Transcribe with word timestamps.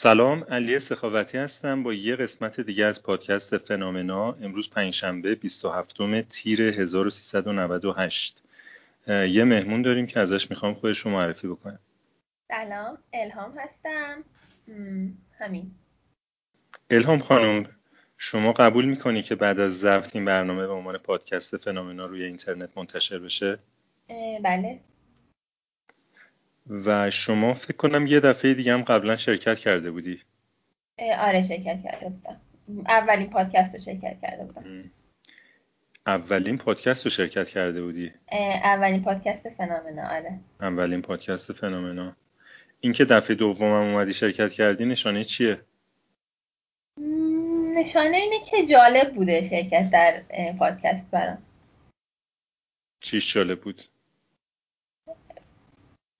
سلام 0.00 0.44
علی 0.44 0.80
سخاوتی 0.80 1.38
هستم 1.38 1.82
با 1.82 1.92
یه 1.92 2.16
قسمت 2.16 2.60
دیگه 2.60 2.84
از 2.84 3.02
پادکست 3.02 3.58
فنامنا 3.58 4.32
امروز 4.32 4.70
پنجشنبه 4.70 5.34
27 5.34 5.96
تیر 6.28 6.62
1398 6.62 8.42
یه 9.08 9.44
مهمون 9.44 9.82
داریم 9.82 10.06
که 10.06 10.20
ازش 10.20 10.50
می‌خوام 10.50 10.74
خودش 10.74 10.98
رو 10.98 11.10
معرفی 11.10 11.48
بکنم. 11.48 11.78
سلام 12.48 12.98
الهام 13.12 13.58
هستم. 13.58 14.24
همین. 15.38 15.70
الهام 16.90 17.18
خانم 17.18 17.66
شما 18.18 18.52
قبول 18.52 18.84
می‌کنی 18.84 19.22
که 19.22 19.34
بعد 19.34 19.60
از 19.60 19.78
ضبط 19.78 20.16
این 20.16 20.24
برنامه 20.24 20.66
به 20.66 20.72
عنوان 20.72 20.98
پادکست 20.98 21.56
فنامنا 21.56 22.04
روی 22.04 22.24
اینترنت 22.24 22.70
منتشر 22.76 23.18
بشه؟ 23.18 23.58
بله. 24.44 24.80
و 26.70 27.10
شما 27.10 27.54
فکر 27.54 27.76
کنم 27.76 28.06
یه 28.06 28.20
دفعه 28.20 28.54
دیگه 28.54 28.72
هم 28.74 28.82
قبلا 28.82 29.16
شرکت 29.16 29.58
کرده 29.58 29.90
بودی. 29.90 30.20
آره 31.18 31.42
شرکت 31.42 31.82
کرده 31.84 32.08
بودم. 32.08 32.40
اولین 32.88 33.30
پادکست 33.30 33.74
رو 33.74 33.80
شرکت 33.80 34.20
کرده 34.22 34.44
بودم. 34.44 34.90
اولین 36.06 36.58
پادکست 36.58 37.04
رو 37.04 37.10
شرکت 37.10 37.48
کرده 37.48 37.82
بودی؟ 37.82 38.12
اولین 38.64 39.02
پادکست 39.02 39.48
فنامنا 39.48 40.08
آره. 40.08 40.40
اولین 40.60 41.02
پادکست 41.02 41.52
فنامنا 41.52 42.16
این 42.80 42.92
که 42.92 43.04
دفعه 43.04 43.36
دومم 43.36 43.94
اومدی 43.94 44.12
شرکت 44.12 44.52
کردی 44.52 44.84
نشانه 44.84 45.24
چیه؟ 45.24 45.60
نشانه 47.74 48.16
اینه 48.16 48.44
که 48.44 48.66
جالب 48.66 49.14
بوده 49.14 49.48
شرکت 49.48 49.90
در 49.90 50.22
پادکست 50.58 51.10
برام. 51.10 51.38
چیش 53.00 53.34
جالب 53.34 53.60
بود؟ 53.60 53.82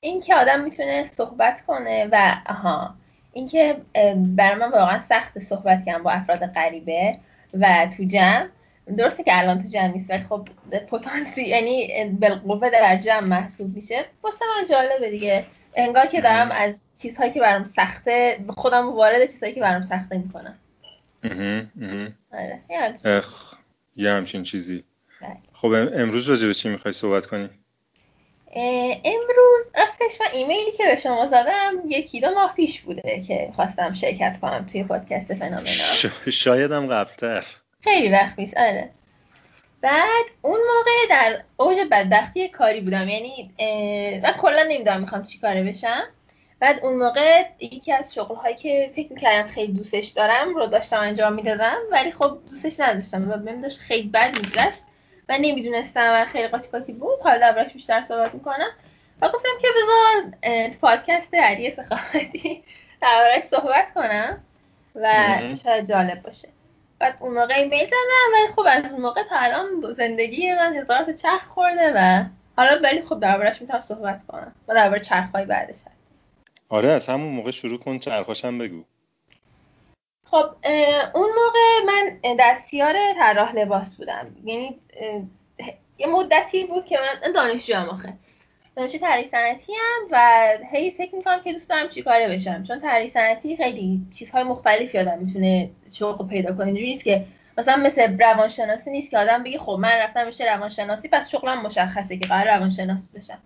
اینکه 0.01 0.35
آدم 0.35 0.61
می‌تونه 0.61 1.07
صحبت 1.07 1.67
کنه 1.67 2.09
و 2.13 2.37
آها 2.47 2.95
اینکه 3.33 3.77
برای 4.17 4.55
من 4.55 4.71
واقعا 4.71 5.01
سخت 5.01 5.39
صحبت 5.39 5.85
کردم 5.87 6.03
با 6.03 6.11
افراد 6.11 6.47
غریبه 6.47 7.19
و 7.55 7.89
تو 7.97 8.05
جمع. 8.05 8.49
درسته 8.99 9.23
که 9.25 9.39
الان 9.39 9.63
تو 9.63 9.69
جمع 9.69 9.87
نیست 9.87 10.11
ولی 10.11 10.25
خب 10.29 10.49
پتانسی 10.91 11.43
یعنی 11.43 12.05
بالقوه 12.05 12.71
در 12.71 12.97
جمع 12.97 13.25
محسوب 13.25 13.75
میشه. 13.75 14.05
واسه 14.23 14.45
من 14.57 14.69
جالبه 14.71 15.11
دیگه. 15.11 15.45
انگار 15.75 16.07
که 16.07 16.21
دارم 16.21 16.51
از 16.51 16.75
چیزهایی 17.03 17.33
که 17.33 17.41
برام 17.41 17.65
سخته 17.65 18.39
خودم 18.49 18.93
وارد 18.93 19.27
چیزهایی 19.27 19.55
که 19.55 19.61
برام 19.61 19.83
سخته 19.83 20.19
می‌کنم. 20.19 20.59
آره 22.33 22.61
یه 23.97 24.11
همچین 24.11 24.43
چیزی. 24.43 24.85
بله. 25.21 25.37
خب 25.53 25.67
امروز 25.95 26.29
راجع 26.29 26.47
به 26.47 26.55
چی 26.55 26.69
می‌خوای 26.69 26.95
صحبت 26.95 27.27
کنی؟ 27.27 27.51
امروز 29.05 29.71
راستش 29.79 30.21
من 30.21 30.27
ایمیلی 30.33 30.73
که 30.73 30.85
به 30.85 31.01
شما 31.01 31.27
زدم 31.27 31.73
یکی 31.89 32.21
دو 32.21 32.35
ماه 32.35 32.55
پیش 32.55 32.81
بوده 32.81 33.25
که 33.29 33.53
خواستم 33.57 33.95
شرکت 33.95 34.39
کنم 34.41 34.67
توی 34.73 34.85
پادکست 34.85 35.35
فنامنا 35.35 36.31
شاید 36.31 36.73
هم 36.73 36.87
قبلتر. 36.87 37.47
خیلی 37.85 38.09
وقت 38.09 38.37
پیش 38.37 38.55
آره. 38.55 38.91
بعد 39.81 40.25
اون 40.43 40.59
موقع 40.59 41.07
در 41.11 41.43
اوج 41.57 41.77
بدبختی 41.91 42.49
کاری 42.49 42.81
بودم. 42.81 43.09
یعنی 43.09 43.51
من 44.23 44.33
کلا 44.33 44.63
نمی‌دونم 44.63 45.01
می‌خوام 45.01 45.27
چی 45.27 45.39
کاره 45.39 45.63
بشم. 45.63 46.03
بعد 46.61 46.81
اون 46.83 46.95
موقع 46.95 47.43
یکی 47.61 47.93
از 47.93 48.15
شغل 48.15 48.35
هایی 48.35 48.57
که 48.57 48.93
فکر 48.97 49.13
می‌کردم 49.13 49.49
خیلی 49.49 49.73
دوستش 49.73 50.07
دارم 50.09 50.55
رو 50.55 50.67
داشتم 50.67 51.01
انجام 51.01 51.33
می‌دادم 51.33 51.79
ولی 51.91 52.13
خب 52.13 52.39
دوستش 52.51 52.81
نداشتم. 52.81 53.31
و 53.31 53.37
بهم 53.37 53.61
داشت 53.61 53.79
خیلی 53.79 54.09
بد 54.09 54.37
میگذشت. 54.37 54.83
و 55.29 55.39
نمی‌دونستم 55.41 56.13
و 56.15 56.25
خیلی 56.25 56.49
قاطی 56.49 56.69
قاطی 56.69 56.93
بود. 56.93 57.21
حالا 57.23 57.39
دربارش 57.39 57.73
بیشتر 57.73 58.03
صحبت 58.03 58.35
می‌کنم. 58.35 58.71
و 59.23 59.29
گفتم 59.29 59.49
که 59.63 59.69
بذار 59.83 60.71
پادکست 60.81 61.35
علی 61.35 61.71
سخاوتی 61.71 62.63
دربارش 63.03 63.43
صحبت 63.43 63.95
کنم 63.95 64.39
و 64.95 65.09
شاید 65.63 65.89
جالب 65.89 66.23
باشه. 66.23 66.49
بعد 66.99 67.17
اون 67.21 67.35
موقع 67.35 67.55
ایمیل 67.55 67.87
زدم 67.87 68.33
ولی 68.35 68.53
خب 68.57 68.85
از 68.85 68.93
اون 68.93 69.03
موقع 69.03 69.23
تا 69.23 69.37
الان 69.37 69.95
زندگی 69.97 70.53
من 70.53 70.77
هزار 70.77 71.05
تا 71.05 71.13
چرخ 71.13 71.47
خورده 71.49 71.93
و 71.95 72.25
حالا 72.57 72.81
ولی 72.83 73.03
خب 73.03 73.21
دربارش 73.21 73.61
می‌تونم 73.61 73.81
صحبت 73.81 74.27
کنم. 74.27 74.53
و 74.69 74.75
درباره 74.75 75.01
چرخهای 75.01 75.45
بعدش. 75.45 75.71
هست 75.71 75.99
آره 76.69 76.93
از 76.93 77.07
همون 77.07 77.33
موقع 77.33 77.51
شروع 77.51 77.79
کن 77.79 77.99
چرخاشم 77.99 78.59
بگو. 78.59 78.85
خب 80.31 80.45
اون 81.15 81.31
موقع 81.31 81.87
من 81.87 82.19
دستیار 82.39 82.95
طراح 83.19 83.55
لباس 83.55 83.95
بودم. 83.95 84.37
یعنی 84.45 84.79
یه 85.99 86.07
مدتی 86.07 86.65
بود 86.65 86.85
که 86.87 86.99
من 86.99 87.33
دانشجو 87.33 87.75
هم 87.77 87.89
آخه. 87.89 88.13
دانشجو 88.77 88.99
طراحی 88.99 89.27
صنعتی 89.27 89.73
هم 89.73 90.09
و 90.11 90.49
هی 90.73 90.91
فکر 90.91 91.15
می‌کنم 91.15 91.41
که 91.45 91.53
دوست 91.53 91.71
دارم 91.71 91.89
چیکاره 91.89 92.29
بشم. 92.29 92.65
چون 92.65 92.81
طراحی 92.81 93.09
صنعتی 93.09 93.57
خیلی 93.57 94.01
چیزهای 94.15 94.43
مختلفی 94.43 94.99
آدم 94.99 95.19
می‌تونه 95.19 95.71
شغل 95.93 96.29
پیدا 96.29 96.55
کنه. 96.55 96.67
اینجوری 96.67 96.89
نیست 96.89 97.05
که 97.05 97.25
مثلا 97.59 97.77
مثل 97.77 98.19
روانشناسی 98.21 98.91
نیست 98.91 99.11
که 99.11 99.19
آدم 99.19 99.43
بگه 99.43 99.59
خب 99.59 99.77
من 99.81 99.93
رفتم 99.93 100.25
بشه 100.25 100.55
روانشناسی 100.55 101.09
پس 101.09 101.31
شغلم 101.31 101.63
مشخصه 101.63 102.17
که 102.17 102.29
قرار 102.29 102.57
روانشناس 102.57 103.09
بشم. 103.15 103.39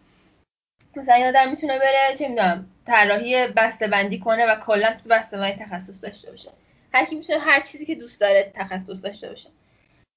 مثلا 0.97 1.19
یه 1.19 1.29
آدم 1.29 1.51
می‌تونه 1.51 1.79
بره 1.79 2.17
چه 2.19 2.29
می‌دونم 2.29 2.67
طراحی 2.87 3.47
بسته 3.47 3.89
بندی 3.89 4.19
کنه 4.19 4.47
و 4.47 4.55
کلا 4.55 4.89
تو 5.03 5.09
بسته 5.09 5.39
بندی 5.39 5.65
تخصص 5.65 6.05
داشته 6.05 6.31
باشه. 6.31 6.51
هر 6.95 7.05
کی 7.05 7.15
می‌تونه 7.15 7.39
هر 7.39 7.61
چیزی 7.61 7.87
که 7.87 7.95
دوست 7.95 8.21
داره 8.21 8.53
تخصص 8.57 9.03
داشته 9.05 9.29
باشه. 9.29 9.49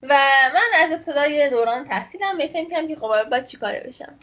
و 0.01 0.17
من 0.53 0.79
از 0.83 0.91
ابتدای 0.91 1.49
دوران 1.49 1.87
تحصیلم 1.87 2.37
به 2.37 2.47
فکر 2.47 2.87
که 2.87 2.95
خب 2.95 3.23
باید 3.29 3.45
چیکاره 3.45 3.79
بشم. 3.79 4.19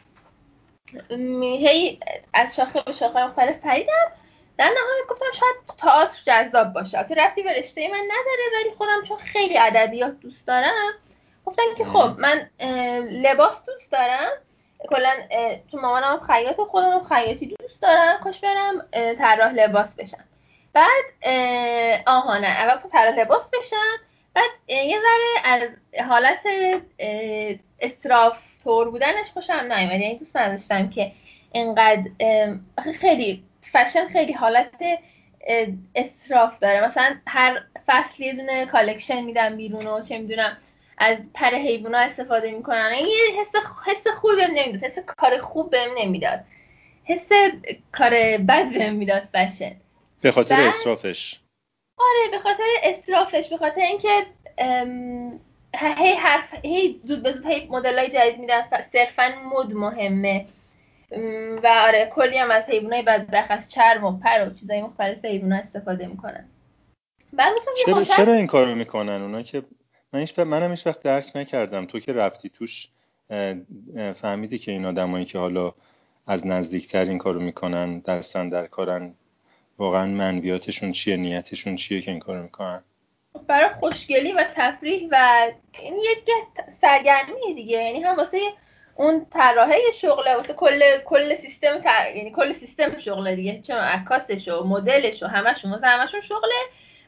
هی 1.41 2.01
از 2.35 2.57
شاخه 2.57 2.83
به 2.83 2.93
شاخه 2.93 3.27
مختلف 3.27 3.57
پریدم. 3.57 4.13
در 4.59 4.65
نهایت 4.65 5.09
گفتم 5.09 5.33
شاید 5.33 5.57
تئاتر 5.79 6.19
جذاب 6.27 6.73
باشه. 6.73 7.07
که 7.09 7.15
رفتی 7.15 7.43
به 7.43 7.53
رشته 7.53 7.89
من 7.89 8.05
نداره 8.05 8.61
ولی 8.61 8.75
خودم 8.77 9.03
چون 9.03 9.17
خیلی 9.17 9.59
ادبیات 9.59 10.21
دوست 10.21 10.47
دارم 10.47 10.93
گفتم 11.45 11.63
که 11.79 11.85
خب 11.85 12.19
من 12.19 12.51
لباس 13.11 13.65
دوست 13.65 13.93
دارم. 13.93 14.31
کلا 14.89 15.11
تو 15.71 15.81
مامانم 15.81 16.21
خیاط 16.21 16.57
خودم 16.57 17.05
خیاطی 17.05 17.47
دوست 17.47 17.83
دارم. 17.83 18.21
کاش 18.25 18.41
برم 18.41 18.89
طراح 18.93 19.53
لباس 19.53 19.97
بشم. 19.97 20.25
بعد 20.75 21.05
آها 22.07 22.39
نه 22.39 22.47
اول 22.47 22.81
تو 22.81 22.89
طراح 22.89 23.15
لباس 23.15 23.51
بشم 23.51 23.77
بعد 24.35 24.51
یه 24.69 24.99
ذره 24.99 25.53
از 25.53 25.69
حالت 26.09 26.39
استراف 27.81 28.39
طور 28.65 28.91
بودنش 28.91 29.31
خوشم 29.33 29.53
نیومد. 29.53 30.01
یعنی 30.01 30.19
دوست 30.19 30.37
نداشتم 30.37 30.91
که 30.91 31.13
اینقدر 31.53 32.03
خیلی 33.01 33.45
فشن 33.73 34.09
خیلی 34.09 34.33
حالت 34.33 34.71
استراف 35.95 36.59
داره. 36.59 36.87
مثلا 36.87 37.17
هر 37.27 37.63
فصل 37.87 38.23
یه 38.23 38.33
دونه 38.33 38.67
collection 38.67 39.21
میدم 39.21 39.57
بیرون 39.57 39.87
و 39.87 40.03
چه 40.03 40.19
می‌دونم 40.19 40.57
از 40.99 41.17
پر 41.35 41.51
حیوونا 41.55 41.99
استفاده 41.99 42.51
می‌کنن. 42.53 42.93
یه 42.99 43.41
حس 43.41 43.53
حس 43.87 44.07
خوبی 44.07 44.37
بهم 44.37 44.51
نمی‌داد. 44.55 44.85
حس 44.85 44.99
کار 44.99 45.39
خوب 45.39 45.71
بهم 45.71 45.91
نمی‌داد. 45.99 46.41
حس 47.05 47.29
کار 47.93 48.11
بد 48.49 48.73
بهم 48.73 48.95
می‌داد 48.95 49.29
فشن. 49.33 49.73
به 50.23 50.33
خاطر 50.33 50.61
اسرافش 50.61 51.41
آره 51.99 52.31
به 52.31 52.39
خاطر 52.39 52.65
اسرافش 52.83 53.49
به 53.49 53.57
خاطر 53.57 53.81
اینکه 53.81 54.09
هی 55.77 56.15
حرف 56.15 56.55
هی 56.65 57.01
زود 57.05 57.23
به 57.23 57.33
زود 57.33 57.47
هی 57.47 57.69
مدل 57.71 57.99
های 57.99 58.09
جدید 58.09 58.41
میدن. 58.41 58.63
صرفا 58.93 59.23
مد 59.45 59.73
مهمه. 59.73 60.47
و 61.63 61.67
آره 61.87 62.11
کلی 62.15 62.39
هم 62.39 62.51
از 62.51 62.69
حیوانای 62.69 63.03
بدبخت 63.03 63.51
از 63.51 63.71
چرم 63.71 64.05
و 64.05 64.19
پر 64.19 64.47
و 64.47 64.55
چیزای 64.55 64.83
مختلف 64.83 65.25
حیونا 65.25 65.57
استفاده 65.57 66.07
می‌کنن. 66.07 66.49
چرا 67.87 68.05
چرا 68.05 68.33
این 68.33 68.47
کارو 68.47 68.75
می‌کنن 68.75 69.23
اونا 69.23 69.43
که؟ 69.43 69.63
من 70.13 70.21
هیچ 70.21 70.39
منم 70.39 70.71
هیچ 70.71 70.87
وقت 70.87 71.03
درک 71.03 71.33
نکردم. 71.35 71.87
تو 71.87 72.01
که 72.01 72.13
رفتی 72.13 72.49
توش 72.49 72.89
فهمیدی 74.15 74.59
که 74.59 74.73
این 74.73 74.85
آدمایی 74.85 75.25
که 75.25 75.39
حالا 75.39 75.75
از 76.27 76.47
نزدیکتر 76.47 77.05
این 77.05 77.19
کارو 77.19 77.41
می‌کنن 77.41 77.99
دستن 77.99 78.49
در 78.49 78.67
کارن 78.67 79.15
واقعا 79.83 80.07
منویاتشون 80.07 80.93
چیه 80.93 81.17
نیتشون 81.17 81.77
چیه 81.77 82.01
که 82.01 82.11
این 82.11 82.21
کارو 82.21 82.43
می‌کنن؟ 82.43 82.83
برای 83.47 83.71
خوشگلی 83.81 84.33
و 84.33 84.45
تفریح 84.55 85.09
و 85.11 85.47
این 85.81 85.97
یه 85.97 86.15
سرگرمی 86.81 87.55
دیگه. 87.55 87.83
یعنی 87.83 88.03
هم 88.03 88.17
واسه 88.17 88.39
اون 88.97 89.27
طراحه 89.31 89.77
شغله 89.95 90.35
واسه 90.35 90.55
کل 90.55 90.81
کل 91.05 91.35
سیستم 91.35 91.79
تر... 91.79 92.17
یعنی 92.17 92.31
کل 92.31 92.53
سیستم 92.53 92.99
شغله 92.99 93.37
دیگه. 93.37 93.63
چون 93.63 93.77
عکاسش 93.77 94.49
و 94.49 94.65
مدلش 94.65 95.23
و 95.23 95.27
همشون 95.27 95.71
واسه 95.71 95.87
همشون 95.87 96.21
شغله. 96.21 96.61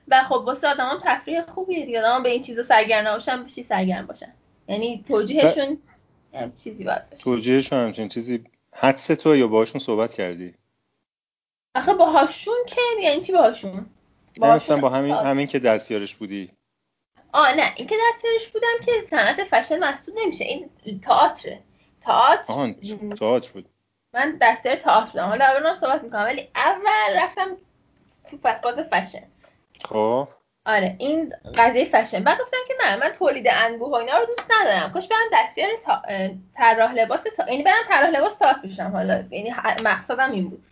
و 0.09 0.25
خب 0.29 0.45
واسه 0.47 0.69
آدم 0.69 0.99
تفریح 1.05 1.43
خوبیه 1.43 1.87
دیگه. 1.87 2.01
آدم 2.01 2.23
به 2.23 2.29
این 2.29 2.43
چیزا 2.43 2.63
سرگرم 2.63 3.09
نباشن 3.09 3.45
بشی 3.45 3.63
سرگرم 3.63 4.07
باشن؟ 4.07 4.33
یعنی 4.69 5.05
توجیهشون 5.09 5.79
ب... 6.33 6.57
چیزی 6.65 6.85
باید 6.85 7.11
باشه. 7.11 7.23
توجیهشون 7.23 7.79
همچین 7.79 8.09
چیزی 8.09 8.45
حدس 8.73 9.07
تو 9.07 9.37
یا 9.37 9.47
باهاشون 9.47 9.81
صحبت 9.81 10.15
کردی؟ 10.15 10.55
آخه 11.75 11.95
باهاشون 11.95 12.55
که 12.67 12.81
یعنی 13.03 13.21
چی 13.21 13.33
باهاشون؟ 13.33 13.87
باهاشون 14.41 14.81
با 14.81 14.89
همین 14.89 15.15
همین 15.15 15.47
که 15.47 15.59
دستیارش 15.59 16.15
بودی. 16.15 16.51
آه 17.33 17.57
نه 17.57 17.73
این 17.77 17.89
که 17.89 17.97
دستیارش 18.09 18.49
بودم 18.49 18.85
که 18.85 18.93
صنعت 19.11 19.45
فشن 19.45 19.79
محسوب 19.79 20.15
نمیشه 20.19 20.45
این 20.45 20.71
تئاتر 21.01 21.57
تئاتر 22.01 22.75
تئاتر 23.19 23.53
بود. 23.53 23.69
من 24.15 24.39
دستیار 24.41 24.77
تئاتر 24.77 25.11
بودم. 25.11 25.25
حالا 25.25 25.45
الان 25.47 25.77
صحبت 25.77 26.03
می‌کنم 26.03 26.25
ولی 26.25 26.49
اول 26.55 27.23
رفتم 27.23 27.57
تو 28.31 28.39
فاز 28.63 28.79
فشن. 28.79 29.27
خب. 29.85 30.29
آره 30.67 30.97
این 30.99 31.35
قضیه 31.55 31.85
فشن. 31.85 32.25
بعد 32.25 32.41
گفتم 32.41 32.57
که 32.69 32.75
من 32.81 32.99
من 32.99 33.09
تولید 33.09 33.47
انبوه 33.51 33.91
و 33.91 33.95
اینا 33.95 34.19
رو 34.19 34.27
دوست 34.27 34.53
ندارم. 34.61 34.93
کاش 34.93 35.09
برم 35.09 35.19
دستیار 35.33 35.71
طراح 36.55 36.93
لباس 36.93 37.21
تا... 37.37 37.51
یعنی 37.51 37.63
برم 37.63 37.85
طراح 37.89 38.11
لباس 38.11 38.39
ساعت 38.39 38.63
بشم. 38.63 38.91
حالا 38.91 39.25
یعنی 39.31 39.55
مقصدم 39.85 40.33
این 40.33 40.49
بود. 40.49 40.65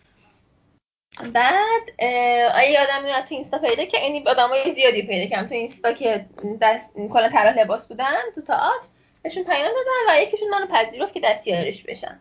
بعد 1.33 1.89
آیا 2.55 2.71
یادم 2.71 3.03
میاد 3.03 3.23
تو 3.23 3.35
اینستا 3.35 3.57
پیدا 3.57 3.85
که 3.85 3.99
یعنی 3.99 4.23
آدمای 4.27 4.73
زیادی 4.75 5.01
پیدا 5.01 5.29
کردم 5.29 5.47
تو 5.47 5.55
اینستا 5.55 5.93
که 5.93 6.25
دست 6.61 6.93
کلا 7.13 7.29
طراح 7.29 7.59
لباس 7.59 7.87
بودن 7.87 8.21
تو 8.35 8.41
تئاتر 8.41 8.87
بهشون 9.23 9.43
پیام 9.43 9.63
دادم 9.63 10.09
و 10.09 10.21
یکیشون 10.21 10.49
منو 10.49 10.67
پذیرفت 10.67 11.13
که 11.13 11.19
دستیارش 11.19 11.83
بشم. 11.83 12.19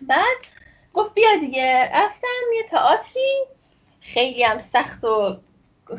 بعد 0.00 0.36
گفت 0.94 1.14
بیا 1.14 1.36
دیگه. 1.40 1.90
رفتم 1.94 2.52
یه 2.56 2.62
تئاتری. 2.70 3.44
خیلی 4.00 4.42
هم 4.42 4.58
سخت 4.58 5.04
و 5.04 5.40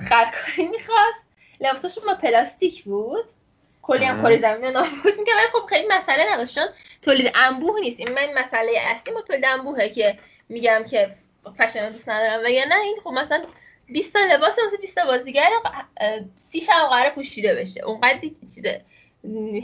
خرکاری 0.09 0.67
می‌خواست. 0.67 1.25
لباساشون 1.61 2.03
با 2.07 2.13
پلاستیک 2.13 2.83
بود. 2.83 3.25
کلی 3.81 4.05
هم 4.05 4.21
کاری 4.21 4.39
زمین 4.39 4.71
نابود 4.71 5.17
میگه 5.19 5.33
ولی 5.33 5.47
خب 5.53 5.65
خیلی 5.65 5.87
مسئله 5.87 6.33
نداشت. 6.33 6.55
چون 6.55 6.65
تولید 7.01 7.31
انبوه 7.35 7.79
نیست. 7.79 7.99
این 7.99 8.11
من 8.11 8.33
مسئله 8.33 8.71
اصلی 8.95 9.13
ما 9.13 9.21
تولید 9.21 9.45
انبوهه 9.45 9.89
که 9.89 10.19
میگم 10.49 10.85
که 10.89 11.15
فشن 11.57 11.89
دوست 11.89 12.09
ندارم. 12.09 12.45
و 12.45 12.49
یا 12.49 12.65
نه 12.65 12.81
این 12.81 12.97
خب 13.03 13.09
مثلا 13.09 13.45
20 13.87 14.13
تا 14.13 14.19
لباس 14.19 14.59
واسه 14.59 14.77
20 14.81 14.95
تا 14.95 15.05
بازیگر 15.05 15.49
30 16.35 16.61
شب 16.61 16.87
قرار 16.89 17.09
پوشیده 17.09 17.55
بشه. 17.55 17.83
اونقدر 17.83 18.19
چیز 18.55 18.65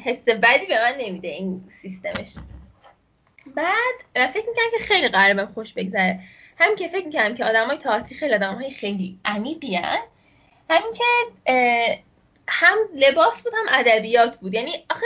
حس 0.05 0.23
بدی 0.23 0.65
به 0.65 0.79
من 0.81 0.95
نمیده 0.97 1.27
این 1.27 1.69
سیستمش. 1.81 2.35
بعد 3.55 4.29
فکر 4.33 4.45
می‌کنم 4.47 4.71
که 4.77 4.83
خیلی 4.83 5.07
قراره 5.07 5.33
بهم 5.33 5.53
خوش 5.53 5.73
بگذره. 5.73 6.19
هم 6.57 6.75
که 6.75 6.87
فکر 6.87 7.05
می‌کنم 7.05 7.35
که 7.35 7.45
آدمای 7.45 7.77
تئاتری 7.77 8.17
خیلی 8.17 8.33
آدمای 8.33 8.71
خیلی 8.71 9.19
عمیقی 9.25 9.75
همین 10.69 10.93
که 10.93 11.03
هم 12.47 12.77
لباس 12.95 13.41
بود 13.41 13.53
هم 13.53 13.65
ادبیات 13.79 14.37
بود. 14.37 14.53
یعنی 14.53 14.71
آخه 14.89 15.05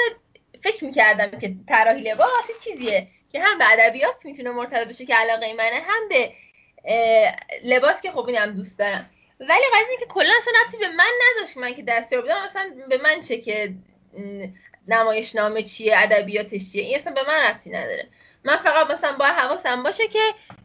فکر 0.63 0.85
می‌کردم 0.85 1.39
که 1.39 1.55
طراحی 1.67 2.01
لباس 2.01 2.29
چیزیه. 2.63 3.07
که 3.31 3.39
هم 3.39 3.57
به 3.57 3.65
ادبیات 3.71 4.25
می‌تونه 4.25 4.51
مرتبط 4.51 4.87
بشه 4.87 5.05
که 5.05 5.15
علاقه 5.15 5.53
منه 5.53 5.81
هم 5.87 6.09
به 6.09 6.33
لباس 7.63 8.01
که 8.01 8.11
خب 8.11 8.27
اینم 8.27 8.51
دوست 8.51 8.79
دارم. 8.79 9.09
ولی 9.39 9.63
قضیه 9.73 9.97
که 9.99 10.05
کلا 10.05 10.29
اصلا 10.39 10.53
ربطی 10.63 10.77
به 10.77 10.87
من 10.87 11.11
نداشت 11.21 11.57
من 11.57 11.73
که 11.73 11.83
دستیار 11.83 12.21
بودم. 12.21 12.35
اصلا 12.35 12.71
به 12.89 12.97
من 12.97 13.21
چه 13.21 13.37
که 13.37 13.75
نمایش 14.87 15.35
نامه 15.35 15.63
چیه 15.63 15.93
ادبیاتش 15.97 16.71
چیه 16.71 16.83
این 16.83 16.99
اصلا 16.99 17.13
به 17.13 17.21
من 17.27 17.39
ربطی 17.39 17.69
نداره. 17.69 18.07
من 18.43 18.57
فقط 18.57 18.91
مثلا 18.91 19.17
با 19.17 19.25
حواسم 19.25 19.83
باشه 19.83 20.07
که 20.07 20.19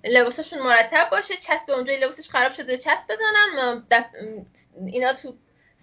لباسشون 0.05 0.59
مرتب 0.59 1.09
باشه 1.11 1.35
چسب 1.35 1.71
اونجا 1.71 1.95
لباسش 1.95 2.29
خراب 2.31 2.53
شده 2.53 2.79
چسب 2.79 3.05
بزنم. 3.09 3.87
اینا 4.87 5.13
تو 5.13 5.35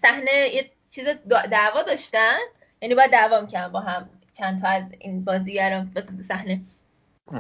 صحنه 0.02 0.32
یه 0.32 0.72
چیز 0.90 1.08
دعوا 1.52 1.84
داشتن. 1.84 2.38
یعنی 2.82 2.96
باید 2.96 3.12
دعوا 3.12 3.42
می‌کنن 3.42 3.68
با 3.68 3.80
هم 3.80 4.10
چند 4.38 4.62
تا 4.62 4.68
از 4.68 4.84
این 5.00 5.24
بازیگران 5.24 5.92
واسه 5.96 6.24
صحنه. 6.28 6.62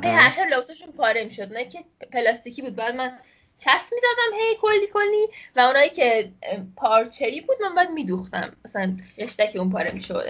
هر 0.03 0.31
شب 0.31 0.47
لباسشون 0.51 0.91
پاره 0.91 1.23
می‌شد. 1.23 1.53
نه 1.53 1.65
که 1.65 1.83
پلاستیکی 2.11 2.61
بود. 2.61 2.75
بعد 2.75 2.95
من 2.95 3.19
چسب 3.57 3.93
می‌زدم 3.93 4.39
هی 4.39 4.55
کلی 4.61 4.88
کلی. 4.93 5.27
و 5.55 5.59
اونایی 5.59 5.89
که 5.89 6.31
پارچه‌ای 6.75 7.41
بود 7.41 7.57
من 7.63 7.75
باید 7.75 7.91
میدوختم. 7.91 8.55
مثلا 8.65 8.97
رشته 9.17 9.51
اون 9.55 9.71
پاره 9.71 9.91
می‌شد. 9.91 10.25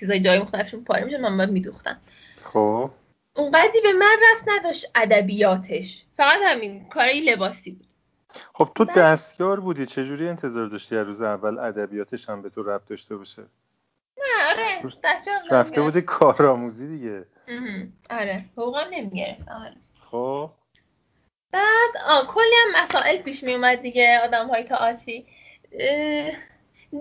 چیزای 0.00 0.20
جای 0.20 0.38
مختلفشون 0.38 0.84
پاره 0.84 1.04
می‌شد 1.04 1.20
من 1.20 1.36
باید 1.36 1.50
میدوختم. 1.50 2.00
خب. 2.44 2.90
اونقدری 3.36 3.80
به 3.82 3.92
من 3.92 4.16
رفت 4.32 4.44
نداشت 4.46 4.90
ادبیاتش. 4.94 6.04
فقط 6.16 6.40
همین 6.44 6.88
کارای 6.88 7.20
لباسی 7.20 7.70
بود. 7.70 7.86
خب 8.54 8.68
تو 8.74 8.84
دستیار 8.84 9.60
بودی. 9.60 9.86
چجوری 9.86 10.28
انتظار 10.28 10.66
داشتی 10.66 10.96
از 10.96 11.06
روز 11.06 11.22
اول 11.22 11.58
ادبیاتش 11.58 12.28
هم 12.28 12.42
به 12.42 12.50
تو 12.50 12.62
رفت 12.62 12.88
داشته 12.88 13.16
باشه؟ 13.16 13.42
آره 14.50 14.82
رفته 15.50 15.82
بودی 15.82 16.02
کارآموزی 16.02 16.86
دیگه. 16.86 17.26
آره 18.10 18.44
حقوقا 18.52 18.84
نمی‌گرفت 18.90 19.48
آره. 19.48 19.76
خب. 20.10 20.50
بعد 21.52 21.96
آه 22.08 22.26
کلی 22.26 22.54
هم 22.66 22.84
مسائل 22.84 23.22
پیش 23.22 23.42
می 23.42 23.54
اومد 23.54 23.82
دیگه 23.82 24.20
آدم 24.24 24.48
های 24.48 24.62
تئاتری 24.62 25.26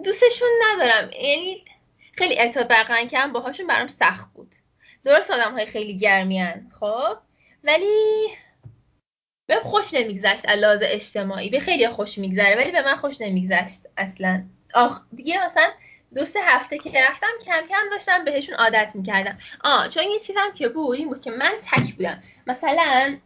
دوستشون 0.04 0.50
ندارم. 0.66 1.10
یعنی 1.12 1.66
خیلی 2.14 2.40
ارتباط 2.40 2.68
برقرار 2.68 3.06
کردن 3.06 3.34
باهاشون 3.34 3.68
برام 3.68 3.88
سخت 3.88 4.34
بود. 4.34 4.56
درست 5.06 5.32
آدم 5.32 5.52
های 5.52 5.66
خیلی 5.66 5.98
گرمیان 5.98 6.72
خب. 6.80 7.18
ولی 7.64 8.28
به 9.50 9.56
خوش 9.56 9.94
نمیگذشت 9.94 10.50
علاوه 10.50 10.88
اجتماعی. 10.90 11.50
به 11.50 11.60
خیلی 11.60 11.88
خوش 11.88 12.18
میگذره 12.18 12.56
ولی 12.56 12.72
به 12.72 12.82
من 12.82 12.96
خوش 12.96 13.22
نمیگذشت 13.22 13.82
اصلا. 13.98 14.44
آخ 14.74 15.02
دیگه 15.16 15.46
مثلا 15.46 15.70
دو 16.15 16.25
سه 16.25 16.39
هفته 16.44 16.77
که 16.77 16.92
رفتم 17.09 17.27
کم 17.45 17.68
کم 17.69 17.89
داشتم 17.92 18.25
بهشون 18.25 18.56
عادت 18.56 18.92
می‌کردم. 18.95 19.38
آه 19.63 19.89
چون 19.89 20.04
یه 20.04 20.19
چیزم 20.19 20.51
که 20.56 20.68
بود 20.68 20.98
این 20.98 21.07
بود 21.07 21.21
که 21.21 21.31
من 21.31 21.51
تک 21.71 21.94
بودم. 21.95 22.24
مثلا 22.48 23.18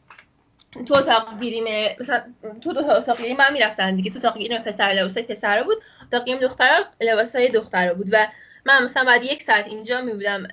تو 0.87 0.93
اتاق 0.93 1.39
گیریم 1.39 1.63
مثلا 1.99 2.23
تو 2.61 2.73
دو 2.73 2.91
اتاق 2.91 3.17
گیریم 3.17 3.37
من 3.37 3.53
می‌رفتم 3.53 3.95
دیگه. 3.95 4.11
تو 4.11 4.19
اتاق 4.19 4.37
گیریم 4.37 4.61
پسر 4.61 4.89
لباسای 4.89 5.23
پسرا 5.23 5.63
بود 5.63 5.83
اتاق 6.07 6.25
گیریم 6.25 6.41
دخترا 6.41 6.85
لباسای 7.01 7.49
دخترا 7.49 7.93
بود. 7.93 8.09
و 8.11 8.27
من 8.65 8.83
مثلا 8.83 9.03
بعد 9.03 9.23
یک 9.23 9.43
ساعت 9.43 9.67
اینجا 9.67 10.01
می 10.01 10.13
بودم 10.13 10.47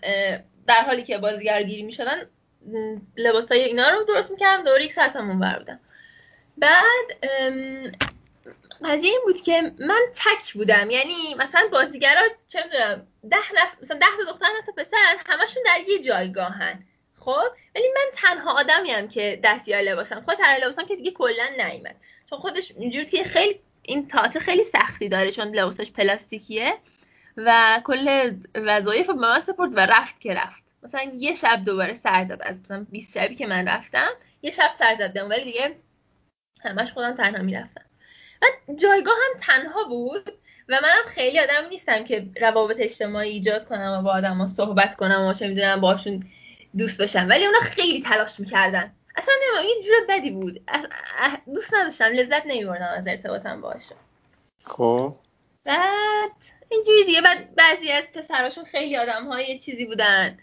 در 0.66 0.82
حالی 0.82 1.02
که 1.02 1.18
بازیگر 1.18 1.62
گیری 1.62 1.82
می‌شدن 1.82 2.22
لباسای 3.16 3.60
اینا 3.60 3.88
رو 3.88 4.04
درست 4.04 4.30
می‌کردم 4.30 4.64
دور 4.64 4.80
یک 4.80 4.92
ساعت 4.92 5.16
هم 5.16 5.58
بودم. 5.58 5.80
بعد 6.58 7.06
قضیه 8.84 9.10
این 9.10 9.20
بود 9.24 9.40
که 9.40 9.72
من 9.78 10.00
تک 10.14 10.52
بودم. 10.52 10.90
یعنی 10.90 11.34
مثلا 11.38 11.68
بازیگرا 11.72 12.20
چه 12.48 12.64
می‌دونم 12.64 13.06
ده 13.30 13.52
نفر 13.52 13.76
مثلا 13.82 13.98
ده 13.98 14.06
تا 14.18 14.32
دختر 14.32 14.46
تا 14.66 14.72
پسرن 14.72 15.16
همشون 15.26 15.62
در 15.66 15.80
یه 15.88 16.02
جایگاهن. 16.02 16.84
خب؟ 17.20 17.48
ولی 17.74 17.84
من 17.96 18.10
تنها 18.14 18.52
آدمی 18.52 18.90
هم 18.90 19.08
که 19.08 19.40
دستیار 19.44 19.82
لباسم. 19.82 20.20
خود 20.20 20.34
طرح 20.34 20.56
لباسم 20.56 20.86
که 20.86 20.96
دیگه 20.96 21.10
کلا 21.10 21.44
نیومد. 21.58 21.96
چون 22.30 22.38
خودش 22.38 22.72
اینجوری 22.78 23.06
که 23.06 23.24
خیلی 23.24 23.60
این 23.82 24.08
تئاتر 24.08 24.40
خیلی 24.40 24.64
سختی 24.64 25.08
داره 25.08 25.30
چون 25.32 25.48
لباسش 25.48 25.90
پلاستیکیه 25.90 26.74
و 27.36 27.80
کل 27.84 28.34
وظایف 28.54 29.06
به 29.06 29.12
من 29.12 29.40
سپرد 29.40 29.76
و 29.76 29.80
رفت 29.80 30.20
که 30.20 30.34
رفت. 30.34 30.62
مثلا 30.82 31.02
یه 31.14 31.34
شب 31.34 31.64
دوباره 31.64 31.96
سر 31.96 32.24
زد. 32.24 32.38
از 32.42 32.60
مثلا 32.60 32.86
20 32.90 33.18
شبی 33.18 33.34
که 33.34 33.46
من 33.46 33.68
رفتم 33.68 34.08
یه 34.42 34.50
شب 34.50 34.70
سر 34.78 34.96
زدم 34.98 35.30
ولی 35.30 35.44
دیگه 35.44 35.76
همش 36.64 36.92
خودم 36.92 37.16
تنها 37.16 37.42
می‌رفتم. 37.42 37.87
جایگاه 38.76 39.14
هم 39.14 39.40
تنها 39.40 39.84
بود 39.84 40.32
و 40.68 40.78
منم 40.82 41.06
خیلی 41.06 41.40
آدم 41.40 41.68
نیستم 41.70 42.04
که 42.04 42.26
روابط 42.40 42.76
اجتماعی 42.78 43.30
ایجاد 43.30 43.68
کنم 43.68 43.96
و 43.98 44.02
با 44.02 44.12
آدم 44.12 44.36
ها 44.36 44.48
صحبت 44.48 44.96
کنم 44.96 45.26
و 45.26 45.34
چه 45.34 45.48
می‌دونم 45.48 45.80
باشون 45.80 46.24
دوست 46.76 47.00
بشم 47.00 47.26
ولی 47.28 47.46
اونا 47.46 47.60
خیلی 47.60 48.02
تلاش 48.02 48.40
می‌کردن. 48.40 48.92
اصلا 49.16 49.34
نمیم 49.54 49.68
یه 49.68 49.84
جور 49.84 49.96
بدی 50.08 50.30
بود. 50.30 50.70
دوست 51.54 51.74
نداشتم 51.74 52.04
لذت 52.04 52.46
نمیبردم 52.46 52.90
از 52.96 53.06
ارتباطم 53.06 53.60
باشم 53.60 53.96
خب. 54.64 55.16
بعد 55.64 56.32
اینجوری 56.68 57.04
دیگه. 57.04 57.20
بعد 57.20 57.54
بعضی 57.54 57.92
از 57.92 58.04
پسراشون 58.14 58.64
خیلی 58.64 58.96
آدم 58.96 59.26
های 59.26 59.58
چیزی 59.58 59.84
بودن. 59.84 60.38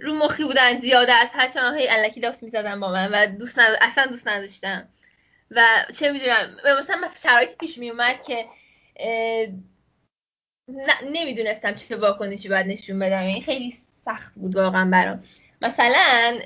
رو 0.00 0.14
مخی 0.14 0.44
بودن 0.44 0.80
زیاده 0.80 1.12
از 1.12 1.28
هر 1.32 1.48
چند 1.48 1.78
هی 1.78 1.86
علکی 1.86 2.20
لاس 2.20 2.42
می‌زدن 2.42 2.80
با 2.80 2.92
من 2.92 3.10
و 3.12 3.26
دوست 3.26 3.58
ند... 3.58 3.76
اصلا 3.80 4.06
دوست 4.06 4.28
نداشتم. 4.28 4.88
و 5.50 5.62
چه 5.98 6.12
می‌دونم 6.12 6.56
مثلا 6.80 7.08
شرایطی 7.22 7.54
پیش 7.54 7.78
میومد 7.78 8.22
که 8.22 8.48
نمی‌دونستم 11.02 11.74
چه 11.74 11.96
واکنشی 11.96 12.48
باید 12.48 12.66
نشون 12.66 12.98
بدم. 12.98 13.22
یعنی 13.22 13.42
خیلی 13.42 13.78
سخت 14.04 14.32
بود 14.34 14.56
واقعا 14.56 14.90
برام. 14.90 15.20
مثلا 15.62 16.38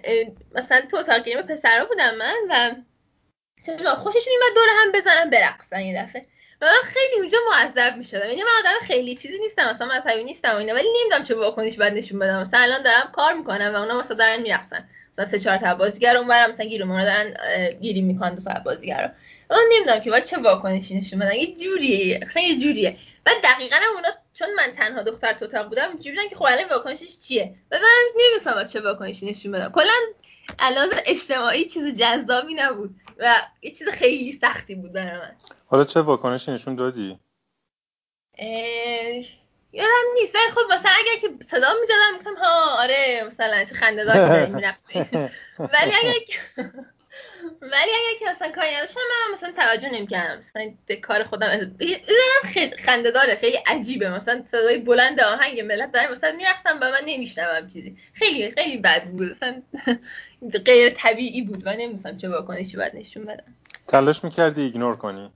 مثلا 0.55 0.81
تو 0.91 0.97
اتاق 0.97 1.25
گریم 1.25 1.43
پسرا 1.43 1.85
بودم 1.85 2.15
من 2.17 2.37
و 2.49 3.95
خوششون 3.95 4.33
این 4.33 4.41
دور 4.55 4.67
هم 4.77 4.93
بزنم 4.93 5.31
برقصن 5.31 5.81
یه 5.81 6.03
دفعه. 6.03 6.27
و 6.61 6.67
من 6.67 6.83
خیلی 6.85 7.21
اونجا 7.21 7.39
معذب 7.51 7.97
می‌شدم. 7.97 8.29
یعنی 8.29 8.43
من 8.43 8.51
آدم 8.59 8.87
خیلی 8.87 9.17
چیزی 9.17 9.39
نیستم 9.39 9.71
مثلا 9.71 9.99
مذهبی 9.99 10.25
نیستم 10.25 10.57
اینا 10.57 10.75
ولی 10.75 10.89
نمی‌دونم 11.01 11.25
چه 11.25 11.35
واکنش 11.35 11.77
بعد 11.77 11.93
نشون 11.93 12.19
بدم. 12.19 12.41
مثلا 12.41 12.61
الان 12.61 12.83
دارم 12.83 13.13
کار 13.13 13.33
می‌کنم 13.33 13.75
و 13.75 13.77
اونا 13.77 14.01
مثلا 14.01 14.17
دارن 14.17 14.43
میرقصن. 14.43 14.89
مثلا 15.13 15.27
سه 15.27 15.39
چهار 15.39 15.57
تا 15.57 15.75
بازیگر 15.75 16.17
اونورم 16.17 16.49
مثلا 16.49 16.67
گیر 16.67 16.83
اونا 16.83 17.05
دارن 17.05 17.35
گیری 17.81 18.01
می‌کنن 18.01 18.35
دو 18.35 18.43
تا 18.43 18.61
بازیگر 18.65 19.03
رو. 19.03 19.09
من 19.51 19.63
نمی‌دونم 19.73 20.01
که 20.01 20.11
باید 20.11 20.25
چه 20.25 20.39
واکنشی 20.39 21.01
نشون 21.01 21.19
بدم 21.19 21.33
یه 21.33 21.57
جوریه 21.57 22.21
اصلا 22.23 22.43
یه 22.43 22.61
جوریه. 22.61 22.97
بعد 23.25 23.37
دقیقا 23.45 23.77
هم 23.77 23.95
اونا 23.95 24.09
چون 24.35 24.49
من 24.57 24.73
تنها 24.77 25.03
دختر 25.03 25.33
تو 25.33 25.45
اتاق 25.45 25.69
بودم 25.69 25.99
جوری 26.01 26.29
که 26.31 26.37
خب 26.37 26.45
الان 26.45 26.69
واکنشش 26.71 27.19
چیه؟ 27.19 27.55
و 27.71 27.77
منم 27.77 27.85
نمی‌دونم 28.21 28.69
چه 28.69 28.81
واکنشی 28.81 29.31
نشون 29.31 29.53
بدم 29.53 29.73
کلا 29.73 29.95
علاوه 30.59 30.97
اجتماعی 31.07 31.65
چیز 31.65 31.95
جذابی 31.95 32.55
نبود 32.55 32.95
و 33.19 33.35
یه 33.63 33.71
چیز 33.71 33.89
خیلی 33.89 34.39
سختی 34.41 34.75
بود 34.75 34.93
برای 34.93 35.19
من. 35.19 35.37
حالا 35.67 35.85
چه 35.85 36.01
واکنشی 36.01 36.51
نشون 36.51 36.77
دادی؟ 36.77 37.19
یادم 39.73 39.91
نیست. 40.15 40.35
ولی 40.35 40.51
خب 40.51 40.75
مثلا 40.75 40.93
اگر 40.99 41.21
که 41.21 41.29
صدا 41.51 41.69
می‌زدم 41.81 42.13
می‌گفتم 42.13 42.35
ها 42.35 42.83
آره 42.83 43.23
مثلا 43.27 43.65
چه 43.65 43.75
خنده 43.75 44.05
دار 44.05 44.17
ولی 45.59 45.93
اگر 46.03 46.15
ولی 47.63 47.73
اگه 47.93 48.19
که 48.19 48.25
مثلا 48.31 48.53
کاری 48.53 48.75
نداشتم 48.77 49.01
من 49.01 49.35
مثلا 49.35 49.53
توجه 49.57 49.89
نمی‌کردم. 49.93 50.39
مثلا 50.39 50.71
به 50.87 50.97
کار 50.97 51.25
خودم 51.25 51.49
خیلی 52.45 52.77
خنده 52.79 53.11
داره 53.11 53.35
خیلی 53.35 53.57
عجیبه. 53.67 54.11
مثلا 54.11 54.43
صدای 54.47 54.79
بلند 54.79 55.21
آهنگ 55.21 55.61
ملت 55.61 55.93
داره 55.93 56.13
مثلا 56.13 56.33
می‌رفتم 56.37 56.79
و 56.83 56.91
من 56.91 57.01
نمیشنوم 57.07 57.69
چیزی. 57.69 57.97
خیلی 58.15 58.51
خیلی 58.51 58.79
بد 58.79 59.05
بود. 59.05 59.31
مثلا 59.31 59.63
غیر 60.67 60.95
طبیعی 60.99 61.43
بود. 61.43 61.67
و 61.67 61.73
نمی‌دونم 61.73 62.19
چه 62.19 62.29
واکنشی 62.29 62.77
باید 62.77 62.97
نشون 62.97 63.25
بدم. 63.25 63.55
تلاش 63.89 64.25
می‌کردی 64.25 64.63
ignore 64.63 64.97
کنی؟ 64.97 65.33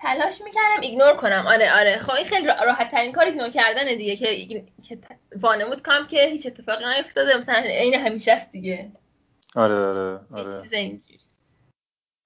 تلاش 0.00 0.40
می‌کردم 0.40 0.80
ignore 0.82 1.16
کنم. 1.16 1.44
آره 1.46 1.78
آره. 1.78 1.98
خب 1.98 2.12
این 2.12 2.26
خیلی 2.26 2.46
راحت 2.46 2.90
ترین 2.90 3.12
کار 3.12 3.24
ignore 3.24 3.48
کردن 3.48 3.84
دیگه 3.84 4.16
که 4.16 4.46
که 4.88 4.98
وانمود 5.36 5.82
کنم 5.82 6.06
که 6.06 6.26
هیچ 6.26 6.46
اتفاقی 6.46 6.84
نیفتاده. 6.84 7.36
مثلا 7.36 7.54
عین 7.54 7.94
همیشه 7.94 8.32
است 8.32 8.52
دیگه. 8.52 8.92
آره 9.54 9.74
آره 9.74 10.20
آره. 10.34 10.68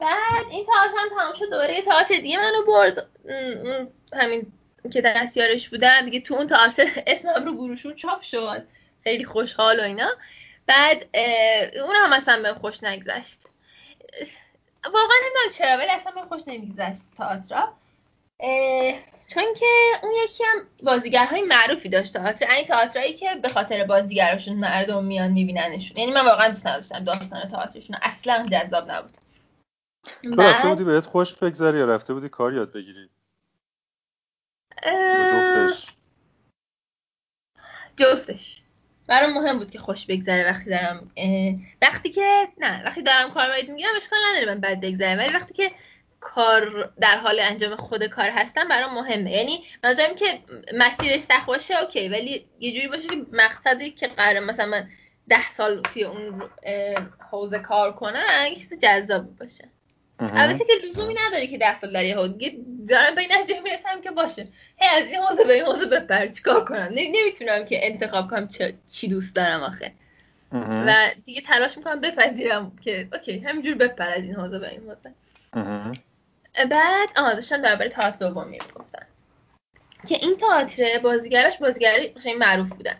بعد 0.00 0.46
این 0.50 0.66
تئاتر 0.66 0.94
هم 0.98 1.08
تمام 1.18 1.34
شد. 1.38 1.50
دوباره 1.50 1.74
یه 1.74 1.82
تئاتر 1.82 2.14
دیگه 2.14 2.38
منو 2.38 2.66
برد. 2.66 3.06
همین 4.12 4.52
که 4.92 5.00
دستیارش 5.00 5.68
بودم. 5.68 6.04
دیگه 6.04 6.20
تو 6.20 6.34
اون 6.34 6.46
تئاتر 6.46 7.02
اسمم 7.06 7.44
رو 7.44 7.52
بروشور 7.52 7.94
چاپ 7.94 8.22
شد. 8.22 8.66
خیلی 9.04 9.24
خوشحال 9.24 9.80
و 9.80 9.82
اینا. 9.82 10.16
بعد 10.66 11.06
اون 11.76 11.96
هم 11.96 12.12
اصلا 12.12 12.42
بهم 12.42 12.58
خوش 12.58 12.82
نگذشت. 12.82 13.40
واقعا 14.84 15.16
نمی‌دونم 15.24 15.52
چرا 15.52 15.78
ولی 15.78 15.90
اصلا 15.90 16.12
بهم 16.12 16.28
خوش 16.28 16.42
نمیگذشت 16.46 17.02
تئاتر. 17.16 17.68
چون 19.28 19.54
که 19.54 19.66
اون 20.02 20.12
یکی 20.24 20.44
هم 20.44 20.66
بازیگرهای 20.82 21.42
معروفی 21.42 21.88
داشت 21.88 22.12
تئاتر. 22.12 22.50
این 22.50 22.64
تئاترایی 22.64 23.14
که 23.14 23.34
به 23.42 23.48
خاطر 23.48 23.84
بازیگراشون 23.84 24.56
مردم 24.56 25.04
میان 25.04 25.30
میبیننشون. 25.30 25.96
یعنی 25.96 26.12
من 26.12 26.24
واقعا 26.24 26.48
دوست 26.48 26.66
نداشتم 26.66 27.04
داستان 27.04 27.48
تئاترشون 27.48 27.96
اصلا 28.02 28.48
جذاب 28.52 28.90
نبود. 28.90 29.18
تو 30.22 30.42
رفته 30.42 30.68
بودی 30.68 30.84
بهت 30.84 31.06
خوش 31.06 31.34
بگذری 31.34 31.78
یا 31.78 31.84
رفته 31.84 32.14
بودی 32.14 32.28
کار 32.28 32.54
یاد 32.54 32.72
بگیری؟ 32.72 33.10
جفتش. 35.32 35.86
جفتش. 37.96 38.61
برام 39.12 39.32
مهم 39.32 39.58
بود 39.58 39.70
که 39.70 39.78
خوش 39.78 40.06
بگذره 40.06 40.46
وقتی 40.50 40.70
دارم 40.70 41.10
وقتی 41.82 42.10
که 42.10 42.48
نه 42.58 42.84
وقتی 42.84 43.02
دارم 43.02 43.30
کار 43.30 43.48
یاد 43.48 43.68
می‌گیرم 43.68 43.90
اشکال 43.96 44.18
نداره 44.30 44.54
من 44.54 44.60
بد 44.60 44.80
بگذره 44.80 45.16
ولی 45.16 45.32
وقتی 45.32 45.54
که 45.54 45.70
کار 46.20 46.92
در 47.00 47.16
حال 47.16 47.40
انجام 47.40 47.76
خود 47.76 48.04
کار 48.04 48.30
هستم 48.30 48.68
برام 48.68 48.94
مهمه. 48.94 49.32
یعنی 49.32 49.64
نظرم 49.84 50.14
که 50.14 50.26
مسیرش 50.74 51.20
سخت 51.20 51.46
باشه 51.46 51.80
اوکی 51.80 52.08
ولی 52.08 52.46
یه 52.60 52.72
جوری 52.72 52.88
باشه 52.88 53.08
که 53.08 53.26
مقصدی 53.32 53.90
که 53.90 54.06
قرار 54.06 54.40
مثلا 54.40 54.66
من 54.66 54.88
ده 55.28 55.50
سال 55.50 55.82
توی 55.82 56.04
اون 56.04 56.50
حوزه 57.30 57.58
کار 57.58 57.92
کنم 57.92 58.22
یه 58.50 58.78
جذاب 58.78 59.36
باشه. 59.36 59.68
البته 60.18 60.64
که 60.64 60.72
لزومی 60.88 61.14
نداره 61.26 61.46
که 61.46 61.58
ده 61.58 61.80
سال 61.80 61.92
در 61.92 62.04
یه 62.04 62.16
حوزه. 62.16 62.34
دارم 62.88 63.14
به 63.14 63.22
نتیجه 63.30 63.60
می‌رسم 63.60 64.00
که 64.04 64.10
باشه. 64.10 64.48
هی 64.76 64.88
از 64.88 65.04
این 65.04 65.16
حوزه 65.16 65.44
به 65.44 65.52
این 65.52 65.64
حوزه 65.64 65.86
بپر. 65.86 66.26
کار 66.26 66.64
کنم؟ 66.64 66.88
نمی‌تونم 66.94 67.64
که 67.64 67.86
انتخاب 67.86 68.30
کنم 68.30 68.48
چی 68.88 69.08
دوست 69.08 69.36
دارم 69.36 69.62
آخه. 69.62 69.92
و 70.86 70.94
دیگه 71.26 71.40
تلاش 71.40 71.76
می‌کنم 71.76 72.00
بپذیرم 72.00 72.72
که 72.84 73.08
اوکی 73.12 73.38
همینجور 73.38 73.74
بپر 73.74 74.10
از 74.10 74.22
این 74.22 74.34
حوزه 74.34 74.58
به 74.58 74.68
این 74.68 74.80
حوزه. 74.80 75.12
بعد 76.70 77.08
آها 77.16 77.34
داشتن 77.34 77.60
درباره 77.60 77.90
تئاتر 77.90 78.16
دوم 78.18 78.48
می‌گفتن 78.48 79.06
که 80.08 80.14
این 80.14 80.36
تئاتر 80.36 80.98
بازیگراش 81.02 81.58
بازیگری 81.58 82.14
معروف 82.38 82.68
بودن. 82.72 82.96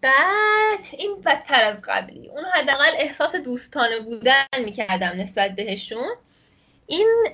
بعد 0.00 0.84
این 0.92 1.20
بدتر 1.20 1.64
از 1.64 1.76
قبلی. 1.84 2.28
اون 2.28 2.44
حداقل 2.54 2.90
احساس 2.98 3.36
دوستانه 3.36 4.00
بودن 4.00 4.44
می‌کردم 4.64 5.20
نسبت 5.20 5.56
بهشون. 5.56 6.08
این 6.88 7.28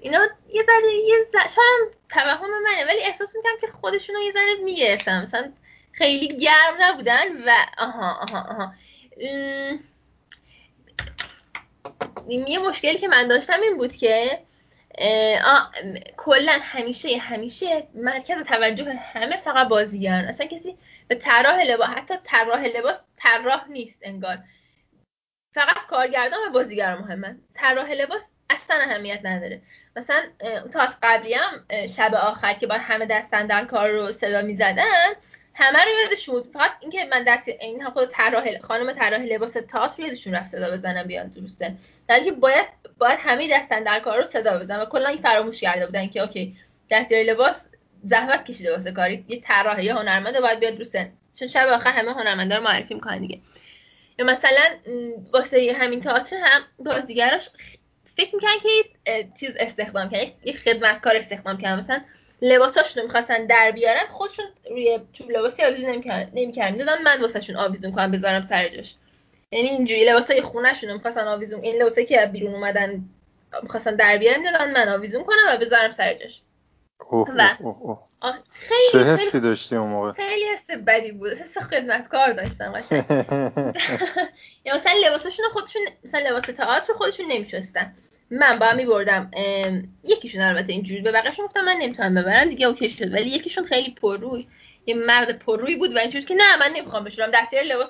اینا 0.00 0.18
یه 0.48 0.62
ذره 0.62 0.94
یه 0.94 1.16
شاید 1.32 1.96
توهم 2.08 2.50
منه 2.62 2.84
ولی 2.88 3.02
احساس 3.02 3.36
می‌کنم 3.36 3.60
که 3.60 3.66
خودشون 3.66 4.16
رو 4.16 4.22
یه 4.22 4.32
ذره 4.32 4.54
می‌گرفتم 4.64 5.22
مثلا 5.22 5.52
خیلی 5.92 6.28
گرم 6.38 6.74
نبودن 6.80 7.44
و 7.46 7.50
آها 7.78 8.20
آها 8.20 8.46
آها. 8.50 8.74
یه 12.28 12.58
مشکلی 12.58 12.98
که 12.98 13.08
من 13.08 13.28
داشتم 13.28 13.60
این 13.62 13.76
بود 13.76 13.96
که 13.96 14.40
کلا 16.16 16.58
همیشه 16.62 17.18
همیشه 17.18 17.86
مرکز 17.94 18.36
توجه 18.48 18.92
همه 18.92 19.40
فقط 19.44 19.68
بازیگران 19.68 20.24
اصلا 20.24 20.46
کسی 20.46 20.76
به 21.08 21.14
طراح 21.14 21.60
لباس 21.62 21.88
حتی 21.88 22.14
طراح 22.24 22.64
لباس 22.64 23.02
طراح 23.16 23.68
نیست 23.68 23.98
انگار. 24.02 24.38
فقط 25.54 25.86
کارگردان 25.90 26.40
و 26.48 26.52
بازیگر 26.52 26.96
مهمه 26.96 27.36
طراح 27.54 27.92
لباس 27.92 28.28
اصلا 28.50 28.76
اهمیت 28.76 29.20
نداره. 29.24 29.62
مثلا 29.96 30.22
تا 30.72 30.88
قبلی 31.02 31.34
هم 31.34 31.64
شب 31.86 32.14
آخر 32.14 32.52
که 32.52 32.66
با 32.66 32.74
همه 32.74 33.06
دستن 33.06 33.46
در 33.46 33.64
کار 33.64 33.90
رو 33.90 34.12
صدا 34.12 34.42
می‌زدن 34.42 34.84
همه 35.54 35.78
رو 35.78 35.90
یادشون 36.04 36.34
بود. 36.34 36.52
فقط 36.52 36.70
اینکه 36.80 36.98
من 37.10 37.24
دست 37.24 37.48
این 37.48 37.90
خود 37.90 38.10
طراح 38.10 38.58
خانم 38.58 38.92
طراح 38.92 39.20
لباس 39.20 39.52
تئاتر 39.52 40.02
یادشون 40.02 40.34
رفت 40.34 40.50
صدا 40.50 40.70
بزنم 40.70 41.02
بیان 41.02 41.28
درسته 41.28 41.74
در 42.08 42.20
که 42.20 42.32
باید 42.32 42.66
باید 42.98 43.18
همه 43.22 43.48
دستن 43.48 43.82
در 43.82 44.00
کار 44.00 44.18
رو 44.18 44.26
صدا 44.26 44.58
بزنن 44.58 44.80
و 44.80 44.84
کلا 44.84 45.08
این 45.08 45.22
فراموش 45.22 45.60
کرده 45.60 45.86
بودن 45.86 46.06
که 46.06 46.20
اوکی 46.20 46.56
دستیار 46.90 47.22
لباس 47.22 47.66
زحمت 48.10 48.44
کشیده 48.44 48.72
واسه 48.72 48.92
کاری. 48.92 49.24
یه 49.28 49.40
طراح 49.40 49.84
یه 49.84 49.94
هنرمند 49.94 50.40
باید 50.40 50.60
بیاد 50.60 50.74
درسته 50.74 51.12
چون 51.34 51.48
شب 51.48 51.68
آخر 51.68 51.90
همه 51.90 52.12
هنرمندا 52.12 52.56
رو 52.56 52.62
معرفی 52.62 52.94
می‌کنن 52.94 53.18
دیگه. 53.18 53.40
یا 54.20 54.26
مثلا 54.26 54.62
واسه 55.32 55.76
همین 55.78 56.00
تئاتر 56.00 56.36
هم 56.36 56.62
بازیگراش 56.78 57.50
فکر 58.16 58.34
می‌کنن 58.34 58.60
که 58.62 58.68
چیز 59.40 59.50
استخدام 59.58 60.08
کردن 60.08 60.30
یه 60.44 60.52
خدمتکار 60.52 61.16
استخدام 61.16 61.58
کردن. 61.58 61.78
مثلا 61.78 62.00
لباساشون 62.42 63.00
رو 63.00 63.06
می‌خواستن 63.06 63.46
در 63.46 63.70
بیارن 63.70 64.06
خودشون 64.10 64.44
روی 64.70 65.00
چوب 65.12 65.30
لباسی 65.30 65.62
آویزون 65.62 65.90
نمی‌کردن. 66.34 66.76
دادن 66.76 67.02
من 67.02 67.20
واسهشون 67.20 67.56
آویزون 67.56 67.92
کنم 67.92 68.10
بذارم 68.10 68.42
سر 68.42 68.68
جاش. 68.68 68.94
یعنی 69.52 69.68
اینجوری 69.68 70.04
لباسای 70.04 70.42
خونهشون 70.42 70.90
رو 70.90 70.96
می‌خواستن 70.96 71.28
آویزون 71.28 71.60
این 71.60 71.82
لباسایی 71.82 72.06
که 72.06 72.30
بیرون 72.32 72.54
اومدن 72.54 73.04
می‌خواستن 73.62 73.96
در 73.96 74.18
بیارن 74.18 74.42
دادن 74.42 74.70
من 74.70 74.88
آویزون 74.88 75.24
کنم 75.24 75.54
و 75.54 75.56
بذارم 75.56 75.92
سر 75.92 76.14
جاش. 76.14 76.42
و 77.00 77.56
اوه 77.60 77.82
اوه. 77.82 78.09
خیلی 78.50 78.80
چه 78.92 79.04
حسی 79.04 79.40
داشتی 79.40 79.76
اون 79.76 79.90
موقع؟ 79.90 80.12
خیلی 80.12 80.44
حس 80.44 80.70
بدی 80.86 81.12
بود. 81.12 81.32
حس 81.32 81.58
خدمتکار 81.58 82.32
داشتم 82.32 82.72
یا 84.66 84.76
مثلا 84.76 84.92
لباساشون 85.06 85.46
خودشون 85.52 85.82
مثلا 86.04 86.20
لباس 86.28 86.42
تئاتر 86.42 86.92
خودشون 86.92 87.26
نمیشستن. 87.32 87.94
من 88.30 88.58
با 88.58 88.72
میبردم 88.72 89.30
یکیشون 90.04 90.40
البته 90.40 90.72
اینجوری 90.72 91.00
به 91.00 91.12
بقیه‌شون 91.12 91.44
گفتم 91.44 91.64
من 91.64 91.76
نمی‌تونم 91.76 92.14
ببرم 92.14 92.48
دیگه 92.48 92.66
اوکی 92.66 92.90
شد. 92.90 93.12
ولی 93.14 93.30
یکیشون 93.30 93.64
خیلی 93.64 93.90
پرروی 93.90 94.46
یه 94.86 94.94
مرد 94.94 95.38
پرروی 95.38 95.76
بود 95.76 95.96
و 95.96 95.98
اینجوری 95.98 96.24
که 96.24 96.34
نه 96.34 96.56
من 96.56 96.70
نمی‌خوام 96.76 97.04
بشورم. 97.04 97.30
دستیار 97.34 97.62
لباس 97.62 97.88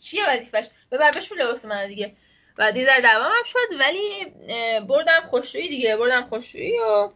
چیه 0.00 0.30
وظیفش 0.30 0.66
ببر 0.92 1.10
بشور 1.10 1.38
لباس 1.38 1.64
من 1.64 1.86
دیگه. 1.86 2.12
و 2.58 2.72
دیگه 2.72 2.86
در 2.86 3.00
دوام 3.00 3.32
هم 3.32 3.44
شد 3.46 3.80
ولی 3.80 4.26
بردم 4.80 5.20
خوشرویی 5.30 5.68
دیگه. 5.68 5.96
بردم 5.96 6.26
خوشرویی 6.30 6.78
و 6.78 7.10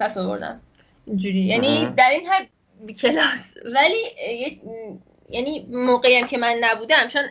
پس 0.00 0.16
آوردم. 0.16 0.60
اینجوری. 1.06 1.40
یعنی 1.40 1.92
در 1.96 2.10
این 2.10 2.26
حد 2.26 2.48
کلاس. 3.00 3.54
ولی 3.64 4.02
یعنی 5.30 5.66
موقعی 5.70 6.16
هم 6.16 6.26
که 6.26 6.38
من 6.38 6.56
نبودم 6.60 7.08
چون 7.08 7.22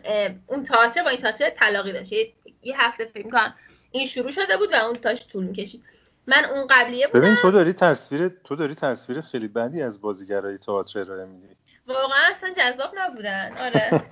اون 0.47 0.63
تئاتر 0.63 1.03
با 1.03 1.09
این 1.09 1.19
تئاتر 1.19 1.49
طلاقی 1.49 1.91
داشت. 1.91 2.11
یه 2.11 2.75
هفته 2.75 3.05
فکر 3.05 3.29
کنم 3.29 3.55
این 3.91 4.07
شروع 4.07 4.31
شده 4.31 4.57
بود 4.57 4.73
و 4.73 4.75
اون 4.75 4.95
تاش 4.95 5.27
طول 5.27 5.43
می‌کشید. 5.43 5.83
من 6.27 6.45
اون 6.45 6.67
قبلیه 6.69 7.07
بودم. 7.07 7.19
ببین 7.19 7.35
تو 7.35 7.51
داری 7.51 7.73
تصویر 7.73 8.27
تو 8.43 8.55
داری 8.55 8.75
تصویر 8.75 9.21
خیلی 9.21 9.47
بدی 9.47 9.81
از 9.81 10.01
بازیگرای 10.01 10.57
تئاتر 10.57 10.99
ارائه 10.99 11.25
میدی. 11.25 11.47
واقعا 11.87 12.19
اصلا 12.31 12.53
جذاب 12.57 12.93
نبودن. 12.97 13.55
آره. 13.59 14.01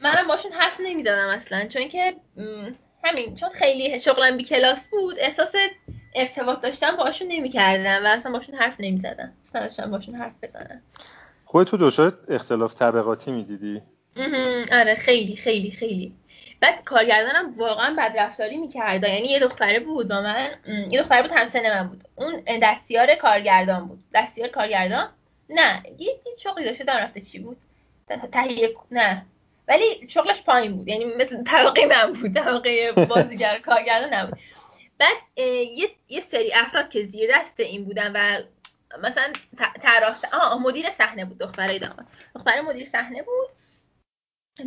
منم 0.00 0.28
باشون 0.28 0.52
حرف 0.52 0.80
نمی‌زدم 0.80 1.28
اصلا. 1.28 1.66
چون 1.66 1.88
که 1.88 2.16
همین 3.04 3.34
چون 3.34 3.48
خیلی 3.48 4.00
شغلم 4.00 4.36
بی 4.36 4.44
کلاس 4.44 4.86
بود 4.86 5.16
احساس 5.18 5.52
ارتباط 6.16 6.60
داشتم 6.60 6.96
باشون 6.96 7.28
نمی‌کردم 7.28 8.04
و 8.04 8.06
اصلا 8.06 8.32
باشون 8.32 8.54
حرف 8.54 8.74
نمی‌زدم. 8.78 9.32
دوست 9.44 9.56
نداشتم 9.56 9.90
باشون 9.90 10.14
حرف 10.14 10.32
بزنم 10.42 10.82
خودت 11.44 11.70
تو 11.70 11.76
دچار 11.76 12.18
اختلاف 12.28 12.74
طبقاتی 12.74 13.32
می‌دیدی؟ 13.32 13.82
آره 14.72 14.94
خیلی 14.94 15.36
خیلی 15.36 15.70
خیلی. 15.70 16.14
بعد 16.60 16.84
کارگردانم 16.84 17.54
واقعا 17.58 17.96
بدرفتاری 17.98 18.56
می‌کرد. 18.56 19.08
یعنی 19.08 19.28
یه 19.28 19.38
دختره 19.38 19.80
بود 19.80 20.08
با 20.08 20.20
من. 20.20 20.50
یه 20.90 21.02
دختره 21.02 21.22
بود 21.22 21.30
همسن 21.34 21.80
من 21.80 21.88
بود. 21.88 22.04
اون 22.16 22.42
دستیار 22.62 23.14
کارگردان 23.14 23.88
بود. 23.88 23.98
دستیار 24.14 24.48
کارگردان؟ 24.48 25.08
نه. 25.50 25.82
یه 25.98 26.16
شغلی 26.42 26.64
داشته 26.64 26.84
دارم 26.84 27.02
رفته 27.04 27.20
چی 27.20 27.38
بود؟ 27.38 27.56
تهیه 28.32 28.74
نه. 28.90 29.26
ولی 29.68 29.84
شغلش 30.08 30.42
پایین 30.42 30.76
بود. 30.76 30.88
یعنی 30.88 31.04
مثل 31.04 31.44
طبقه 31.44 31.86
من 31.86 32.12
بود. 32.12 32.34
طبقه 32.34 32.92
بازیگر 32.92 33.58
کارگردان 33.58 34.14
نبود. 34.14 34.38
بعد 34.98 35.16
یه،, 36.08 36.20
سری 36.20 36.52
افراد 36.54 36.90
که 36.90 37.06
زیر 37.06 37.30
دست 37.38 37.60
این 37.60 37.84
بودن 37.84 38.12
و 38.14 38.42
مثلا 39.02 39.32
طراح 39.82 40.16
آه 40.32 40.62
مدیر 40.62 40.90
صحنه 40.90 41.24
بود 41.24 41.38
دختره 41.38 41.78
داماد 41.78 42.06
دختره 42.34 42.62
مدیر 42.62 42.84
صحنه 42.84 43.22
بود. 43.22 43.48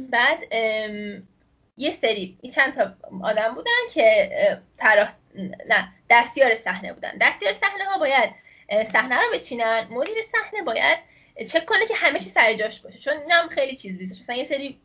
بعد 0.09 0.53
یه 1.77 1.97
سری 2.01 2.37
چند 2.55 2.75
تا 2.75 2.93
آدم 3.23 3.55
بودن 3.55 3.71
که 3.93 4.29
تراس 4.77 5.15
نه 5.69 5.93
دستیار 6.09 6.55
صحنه 6.55 6.93
بودن. 6.93 7.17
دستیار 7.21 7.53
صحنه 7.53 7.83
ها 7.83 7.99
باید 7.99 8.29
صحنه 8.91 9.15
رو 9.15 9.33
بچینن. 9.33 9.87
مدیر 9.89 10.21
صحنه 10.21 10.61
باید 10.61 10.99
چک 11.49 11.65
کنه 11.65 11.87
که 11.87 11.95
همه 11.95 12.19
چی 12.19 12.29
سر 12.29 12.53
جاش 12.53 12.79
باشه. 12.79 12.99
چون 12.99 13.13
اینم 13.17 13.49
خیلی 13.49 13.75
چیز 13.75 13.97
بیزش. 13.97 14.19
مثلا 14.19 14.35
یه 14.35 14.45
سری 14.45 14.81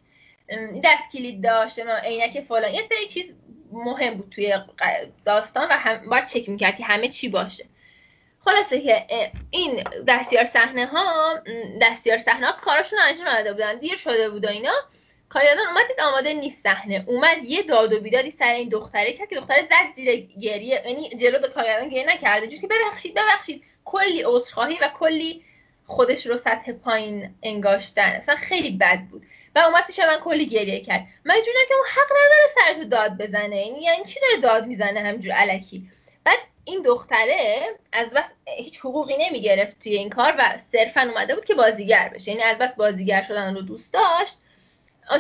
دست 0.84 1.12
کلید 1.12 1.44
داشته 1.44 1.96
عینک 1.96 2.40
فلان. 2.40 2.72
یه 2.72 2.82
سری 2.92 3.08
چیز 3.08 3.34
مهم 3.74 4.14
بود 4.14 4.30
توی 4.30 4.54
داستان 5.24 5.68
و 5.70 5.72
هم 5.72 6.10
باید 6.10 6.26
چک 6.26 6.48
می‌کرد 6.48 6.76
که 6.76 6.84
همه 6.84 7.08
چی 7.08 7.28
باشه. 7.28 7.64
خلاصه 8.44 8.80
که 8.80 9.06
این 9.50 9.84
دستیار 10.08 10.44
صحنه 10.44 10.86
ها 10.86 11.40
دستیار 11.82 12.18
صحنه 12.18 12.46
ها 12.46 12.52
کاراشون 12.52 12.98
انجام 13.08 13.26
داده 13.26 13.52
بودن. 13.52 13.78
دیر 13.78 13.96
شده 13.96 14.30
بود 14.30 14.44
و 14.44 14.48
اینا. 14.48 14.72
کاریادان 15.28 15.66
اومد 15.66 15.88
دید 15.88 16.00
آماده 16.00 16.32
نیست 16.32 16.62
صحنه. 16.62 17.04
اومد 17.06 17.44
یه 17.44 17.62
داد 17.62 17.92
و 17.92 18.00
بیدادی 18.00 18.30
سر 18.30 18.54
این 18.54 18.68
دختره 18.68 19.12
کرد 19.12 19.28
که 19.28 19.36
دختره 19.36 19.62
زد 19.62 19.96
زیر 19.96 20.28
گریه. 20.40 20.82
یعنی 20.86 21.08
جلو 21.08 21.48
کاریادان 21.48 21.88
گریه 21.88 22.06
نکرده. 22.06 22.48
چون 22.48 22.60
که 22.60 22.66
ببخشید 22.66 23.14
ببخشید. 23.14 23.62
کلی 23.84 24.22
عذرخواهی 24.26 24.78
و 24.82 24.88
کلی 24.98 25.44
خودش 25.86 26.26
رو 26.26 26.36
سطح 26.36 26.72
پایین 26.72 27.34
انگاشتن. 27.42 28.02
اصلا 28.02 28.36
خیلی 28.36 28.70
بد 28.70 29.00
بود. 29.10 29.26
و 29.54 29.58
اومد 29.58 29.86
پیش 29.86 29.98
من 29.98 30.16
کلی 30.16 30.46
گریه 30.46 30.80
کرد. 30.80 31.06
من 31.24 31.34
جونم 31.34 31.64
که 31.68 31.74
اون 31.74 31.86
حق 31.94 32.10
نداره 32.16 32.46
سرتو 32.54 32.88
داد 32.88 33.18
بزنه. 33.18 33.66
یعنی 33.66 34.04
چی 34.04 34.20
داره 34.20 34.36
داد 34.42 34.66
می‌زنه 34.66 35.00
همجور 35.00 35.32
علکی؟ 35.32 35.90
بعد 36.24 36.38
این 36.64 36.82
دختره 36.82 37.60
از 37.92 38.10
بس 38.10 38.24
هیچ 38.58 38.78
حقوقی 38.78 39.16
نمی‌گرفت 39.18 39.78
توی 39.82 39.96
این 39.96 40.10
کار 40.10 40.34
و 40.38 40.42
صرفا 40.72 41.00
اومده 41.00 41.34
بود 41.34 41.44
که 41.44 41.54
بازیگر 41.54 42.08
بشه. 42.14 42.30
یعنی 42.30 42.42
از 42.42 42.58
بس 42.58 42.74
بازیگر 42.74 43.22
شدن 43.22 43.54
رو 43.54 43.62
دوست 43.62 43.94
داشت. 43.94 44.38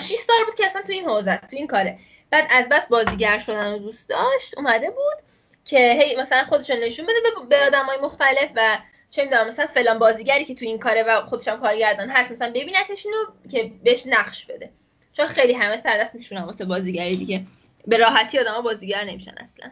6 0.00 0.14
سال 0.14 0.44
بود 0.46 0.54
که 0.54 0.66
اصلا 0.66 0.82
تو 0.82 0.92
این 0.92 1.08
حوزه 1.08 1.36
تو 1.36 1.56
این 1.56 1.66
کاره. 1.66 1.98
بعد 2.30 2.46
از 2.50 2.68
بس 2.68 2.88
بازیگر 2.88 3.38
شدن 3.38 3.72
رو 3.72 3.78
دوست 3.78 4.08
داشت 4.08 4.58
اومده 4.58 4.90
بود 4.90 5.24
که 5.64 5.98
هی 6.02 6.16
مثلا 6.16 6.44
خودش 6.44 6.70
نشون 6.70 7.06
بده 7.06 7.46
به 7.48 7.66
آدمای 7.66 7.96
مختلف 8.02 8.50
و 8.56 8.78
چه 9.14 9.24
می‌دونم 9.24 9.48
مثلا 9.48 9.66
فلان 9.66 9.98
بازیگری 9.98 10.44
که 10.44 10.54
تو 10.54 10.64
این 10.64 10.78
کاره 10.78 11.02
و 11.02 11.20
خودش 11.20 11.48
هم 11.48 11.60
کارگردان 11.60 12.10
هست 12.10 12.32
مثلا 12.32 12.50
ببینتشون 12.50 13.12
که 13.50 13.72
بهش 13.84 14.06
نقش 14.06 14.46
بده. 14.46 14.70
چون 15.12 15.26
خیلی 15.26 15.52
همه 15.52 15.82
سر 15.82 15.98
دست 15.98 16.14
میشونن 16.14 16.42
واسه 16.42 16.64
بازیگری 16.64 17.16
دیگه. 17.16 17.46
به 17.86 17.96
راحتی 17.96 18.38
آدما 18.38 18.60
بازیگر 18.60 19.04
نمیشن 19.04 19.34
اصلا. 19.36 19.70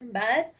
بعد 0.00 0.50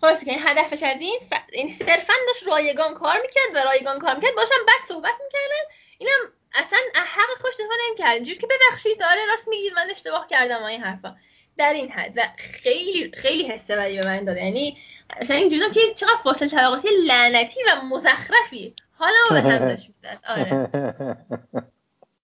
خلاص 0.00 0.24
که 0.24 0.32
هدفش 0.32 0.82
از 0.82 1.00
این 1.00 1.20
ف... 1.30 1.34
این 1.52 1.68
صرفا 1.68 2.14
داشت 2.28 2.46
رایگان 2.46 2.94
کار 2.94 3.20
می‌کرد 3.22 3.54
و 3.54 3.68
رایگان 3.68 3.98
کار 3.98 4.14
می‌کرد 4.14 4.34
باشم 4.34 4.66
بعد 4.66 4.88
صحبت 4.88 5.14
می‌کردن. 5.24 5.64
اینم 5.98 6.32
اصلا 6.54 6.78
حق 6.94 7.40
خوش 7.40 7.54
دفاع 7.54 7.76
نمی‌کرد 7.88 8.14
اینجوری 8.14 8.38
که 8.38 8.46
ببخشید 8.46 9.00
داره 9.00 9.26
راست 9.26 9.48
میگید 9.48 9.72
من 9.72 9.86
اشتباه 9.90 10.26
کردم 10.30 10.62
این 10.62 10.82
حرفا. 10.82 11.16
در 11.58 11.72
این 11.72 11.90
حد 11.90 12.12
و 12.16 12.22
خیلی 12.36 13.12
خیلی 13.16 13.42
حس 13.48 13.70
بدی 13.70 13.96
به 13.96 14.04
من 14.04 14.24
داد. 14.24 14.36
یعنی 14.36 14.78
اصلا 15.10 15.36
اینجوری 15.36 15.70
که 15.74 15.80
چقدر 15.96 16.16
فاصله 16.24 16.48
طبقاتی 16.48 16.88
لعنتی 17.06 17.60
و 17.62 17.82
مزخرفی. 17.94 18.74
حالا 18.98 19.12
به 19.30 19.40
هم 19.40 19.58
داشت 19.58 19.88
می‌زد. 19.88 20.20
آره. 20.28 20.68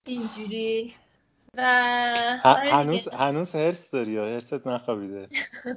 اینجوری. 0.06 0.94
و 1.54 1.60
آره 2.44 2.70
هنوز 2.72 3.08
هنوز 3.08 3.54
هرس 3.54 3.90
داری 3.90 4.12
یا 4.12 4.24
هرست 4.24 4.66
نخوابیده؟ 4.66 5.28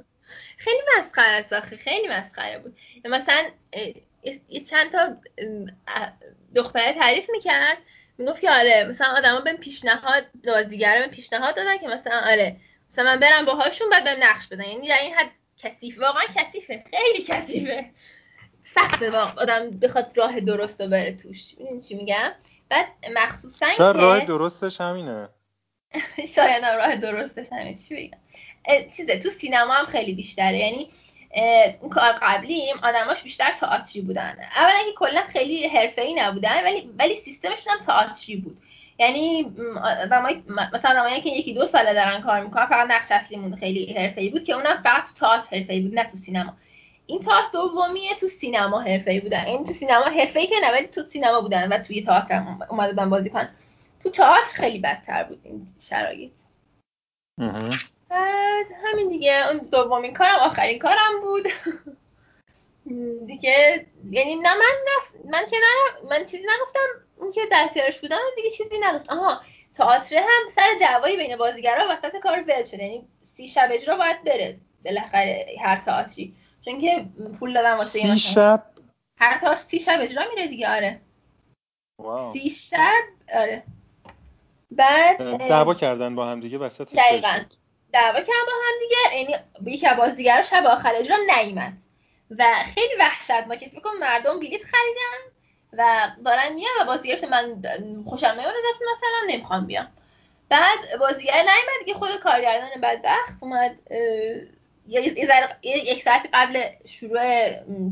خیلی 0.64 0.80
مسخره 0.98 1.36
است 1.36 1.52
آخه. 1.52 1.76
خیلی 1.76 2.08
مسخره 2.08 2.58
بود. 2.58 2.76
مثلا 3.04 3.42
چند 4.66 4.92
تا 4.92 5.16
دختره 6.54 6.92
تعریف 6.92 7.30
می‌کرد. 7.30 7.78
می‌گفت 8.18 8.40
که 8.40 8.50
آره 8.50 8.86
مثلا 8.88 9.06
آدما 9.16 9.40
به 9.40 9.52
پیشنهاد 9.52 10.26
بازیگرا 10.46 11.00
به 11.00 11.06
پیشنهاد 11.06 11.56
دادن 11.56 11.78
که 11.78 11.86
مثلا 11.86 12.20
آره 12.26 12.56
مثلا 12.90 13.04
من 13.04 13.20
برم 13.20 13.44
باهاشون 13.44 13.90
بعد 13.90 14.04
بهم 14.04 14.30
نقش 14.30 14.46
بدن. 14.46 14.64
یعنی 14.64 14.88
در 14.88 14.98
این 15.02 15.14
حد 15.14 15.30
کثیف. 15.58 16.00
واقعا 16.00 16.22
کثیفه. 16.36 16.84
خیلی 16.90 17.24
کثیفه. 17.24 17.90
سخته 18.74 19.10
واقعا 19.10 19.42
آدم 19.42 19.70
بخواد 19.70 20.12
راه 20.14 20.40
درست 20.40 20.80
رو 20.80 20.88
بره 20.88 21.12
توش. 21.12 21.54
می‌دونی 21.58 21.80
چی 21.80 21.94
میگم؟ 21.94 22.32
بعد 22.68 22.86
مخصوصا 23.14 23.66
که 23.76 23.82
راه 23.82 24.24
درستش 24.24 24.80
همینه. 24.80 25.28
شاید 26.34 26.64
راه 26.64 26.96
درستش 26.96 27.46
همینه. 27.52 27.78
چی 27.88 27.94
بگم؟ 27.94 28.18
چیزه 28.96 29.18
تو 29.18 29.30
سینما 29.30 29.72
هم 29.72 29.86
خیلی 29.86 30.14
بیشتره. 30.14 30.58
یعنی 30.58 30.90
اون 31.80 31.90
کار 31.90 32.12
قبلیم 32.22 32.76
آدماش 32.82 33.22
بیشتر 33.22 33.56
تئاتری 33.60 34.00
بودن. 34.00 34.36
اولا 34.56 34.78
که 34.86 34.92
کلا 34.96 35.22
خیلی 35.26 35.66
حرفه‌ای 35.66 36.14
نبودن 36.14 36.64
ولی 36.64 36.90
ولی 36.98 37.16
سیستمشون 37.16 37.72
هم 37.72 37.84
تئاتری 37.86 38.36
بود. 38.36 38.62
یعنی 38.98 39.56
آدمای 40.02 40.42
مثلا 40.74 40.90
آدمایی 40.90 41.20
که 41.20 41.30
یکی 41.30 41.54
دو 41.54 41.66
ساله 41.66 41.94
دارن 41.94 42.20
کار 42.20 42.40
می‌کنن 42.40 42.66
فقط 42.66 42.90
نقش 42.90 43.12
اصلیمون 43.12 43.56
خیلی 43.56 43.94
حرفه‌ای 43.98 44.30
بود 44.30 44.44
که 44.44 44.52
اونم 44.52 44.82
فقط 44.84 45.04
تو 45.04 45.14
تئاتر 45.14 45.56
حرفه‌ای 45.56 45.80
بود 45.80 45.94
نه 45.94 46.10
تو 46.10 46.16
سینما. 46.16 46.56
این 47.06 47.20
تئاتر 47.20 47.48
دومیه 47.52 48.14
تو 48.20 48.28
سینما 48.28 48.80
حرفه‌ای 48.80 49.20
بودن. 49.20 49.44
این 49.46 49.64
تو 49.64 49.72
سینما 49.72 50.04
حرفه‌ای 50.04 50.46
که 50.46 50.54
نه 50.62 50.72
ولی 50.72 50.86
تو 50.86 51.02
سینما 51.02 51.40
بودن 51.40 51.72
و 51.72 51.78
توی 51.78 52.02
تئاتر 52.02 52.42
اومده 52.70 52.92
بودن 52.92 53.10
بازی 53.10 53.30
کنن. 53.30 53.48
تو 54.02 54.10
تئاتر 54.10 54.52
خیلی 54.54 54.78
بدتر 54.78 55.24
بود 55.24 55.40
این 55.44 55.66
شرایط. 55.80 56.32
بعد 58.08 58.66
همین 58.84 59.08
دیگه 59.08 59.48
اون 59.48 59.58
دومین 59.58 60.14
کارم 60.14 60.34
آخرین 60.40 60.78
کارم 60.78 61.20
بود. 61.22 61.44
دیگه 63.26 63.86
یعنی 64.10 64.34
نه 64.36 64.54
من 64.54 64.76
نف... 64.86 65.24
من 65.32 65.46
که 65.50 65.56
نه 65.56 66.08
من 66.10 66.24
چیزی 66.26 66.42
نگفتم 66.42 67.05
اون 67.16 67.32
که 67.32 67.40
دستیارش 67.52 67.98
بودم 67.98 68.16
دیگه 68.36 68.50
چیزی 68.50 68.78
نگفت 68.82 69.12
آها 69.12 69.40
تئاتر 69.76 70.16
هم 70.16 70.48
سر 70.54 70.68
دعوایی 70.80 71.16
بین 71.16 71.36
بازیگرا 71.36 71.86
وسط 71.90 72.16
کار 72.16 72.44
ول 72.48 72.64
شده 72.64 72.84
یعنی 72.84 73.08
سی 73.22 73.48
شب 73.48 73.68
اجرا 73.72 73.96
باید 73.96 74.24
بره 74.24 74.58
بالاخره 74.84 75.46
هر 75.64 75.82
تئاتری. 75.86 76.34
چون 76.64 76.80
که 76.80 77.06
پول 77.38 77.54
دادم 77.54 77.76
واسه 77.76 77.98
سی 77.98 78.18
شب؟ 78.18 78.64
هر 79.18 79.38
تئاتر 79.38 79.60
سی 79.60 79.80
شب 79.80 79.98
اجرا 80.00 80.24
میره 80.34 80.46
دیگه 80.46 80.76
آره. 80.76 81.00
واو. 81.98 82.32
سی 82.32 82.50
شب؟ 82.50 83.04
آره. 83.34 83.62
بعد 84.70 85.48
دعوا 85.48 85.74
کردن 85.74 86.14
با 86.14 86.26
هم 86.26 86.40
دیگه 86.40 86.58
وسط 86.58 86.88
دقیقاً. 86.94 87.38
دعوا 87.92 88.20
کردن 88.20 88.46
با 88.46 88.52
هم 88.52 88.74
دیگه. 88.80 89.16
یعنی 89.16 89.44
یکی 89.74 89.86
از 89.86 89.96
بازیگرا 89.96 90.42
شب 90.42 90.64
آخر 90.66 90.94
اجرا 90.94 91.16
نیومد. 91.36 91.72
و 92.30 92.44
خیلی 92.74 92.94
وحشت 93.00 93.46
ما 93.46 93.56
که 93.56 93.68
فکر 93.68 93.90
مردم 94.00 94.38
بلیط 94.40 94.62
خریدن. 94.62 95.35
و 95.78 96.10
دارن 96.24 96.54
میان 96.54 96.70
و 96.80 96.84
بازیگر 96.84 97.28
من 97.30 97.62
خوشم 98.06 98.26
نمیاد 98.26 98.54
دست 98.70 98.82
مثلا 98.82 99.34
نمی‌خوام 99.34 99.66
بیام. 99.66 99.88
بعد 100.48 100.98
بازیگر 101.00 101.34
نیومد 101.34 101.84
دیگه 101.84 101.94
خود 101.94 102.16
کارگردان 102.16 102.68
بدبخت 102.82 103.36
اومد 103.40 103.78
یک 105.62 106.02
ساعت 106.02 106.28
قبل 106.32 106.62
شروع 106.86 107.20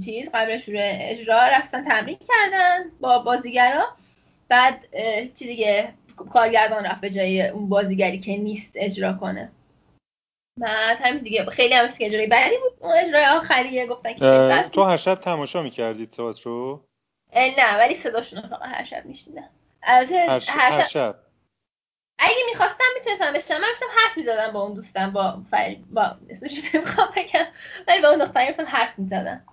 چیز 0.05 0.31
قبل 0.35 0.59
شروع 0.59 0.81
اجرا 0.83 1.43
رفتن 1.47 1.85
تمرین 1.85 2.19
کردن 2.29 2.91
با 3.01 3.19
بازیگرا. 3.19 3.97
بعد 4.49 4.85
چی 5.35 5.47
دیگه 5.47 5.95
کارگردان 6.33 6.85
رفت 6.87 7.01
به 7.01 7.11
جای 7.11 7.49
اون 7.49 7.69
بازیگری 7.69 8.19
که 8.19 8.37
نیست 8.37 8.71
اجرا 8.75 9.13
کنه. 9.13 9.53
بعد 10.61 10.99
همین 11.01 11.23
دیگه 11.23 11.45
خیلی 11.45 11.75
هم 11.75 11.89
اجرای 12.01 12.27
بعدی 12.27 12.57
بود. 12.59 12.73
اون 12.81 12.93
اجرای 12.93 13.25
آخریه 13.25 13.87
گفتن 13.87 14.13
که 14.15 14.69
تو 14.73 14.83
هر 14.83 14.97
شب 14.97 15.15
تماشا 15.15 15.63
می‌کردی 15.63 16.07
تئاتر 16.07 16.43
رو 16.45 16.85
نه 17.35 17.79
ولی 17.79 17.95
صداشون 17.95 18.43
رو 18.43 18.49
فقط 18.49 18.63
هر 18.63 18.85
شب 18.85 19.05
میشنیدم 19.05 19.49
هر, 19.83 20.39
ش... 20.39 20.49
هر 20.49 20.83
شب 20.83 21.17
اگه 22.19 22.37
می‌خواستم 22.51 22.85
می‌تونستم 22.99 23.33
بشنم 23.33 23.61
من 23.61 23.67
می‌تونم 23.75 23.91
حرف 23.99 24.17
می‌زدم 24.17 24.53
با 24.53 24.63
اون 24.63 24.75
دوستم 24.75 25.11
با 25.11 25.43
فر... 25.51 25.77
با 25.91 26.17
اسمش 26.31 26.75
نمی‌خوام 26.75 27.09
بگم. 27.17 27.47
ولی 27.89 28.01
با 28.01 28.09
اون 28.09 28.19
دختری 28.19 28.49
می‌تونم 28.49 28.69
حرف 28.69 28.99
می‌زدم. 28.99 29.45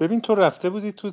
ببین 0.00 0.20
تو 0.20 0.34
رفته 0.34 0.70
بودی 0.70 0.92
تو 0.92 1.10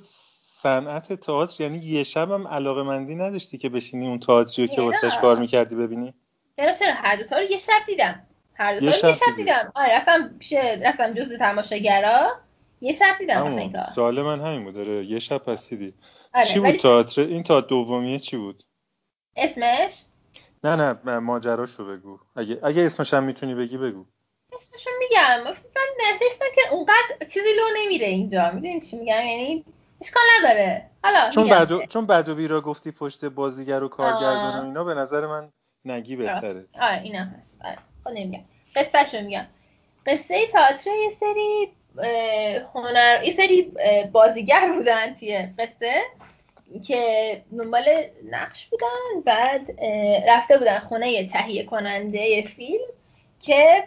صنعت 0.62 1.14
تئاتر 1.14 1.64
یعنی 1.64 1.78
یه 1.78 2.04
شب 2.04 2.32
هم 2.32 2.48
علاقه 2.48 2.84
مندی 2.84 3.16
نداشتی 3.16 3.58
که 3.58 3.70
بشینی 3.70 4.08
اون 4.08 4.20
تئاتری 4.20 4.68
که 4.68 4.82
واسش 4.82 5.18
کار 5.18 5.38
می‌کردی 5.38 5.76
ببینی؟ 5.76 6.14
چرا 6.58 6.74
چرا؟ 6.74 6.94
هر 6.94 7.16
دو 7.16 7.24
تا 7.24 7.38
رو 7.38 7.44
یه 7.44 7.60
شب 7.60 7.82
دیدم. 7.88 8.28
هر 8.54 8.80
دو 8.80 8.92
تا 8.92 9.08
رو 9.08 9.10
یه 9.10 9.20
شب 9.20 9.36
دیدم. 9.36 9.72
آره 9.76 9.98
رفتم 9.98 10.38
پیش 10.40 10.54
رفتم 10.84 11.14
جزء 11.14 11.38
تماشاگرا. 11.38 12.40
یه 12.82 12.94
شب 12.94 13.16
دیدم 13.20 13.46
این 13.46 13.72
کار. 13.72 13.82
سوال 13.82 14.22
من 14.22 14.42
همین 14.42 14.64
بود. 14.64 14.74
داره 14.74 15.06
یه 15.06 15.20
شب 15.20 15.38
پس 15.38 15.70
دیدی. 15.70 15.94
آره. 16.34 16.46
چی 16.46 16.60
بود 16.60 16.72
تئاتر؟ 16.72 17.22
این 17.22 17.44
تا 17.44 17.62
دومیه 17.62 18.20
چی 18.20 18.38
بود؟ 18.38 18.64
اسمش؟ 19.36 20.04
نه 20.64 20.76
نه 20.76 21.20
ماجراشو 21.20 21.86
بگو. 21.86 22.20
اگه 22.36 22.60
اگه 22.64 22.82
اسمش 22.82 23.14
هم 23.14 23.24
می‌تونی 23.24 23.56
بگی 23.56 23.78
بگو. 23.78 24.06
اسمشو 24.54 24.90
میگم. 25.00 25.44
من 25.46 26.14
نشستم 26.14 26.46
که 26.56 26.62
اونقدر 26.72 27.26
چیزی 27.34 27.54
لو 27.58 27.84
نمیره 27.84 28.08
اینجا. 28.08 28.52
می‌دونی 28.54 28.82
چی 28.82 28.98
میگم؟ 28.98 29.16
یعنی 29.16 29.66
اشکال 30.02 30.24
نداره. 30.40 30.90
حالا 31.04 31.30
چون 31.30 31.50
بعدو 31.50 31.86
چون 31.86 32.06
بعدو 32.06 32.36
بیرا 32.36 32.62
گفتی 32.62 32.92
پشت 32.92 33.26
بازیگر 33.26 33.84
و 33.84 33.88
کارگردان 33.88 34.62
و 34.62 34.66
اینا 34.66 34.84
به 34.84 34.94
نظر 34.94 35.28
من 35.28 35.52
نگی 35.86 36.16
بهتره. 36.16 36.66
آره 36.82 37.02
اینا 37.02 37.24
هست. 37.24 37.58
آره 37.66 37.78
خود 38.04 38.14
نمیگم. 38.14 38.44
قصهشو 38.76 39.22
میگم. 39.22 39.48
قصه 40.06 40.48
تئاتر 40.48 40.90
یه 40.90 41.12
سری 41.12 41.72
هنر 42.74 43.24
یه 43.24 43.32
سری 43.32 43.74
بازیگر 44.12 44.72
بودن 44.74 45.14
توی 45.14 45.48
قصه 45.60 45.94
که 46.88 47.42
دنبال 47.58 47.84
نقش 48.32 48.66
بودن 48.68 49.22
بعد 49.26 49.62
رفته 50.28 50.58
بودن 50.58 50.80
خونه 50.80 51.28
تهیه 51.28 51.66
کننده 51.66 52.42
فیلم 52.42 52.86
که 53.40 53.84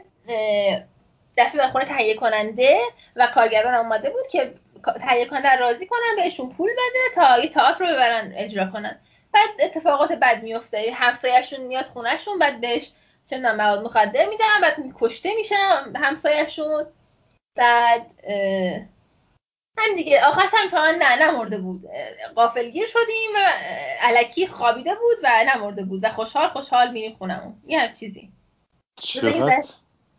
دست 1.36 1.52
بودن 1.52 1.68
خونه 1.68 1.84
تهیه 1.84 2.14
کننده 2.14 2.80
و 3.16 3.26
کارگران 3.34 3.74
آماده 3.74 4.10
بود 4.10 4.28
که 4.28 4.54
تهیه 5.08 5.24
کننده 5.26 5.56
راضی 5.56 5.86
کنن 5.86 6.16
بهشون 6.16 6.50
پول 6.50 6.70
بده 6.70 7.14
تا 7.14 7.38
یه 7.38 7.48
تئاتر 7.48 7.84
رو 7.84 7.92
ببرن 7.92 8.34
اجرا 8.36 8.66
کنن. 8.66 9.00
بعد 9.32 9.48
اتفاقات 9.60 10.12
بد 10.12 10.42
میفته 10.42 10.92
همسایهشون 10.94 11.60
میاد 11.60 11.84
خونهشون 11.84 12.38
بعد 12.38 12.60
بهش 12.60 12.90
چه 13.30 13.38
مواد 13.38 13.84
مخدر 13.84 14.28
میدن 14.28 14.60
بعد 14.62 14.76
کشته 15.00 15.34
میشن 15.36 15.56
همسایهشون. 15.96 16.86
بعد 17.56 18.06
هم 19.78 19.96
دیگه 19.96 20.24
آخرش 20.26 20.50
هم 20.54 20.78
نه 20.78 21.22
نمرده 21.22 21.58
بود. 21.58 21.84
قافلگیر 22.34 22.86
شدیم 22.86 23.30
و 23.36 23.38
علکی 24.00 24.46
خوابیده 24.46 24.94
بود 24.94 25.16
و 25.22 25.28
نمرده 25.46 25.82
بود 25.82 26.04
و 26.04 26.08
خوشحال 26.08 26.48
خوشحال 26.48 26.92
میریم 26.92 27.16
خونمون. 27.16 27.62
یه 27.66 27.80
هم 27.80 27.92
چیزی. 27.92 28.32
چقدر؟ 28.96 29.64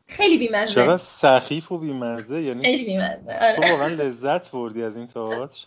خیلی 0.08 0.38
بیمزه. 0.38 0.74
چقدر 0.74 0.98
سخیف 0.98 1.72
و 1.72 1.78
بیمزه 1.78 2.42
یعنی 2.42 2.64
خیلی 2.64 2.86
بیمزه. 2.86 3.40
آره. 3.42 3.56
تو 3.56 3.72
واقعا 3.72 3.88
لذت 3.88 4.52
بردی 4.52 4.84
از 4.84 4.98
این 4.98 5.08
تئاتر. 5.08 5.66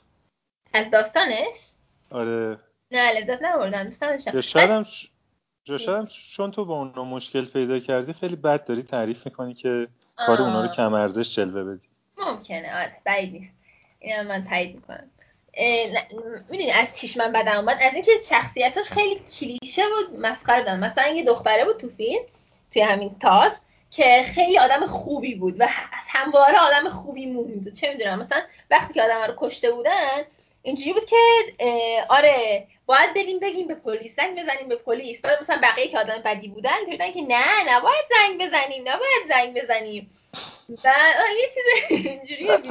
از 0.72 0.90
داستانش؟ 0.90 1.72
آره. 2.11 2.59
نه 2.90 3.20
لذت 3.20 3.42
نبردم. 3.42 3.85
داشتم 3.85 4.35
یا 4.35 4.40
شاید 5.78 5.98
هم 5.98 6.07
چون 6.07 6.50
تو 6.50 6.64
با 6.64 6.74
اونا 6.74 7.04
مشکل 7.04 7.44
پیدا 7.44 7.78
کردی 7.78 8.12
خیلی 8.12 8.37
بد 8.37 8.64
داری 8.64 8.83
تعریف 8.83 9.26
می‌کنی 9.26 9.54
که 9.54 9.88
کار 10.26 10.42
اونا 10.42 10.62
رو 10.62 10.68
کم 10.68 10.94
ارزش 10.94 11.37
جلوه 11.37 11.64
بدی. 11.64 11.88
ممکنه 12.18 12.81
آره 12.81 12.96
بعید 13.04 13.33
نیست. 13.33 13.52
این 13.98 14.22
من 14.22 14.44
تایید 14.50 14.74
می‌کنم. 14.74 15.11
می‌دونی 16.50 16.70
از 16.70 16.98
چیش 16.98 17.16
من 17.16 17.33
بدم 17.33 17.57
اومد؟ 17.57 17.78
از 17.83 17.94
اینکه 17.94 18.12
شخصیتاش 18.28 18.90
خیلی 18.90 19.20
کلیشه 19.40 19.83
بود 19.83 20.20
مسخره 20.20 20.61
بودن 20.61 20.85
مثلا 20.85 21.07
یه 21.07 21.24
دختره 21.24 21.64
بود 21.64 21.76
تو 21.76 21.88
فیلم 21.88 22.22
توی 22.72 22.83
همین 22.83 23.16
تاج 23.18 23.52
که 23.90 24.24
خیلی 24.35 24.59
آدم 24.59 24.87
خوبی 24.87 25.35
بود 25.35 25.61
و 25.61 25.64
از 25.64 26.04
همواره 26.09 26.59
آدم 26.59 26.90
خوبی 26.90 27.26
موند. 27.26 27.74
چه 27.74 27.92
می‌دونم 27.92 28.18
مثلا 28.18 28.40
وقتی 28.70 28.94
که 28.94 29.02
آدم 29.02 29.22
رو 29.22 29.35
کشته 29.37 29.70
بودن 29.70 30.22
اینجوری 30.62 30.92
بود 30.92 31.04
که 31.04 31.16
آره 32.09 32.66
باید 32.88 33.14
بریم 33.14 33.40
بگیم 33.40 33.66
به 33.66 33.74
پلیس 33.74 34.16
زنگ 34.16 34.42
بزنیم 34.42 34.68
به 34.68 34.77
پلیس. 34.77 35.20
بعد 35.20 35.40
مثلا 35.40 35.61
بقیه 35.62 35.88
که 35.88 35.98
آدم 35.98 36.22
بدی 36.24 36.48
بودن 36.48 36.85
بودن 36.90 37.11
که 37.12 37.22
نه 37.22 37.77
نباید 37.77 38.05
زنگ 38.11 38.40
بزنیم 38.40 38.83
نباید 38.88 39.29
زنگ 39.29 39.62
بزنیم. 39.62 40.11
بعد 40.85 41.14
یه 41.38 41.51
چیز 41.55 41.64
اینجوری 41.88 42.48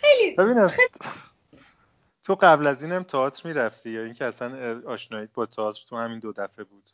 خیلی 0.00 0.34
ببینم 0.36 0.72
تو 2.24 2.34
قبل 2.34 2.66
از 2.66 2.82
اینم 2.82 3.02
تئاتر 3.02 3.48
می‌رفتی 3.48 3.90
یا 3.90 4.04
اینکه 4.04 4.24
اصلا 4.24 4.82
آشنایی 4.86 5.28
با 5.34 5.46
تئاتر 5.46 5.80
تو 5.88 5.96
همین 5.96 6.18
دو 6.18 6.32
دفعه 6.32 6.64
بود؟ 6.64 6.90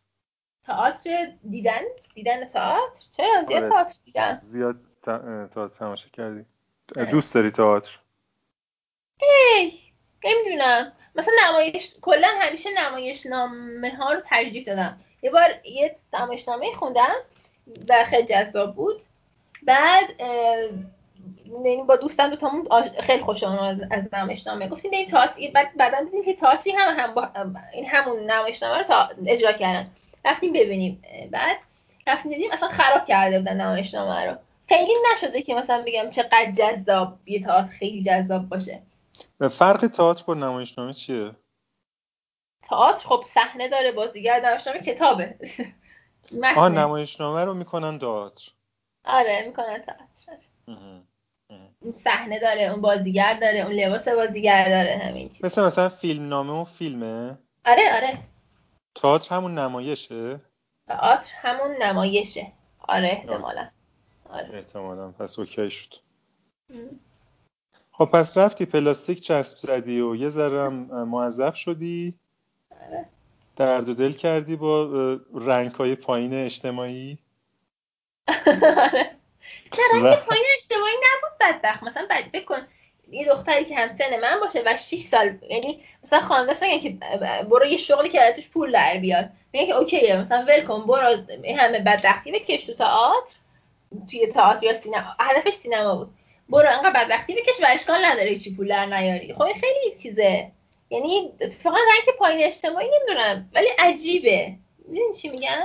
تئاتر 0.67 1.33
دیدن؟ 1.51 1.83
دیدن 2.15 2.45
تئاتر؟ 2.49 3.01
چرا 3.13 3.45
زیاد 3.49 3.63
آره. 3.63 3.69
تئاتر 3.73 3.95
دیدن 4.05 4.39
زیاد 4.43 4.77
تئاتر 5.03 5.69
تماشا 5.69 6.09
کردی. 6.09 6.47
دوست 7.11 7.35
داری 7.35 7.51
تئاتر؟ 7.51 7.99
ای 9.21 9.73
نمی‌دونم. 10.25 10.93
مثلا 11.17 11.35
نمایش 11.49 11.95
کلا 12.03 12.29
همیشه 12.41 12.71
نمایش 12.77 13.27
نامه 13.27 13.97
ها 13.97 14.13
رو 14.13 14.21
ترجیح 14.21 14.65
دادم. 14.65 14.99
یه 15.23 15.31
بار 15.31 15.55
یه 15.65 15.97
نمایش 16.21 16.49
نامه 16.49 16.67
خوندم 16.79 17.15
و 17.89 18.05
خیلی 18.05 18.27
جذاب 18.27 18.75
بود. 18.75 19.03
بعد 19.63 20.05
یعنی 21.65 21.83
با 21.83 21.97
دوستان 21.97 22.31
دو 22.31 22.37
تامون 22.37 22.69
خیلی 23.01 23.23
خوش 23.23 23.43
از 23.43 24.03
نمایش 24.13 24.47
نامه 24.47 24.69
گفتیم 24.69 24.91
بریم 24.91 25.07
تئاتر. 25.07 25.35
بعد 25.55 25.77
بعدا 25.77 26.05
دیدیم 26.05 26.25
که 26.25 26.35
تئاتری 26.35 26.73
هم, 26.73 26.99
هم 26.99 27.15
با... 27.15 27.29
این 27.73 27.87
همون 27.87 28.31
نمایش 28.31 28.63
نامه 28.63 28.79
رو 28.79 28.85
تا... 28.85 29.09
اجرا 29.27 29.53
کردن. 29.53 29.91
رفتیم 30.25 30.53
ببینیم. 30.53 31.03
بعد 31.31 31.57
رفتیم 32.07 32.33
دیدیم 32.33 32.53
اصلا 32.53 32.69
خراب 32.69 33.07
کرده 33.07 33.39
بودن 33.39 33.61
نمایش 33.61 33.95
نامه 33.95 34.25
رو. 34.25 34.37
خیلی 34.69 34.93
نشده 35.13 35.43
که 35.43 35.55
مثلا 35.55 35.83
بگم 35.87 36.11
چقدر 36.11 36.53
جذاب 36.57 37.19
یه 37.27 37.45
تئاتر 37.45 37.69
خیلی 37.69 38.03
جذاب 38.03 38.49
باشه. 38.49 38.83
فرق 39.51 39.87
تئاتر 39.87 40.25
با 40.27 40.35
نمایشنامه 40.35 40.93
چیه؟ 40.93 41.37
تئاتر 42.63 43.09
خب 43.09 43.25
صحنه 43.27 43.69
داره 43.69 43.93
بازیگر 43.93 44.41
نمایشنامه 44.41 44.81
کتابه. 44.81 45.39
آه 46.57 46.69
نمایشنامه 46.69 47.45
رو 47.45 47.55
می‌کنن 47.55 47.99
تئاتر. 47.99 48.51
آره 49.05 49.45
می‌کنن 49.47 49.79
تئاتر. 49.79 50.07
اون 51.81 51.93
صحنه 51.93 52.39
داره 52.41 52.63
اون 52.63 52.81
بازیگر 52.81 53.39
داره 53.41 53.59
اون 53.59 53.73
لباس 53.73 54.09
بازیگر 54.09 54.69
داره 54.69 54.99
همین 55.05 55.29
چیز. 55.29 55.45
مثل 55.45 55.63
مثلا 55.63 55.89
فیلم 55.89 56.29
نامه 56.29 56.53
و 56.53 56.65
فیلمه. 56.65 57.39
آره 57.65 57.95
آره. 57.97 58.19
تئاتر 58.95 59.35
همون 59.35 59.59
نمایشه؟ 59.59 60.41
تئاتر 60.89 61.33
همون 61.37 61.77
نمایشه. 61.83 62.53
آره 62.79 63.09
احتمالا. 63.09 63.71
آره. 64.31 64.55
احتمالا. 64.55 65.13
پس 65.13 65.39
اوکی 65.39 65.71
شد. 65.71 65.95
خب 67.99 68.05
پس 68.05 68.39
رفتی 68.39 68.67
پلاستیک 68.67 69.21
چسب 69.21 69.57
زدی 69.57 70.01
و 70.01 70.17
یه 70.17 70.29
ذره 70.29 70.69
معذب 70.69 71.55
شدی؟ 71.55 72.15
آره. 72.71 73.07
درد 73.57 73.89
و 73.89 73.95
دل 73.95 74.13
کردی 74.13 74.57
با 74.57 74.89
رنگ 75.35 75.73
های 75.73 75.95
پایین 75.95 76.35
اجتماعی؟ 76.35 77.19
نه 78.47 79.17
رنگ 79.93 80.17
پایین 80.17 80.45
اجتماعی 80.55 80.95
نبود 80.97 81.39
بدبخت. 81.41 81.83
مثلا 81.83 82.07
بعد 82.11 82.33
بکن 82.33 82.59
یه 83.11 83.27
دختری 83.27 83.65
که 83.65 83.77
هم 83.77 83.89
سن 83.89 84.21
من 84.23 84.41
باشه 84.41 84.63
و 84.67 84.77
6 84.77 85.01
سال 85.01 85.39
یعنی 85.51 85.81
مثلا 86.05 86.21
خانواده‌اش 86.21 86.63
نگن 86.63 86.79
که 86.79 86.99
برو 87.51 87.67
یه 87.67 87.77
شغلی 87.77 88.09
که 88.09 88.33
توش 88.35 88.49
پول 88.49 88.73
در 88.73 88.99
بیاد. 88.99 89.31
میگن 89.53 89.67
که 89.67 89.75
اوکیه 89.75 90.21
مثلا 90.21 90.47
ول 90.49 90.67
کن 90.67 90.87
برو 90.87 91.17
همه 91.59 91.81
بدبختی 91.81 92.33
بکش 92.33 92.65
تو 92.65 92.75
تئاتر 92.75 93.37
توی 94.11 94.27
تئاتر 94.27 94.67
یا 94.67 94.75
سینما. 94.75 95.17
هدفش 95.21 95.55
سینما 95.55 95.97
بود. 95.97 96.11
برو 96.49 96.69
انقدر 96.73 96.91
بدبختی 96.91 97.35
بکش 97.35 97.61
و 97.63 97.67
اشکال 97.69 98.05
نداره 98.05 98.39
چی 98.39 98.57
پول 98.57 98.69
در 98.69 98.87
نیاری. 98.87 99.35
خب 99.35 99.45
خیلی 99.45 99.99
چیزه. 100.03 100.53
یعنی 100.91 101.33
اتفاقا 101.41 101.77
رنگ 101.77 102.17
پایین 102.19 102.47
اجتماعی 102.47 102.89
نمی‌دونم 102.89 103.51
ولی 103.55 103.69
عجیبه. 103.79 104.57
می‌دونی 104.79 105.15
چی 105.15 105.29
میگم؟ 105.29 105.59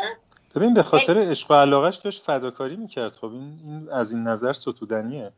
ببین 0.55 0.73
به 0.73 0.83
خاطر 0.83 1.17
عشق 1.17 1.51
و 1.51 1.53
علاقش 1.53 1.95
داشت 1.95 2.21
فداکاری 2.21 2.75
می‌کرد. 2.75 3.11
خب 3.11 3.25
این, 3.25 3.59
این 3.63 3.89
از 3.89 4.13
این 4.13 4.23
نظر 4.23 4.53
ستودنیه. 4.53 5.31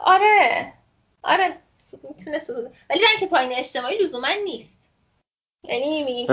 آره. 0.00 0.72
آره 1.22 1.56
می‌تونه 2.02 2.38
ستودن 2.38 2.72
ولی 2.90 3.00
رنگ 3.00 3.30
پایین 3.30 3.52
اجتماعی 3.54 3.98
لزوما 3.98 4.28
نیست. 4.44 4.78
یعنی 5.62 6.04
میگی 6.04 6.26
که 6.26 6.32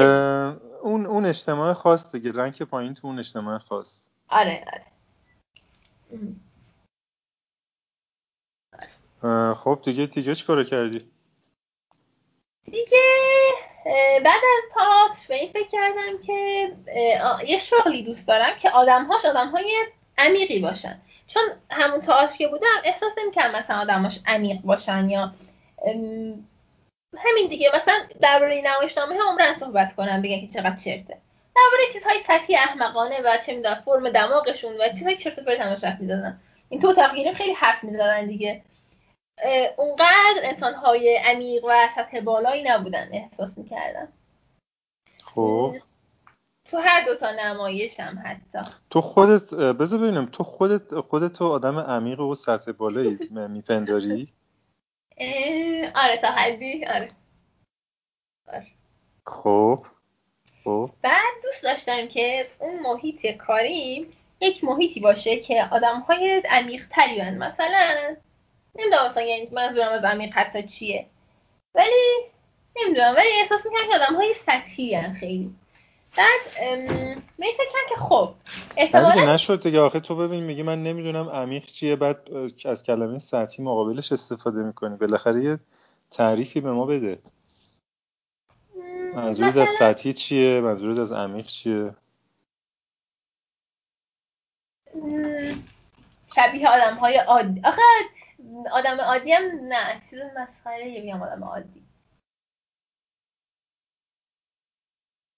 اون 0.82 1.06
اون 1.06 1.26
اجتماع 1.26 1.74
خاص 1.74 2.12
دیگه. 2.12 2.32
رنگ 2.32 2.58
پایین 2.58 2.94
تو 2.94 3.08
اون 3.08 3.20
اجتماع 3.20 3.58
خاص. 3.58 4.10
آره 4.30 4.66
آره. 4.74 4.86
خب 9.64 9.80
دیگه 9.86 10.06
دیگه 10.06 10.36
چیکار 10.36 10.64
کردی؟ 10.64 11.12
دیگه 12.66 13.02
بعد 14.26 14.42
از 14.58 14.74
تئاتر 14.76 15.28
به 15.28 15.36
این 15.36 15.50
فکر 15.50 15.68
کردم 15.68 16.22
که 16.26 16.72
یه 17.48 17.60
شغلی 17.60 18.04
دوست 18.04 18.28
دارم 18.28 18.56
که 18.62 18.70
آدمهاش 18.70 19.26
آدمهای 19.26 19.86
عمیقی 20.18 20.60
باشن. 20.60 21.02
چون 21.28 21.44
همون 21.72 22.02
تئاتر 22.02 22.38
که 22.38 22.48
بودم 22.48 22.68
احساس 22.84 23.14
نمی‌کردم 23.18 23.60
مثلا 23.60 23.78
آدماش 23.78 24.20
عمیق 24.28 24.62
باشن 24.62 25.10
یا 25.10 25.34
همین 27.18 27.48
دیگه. 27.50 27.72
مثلا 27.76 27.94
درباره 28.22 28.62
نمایشنامه 28.66 29.16
عمرن 29.32 29.54
صحبت 29.54 29.96
کنم 29.96 30.22
بگن 30.22 30.42
که 30.42 30.48
چقدر 30.48 30.76
چرته. 30.76 31.18
درباره 31.56 31.84
چیزهای 31.94 32.18
سطحی 32.28 32.56
احمقانه 32.56 33.16
و 33.26 33.38
چه 33.46 33.56
می‌دونم 33.56 33.82
فرم 33.86 34.10
دماغشون 34.10 34.74
و 34.74 34.90
چیزهای 34.98 35.18
چرت 35.18 35.40
و 35.40 35.42
پرت 35.42 35.60
همش 35.60 35.84
حرف 35.84 36.00
این 36.70 36.80
تو 36.80 36.94
تغییره 36.94 37.34
خیلی 37.34 37.54
حرف 37.54 37.84
می‌زدن 37.84 38.28
دیگه. 38.28 38.62
اونقدر 39.78 40.41
انسانهای 40.43 41.17
عمیق 41.17 41.65
و 41.65 41.74
سطح 41.95 42.19
بالایی 42.19 42.63
نبودن 42.63 43.10
احساس 43.12 43.58
می‌کردم. 43.58 44.08
خب. 45.24 45.76
تو 46.65 46.78
هر 46.78 47.06
دوتا 47.06 47.32
نمایشم 47.32 48.24
حتی. 48.26 48.69
تو 48.89 49.02
خودت 49.02 49.54
بذار 49.54 50.00
ببینم 50.00 50.26
تو 50.26 50.43
خودت 50.43 51.00
خودت 51.00 51.34
تو 51.34 51.48
آدم 51.48 51.80
عمیق 51.80 52.19
و 52.19 52.36
سطح 52.36 52.71
بالایی 52.71 53.17
میپنداری؟ 53.50 54.34
آره 55.95 56.17
تا 56.21 56.28
حدی 56.28 56.86
آره. 56.86 57.12
آره. 58.48 58.67
خب 59.26 59.80
خب. 60.63 60.91
بعد 61.02 61.34
دوست 61.43 61.63
داشتم 61.63 62.08
که 62.08 62.48
اون 62.60 62.80
محیط 62.80 63.38
کاریم 63.38 64.13
یک 64.41 64.63
محیطی 64.63 65.00
باشه 65.00 65.39
که 65.39 65.67
آدم 65.71 66.00
های 66.00 66.43
عمیق 66.50 66.88
تری 66.89 67.32
مثلا 67.32 68.15
نمی‌دونم 68.76 69.06
مثلا 69.06 69.24
یعنی 69.24 69.50
منظورم 69.52 69.92
از 69.92 70.04
عمیق 70.04 70.34
حتی 70.34 70.64
چیه. 70.64 71.06
ولی 71.76 72.26
نمی‌دونم 72.76 73.14
ولی 73.18 73.28
احساس 73.42 73.66
می‌کنم 73.66 73.90
که 73.90 73.96
آدم 73.96 74.16
های 74.16 74.34
سطحی 74.34 75.14
خیلی. 75.20 75.56
بعد 76.18 76.40
می 77.38 77.48
فکرم 77.58 77.86
که 77.90 77.96
خب 77.96 78.34
احتمالا 78.78 79.34
نشد 79.34 79.64
دیگه. 79.64 79.80
آخه 79.80 80.00
تو 80.00 80.16
ببین 80.16 80.44
میگی 80.44 80.64
من 80.64 80.84
نمی‌دونم 80.84 81.30
عمیق 81.30 81.66
چیه 81.66 81.96
بعد 81.96 82.30
از 82.66 82.84
کلمه 82.84 83.20
سطحی 83.20 83.64
مقابلش 83.64 84.12
استفاده 84.12 84.64
می‌کنی. 84.64 84.96
بالاخره 84.96 85.44
یه 85.44 85.60
تعریفی 86.12 86.62
به 86.62 86.72
ما 86.72 86.86
بده. 86.86 87.20
منظورت 89.16 89.58
از 89.58 89.70
سطحی 89.70 90.14
چیه؟ 90.14 90.62
منظورت 90.62 91.00
از 91.00 91.12
عمیق 91.12 91.46
چیه؟ 91.46 91.96
شبیه 96.36 96.70
آدم 96.70 96.98
های 96.98 97.18
عادی. 97.18 97.62
آخه 97.64 97.82
آدم 98.72 98.98
عادی 99.00 99.32
هم 99.32 99.44
نه. 99.62 100.02
چیز 100.10 100.20
مسخره 100.38 100.90
یه 100.90 101.02
بگم 101.02 101.22
آدم 101.22 101.44
عادی. 101.44 101.86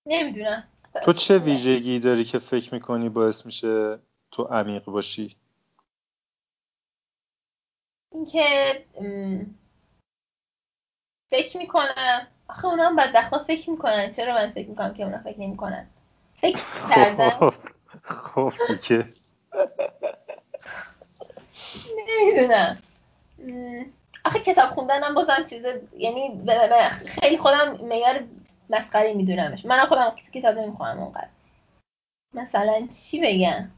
نمی‌دونم. 0.06 0.68
تو 1.04 1.14
چه 1.14 1.38
ویژگی 1.38 2.00
داری 2.00 2.24
که 2.24 2.40
فکر 2.40 2.74
می‌کنی 2.74 3.10
باعث 3.10 3.46
میشه 3.46 4.00
تو 4.32 4.44
عمیق 4.44 4.86
باشی؟ 4.86 5.36
اینکه 8.12 8.44
فکر 11.32 11.58
می‌کنم. 11.58 12.28
آخه 12.50 12.66
اونا 12.66 12.86
هم 12.88 12.96
بدبختا 12.96 13.44
فکر 13.44 13.70
می‌کنن. 13.70 14.14
چرا 14.14 14.34
من 14.34 14.52
فکر 14.52 14.70
می‌کنم 14.70 14.94
که 14.94 15.04
اونا 15.04 15.18
فکر 15.18 15.40
نمی‌کنن؟ 15.40 15.88
فکر 16.42 16.60
کردن. 16.90 17.30
خب, 17.30 17.54
خب 18.04 18.54
دیگه. 18.68 19.14
نمی‌دونم. 22.08 22.82
آخه 24.26 24.40
کتاب 24.40 24.70
خوندنم 24.70 25.16
بازم 25.16 25.46
چیز 25.50 25.66
یعنی 25.98 26.42
خیلی 27.06 27.38
خودم 27.38 27.78
معیار 27.82 28.24
مسخره 28.70 29.14
میدونمش. 29.14 29.66
من 29.66 29.86
خودم 29.86 30.16
کتاب 30.34 30.58
نمی‌خوام 30.58 31.00
اونقدر. 31.00 31.30
مثلا 32.34 32.88
چی 32.88 33.20
بگم؟ 33.20 33.72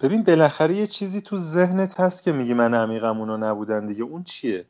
ببین 0.00 0.22
بالاخره 0.22 0.74
یه 0.74 0.86
چیزی 0.86 1.20
تو 1.20 1.36
ذهنت 1.36 2.00
هست 2.00 2.22
که 2.22 2.32
میگی 2.32 2.54
من 2.54 2.74
عمیقم 2.74 3.20
اونا 3.20 3.36
نبودن 3.36 3.86
دیگه. 3.86 4.02
اون 4.02 4.24
چیه؟ 4.24 4.64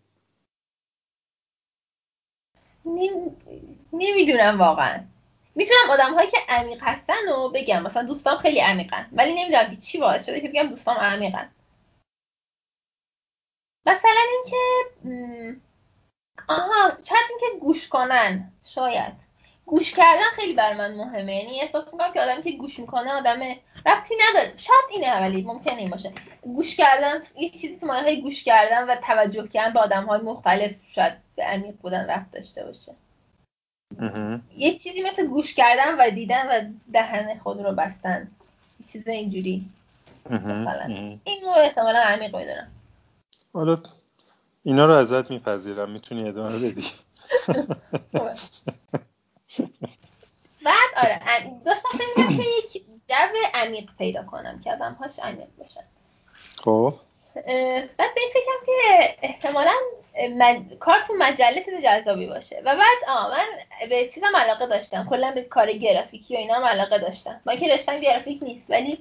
نمی‌دونم 3.92 4.59
واقعا. 4.59 5.05
می‌تونم 5.55 5.90
آدم 5.90 6.14
هایی 6.14 6.31
که 6.31 6.38
عمیق 6.48 6.79
هستن 6.83 7.29
و 7.37 7.48
بگم. 7.48 7.83
مثلا 7.83 8.03
دوستام 8.03 8.38
خیلی 8.38 8.61
عمیقن. 8.61 9.09
ولی 9.12 9.35
نمی‌دونم 9.35 9.76
چی 9.76 9.98
باعث 9.98 10.26
شده 10.26 10.40
که 10.40 10.48
بگم 10.48 10.68
دوستام 10.68 10.96
عمیقن. 10.96 11.50
مثلا 13.86 14.20
اینکه 14.32 14.56
آها 16.48 16.88
شاید 16.88 17.26
اینکه 17.30 17.60
گوش 17.60 17.88
کنن 17.88 18.52
شاید. 18.74 19.30
گوش 19.66 19.94
کردن 19.94 20.30
خیلی 20.32 20.52
بر 20.52 20.74
من 20.74 20.94
مهمه. 20.94 21.36
یعنی 21.36 21.60
احساس 21.60 21.92
می‌کنم 21.92 22.12
که 22.12 22.20
آدمی 22.20 22.42
که 22.42 22.50
گوش 22.50 22.78
می‌کنه 22.78 23.12
آدم 23.12 23.40
ربطی 23.86 24.14
نداره. 24.28 24.52
شاید 24.56 24.84
اینه 24.90 25.20
ولی 25.20 25.42
ممکنه 25.42 25.76
این 25.76 25.90
باشه. 25.90 26.12
گوش 26.42 26.76
کردن 26.76 27.22
یه 27.36 27.50
چیزی 27.50 27.76
تو 27.76 27.92
های 27.92 28.22
گوش 28.22 28.44
کردن 28.44 28.84
و 28.84 28.96
توجه 29.06 29.48
کردن 29.48 29.72
به 29.72 29.80
آدم 29.80 30.04
های 30.06 30.20
مختلف 30.20 30.70
شاید 30.94 31.12
به 31.36 31.42
عمیق 31.44 31.74
بودن 31.74 32.10
رفت 32.10 32.30
داشته 32.30 32.64
باشه. 32.64 32.92
یه 34.56 34.78
چیزی 34.78 35.02
مثل 35.02 35.26
گوش 35.26 35.54
کردن 35.54 35.96
و 35.98 36.10
دیدن 36.10 36.48
و 36.48 36.72
دهن 36.92 37.38
خود 37.38 37.60
رو 37.60 37.72
بستن. 37.72 38.30
چیز 38.92 39.08
اینجوری. 39.08 39.64
این 41.24 41.42
رو 41.42 41.50
احتمالا 41.56 41.98
عمیق 41.98 42.36
می‌دونم 42.36 42.70
حالا 43.52 43.78
اینا 44.64 44.86
رو 44.86 44.92
ازت 44.92 45.30
میپذیرم 45.30 45.90
می‌تونی 45.90 46.28
ادامه 46.28 46.58
بدی. 46.58 46.86
بعد 50.64 50.90
آره 50.96 51.20
داشتم 51.64 51.88
فکر 51.98 52.36
که 52.36 52.44
یک 52.58 52.84
جو 53.08 53.14
عمیق 53.54 53.90
پیدا 53.98 54.22
کنم 54.22 54.60
که 54.64 54.72
آدم 54.72 54.96
هاش 55.00 55.18
عمیق 55.18 55.48
باشن 55.58 55.84
خب. 56.56 56.94
بعد 57.96 58.14
به 58.14 58.20
فکرم 58.32 58.66
که 58.66 58.72
احتمالا 59.22 59.72
من... 60.36 60.68
کار 60.80 61.00
تو 61.06 61.14
مجله 61.18 61.64
چیز 61.64 61.74
جذابی 61.84 62.26
باشه. 62.26 62.62
و 62.64 62.76
بعد 62.76 62.98
آه 63.08 63.30
من 63.30 63.46
به 63.88 64.08
چیزم 64.08 64.36
علاقه 64.36 64.66
داشتم. 64.66 65.06
کلا 65.10 65.32
به 65.32 65.42
کار 65.42 65.72
گرافیکی 65.72 66.34
و 66.34 66.38
اینا 66.38 66.54
هم 66.54 66.64
علاقه 66.64 66.98
داشتم. 66.98 67.40
من 67.44 67.56
که 67.56 67.74
رشتم 67.74 68.00
گرافیک 68.00 68.42
نیست 68.42 68.70
ولی 68.70 68.98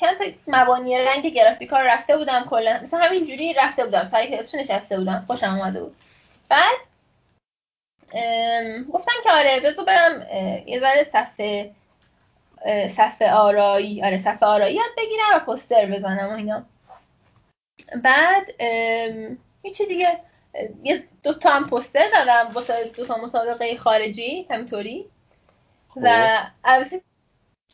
چند 0.00 0.18
تا 0.18 0.24
مبانی 0.46 0.98
رنگ 0.98 1.26
گرافیک 1.26 1.70
ها 1.70 1.80
رفته 1.80 2.16
بودم 2.16 2.46
کلا. 2.50 2.80
مثلا 2.82 3.00
همینجوری 3.00 3.54
رفته 3.54 3.84
بودم. 3.84 4.04
سر 4.04 4.26
کلاسش 4.26 4.54
نشسته 4.54 4.98
بودم. 4.98 5.24
خوشم 5.26 5.58
اومده 5.58 5.80
بود. 5.84 5.96
بعد 6.48 6.76
گفتم 8.92 9.12
که 9.24 9.30
آره 9.32 9.60
بذار 9.60 9.84
برم 9.84 10.26
یه 10.66 10.80
ذره 10.80 11.04
صفحه 11.12 11.74
صفحه 12.96 13.32
آرایی. 13.32 14.04
آره 14.04 14.18
صفحه 14.18 14.48
آرایی 14.48 14.76
یاد 14.76 14.90
بگیرم 14.96 15.24
و 15.36 15.38
پوستر 15.38 15.86
بزنم 15.86 16.28
و 16.28 16.36
اینا. 16.36 16.66
بعد 18.04 18.62
هیچی 19.62 19.86
دیگه 19.86 20.20
یه 20.84 21.04
دو 21.22 21.34
تا 21.34 21.50
هم 21.50 21.70
پوستر 21.70 22.08
دادم. 22.10 22.52
واسه 22.52 22.84
دو 22.96 23.06
تا 23.06 23.16
مسابقه 23.16 23.76
خارجی 23.76 24.46
همینطوری. 24.50 25.10
و 25.96 26.08
خب. 26.10 26.46
البته 26.64 27.00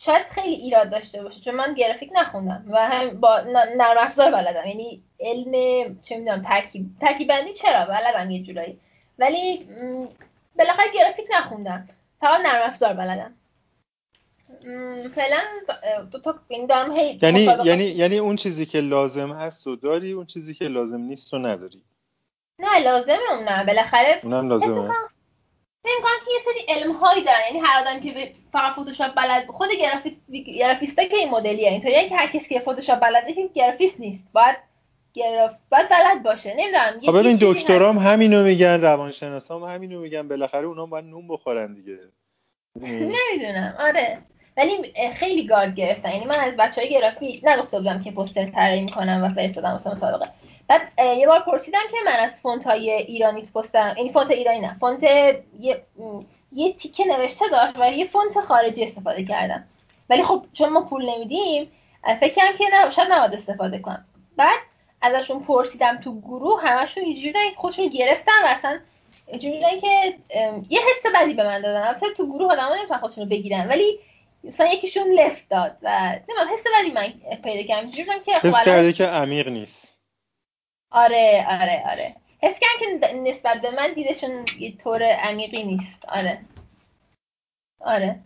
شاید 0.05 0.27
خیلی 0.31 0.55
ایراد 0.55 0.90
داشته 0.90 1.23
باشه 1.23 1.40
چون 1.40 1.55
من 1.55 1.75
گرافیک 1.75 2.11
نخوندم 2.14 2.64
و 2.69 2.88
هم 2.88 3.21
با 3.21 3.40
نرم 3.77 3.99
افزار 3.99 4.31
بلدم. 4.31 4.67
یعنی 4.67 5.03
علم 5.21 5.53
چه 6.03 6.17
می‌دونم 6.19 6.43
ترکیب 6.43 6.87
ترکیب 7.01 7.29
بندی 7.29 7.53
چرا؟ 7.53 7.85
بلدم 7.85 8.31
یه 8.31 8.43
جورایی. 8.43 8.79
ولی 9.19 9.69
بالاخره 10.59 10.93
گرافیک 10.95 11.27
نخوندم. 11.33 11.88
فقط 12.21 12.40
نرم 12.40 12.71
افزار 12.71 12.93
بلدم. 12.93 13.35
فعلا 15.14 15.40
دو 16.11 16.19
تا 16.19 16.35
یعنی 16.51 16.67
دارم 16.67 16.97
هی 16.97 17.19
یعنی 17.23 17.40
یعنی 17.64 17.85
یعنی 17.85 18.19
اون 18.19 18.37
چیزی 18.37 18.67
که 18.67 18.81
لازم 18.81 19.33
هست 19.33 19.67
و 19.67 19.77
داری 19.77 20.12
اون 20.12 20.27
چیزی 20.27 20.55
که 20.55 20.69
لازم 20.69 21.01
نیست 21.01 21.33
رو 21.33 21.38
نداری. 21.38 21.83
نه 22.59 22.79
لازمه 22.79 23.19
اون 23.31 23.45
نه. 23.49 23.64
بالاخره 23.64 24.21
اونم 24.23 24.49
لازمه. 24.49 24.90
فکر 25.85 26.01
کنم 26.03 26.25
که 26.25 26.31
یه 26.31 26.40
سری 26.44 26.77
علم 26.77 26.92
هایی 26.92 27.25
دارن. 27.25 27.38
یعنی 27.49 27.66
هر 27.66 27.81
آدم 27.81 28.01
که 28.01 28.33
فقط 28.53 28.73
فتوشاپ 28.73 29.14
بلد 29.14 29.47
خود 29.47 29.68
گرافیستا 30.57 31.05
که 31.05 31.16
این 31.16 31.31
مدلیه. 31.31 31.68
اینطوریه 31.68 32.09
که 32.09 32.16
هر 32.16 32.27
کسی 32.27 32.49
که 32.49 32.61
فتوشاپ 32.61 32.99
بلده 32.99 33.33
که 33.33 33.51
گرافیست 33.55 34.01
نیست. 34.01 34.25
باید 34.33 34.57
گراف 35.14 35.51
باید 35.70 35.88
بلد 35.88 36.23
باشه. 36.23 36.55
نمی‌دونم. 36.59 37.01
خب 37.07 37.18
ببین 37.18 37.38
دکترام 37.40 37.99
همینو 37.99 38.42
میگن 38.42 38.81
روانشناسام 38.81 39.64
همینو 39.64 40.01
میگن. 40.01 40.29
بالاخره 40.29 40.66
اونا 40.66 40.87
باید 40.87 41.05
نون 41.05 41.29
بخورن 41.29 41.75
دیگه. 41.75 41.99
نمی‌دونم. 43.16 43.75
آره. 43.79 44.18
ولی 44.57 44.92
خیلی 45.14 45.47
گارد 45.47 45.75
گرفتن. 45.75 46.11
یعنی 46.11 46.25
من 46.25 46.38
از 46.38 46.57
بچه 46.57 46.81
های 46.81 46.90
گرافیک 46.90 47.40
نگفته 47.44 47.79
بودم 47.79 48.03
که 48.03 48.11
پوستر 48.11 48.51
طراحی 48.51 48.81
می‌کنم 48.81 49.23
و 49.25 49.35
فرستادم 49.35 49.70
واسه 49.70 49.90
مسابقه. 49.90 50.29
بعد 50.68 50.92
یه 51.18 51.27
بار 51.27 51.40
پرسیدم 51.40 51.81
که 51.90 51.96
من 52.07 52.16
از 52.16 52.40
font 52.40 52.66
های 52.66 52.90
ایرانی 52.90 53.42
پوسترم 53.42 53.87
این 53.87 53.96
یعنی 53.96 54.12
font 54.12 54.31
ایرانی 54.31 54.61
نه 54.61 54.77
font 54.81 55.03
یه, 55.61 55.83
یه 56.53 56.72
تیکه 56.72 57.05
نوشته 57.05 57.44
داشت 57.48 57.72
و 57.79 57.92
یه 57.92 58.07
font 58.07 58.40
خارجی 58.40 58.85
استفاده 58.85 59.24
کردم. 59.24 59.64
ولی 60.11 60.24
خب 60.24 60.44
چون 60.53 60.68
ما 60.68 60.81
پول 60.81 61.11
نمیدیم 61.11 61.72
فکرم 62.20 62.57
که 62.59 62.64
نه 62.72 62.90
شاید 62.90 63.12
نباید 63.12 63.35
استفاده 63.35 63.79
کنم. 63.79 64.05
بعد 64.37 64.59
ازشون 65.03 65.44
پرسیدم 65.44 66.00
تو 66.05 66.20
گروه 66.20 66.61
همشون 66.62 67.05
اینجوری 67.05 67.38
خودشون 67.57 67.88
گرفتن 67.88 68.42
و 68.44 68.46
اصلا 68.46 68.79
اینجوری 69.27 69.81
که 69.81 70.14
یه 70.68 70.81
حس 70.81 71.12
بدی 71.14 71.35
به 71.35 71.44
من 71.44 71.61
دادن. 71.61 71.83
البته 71.83 72.07
تو 72.16 72.27
گروه 72.27 72.53
آدم‌ها 72.53 72.77
نمی‌تونن 72.77 73.00
خودشون 73.00 73.24
رو 73.24 73.31
بگیرن 73.31 73.68
ولی 73.68 73.98
مثلا 74.44 74.66
یکیشون 74.66 75.12
لفت 75.12 75.48
داد 75.50 75.77
و 75.83 75.88
نمی‌دونم 76.09 76.55
حس 76.55 76.62
بدی 76.74 76.92
من 76.92 77.37
پیدا 77.42 77.62
کردم. 77.62 77.83
اینجوری 77.83 78.20
که 78.27 78.33
خب 78.33 78.46
حس 78.46 78.64
کرده 78.64 78.92
که 78.92 79.05
عمیق 79.05 79.48
نیست. 79.48 79.93
آره 80.94 81.46
آره 81.50 81.83
آره. 81.90 82.16
حس 82.38 82.61
کردم 82.61 83.00
که 83.00 83.14
نسبت 83.16 83.61
به 83.62 83.70
من 83.76 83.92
دیدشون 83.94 84.46
یه 84.59 84.76
طور 84.76 85.02
عمیقی 85.02 85.64
نیست. 85.64 86.04
آره. 86.09 86.40
آره. 87.80 88.20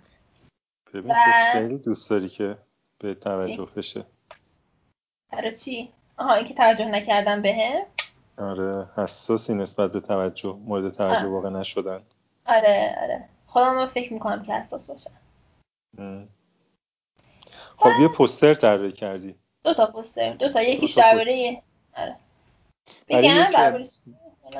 ببین 0.94 1.10
و... 1.10 1.14
خیلی 1.52 1.78
دوست 1.78 2.10
داری 2.10 2.28
که 2.28 2.58
به 2.98 3.14
توجه 3.14 3.68
بشه. 3.76 4.04
آره 5.32 5.54
چی؟ 5.54 5.92
آها 6.16 6.34
اینکه 6.34 6.54
توجه 6.54 6.84
نکردم 6.84 7.42
بهم؟ 7.42 7.86
آره 8.38 8.88
حساسی 8.96 9.54
نسبت 9.54 9.92
به 9.92 10.00
توجه 10.00 10.52
مورد 10.52 10.94
توجه 10.96 11.26
واقع 11.26 11.48
نشدن. 11.48 12.02
آره 12.46 12.96
آره. 13.02 13.28
خودم 13.46 13.86
فکر 13.86 14.12
می‌کنم 14.12 14.44
که 14.44 14.52
حساس 14.52 14.86
باشم. 14.86 15.10
خب 17.76 17.90
یه 18.00 18.08
پوستر 18.08 18.54
طراحی 18.54 18.92
کردی. 18.92 19.34
دو 19.64 19.74
تا 19.74 19.86
پوستر 19.86 20.32
دو 20.32 20.52
تا. 20.52 20.62
یکیش 20.62 20.94
درباره 20.94 21.62
آره. 21.96 22.16
برای, 23.08 23.88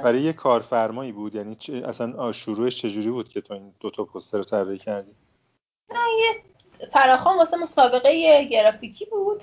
برای 0.05 0.23
یه 0.23 0.33
کارفرمایی 0.33 1.13
بود. 1.13 1.35
یعنی 1.35 1.57
اصلا 1.85 2.33
شروعش 2.33 2.83
چجوری 2.83 3.11
بود 3.11 3.29
که 3.29 3.41
تو 3.41 3.55
این 3.55 3.75
دو 3.81 3.91
تا 3.91 4.05
پوستر 4.05 4.43
طراحی 4.43 4.79
کردی؟ 4.79 5.11
نه 5.91 5.99
یه 6.21 6.43
فراخوان 6.93 7.37
واسه 7.37 7.57
مسابقه 7.57 8.45
گرافیکی 8.45 9.05
بود. 9.05 9.43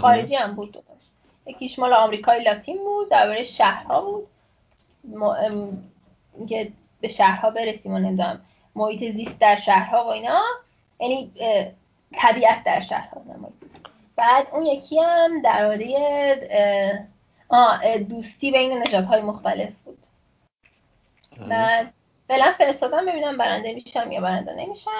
خارجی 0.00 0.34
هم 0.34 0.54
بود 0.54 0.72
دو 0.72 0.80
تاش 0.80 0.96
یکیش 1.46 1.78
مال 1.78 1.92
آمریکای 1.92 2.42
لاتین 2.42 2.78
بود 2.78 3.08
درباره 3.08 3.44
شهرها 3.44 4.00
بود. 4.00 4.26
که 6.48 6.72
به 7.00 7.08
شهرها 7.08 7.50
برسیم 7.50 7.92
و 7.92 7.98
نمی‌دونم 7.98 8.40
محیط 8.74 9.16
زیست 9.16 9.38
در 9.38 9.56
شهرها 9.56 10.04
و 10.04 10.08
اینا. 10.08 10.40
یعنی 11.00 11.32
طبیعت 12.12 12.64
در 12.64 12.80
شهرها. 12.80 13.22
بعد 14.16 14.46
اون 14.52 14.66
یکی 14.66 14.98
هم 14.98 15.42
درباره 15.42 17.08
آه 17.50 17.98
دوستی 17.98 18.50
بین 18.50 18.82
نجات 18.82 19.04
های 19.04 19.22
مختلف 19.22 19.72
بود. 19.84 19.98
بعد 21.48 21.92
فعلا 22.28 22.52
فرستادم 22.58 23.06
ببینم 23.06 23.36
برنده 23.36 23.74
میشم 23.74 24.12
یا 24.12 24.20
برنده 24.20 24.54
نمیشم. 24.54 24.90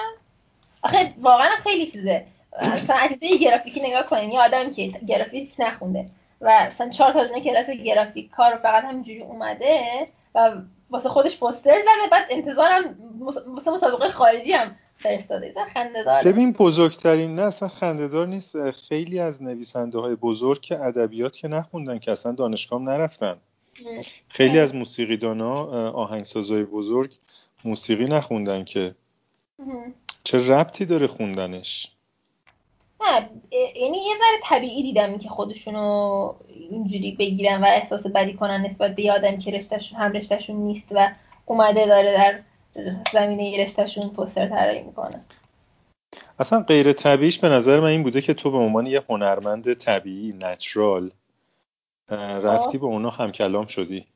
آخه 0.83 1.13
واقعا 1.21 1.49
خیلی 1.63 1.91
چیزه. 1.91 2.25
مثلا 2.61 2.95
عدده 2.95 3.37
گرافیکی 3.37 3.79
نگاه 3.79 4.05
کنین 4.05 4.31
یه 4.31 4.41
آدم 4.41 4.71
که 4.71 4.87
گرافیک 4.87 5.53
نخونده 5.59 6.05
و 6.41 6.65
مثلا 6.67 6.89
چهار 6.89 7.13
تا 7.13 7.39
کلاس 7.39 7.69
گرافیک 7.69 8.31
کار 8.31 8.55
فقط 8.55 8.83
همینجوری 8.83 9.21
اومده 9.21 10.07
و 10.35 10.51
واسه 10.89 11.09
خودش 11.09 11.37
پوستر 11.37 11.81
زده. 11.81 12.09
بعد 12.11 12.25
انتظارم 12.29 12.95
مسابقه 13.67 14.11
خارجی 14.11 14.51
هم 14.51 14.75
فرستاده 15.01 15.53
خنده 15.73 16.03
داره 16.03 16.31
ببین 16.31 16.51
بزرگترین 16.51 17.35
نه 17.35 17.41
اصلا 17.41 17.67
خنده 17.67 18.07
دار 18.07 18.27
نیست 18.27 18.71
خیلی 18.71 19.19
از 19.19 19.43
نویسنده 19.43 19.99
های 19.99 20.15
بزرگ 20.15 20.61
که 20.61 20.79
ادبیات 20.79 21.37
که 21.37 21.47
نخوندن 21.47 21.99
که 21.99 22.11
اصلا 22.11 22.31
دانشگاه 22.31 22.81
نرفتن. 22.81 23.37
خیلی 24.27 24.59
از 24.59 24.75
موسیقیدانا 24.75 25.65
آهنگسازای 25.91 26.63
بزرگ 26.63 27.13
موسیقی 27.65 28.05
نخوندن 28.05 28.63
که 28.63 28.95
چه 30.23 30.37
ربطی 30.37 30.85
داره 30.85 31.07
خوندنش؟ 31.07 31.91
نه 33.01 33.29
یعنی 33.75 33.97
یه 33.97 34.13
ذره 34.17 34.39
طبیعی 34.43 34.83
دیدم 34.83 35.17
که 35.17 35.29
خودشونو 35.29 36.33
اینجوری 36.47 37.15
بگیرن 37.19 37.61
و 37.61 37.65
احساس 37.65 38.07
بدی 38.07 38.33
کنن 38.33 38.61
نسبت 38.61 38.95
به 38.95 39.03
یادم 39.03 39.37
که 39.37 39.51
رشتهشون 39.51 39.99
هم 39.99 40.11
رشتهشون 40.11 40.55
نیست 40.55 40.87
و 40.91 41.11
اومده 41.45 41.85
داره 41.85 42.13
در 42.13 42.39
زمینه 43.13 43.63
رشتهشون 43.63 44.09
پوستر 44.09 44.47
طراحی 44.47 44.83
می‌کنه. 44.83 45.21
اصلا 46.39 46.61
غیر 46.61 46.93
طبیعیش 46.93 47.39
به 47.39 47.49
نظر 47.49 47.79
من 47.79 47.87
این 47.87 48.03
بوده 48.03 48.21
که 48.21 48.33
تو 48.33 48.51
به 48.51 48.57
عنوان 48.57 48.85
یه 48.87 49.03
هنرمند 49.09 49.73
طبیعی 49.73 50.33
نچرال 50.41 51.11
رفتی 52.43 52.77
به 52.77 52.85
اونا 52.85 53.09
هم 53.09 53.31
کلام 53.31 53.65
شدی. 53.65 54.07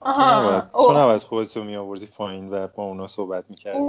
آها. 0.00 0.60
تو 0.72 0.92
نباید 0.92 1.22
خودتو 1.22 1.64
می 1.64 1.76
آوردی 1.76 2.06
پایین 2.06 2.50
و 2.50 2.66
با 2.66 2.84
اونا 2.84 3.06
صحبت 3.06 3.44
می‌کردی. 3.48 3.78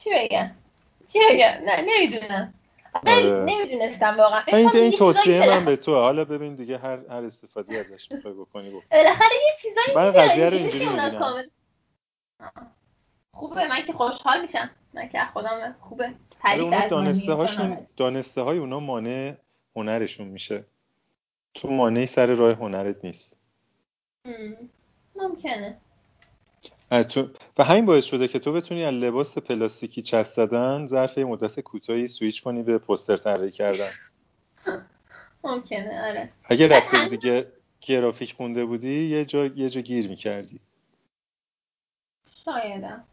چی 0.00 0.10
بگم؟ 0.14 0.50
چی 1.12 1.18
بگم؟ 1.30 1.54
نه 1.66 1.84
نمی‌دونم. 1.86 2.54
آره. 2.94 3.44
نمی‌دونستم 3.48 4.16
واقعا. 4.18 4.42
این 4.46 4.70
این 4.74 4.92
توصیه 4.92 5.48
من 5.48 5.64
به 5.64 5.76
تو 5.76 5.94
حالا 5.94 6.24
ببین 6.24 6.54
دیگه 6.54 6.78
هر 6.78 6.98
هر 7.10 7.24
استفاده 7.24 7.78
ازش 7.78 8.12
می‌خوای 8.12 8.34
بکنی 8.34 8.70
بکن 8.70 8.84
بالاخره 8.90 9.34
یه 9.34 9.54
چیزایی 9.62 9.96
من 9.96 10.12
قضیه 10.12 10.48
رو 10.48 10.56
اینجوری 10.56 10.86
می‌بینم. 10.86 11.44
خوبه 13.32 13.68
من 13.68 13.82
که 13.86 13.92
خوشحال 13.92 14.40
میشم. 14.40 14.70
من 14.94 15.08
که 15.08 15.18
خودم 15.32 15.76
خوبه. 15.80 16.14
تعریف 16.42 16.88
دانسته 16.88 17.32
هاشون 17.32 17.86
دانسته 17.96 18.40
های 18.40 18.58
اونا 18.58 18.80
مانع 18.80 19.34
هنرشون 19.76 20.28
میشه. 20.28 20.64
تو 21.54 21.68
مانعی 21.68 22.06
سر 22.06 22.26
راه 22.26 22.52
هنرت 22.52 23.04
نیست. 23.04 23.38
ممکنه. 25.16 25.76
تو 27.08 27.28
و 27.58 27.64
همین 27.64 27.86
باعث 27.86 28.04
شده 28.04 28.28
که 28.28 28.38
تو 28.38 28.52
بتونی 28.52 28.84
از 28.84 28.94
لباس 28.94 29.38
پلاستیکی 29.38 30.02
چسب 30.02 30.46
زدن 30.46 30.86
ظرف 30.86 31.18
مدت 31.18 31.60
کوتاهی 31.60 32.08
سویچ 32.08 32.42
کنی 32.42 32.62
به 32.62 32.78
پوستر 32.78 33.16
طراحی 33.16 33.50
کردن. 33.50 33.90
ممکنه 35.44 36.08
آره. 36.10 36.32
اگه 36.44 36.68
رفته 36.68 37.08
بودی 37.08 37.44
گرافیک 37.80 38.34
خونده 38.34 38.64
بودی 38.64 39.04
یه 39.04 39.24
جا 39.24 39.46
یه 39.46 39.70
جا 39.70 39.80
گیر 39.80 40.08
می‌کردی. 40.08 40.60
شایدم. 42.44 43.04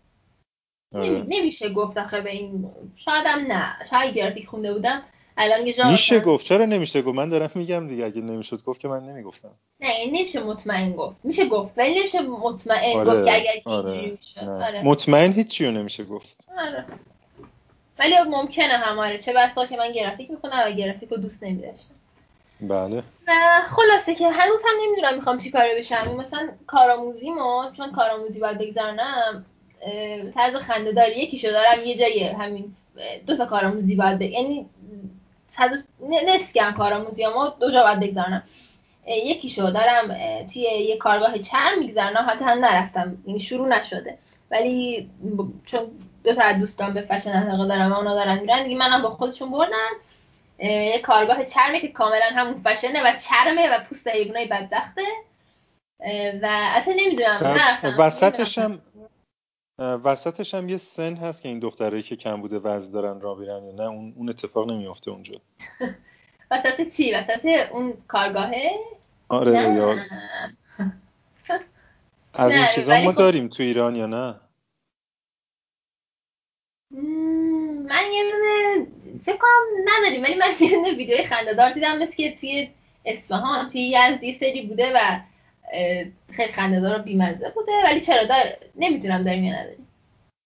آره. 0.94 1.26
نمیشه 1.28 1.74
گفت 1.74 1.98
آخه 1.98 2.22
به 2.22 2.30
این 2.30 2.72
شایدم 2.96 3.40
نه. 3.48 3.76
شاید 3.90 4.16
گرافیک 4.16 4.48
خونده 4.48 4.74
بودم 4.74 5.04
الان 5.38 5.68
یه 5.68 5.74
جا 5.74 5.92
میشه 5.92 6.20
گفت. 6.20 6.46
چرا 6.46 6.66
نمیشه 6.66 7.02
گفت؟ 7.02 7.16
من 7.16 7.30
دارم 7.30 7.52
میگم 7.56 7.88
دیگه. 7.88 8.06
اگه 8.06 8.22
نمی‌شد 8.22 8.64
گفت 8.64 8.80
که 8.80 8.88
من 8.88 9.04
نمی‌گفتم. 9.04 9.52
نه 9.80 9.90
نمیشه 10.08 10.44
مطمئن 10.44 10.92
گفت. 10.92 11.16
میشه 11.24 11.46
گفت 11.46 11.72
ولی 11.78 12.00
نمیشه 12.00 12.22
مطمئن 12.22 12.98
آره. 12.98 13.12
گفت 13.12 13.26
که 13.26 13.36
اگر 13.36 13.52
آره. 13.66 14.18
آره. 14.38 14.82
مطمئن 14.84 15.34
هیچی 15.34 15.66
رو 15.66 15.72
نمیشه 15.72 16.04
گفت. 16.04 16.38
آره. 16.58 16.86
ولی 18.00 18.16
ممکنه 18.30 18.78
هماره 18.78 19.18
چه 19.18 19.34
بسا 19.34 19.66
که 19.66 19.78
من 19.78 19.92
گرافیک 19.92 20.32
می‌کنم 20.32 20.64
و 20.68 20.72
گرافیک 20.72 21.10
رو 21.10 21.18
دوست 21.18 21.44
نمیداشتم. 21.44 21.96
بله. 22.62 23.04
و 23.28 23.32
خلاصه 23.70 24.16
که 24.16 24.30
هنوز 24.30 24.62
هم 24.66 24.88
نمی‌دونم 24.88 25.16
می‌خوام 25.16 25.40
چی 25.40 25.52
کاره 25.52 25.76
بشم. 25.80 26.16
مثلا 26.20 26.50
کارآموزیمو 26.68 27.64
چون 27.78 27.92
کارآموزی 27.92 28.40
باید 28.40 28.58
بگذارنم 28.58 29.46
طرز 30.36 30.56
خنده 30.56 30.92
داری 30.92 31.20
یکیشو 31.20 31.48
دارم. 31.52 31.84
یه 31.86 31.98
جای 31.98 32.24
همین 32.24 32.76
دو 33.28 33.38
تا 33.38 33.46
کارآموزی 33.46 33.96
باید 33.96 34.22
یعنی 34.22 34.66
نسکم 36.28 36.72
کارآموزی 36.72 37.26
ما 37.26 37.50
دو 37.60 37.72
جا 37.72 37.84
باید 37.84 38.00
بگذارنم. 38.00 38.44
شو 39.50 39.70
دارم 39.70 40.08
توی 40.54 40.62
یه 40.62 40.98
کارگاه 40.98 41.38
چرم 41.38 41.80
میگذارنم. 41.80 42.28
حتی 42.30 42.46
هم 42.46 42.66
نرفتم. 42.66 43.18
یعنی 43.28 43.40
شروع 43.40 43.68
نشده. 43.68 44.18
ولی 44.52 45.10
چون 45.66 45.92
دو 46.24 46.34
تا 46.34 46.52
دوستان 46.52 46.94
به 46.94 47.02
فشن 47.02 47.32
علاقه 47.32 47.68
دارم 47.68 47.92
و 47.92 47.96
اونا 47.96 48.16
دارن 48.16 48.40
میرن 48.40 48.64
دیگه 48.64 48.78
منم 48.78 49.02
با 49.02 49.10
خودشون 49.10 49.52
بردن. 49.52 49.92
یه 50.60 51.00
کارگاه 51.00 51.46
چرمه 51.46 51.80
که 51.80 51.88
کاملا 51.88 52.26
همون 52.36 52.62
فشنه 52.66 53.02
و 53.02 53.12
چرمه 53.20 53.70
و 53.70 53.80
پوست 53.90 54.08
حیوانای 54.08 54.46
بدبخته. 54.46 55.02
و 56.42 56.48
اصلا 56.52 56.94
نمی‌دونم 56.98 57.40
نرفتم. 57.42 57.96
وسطش 57.98 58.58
هم 58.58 58.82
وسطش 59.82 60.54
هم 60.54 60.70
یه 60.70 60.78
سن 60.78 61.16
هست 61.16 61.42
که 61.42 61.50
این 61.50 61.60
دخترایی 61.60 62.04
که 62.04 62.16
کم 62.16 62.42
بوده 62.42 62.60
وزن 62.60 62.92
دارن 62.92 63.22
را 63.22 63.36
بیرن 63.36 63.64
یا 63.64 63.72
نه 63.72 63.84
اون, 63.84 64.14
اون 64.18 64.30
اتفاق 64.30 64.72
نمیافته 64.72 65.12
اونجا 65.12 65.42
وسط 66.52 66.90
چی؟ 66.96 67.14
وسط 67.14 67.46
اون 67.72 67.94
کارگاهه؟ 68.08 68.72
آره. 69.30 69.54
یا 69.54 69.96
از 72.34 72.52
این 72.52 72.66
چیزا 72.76 73.02
ما 73.04 73.12
خب 73.12 73.18
داریم 73.18 73.48
تو 73.48 73.64
ایران 73.64 73.96
یا 73.96 74.06
نه؟ 74.06 74.40
من 77.90 78.12
یه 78.14 78.24
دونه 78.32 78.88
فکر 79.26 79.38
کنم 79.38 79.86
نداریم 79.86 80.24
ولی 80.24 80.36
من 80.36 80.48
یه 80.60 80.70
دونه 80.70 80.92
ویدیوی 80.92 81.24
خنده‌دار 81.24 81.72
دیدم 81.72 81.98
مثل 81.98 82.16
که 82.16 82.36
توی 82.36 82.70
اصفهان 83.06 83.70
توی 83.70 83.82
یزدی 83.82 84.34
سری 84.34 84.62
بوده 84.62 84.94
و 84.96 85.20
خیلی 86.32 86.54
خنده‌دار 86.54 87.00
و 87.00 87.04
بیمزه 87.04 87.50
بوده. 87.56 87.72
ولی 87.84 88.02
چرا؟ 88.02 88.24
دار 88.24 88.58
نمی‌دونم 88.76 89.24
داریم 89.24 89.44
یا 89.44 89.54
نداریم. 89.54 89.88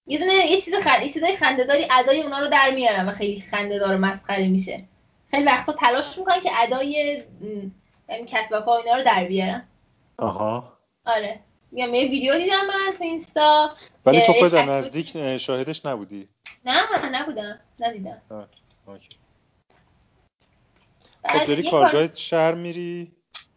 یه 0.07 0.17
دونه 0.17 0.33
یه 0.33 0.61
چیز 0.61 0.73
خند... 0.73 1.01
یه 1.01 1.13
چیزای 1.13 1.35
خنده‌داری 1.35 1.87
ادای 1.99 2.21
اونا 2.21 2.39
رو 2.39 2.47
در 2.47 2.71
میارن 2.71 3.05
و 3.05 3.11
خیلی 3.11 3.41
خنده‌دار 3.41 3.95
و 3.95 3.97
مسخره 3.97 4.47
میشه. 4.47 4.83
خیلی 5.31 5.43
وقتا 5.43 5.73
تلاش 5.73 6.17
می‌کنن 6.17 6.39
که 6.39 6.49
ادای 6.53 7.23
کتباکا 8.27 8.77
اینا 8.77 8.95
رو 8.95 9.03
در 9.03 9.25
بیارن 9.25 9.67
آها. 10.17 10.77
آره. 11.05 11.39
میگم 11.71 11.93
یه 11.93 12.09
ویدیو 12.09 12.37
دیدم 12.37 12.65
من 12.67 12.97
تو 12.97 13.03
اینستا. 13.03 13.75
ولی 14.05 14.21
تو 14.25 14.33
خود 14.33 14.55
نزدیک 14.55 15.37
شاهدش 15.37 15.85
نبودی؟ 15.85 16.27
نه 16.65 17.09
نبودم. 17.09 17.59
ندیدم. 17.79 18.21
خب 21.27 21.45
داری 21.47 21.69
کارگاه 21.69 22.15
شهر 22.15 22.53
میری؟ 22.53 23.11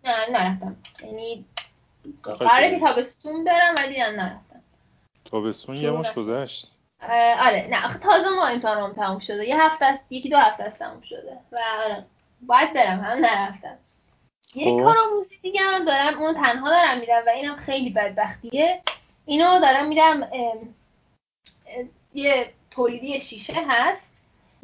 نه 0.08 0.30
نرفتم. 0.30 0.76
یعنی 1.04 1.44
قراره 2.22 2.70
که 2.70 2.86
تابستون 2.86 3.44
برم 3.44 3.74
ولی 3.76 3.98
نرفتم. 3.98 4.62
تابستون 5.24 5.76
یه 5.76 5.90
مش 5.90 6.12
گذشت. 6.12 6.74
آره 7.46 7.68
نه 7.70 7.98
تازه 7.98 8.28
ما 8.28 8.46
امتحانم 8.46 8.92
تموم 8.92 9.18
شده. 9.18 9.48
یه 9.48 9.62
هفته 9.62 9.86
است 9.86 10.04
یکی 10.10 10.28
دو 10.28 10.36
هفته 10.36 10.64
است 10.64 10.78
تموم 10.78 11.00
شده. 11.00 11.38
و 11.52 11.58
آره 11.84 12.06
باید 12.40 12.74
برم 12.74 13.00
هم 13.00 13.18
نرفتم. 13.18 13.78
یه 14.54 14.64
خب. 14.64 14.84
کارآموزی 14.84 15.38
دیگه 15.42 15.60
هم 15.60 15.84
دارم 15.84 16.18
اونو 16.18 16.32
تنها 16.32 16.70
دارم 16.70 17.00
میرم 17.00 17.22
و 17.26 17.30
اینم 17.30 17.56
خیلی 17.56 17.90
بدبختیه. 17.90 18.82
اینو 19.26 19.60
دارم 19.60 19.88
میرم 19.88 20.30
یه 22.14 22.52
تولیدی 22.70 23.20
شیشه 23.20 23.54
هست. 23.68 24.12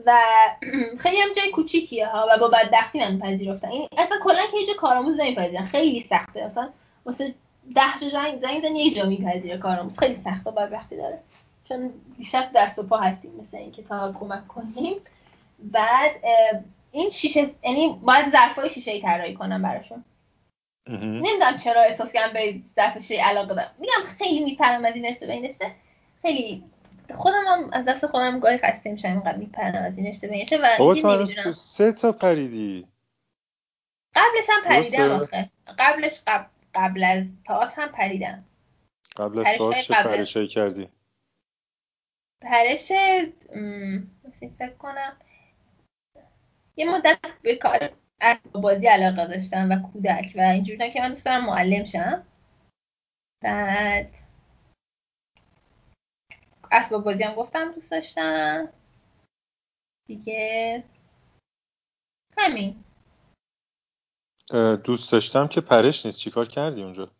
و 0.06 0.18
خیلی 1.02 1.16
هم 1.16 1.28
جای 1.36 1.50
کوچیکیه 1.50 2.06
ها 2.06 2.28
و 2.30 2.38
با 2.38 2.48
بدبختی 2.48 2.98
من 2.98 3.18
پذیرفتن. 3.18 3.68
این 3.68 3.88
اصلا 3.98 4.16
کلا 4.24 4.40
که 4.52 4.66
جا 4.66 4.74
کارآموز 4.74 5.20
نمیپذیرن. 5.20 5.66
خیلی 5.66 6.06
سخته. 6.10 6.42
اصلا 6.42 6.68
واسه 7.04 7.34
ده 7.74 7.82
جا 8.00 8.08
زنگ 8.08 8.40
زنگ 8.42 8.62
زن 8.62 8.76
یه 8.76 8.94
جا 8.94 9.06
میپذیره 9.06 9.58
کارآموز. 9.58 9.98
خیلی 9.98 10.16
سخته 10.16 10.50
بدبختی 10.50 10.96
داره. 10.96 11.18
چون 11.68 11.90
دیشب 12.18 12.50
دست 12.54 12.78
و 12.78 12.82
پا 12.82 12.96
هستیم 12.96 13.30
مثل 13.42 13.56
اینکه 13.56 13.82
تا 13.82 14.12
کمک 14.12 14.48
کنیم. 14.48 14.94
بعد 15.58 16.10
این 16.92 17.10
شیشه 17.10 17.46
یعنی 17.64 17.98
باید 18.02 18.32
ظرفای 18.32 18.70
شیشه 18.70 18.90
ای 18.90 19.00
طراحی 19.00 19.34
کنم 19.34 19.62
براشون. 19.62 20.04
نمی‌دونم 20.88 21.58
چرا 21.64 21.82
احساس 21.82 22.12
کردم 22.12 22.32
به 22.32 22.54
ظرف 22.76 22.98
شیشه 22.98 23.22
علاقه 23.22 23.54
دارم. 23.54 23.70
میگم 23.78 24.16
خیلی 24.18 24.44
میپرم 24.44 24.84
از 24.84 24.94
این 24.94 25.06
اشتباه 25.06 25.34
این 25.34 25.54
خیلی 26.22 26.64
خودم 27.10 27.44
هم 27.46 27.70
از 27.72 27.84
دست 27.84 28.06
خودم 28.06 28.40
گاهی 28.40 28.58
خسته 28.58 28.92
میشم 28.92 29.08
اینقدر 29.08 29.36
میپرم 29.36 29.84
از 29.84 29.98
این 29.98 30.06
اشتباه 30.06 30.36
این 30.36 31.06
و 31.06 31.16
نمی‌دونم. 31.16 31.52
سه 31.52 31.92
تا 31.92 32.12
پریدی. 32.12 32.88
قبلش 34.14 34.46
هم 34.48 34.64
پریدم 34.64 35.10
آخه. 35.10 35.50
قبلش 35.78 36.20
قبل, 36.26 36.46
قبل 36.74 37.04
از 37.04 37.24
تاعت 37.46 37.78
هم 37.78 37.88
پریدم. 37.88 38.44
قبل 39.16 39.38
از 39.38 39.46
تاعت 39.58 39.80
چه 39.80 39.94
پرشایی 39.94 40.48
کردی؟ 40.48 40.88
پرش 42.42 42.88
فکر 44.58 44.74
کنم. 44.78 45.16
یه 46.76 46.90
مدت 46.90 47.18
به 47.42 47.56
کار 47.56 47.90
بازی 48.52 48.86
علاقه 48.86 49.26
داشتم 49.26 49.70
و 49.70 49.76
کودک 49.92 50.32
و 50.36 50.40
اینجوری 50.40 50.90
که 50.90 51.00
من 51.00 51.08
دوست 51.08 51.24
دارم 51.24 51.44
معلم 51.44 51.84
شم. 51.84 52.26
بعد 53.42 54.10
اسباب 56.72 57.04
بازی 57.04 57.22
هم 57.22 57.34
گفتم 57.34 57.72
دوست 57.72 57.90
داشتم. 57.90 58.68
دیگه 60.06 60.84
همین. 62.38 62.84
دوست 64.84 65.12
داشتم 65.12 65.48
که 65.48 65.60
پرش 65.60 66.06
نیست. 66.06 66.18
چیکار 66.18 66.48
کردی 66.48 66.82
اونجا؟ 66.82 67.10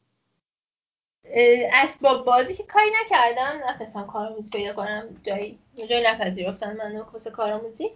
اسباب 1.73 2.25
بازی 2.25 2.55
که 2.55 2.63
کاری 2.63 2.91
نکردم. 3.05 3.61
نتونستم 3.69 4.07
کارآموزی 4.07 4.51
پیدا 4.51 4.73
کنم. 4.73 5.21
جایی 5.25 5.59
جایی 5.91 6.07
نپذیرفتن 6.07 6.77
من 6.77 7.05
کار 7.05 7.31
کارآموزی. 7.33 7.91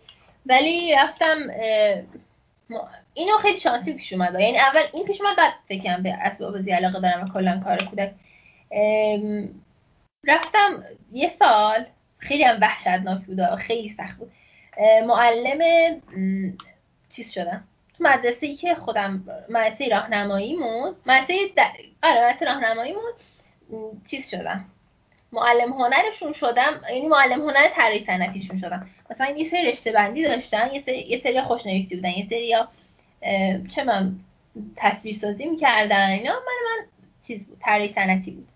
ولی 0.46 0.94
رفتم 0.94 1.36
اینو 3.14 3.38
خیلی 3.38 3.61
شانسی 3.61 3.92
پیش 3.92 4.12
اومد. 4.12 4.40
یعنی 4.40 4.59
اول 4.59 4.82
این 4.92 5.07
پیش 5.07 5.20
اومد 5.20 5.36
بعد 5.36 5.55
فکرم 5.68 6.03
به 6.03 6.12
اسباب 6.12 6.53
بازی 6.53 6.70
علاقه 6.70 7.01
دارم 7.01 7.28
و 7.28 7.32
کلا 7.32 7.61
کار 7.64 7.76
کودک. 7.76 8.14
رفتم 10.29 10.85
یه 11.12 11.29
سال 11.29 11.87
خیلی 12.18 12.45
هم 12.45 12.59
وحشتناک 12.61 13.24
بود 13.24 13.55
خیلی 13.55 13.89
سخت 13.89 14.16
بود. 14.18 14.33
معلم 15.07 15.61
چیز 17.11 17.33
شدم. 17.33 17.64
تو 17.99 18.05
مدرسه 18.05 18.47
ای 18.47 18.55
که 18.55 18.74
خودم 18.74 19.24
مدرسه 19.49 19.89
راهنماییمون 19.89 20.95
مدرسه 21.07 21.35
د... 21.57 21.61
آره 22.03 22.26
مدرسه 22.26 22.45
راهنماییمون 22.45 23.12
چیز 24.07 24.31
شدم. 24.31 24.64
معلم 25.33 25.72
هنرشون 25.72 26.33
شدم 26.33 26.81
یعنی 26.95 27.09
معلم 27.09 27.49
هنر 27.49 27.68
طراحی 27.74 28.05
صنعتیشون 28.05 28.59
شدم. 28.59 28.91
مثلا 29.11 29.31
یه 29.31 29.45
سری 29.45 29.66
رشته 29.66 29.93
بندی 29.93 30.22
داشتن 30.22 30.74
یه 30.74 30.81
سری 30.81 30.99
یه 30.99 31.18
سری 31.18 31.43
خوشنویسی 31.43 31.97
بودن 31.97 32.11
یه 32.11 32.24
سری 32.24 32.47
یا 32.47 32.68
چه 33.74 33.85
من 33.85 34.16
تصویر 34.76 35.14
سازی 35.14 35.47
می‌کردن 35.47 36.09
اینا. 36.09 36.33
من 36.33 36.39
من 36.64 36.87
چیز 37.22 37.47
بود 37.47 37.59
طراحی 37.61 37.89
صنعتی 37.89 38.31
بود. 38.31 38.49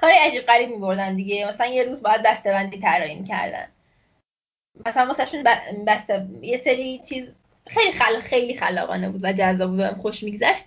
کاری 0.00 0.14
عجیب 0.16 0.42
غریب 0.42 0.70
میبردن 0.70 1.16
دیگه. 1.16 1.48
مثلا 1.48 1.66
یه 1.66 1.84
روز 1.84 2.02
باید 2.02 2.22
دسته 2.24 2.52
بندی 2.52 2.80
طراحی 2.80 3.14
می‌کردن. 3.14 3.68
مثلا 4.86 5.06
واسهشون 5.06 5.44
بسته 5.86 6.26
یه 6.42 6.56
سری 6.56 6.98
چیز 7.08 7.28
خیلی 7.66 7.92
خل... 7.92 8.20
خیلی 8.20 8.58
خلاقانه 8.58 9.08
بود 9.08 9.24
و 9.24 9.32
جذاب 9.32 9.70
بود 9.70 9.80
و 9.80 9.88
خوش 10.02 10.22
میگذشت. 10.22 10.64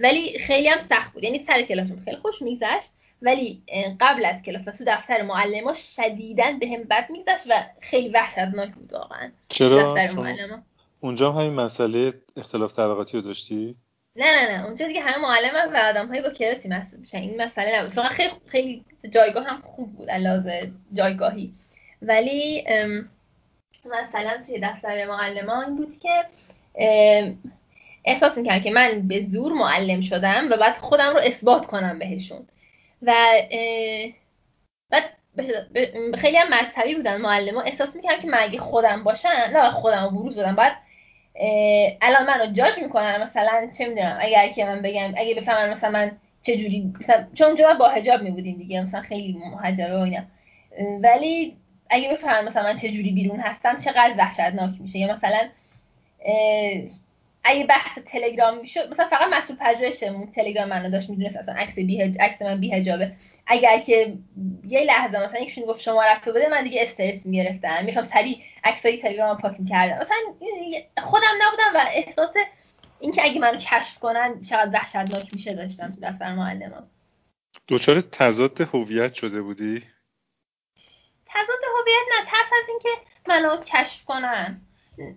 ولی 0.00 0.38
خیلی 0.38 0.68
هم 0.68 0.80
سخت 0.80 1.12
بود. 1.12 1.24
یعنی 1.24 1.38
سر 1.38 1.62
کلاسمون 1.62 2.02
خیلی 2.04 2.16
خوش 2.16 2.42
میگذشت. 2.42 2.90
ولی 3.24 3.62
قبل 4.00 4.24
از 4.24 4.42
کلاس 4.42 4.68
و 4.68 4.70
تو 4.70 4.84
دفتر 4.86 5.22
معلم 5.22 5.64
ها 5.64 5.74
شدیدن 5.74 6.58
به 6.58 6.66
هم 6.66 6.82
بد 6.82 7.10
میگذشت 7.10 7.44
و 7.50 7.52
خیلی 7.80 8.08
وحشتناک 8.08 8.70
بود 8.70 8.92
واقعا. 8.92 9.30
چرا؟ 9.48 9.96
اونجا 11.00 11.32
همین 11.32 11.52
مسئله 11.52 12.12
اختلاف 12.36 12.72
طبقاتی 12.72 13.16
رو 13.16 13.22
داشتی؟ 13.22 13.76
نه 14.16 14.24
نه 14.24 14.58
نه 14.58 14.66
اونجا 14.66 14.86
دیگه 14.86 15.00
همه 15.00 15.22
معلم 15.22 15.72
و 15.74 15.78
آدم 15.78 16.22
با 16.22 16.30
کلاسی 16.30 16.68
محسوب 16.68 17.00
میشن. 17.00 17.18
این 17.18 17.42
مسئله 17.42 17.78
نبود. 17.78 17.92
فقط 17.92 18.10
خیلی 18.10 18.32
خیلی 18.46 18.84
جایگاه 19.10 19.44
هم 19.44 19.62
خوب 19.62 19.92
بود 19.96 20.10
علاوه 20.10 20.70
جایگاهی. 20.92 21.54
ولی 22.02 22.64
مثلا 23.84 24.42
توی 24.46 24.60
دفتر 24.62 25.06
معلم 25.06 25.50
ها 25.50 25.62
این 25.62 25.76
بود 25.76 25.98
که 25.98 26.24
احساس 28.04 28.38
می‌کردم 28.38 28.62
که 28.62 28.70
من 28.70 29.08
به 29.08 29.22
زور 29.22 29.52
معلم 29.52 30.00
شدم 30.00 30.48
و 30.50 30.56
بعد 30.56 30.76
خودم 30.76 31.10
رو 31.12 31.18
اثبات 31.18 31.66
کنم 31.66 31.98
بهشون. 31.98 32.48
و 33.02 33.14
بعد 34.90 35.04
خیلی 36.18 36.36
هم 36.36 36.48
مذهبی 36.48 36.94
بودن 36.94 37.16
معلم 37.16 37.54
ها 37.54 37.60
احساس 37.60 37.96
می‌کردم 37.96 38.22
که 38.22 38.28
من 38.28 38.38
اگه 38.40 38.58
خودم 38.58 39.04
باشم 39.04 39.28
نه 39.52 39.70
خودم 39.70 40.04
رو 40.04 40.10
بروز 40.10 40.36
بدم. 40.36 40.56
بعد 40.56 40.72
الان 42.02 42.26
منو 42.26 42.52
جاج 42.52 42.78
می‌کنن. 42.82 43.22
مثلا 43.22 43.70
چه 43.78 43.86
می‌دونم 43.86 44.18
اگر 44.20 44.48
که 44.48 44.64
من 44.64 44.82
بگم 44.82 45.14
اگه 45.16 45.34
بفهمن 45.34 45.70
مثلا 45.70 45.90
من 45.90 46.12
چه 46.42 46.56
جوری 46.56 46.92
مثلا 47.00 47.26
چون 47.34 47.46
اونجا 47.46 47.74
با 47.74 47.88
حجاب 47.88 48.22
میبودیم 48.22 48.58
دیگه 48.58 48.82
مثلا 48.82 49.00
خیلی 49.00 49.32
محجبه 49.32 49.96
و 49.96 50.00
اینا. 50.00 50.22
ولی 51.02 51.56
اگه 51.90 52.12
بفهمن 52.12 52.48
مثلا 52.48 52.62
من 52.62 52.76
چه 52.76 52.88
جوری 52.88 53.12
بیرون 53.12 53.40
هستم 53.40 53.78
چقدر 53.78 54.14
وحشتناک 54.18 54.80
میشه. 54.80 54.98
یا 54.98 55.14
مثلا 55.14 55.38
اگه 57.44 57.66
بحث 57.66 57.98
تلگرام 57.98 58.58
می‌شد 58.58 58.90
مثلا 58.90 59.08
فقط 59.08 59.28
مسئول 59.32 59.56
پژوهشمون 59.56 60.32
تلگرام 60.32 60.68
منو 60.68 60.90
داشت 60.90 61.10
می‌دونست 61.10 61.36
اصلا 61.36 61.54
عکس 61.54 61.74
بی 61.74 62.02
عکس 62.02 62.42
من 62.42 62.60
بی 62.60 62.70
حجابه 62.70 63.12
اگر 63.46 63.80
که 63.80 64.14
یه 64.64 64.80
لحظه 64.80 65.24
مثلا 65.24 65.40
یکشون 65.40 65.64
گفت 65.64 65.80
شما 65.80 66.04
رفته 66.04 66.32
بده 66.32 66.48
من 66.48 66.64
دیگه 66.64 66.82
استرس 66.82 67.26
می‌گرفتم. 67.26 67.84
می‌خوام 67.84 68.04
سریع 68.04 68.38
عکسای 68.64 68.96
تلگرام 68.96 69.38
پاک 69.38 69.60
می‌کردم 69.60 69.98
مثلا 69.98 70.16
خودم 70.98 71.32
نبودم 71.42 71.70
و 71.74 71.84
احساس 71.90 72.30
اینکه 73.00 73.24
اگه 73.24 73.40
منو 73.40 73.58
کشف 73.58 73.98
کنن 73.98 74.42
چقدر 74.42 74.70
وحشتناک 74.74 75.34
میشه 75.34 75.54
داشتم 75.54 75.92
تو 75.92 76.00
دفتر 76.02 76.34
معلمم. 76.34 76.90
دوچار 77.66 78.00
تضاد 78.00 78.60
هویت 78.60 79.14
شده 79.14 79.42
بودی؟ 79.42 79.82
تضاد 81.26 81.58
هویت 81.78 82.18
نه 82.18 82.26
ترس 82.26 82.50
از 82.62 82.68
اینکه 82.68 82.88
منو 83.26 83.56
کشف 83.56 84.04
کنن. 84.04 84.60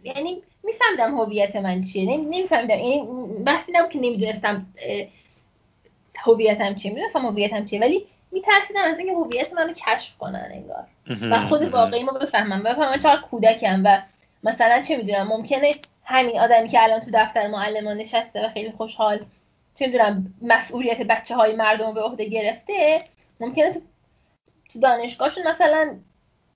یعنی 0.04 0.44
میفهمدم 0.64 1.18
هویت 1.18 1.56
من 1.56 1.84
چیه 1.84 2.18
نمیفهمدم 2.18 2.80
یعنی 2.80 3.08
بحثی 3.46 3.72
نبود 3.72 3.90
که 3.90 4.00
نمی‌دونستم 4.00 4.66
هویتم 6.18 6.76
چیه. 6.76 6.92
می‌دونستم 6.92 7.26
هویتم 7.26 7.66
چیه 7.66 7.80
ولی 7.80 8.06
میترسیدم 8.32 8.82
از 8.84 8.98
اینکه 8.98 9.14
هویت 9.14 9.54
منو 9.54 9.74
کشف 9.74 10.18
کنن 10.18 10.50
انگار. 10.52 10.88
و 11.32 11.48
خود 11.48 11.62
واقعی 11.62 12.04
ما 12.04 12.12
بفهمم. 12.12 12.64
بفهمم 12.64 12.98
چقدر 12.98 13.22
کودکم 13.22 13.82
و 13.86 14.02
مثلا 14.44 14.82
چه 14.82 14.98
می‌دونم 14.98 15.28
ممکنه 15.28 15.76
همین 16.04 16.40
آدمی 16.40 16.70
که 16.70 16.84
الان 16.84 17.00
تو 17.00 17.12
دفتر 17.14 17.48
معلمان 17.48 17.98
نشسته 17.98 18.46
و 18.46 18.50
خیلی 18.50 18.72
خوشحال 18.72 19.26
چه 19.76 19.88
می‌دونم 19.88 20.34
مسئولیت 20.42 21.02
بچه 21.02 21.36
های 21.36 21.56
مردم 21.56 21.94
به 21.94 22.02
عهده 22.02 22.26
گرفته 22.26 23.04
ممکنه 23.40 23.72
تو 23.72 23.80
تو 24.74 24.80
دانشگاهشون 24.80 25.48
مثلا 25.48 25.96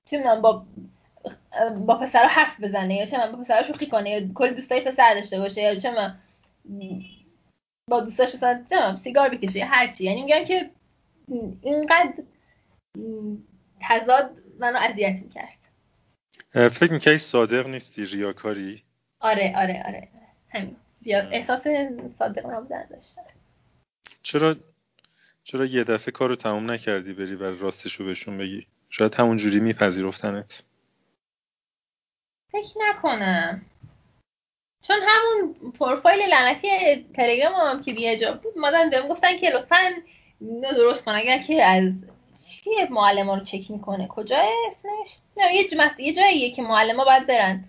چه 0.05 0.17
می‌دونم 0.17 0.41
با 0.41 0.63
با 1.87 1.97
پسر 1.97 2.25
حرف 2.25 2.59
بزنه 2.61 2.95
یا 2.95 3.05
چه 3.05 3.17
با 3.31 3.37
پسر 3.37 3.63
شوخی 3.63 3.87
کنه 3.87 4.09
یا 4.09 4.33
کلی 4.33 4.53
دوستای 4.53 4.81
پسر 4.81 5.13
داشته 5.13 5.39
باشه 5.39 5.61
یا 5.61 5.75
چه 5.75 5.93
با 7.89 7.99
دوستاش 7.99 8.33
مثلا 8.33 8.65
چه 8.69 8.95
سیگار 8.95 9.29
بکشه 9.29 9.59
یا 9.59 9.65
هرچی 9.65 10.03
یعنی 10.03 10.21
میگم 10.21 10.45
که 10.45 10.69
اینقدر 11.61 12.13
تضاد 13.81 14.37
منو 14.59 14.77
اذیت 14.77 15.21
می‌کرد. 15.21 15.59
فکر 16.69 16.91
می‌کنی 16.91 17.17
صادق 17.17 17.67
نیستی 17.67 18.05
ریاکاری؟ 18.05 18.83
آره 19.19 19.53
آره 19.57 19.83
آره. 19.87 20.07
همین. 20.49 20.75
احساس 21.05 21.67
صادق 22.19 22.45
نبودن 22.45 22.87
داشتم 22.89 23.21
چرا 24.23 24.55
چرا 25.43 25.65
یه 25.65 25.83
دفعه 25.83 26.11
کارو 26.11 26.35
تموم 26.35 26.71
نکردی 26.71 27.13
بری 27.13 27.35
و 27.35 27.43
راستشو 27.43 28.05
بهشون 28.05 28.37
بگی؟ 28.37 28.67
شاید 28.89 29.15
همون 29.15 29.37
جوری 29.37 29.59
میپذیرفتنت. 29.59 30.63
فکر 32.51 32.75
نکنم. 32.89 33.65
چون 34.81 34.97
همون 35.07 35.71
پروفایل 35.71 36.19
لعنتی 36.29 36.67
تلگرام 37.15 37.53
هم 37.53 37.81
که 37.81 37.93
بیهجاب 37.93 38.41
بود 38.41 38.57
مادن 38.57 38.89
بهم 38.89 39.07
گفتن 39.07 39.37
که 39.37 39.49
لطفا 39.49 39.77
اینو 40.41 40.71
درست 40.71 41.05
کن. 41.05 41.11
اگر 41.11 41.37
که 41.37 41.63
از 41.63 41.93
چی 42.47 42.69
معلم 42.89 43.29
رو 43.31 43.43
چک 43.43 43.71
می‌کنه؟ 43.71 44.07
کجا 44.07 44.37
اسمش؟ 44.71 45.17
نه 45.37 45.55
یه 45.55 45.67
جمس... 45.67 45.99
یه 45.99 46.13
جاییه 46.13 46.51
که 46.51 46.61
معلم 46.61 46.95
ها 46.95 47.05
باید 47.05 47.27
برن. 47.27 47.63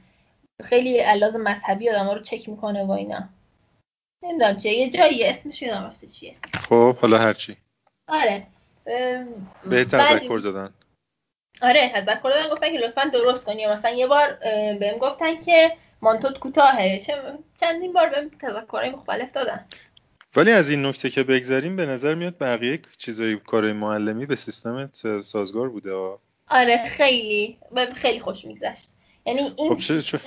خیلی 0.65 0.99
علاز 0.99 1.37
مذهبی 1.37 1.91
آدم 1.91 2.11
رو 2.11 2.23
چک 2.23 2.49
می‌کنه 2.49 2.85
و 2.85 2.91
اینا. 2.91 3.29
نمی‌دونم 4.23 4.59
چه 4.59 4.69
یه 4.69 4.91
جایی 4.91 5.25
اسمش 5.25 5.63
یادم 5.63 5.85
رفته 5.85 6.07
چیه. 6.07 6.35
خب 6.69 6.97
حالا 6.97 7.19
هرچی 7.19 7.57
آره. 8.09 8.47
به 9.65 9.85
تذکر 9.85 10.39
دادن. 10.39 10.75
آره 11.63 11.89
تذکر 11.89 12.31
دادن 12.31 12.49
گفتن 12.53 12.73
که 12.73 12.79
لطفا 12.79 13.05
درست 13.05 13.45
کنی. 13.45 13.67
مثلا 13.67 13.91
یه 13.91 14.07
بار 14.07 14.39
بهم 14.81 14.99
گفتن 14.99 15.41
که 15.41 15.73
مانتوت 16.03 16.39
کوتاهه. 16.39 17.03
چندین 17.61 17.93
بار 17.93 18.09
بهم 18.09 18.29
تذکرهای 18.29 18.91
مختلف 18.91 19.33
دادن. 19.33 19.67
ولی 20.37 20.53
از 20.53 20.71
این 20.71 20.87
نکته 20.87 21.11
که 21.11 21.23
بگذریم 21.23 21.77
به 21.77 21.87
نظر 21.87 22.15
میاد 22.15 22.39
بقیه 22.39 22.81
چیزای 22.99 23.37
کار 23.37 23.73
معلمی 23.73 24.27
به 24.27 24.37
سیستمت 24.37 25.21
سازگار 25.21 25.69
بوده. 25.69 25.93
آره 26.49 26.85
خیلی. 26.89 27.59
خیلی 27.95 28.21
خوش 28.21 28.45
میگذشت. 28.45 28.89
یعنی 29.27 29.41
این 29.57 29.77
خب 29.77 30.01
چرا, 30.01 30.21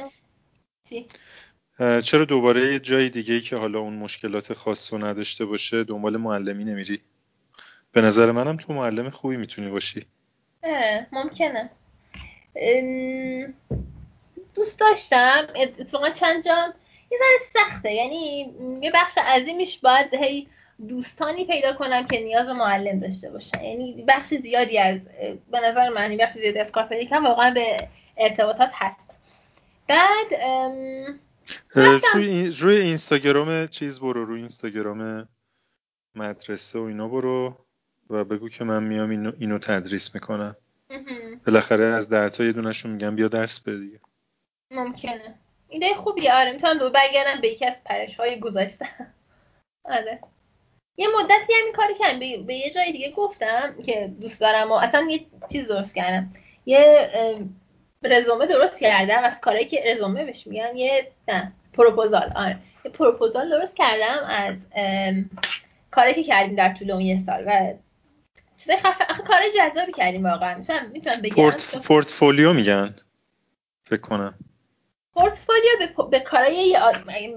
چرا 2.02 2.26
دوباره 2.26 2.74
یه 2.74 2.80
جای 2.80 3.10
دیگه 3.10 3.34
ای 3.34 3.42
که 3.42 3.56
حالا 3.56 3.80
اون 3.80 3.94
مشکلات 3.94 4.54
خاص 4.54 4.94
رو 4.94 5.06
نداشته 5.06 5.46
باشه 5.46 5.84
دنبال 5.84 6.18
معلمی 6.18 6.64
نمیری؟ 6.64 7.02
به 7.92 8.02
نظر 8.02 8.32
منم 8.32 8.58
تو 8.58 8.74
معلم 8.74 9.10
خوبی 9.10 9.38
می‌تونی 9.38 9.70
باشی. 9.70 10.06
ممکنه. 11.12 11.70
دوست 14.56 14.80
داشتم. 14.80 15.48
اتفاقا 15.56 16.10
چند 16.10 16.46
جام 16.46 16.74
یه 17.12 17.18
ذره 17.18 17.64
سخته. 17.64 17.92
یعنی 17.92 18.54
یه 18.82 18.92
بخش 18.94 19.18
عظیمیش 19.18 19.78
باید 19.78 20.16
هی 20.16 20.48
دوستانی 20.88 21.46
پیدا 21.46 21.74
کنم 21.74 22.08
که 22.08 22.20
نیاز 22.20 22.46
به 22.46 22.54
معلم 22.54 23.00
داشته 23.00 23.30
باشن. 23.30 23.64
یعنی 23.64 24.06
بخش 24.08 24.28
زیادی 24.28 24.78
از 24.78 25.00
به 25.52 25.60
نظر 25.60 25.90
من 25.90 26.18
بخش 26.18 26.34
زیادی 26.34 26.60
از 26.60 26.72
کار 26.72 26.84
پیدا 26.84 27.22
واقعا 27.22 27.52
به 27.52 27.88
ارتباطات 28.18 28.70
هست. 28.74 29.10
بعد 29.88 30.34
روی, 32.14 32.50
روی 32.50 32.76
اینستاگرام 32.76 33.68
چیز 33.68 34.00
برو 34.00 34.26
روی 34.26 34.40
اینستاگرام 34.40 35.30
مدرسه 36.16 36.80
و 36.80 36.82
اینا 36.82 37.08
برو. 37.08 37.63
و 38.14 38.24
بگو 38.24 38.50
که 38.50 38.64
من 38.64 38.84
میام 38.84 39.10
اینو, 39.10 39.32
اینو 39.40 39.60
تدریس 39.60 40.16
می‌کنم. 40.16 40.56
بالاخره 41.48 41.86
از 41.86 42.10
ده 42.10 42.30
تا 42.30 42.44
یه 42.44 42.52
دونشون 42.52 42.92
میگم 42.92 43.16
بیا 43.16 43.28
درس 43.28 43.60
بده 43.60 43.80
دیگه. 43.80 44.00
ممکنه. 44.72 45.36
ایده 45.70 45.94
خوبیه. 45.94 46.34
آره 46.34 46.52
می‌تونم 46.52 46.78
دو 46.78 46.90
برگردم 46.90 47.42
به 47.42 47.48
یکی 47.48 47.66
از 47.66 47.84
پرش 47.84 48.16
های 48.16 48.40
گذاشتم 48.40 49.14
آره. 49.86 50.20
یه 50.98 51.08
مدتی 51.20 51.54
هم 51.54 51.66
این 51.66 51.74
کاری 51.74 51.94
کردم. 51.94 52.46
به 52.46 52.56
یه 52.56 52.74
جای 52.74 52.92
دیگه 52.92 53.12
گفتم 53.12 53.76
که 53.86 54.12
دوست 54.22 54.42
دارم 54.42 54.72
و 54.72 54.74
اصلا 54.74 55.08
یه 55.10 55.26
چیز 55.52 55.68
درست 55.68 55.96
کردم. 55.96 56.34
یه 56.66 57.10
رزومه 58.04 58.48
درست 58.48 58.80
کردم. 58.80 59.24
از 59.24 59.40
کاری 59.40 59.66
که 59.66 59.84
رزومه 59.86 60.26
بهش 60.26 60.48
میگن 60.48 60.78
یه 60.78 61.12
نه 61.28 61.52
پروپوزال. 61.74 62.34
آره. 62.36 62.60
یه 62.86 62.92
پروپوزال 62.92 63.50
درست 63.50 63.78
کردم 63.78 64.26
از 64.28 64.56
کاری 65.92 66.14
که 66.14 66.24
کردیم 66.24 66.56
در 66.56 66.74
طول 66.74 66.92
اون 66.92 67.02
یه 67.02 67.20
سال. 67.20 67.44
و 67.48 67.74
چیزای 68.58 68.78
خفه 68.78 69.06
آخه 69.10 69.24
کار 69.24 69.40
جذابی 69.58 69.92
کردیم 69.92 70.24
واقعا. 70.26 70.58
می‌تونم 70.58 70.92
می‌تونم 70.94 71.22
بگم؟ 71.22 71.36
پورت... 71.36 71.78
پورتفولیو 71.78 72.54
میگن. 72.54 72.96
فکر 73.84 74.02
کنم. 74.02 74.34
پورتفولیو 75.14 75.70
به, 75.80 76.04
به 76.12 76.20
کارای 76.20 76.78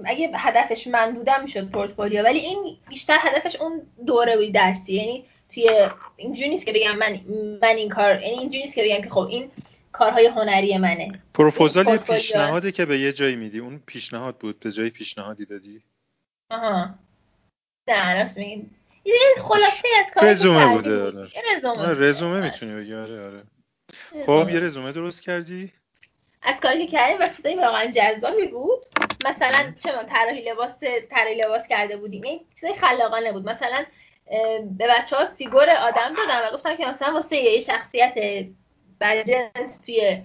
اگه 0.05 0.31
هدفش 0.35 0.87
من 0.87 1.13
بودم 1.13 1.43
می‌شد 1.43 1.69
پورتفولیو 1.71 2.23
ولی 2.23 2.39
این 2.39 2.77
بیشتر 2.89 3.17
هدفش 3.19 3.55
اون 3.55 3.81
دوره 4.05 4.37
بود 4.37 4.53
درسی. 4.53 4.93
یعنی 4.93 5.25
توی 5.53 5.69
اینجوری 6.15 6.49
نیست 6.49 6.65
که 6.65 6.73
بگم 6.73 6.97
من 6.97 7.19
من 7.61 7.75
این 7.75 7.89
کار 7.89 8.21
یعنی 8.21 8.39
اینجوری 8.39 8.61
نیست 8.63 8.75
که 8.75 8.83
بگم 8.83 9.01
که 9.01 9.09
خب 9.09 9.27
این 9.29 9.51
کارهای 9.91 10.25
هنری 10.25 10.77
منه. 10.77 11.21
پروپوزال 11.33 11.87
یه 11.87 11.97
پیشنهادی 11.97 12.71
که 12.71 12.85
به 12.85 12.99
یه 12.99 13.13
جایی 13.13 13.35
میدی. 13.35 13.59
اون 13.59 13.81
پیشنهاد 13.85 14.37
بود؟ 14.37 14.59
به 14.59 14.71
جای 14.71 14.89
پیشنهادی 14.89 15.45
دادی؟ 15.45 15.81
آها. 16.51 16.89
نه 17.87 18.13
راست 18.13 18.37
میگیم 18.37 18.75
یه 19.07 19.43
خلاصه 19.43 19.87
از 20.05 20.11
کار 20.15 20.29
رزومه 20.29 20.75
بوده 20.75 21.11
بود. 21.11 21.31
رزومه 21.55 21.87
آره 21.87 22.09
رزومه 22.09 22.41
می‌تونی 22.41 22.81
بگی 22.81 22.95
آره 22.95 23.25
آره. 23.25 23.43
خب 24.25 24.49
یه 24.49 24.59
رزومه 24.59 24.91
درست 24.91 25.21
کردی؟ 25.21 25.73
از 26.41 26.59
کاری 26.59 26.87
که 26.87 26.91
کردیم 26.97 27.17
و 27.19 27.29
چیزایی 27.29 27.55
واقعا 27.55 27.85
جذابی 27.85 28.47
بود. 28.47 28.79
مثلا 29.25 29.73
چه 29.83 29.89
طراحی 30.13 30.41
لباس 30.41 30.69
طراحی 31.09 31.35
لباس 31.35 31.67
کرده 31.67 31.97
بودیم. 31.97 32.23
این 32.23 32.39
چیزای 32.55 32.73
خلاقانه 32.73 33.31
بود. 33.31 33.49
مثلا 33.49 33.85
به 34.77 34.87
بچه 34.87 35.15
ها 35.15 35.25
فیگور 35.37 35.69
آدم 35.69 36.15
دادم 36.17 36.41
و 36.47 36.57
گفتم 36.57 36.75
که 36.75 36.85
مثلا 36.85 37.13
واسه 37.13 37.35
یه 37.35 37.59
شخصیت 37.59 38.13
برجنس 38.99 39.77
توی 39.85 40.21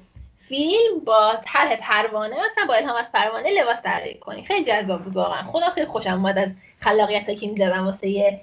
فیلم 0.49 1.01
با 1.05 1.33
طرح 1.47 1.77
پروانه 1.77 2.37
مثلا 2.37 2.67
با 2.69 2.75
الهام 2.75 2.97
از 2.97 3.13
پروانه 3.13 3.51
لباس 3.51 3.83
طراحی 3.83 4.19
کنی. 4.19 4.45
خیلی 4.45 4.65
جذاب 4.65 5.03
بود 5.03 5.17
واقعا. 5.17 5.43
خدا 5.43 5.71
خیلی 5.71 5.87
خوشم 5.87 6.13
اومد 6.13 6.39
از 6.39 6.49
خلاقیت 6.81 7.41
که 7.41 7.47
می‌زدم 7.47 7.87
واسه 7.87 8.41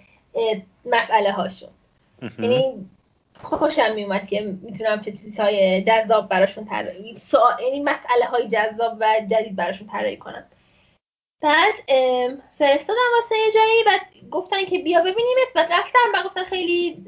مسئله 0.86 1.32
هاشون. 1.32 1.69
یعنی 2.39 2.89
خوشم 3.43 3.95
میومد 3.95 4.27
که 4.27 4.41
می‌تونم 4.61 5.01
چه 5.01 5.11
چیزهای 5.11 5.82
جذاب 5.82 6.30
براشون 6.30 6.65
طراحی 6.65 7.17
یعنی 7.61 7.84
مسئله 7.84 8.25
های 8.25 8.47
جذاب 8.47 8.97
و 8.99 9.05
جدید 9.32 9.55
براشون 9.55 9.88
طراحی 9.88 10.17
کنم. 10.17 10.45
بعد 11.41 11.73
فرستادم 12.57 13.09
واسه 13.15 13.36
یه 13.45 13.53
جایی 13.53 13.84
و 13.88 13.99
گفتن 14.32 14.65
که 14.65 14.80
بیا 14.80 14.99
ببینیمت. 14.99 15.47
و 15.55 15.59
رفتم 15.59 15.99
و 16.13 16.23
گفتن 16.25 16.43
خیلی 16.43 17.05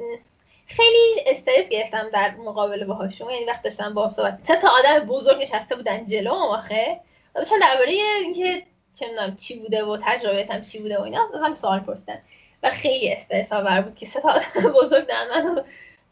خیلی 0.68 1.22
استرس 1.28 1.70
گرفتم 1.70 2.10
در 2.14 2.36
مقابله 2.36 2.86
باهاشون. 2.86 3.30
یعنی 3.30 3.46
وقت 3.46 3.62
داشتم 3.62 3.94
با 3.94 4.12
صحبت 4.12 4.40
سه 4.48 4.56
تا 4.56 4.68
آدم 4.68 5.06
بزرگ 5.06 5.42
نشسته 5.42 5.76
بودن 5.76 6.06
جلو 6.06 6.32
آخه. 6.32 7.00
و 7.36 7.40
داشتن 7.40 7.60
درباره 7.60 7.92
اینکه 8.24 8.64
چه 8.96 9.08
می‌دونم 9.08 9.38
چی 9.38 9.56
بوده 9.56 9.86
و 9.86 9.98
تجربه 10.06 10.62
چی 10.72 10.80
بوده 10.80 11.00
و 11.00 11.02
اینا 11.02 11.30
هم 11.46 11.56
سوال 11.56 11.80
پرسیدن. 11.80 12.22
و 12.64 12.70
خیلی 12.70 13.14
استرس 13.14 13.54
آور 13.54 13.82
بود 13.82 13.96
که 13.96 14.06
سه 14.06 14.22
تا 14.22 14.42
بزرگ 14.76 15.08
دارن 15.08 15.44
منو 15.44 15.64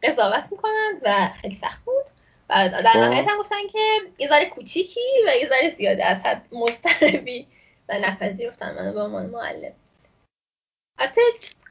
قضاوت 0.03 0.43
می‌کنن 0.51 0.99
و 1.01 1.29
خیلی 1.41 1.55
سخت 1.55 1.85
بود. 1.85 2.05
و 2.49 2.69
در 2.69 2.89
خب. 2.89 2.97
نهایت 2.97 3.27
هم 3.27 3.37
گفتن 3.37 3.67
که 3.71 3.79
یه 4.17 4.27
ذره 4.27 4.45
کوچیکی 4.45 4.99
و 5.27 5.35
یه 5.35 5.49
ذره 5.49 5.75
زیاده 5.77 6.05
از 6.05 6.17
حد 6.17 6.45
مستربی 6.51 7.47
و 7.89 7.99
نپذیرفتن 7.99 8.75
منو 8.75 8.93
به 8.93 9.01
عنوان 9.01 9.25
معلم. 9.25 9.73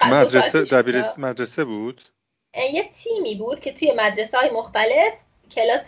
مدرسه 0.05 0.63
دبیرس 0.63 1.19
مدرسه 1.19 1.65
بود؟ 1.65 2.03
یه 2.73 2.91
تیمی 2.95 3.35
بود 3.35 3.61
که 3.61 3.73
توی 3.73 3.93
مدرسه 3.93 4.39
های 4.39 4.51
مختلف 4.51 5.13
کلاس 5.51 5.85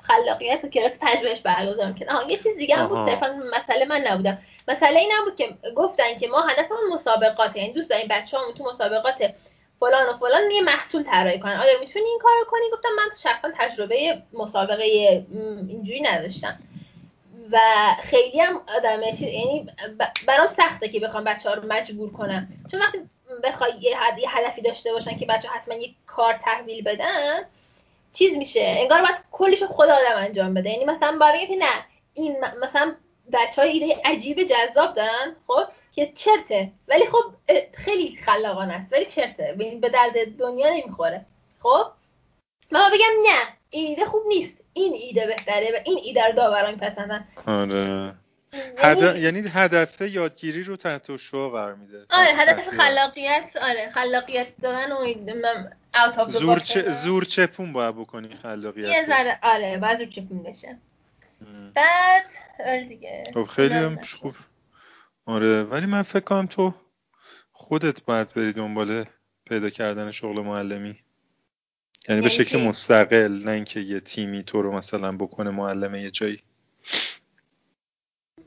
خلاقیت 0.00 0.64
و 0.64 0.68
کلاس 0.68 0.98
پژوهش 1.00 1.40
برگزار 1.40 1.86
می‌کنه 1.86 2.30
یه 2.30 2.36
چیز 2.36 2.56
دیگه 2.58 2.76
هم 2.76 2.86
بود 2.86 3.10
صرفا 3.10 3.42
مسئله 3.58 3.84
من 3.84 4.00
نبودم. 4.06 4.38
مسئله 4.68 5.00
این 5.00 5.12
بود 5.24 5.36
که 5.36 5.54
گفتن 5.76 6.14
که 6.20 6.28
ما 6.28 6.40
هدفمون 6.40 6.92
مسابقات 6.92 7.56
یعنی 7.56 7.72
دوست 7.72 7.90
داریم 7.90 8.08
بچه‌هامون 8.10 8.54
تو 8.54 8.64
مسابقات 8.64 9.34
فلان 9.80 10.08
و 10.08 10.18
فلان 10.18 10.50
یه 10.50 10.62
محصول 10.62 11.02
طراحی 11.02 11.40
کنن. 11.40 11.56
آیا 11.56 11.80
می‌تونی 11.80 12.04
این 12.04 12.18
کار 12.22 12.32
کنی؟ 12.50 12.70
گفتم 12.72 12.88
من 12.96 13.16
شخصا 13.22 13.48
تجربه 13.58 14.22
مسابقه 14.32 14.84
اینجوری 15.68 16.00
نداشتم. 16.00 16.58
و 17.52 17.58
خیلی 18.02 18.40
هم 18.40 18.60
آدم 18.76 19.02
یعنی 19.20 19.66
برام 20.26 20.46
سخته 20.46 20.88
که 20.88 21.00
بخوام 21.00 21.24
بچه 21.24 21.48
ها 21.48 21.54
رو 21.54 21.62
مجبور 21.68 22.12
کنم. 22.12 22.48
چون 22.70 22.80
وقتی 22.80 22.98
بخوای 23.44 23.70
یه, 23.80 23.96
هدفی 24.28 24.62
داشته 24.62 24.92
باشن 24.92 25.18
که 25.18 25.26
بچه 25.26 25.48
حتما 25.48 25.74
یه 25.74 25.94
کار 26.06 26.34
تحویل 26.44 26.84
بدن 26.84 27.44
چیز 28.12 28.36
میشه. 28.36 28.74
انگار 28.78 29.00
باید 29.00 29.16
کلیش 29.32 29.62
خود 29.62 29.88
آدم 29.88 30.16
انجام 30.16 30.54
بده. 30.54 30.70
یعنی 30.70 30.84
مثلا 30.84 31.18
باید 31.20 31.50
نه 31.50 31.84
این 32.14 32.36
مثلا 32.62 32.94
بچه 33.34 33.62
های 33.62 33.70
ایده 33.70 34.00
عجیب 34.04 34.38
جذاب 34.42 34.94
دارن 34.94 35.36
خب 35.46 35.68
که 35.94 36.12
چرته. 36.14 36.72
ولی 36.88 37.06
خب 37.06 37.54
خیلی 37.72 38.16
خلاقانه 38.16 38.72
است. 38.72 38.92
ولی 38.92 39.04
چرته. 39.04 39.54
به 39.80 39.88
درد 39.88 40.38
دنیا 40.38 40.70
نمی‌خوره. 40.70 41.26
خب؟ 41.62 41.84
ما 42.72 42.88
بگم 42.88 43.22
نه. 43.22 43.54
این 43.70 43.86
ایده 43.86 44.04
خوب 44.04 44.22
نیست. 44.28 44.54
این 44.72 44.92
ایده 44.92 45.26
بهتره 45.26 45.70
و 45.74 45.78
این 45.84 45.98
ایده 46.04 46.26
رو 46.26 46.32
داوران 46.32 46.70
میپسندن 46.70 47.28
آره. 47.46 48.14
یعنی, 48.84 49.20
یعنی 49.20 49.48
هدف 49.48 50.00
یادگیری 50.00 50.62
رو 50.62 50.76
تحت 50.76 51.16
شو 51.16 51.50
قرار 51.50 51.74
میده 51.74 52.06
آره 52.10 52.34
هدف 52.34 52.70
خلاقیت 52.70 53.56
آره 53.62 53.90
خلاقیت 53.90 54.46
دادن 54.62 54.92
و 54.92 54.96
اوت 55.94 56.28
زور, 56.28 56.58
چه، 56.58 56.92
زور 56.92 57.24
چپون 57.24 57.72
باید 57.72 57.94
بکنی 57.96 58.28
خلاقیت 58.42 58.88
یه 58.88 59.06
ذره 59.08 59.38
آره 59.42 59.78
باید 59.78 59.98
زور 59.98 60.08
چپون 60.08 60.42
بشه. 60.42 60.78
بعد 61.74 62.26
آره 62.66 62.84
دیگه. 62.84 63.30
خب 63.34 63.44
خیلی 63.44 63.74
هم 63.74 64.02
خوب. 64.02 64.34
آره 65.26 65.62
ولی 65.62 65.86
من 65.86 66.02
فکر 66.02 66.20
کنم 66.20 66.46
تو 66.46 66.74
خودت 67.52 68.04
باید 68.04 68.34
بری 68.34 68.52
دنبال 68.52 69.04
پیدا 69.44 69.70
کردن 69.70 70.10
شغل 70.10 70.42
معلمی. 70.42 70.88
یعنی, 70.88 71.02
یعنی 72.08 72.20
به 72.20 72.28
شکل 72.28 72.60
مستقل 72.60 73.42
نه 73.44 73.50
اینکه 73.50 73.80
یه 73.80 74.00
تیمی 74.00 74.42
تو 74.42 74.62
رو 74.62 74.72
مثلا 74.72 75.12
بکنه 75.12 75.50
معلمه 75.50 76.02
یه 76.02 76.10
جایی. 76.10 76.42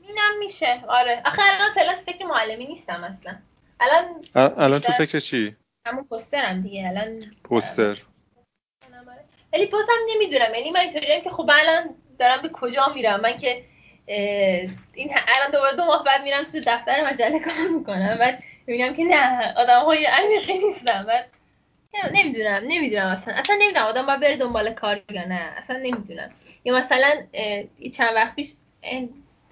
اینم 0.00 0.38
میشه. 0.38 0.84
آره. 0.88 1.22
آخه 1.26 1.42
الان 1.54 1.74
فعلا 1.74 1.96
فکر 2.06 2.24
معلمی 2.24 2.66
نیستم 2.66 3.04
اصلا. 3.04 3.36
الان 3.80 4.24
الان 4.34 4.80
تو 4.80 4.92
فکر 4.92 5.18
چی؟ 5.18 5.56
همون 5.86 6.04
پوسترم 6.04 6.62
دیگه. 6.62 6.88
الان 6.88 7.24
پوستر. 7.44 8.02
ولی 9.52 9.66
بازم 9.66 9.92
نمی‌دونم. 10.08 10.54
یعنی 10.54 10.70
من 10.70 10.80
اینطوریم 10.80 11.24
که 11.24 11.30
خب 11.30 11.50
الان 11.52 11.94
دارم 12.18 12.42
به 12.42 12.48
کجا 12.48 12.92
میرم؟ 12.94 13.20
من 13.20 13.36
که 13.38 13.64
این 14.94 15.10
الان 15.28 15.50
دوباره 15.52 15.76
دو 15.76 15.84
ماه 15.84 16.04
بعد 16.04 16.22
میرم 16.22 16.42
تو 16.52 16.60
دفتر 16.66 17.04
مجله 17.12 17.38
کار 17.38 17.68
می‌کنم. 17.78 18.18
بعد 18.18 18.42
می‌بینم 18.66 18.94
که 18.96 19.04
نه 19.04 19.54
آدم 19.56 19.80
های 19.80 20.04
عمیقی 20.04 20.58
نیستم 20.58 21.02
بعد 21.08 21.28
نمی‌دونم 22.14 22.62
نمی‌دونم 22.68 23.06
اصلا. 23.06 23.34
اصلا 23.34 23.56
نمی‌دونم 23.62 23.86
آدم 23.86 24.06
باید 24.06 24.20
بره 24.20 24.36
دنبال 24.36 24.72
کار 24.74 25.02
یا 25.10 25.24
نه. 25.24 25.40
اصلا 25.56 25.76
نمی‌دونم. 25.76 26.30
یا 26.64 26.78
مثلا 26.78 27.08
چند 27.94 28.14
وقت 28.14 28.34
پیش 28.36 28.52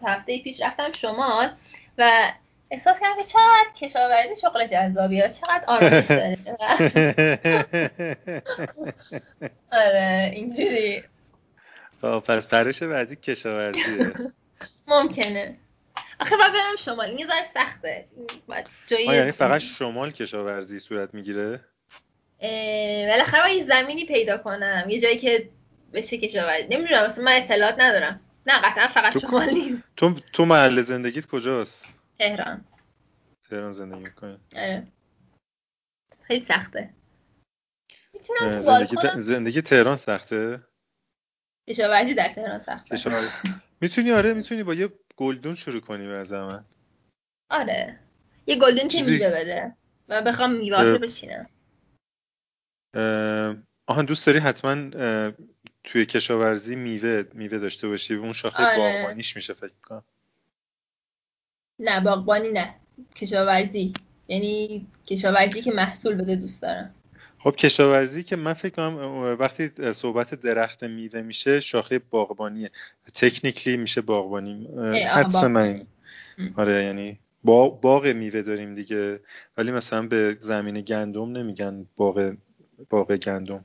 هفته 0.07 0.39
پیش 0.39 0.61
رفتم 0.61 0.93
شمال 0.93 1.49
و 1.99 2.33
احساس 2.71 2.97
کردم 3.01 3.17
که 3.17 3.25
چقدر 3.25 3.67
کشاورزی 3.81 4.41
شغل 4.43 4.67
جذابی 4.67 5.21
ها 5.21 5.29
چقدر 5.29 5.65
آرامش 5.67 6.07
داره. 6.07 6.39
آره 9.73 10.31
اینجوری. 10.35 11.03
پس 12.03 12.49
پرش 12.49 12.83
بعدی 12.83 13.17
کشاورزیه. 13.17 14.13
ممکنه. 14.89 15.59
آخه 16.21 16.37
باید 16.37 16.53
برم 16.53 16.77
شمال. 16.79 17.09
این 17.09 17.19
یه 17.19 17.27
ذره 17.27 17.47
سخته. 17.55 18.09
جایی 18.87 19.07
یعنی 19.07 19.33
فقط 19.33 19.61
شمال 19.61 20.11
کشاورزی 20.11 20.79
صورت 20.79 21.15
می‌گیره؟ 21.15 21.61
بالاخره 23.11 23.43
باید 23.43 23.57
یه 23.57 23.65
زمینی 23.65 24.05
پیدا 24.05 24.39
کنم. 24.39 24.87
یه 24.89 25.01
جایی 25.01 25.19
که 25.19 25.51
بشه 25.93 26.19
کشاورزی. 26.19 26.69
نمی‌دونم 26.69 27.03
اصلا 27.03 27.25
من 27.25 27.33
اطلاعات 27.33 27.75
ندارم. 27.81 28.21
نه 28.47 28.61
قطعا 28.61 28.89
فقط 28.89 29.13
تو... 29.13 29.21
شمال 29.21 29.51
نیست. 29.51 29.83
تو 29.97 30.15
تو 30.33 30.45
محل 30.45 30.81
زندگیت 30.81 31.27
کجاست؟ 31.27 31.95
تهران. 32.19 32.65
تهران 33.51 33.73
زندگی 33.73 34.01
می‌کنی. 34.01 34.39
آره. 34.57 34.87
خیلی 36.23 36.45
سخته. 36.45 36.91
زندگی, 38.61 38.97
زندگی 39.17 39.63
تهران 39.63 39.97
سخته؟ 39.97 40.61
کشاورزی 41.69 42.15
در 42.15 42.29
تهران 42.29 42.59
سخته 42.59 42.97
می‌تونی 43.81 44.13
آره 44.13 44.33
می‌تونی 44.35 44.63
با 44.63 44.75
یه 44.75 44.93
گلدون 45.17 45.55
شروع 45.55 45.81
کنی 45.81 46.07
به 46.07 46.25
زمان 46.25 46.65
آره. 47.51 47.99
یه 48.47 48.59
گلدون 48.59 48.89
چیزی... 48.89 49.13
میوه 49.13 49.31
بده 49.31 49.77
و 50.09 50.23
بخوام 50.23 50.53
میوه 50.53 50.83
رو 50.83 50.99
بچینم. 50.99 51.49
آها 53.87 54.03
دوست 54.03 54.27
داری 54.27 54.39
حتما 54.39 54.91
توی 55.85 56.07
کشاورزی 56.07 56.77
میوه 56.77 57.25
میوه 57.33 57.59
داشته 57.59 57.89
باشی؟ 57.89 58.15
اون 58.15 58.33
شاخه 58.33 58.65
آره. 58.65 58.77
باغبانیش 58.77 59.37
میشه 59.37 59.55
فکر 59.55 59.73
کنم 59.83 60.05
نه 61.79 62.01
باغبانی 62.01 62.49
نه. 62.49 62.75
کشاورزی. 63.17 63.93
یعنی 64.29 64.87
کشاورزی 65.07 65.61
که 65.61 65.73
محصول 65.73 66.15
بده 66.15 66.37
دوست 66.37 66.63
دارم. 66.63 66.95
خب 67.47 67.57
کشاورزی 67.57 68.23
که 68.23 68.37
من 68.37 68.53
فکر 68.53 68.75
کنم 68.75 69.37
وقتی 69.41 69.71
صحبت 69.93 70.35
درخت 70.35 70.85
میوه 70.85 71.23
میشه 71.23 71.61
شاخه 71.61 71.99
باغبانیه. 71.99 72.71
تکنیکلی 73.15 73.77
میشه 73.77 74.01
باغبانی. 74.01 74.69
حدس 75.15 75.45
من 75.45 75.83
آره 76.57 76.85
یعنی 76.85 77.19
باغ 77.45 78.07
میوه 78.07 78.43
داریم 78.43 78.75
دیگه. 78.75 79.21
ولی 79.57 79.73
مثلا 79.73 80.03
به 80.03 80.37
زمین 80.41 80.81
گندم 80.81 81.33
نمیگن 81.33 81.87
باغ 81.97 82.35
باغ 82.91 83.17
گندم. 83.17 83.65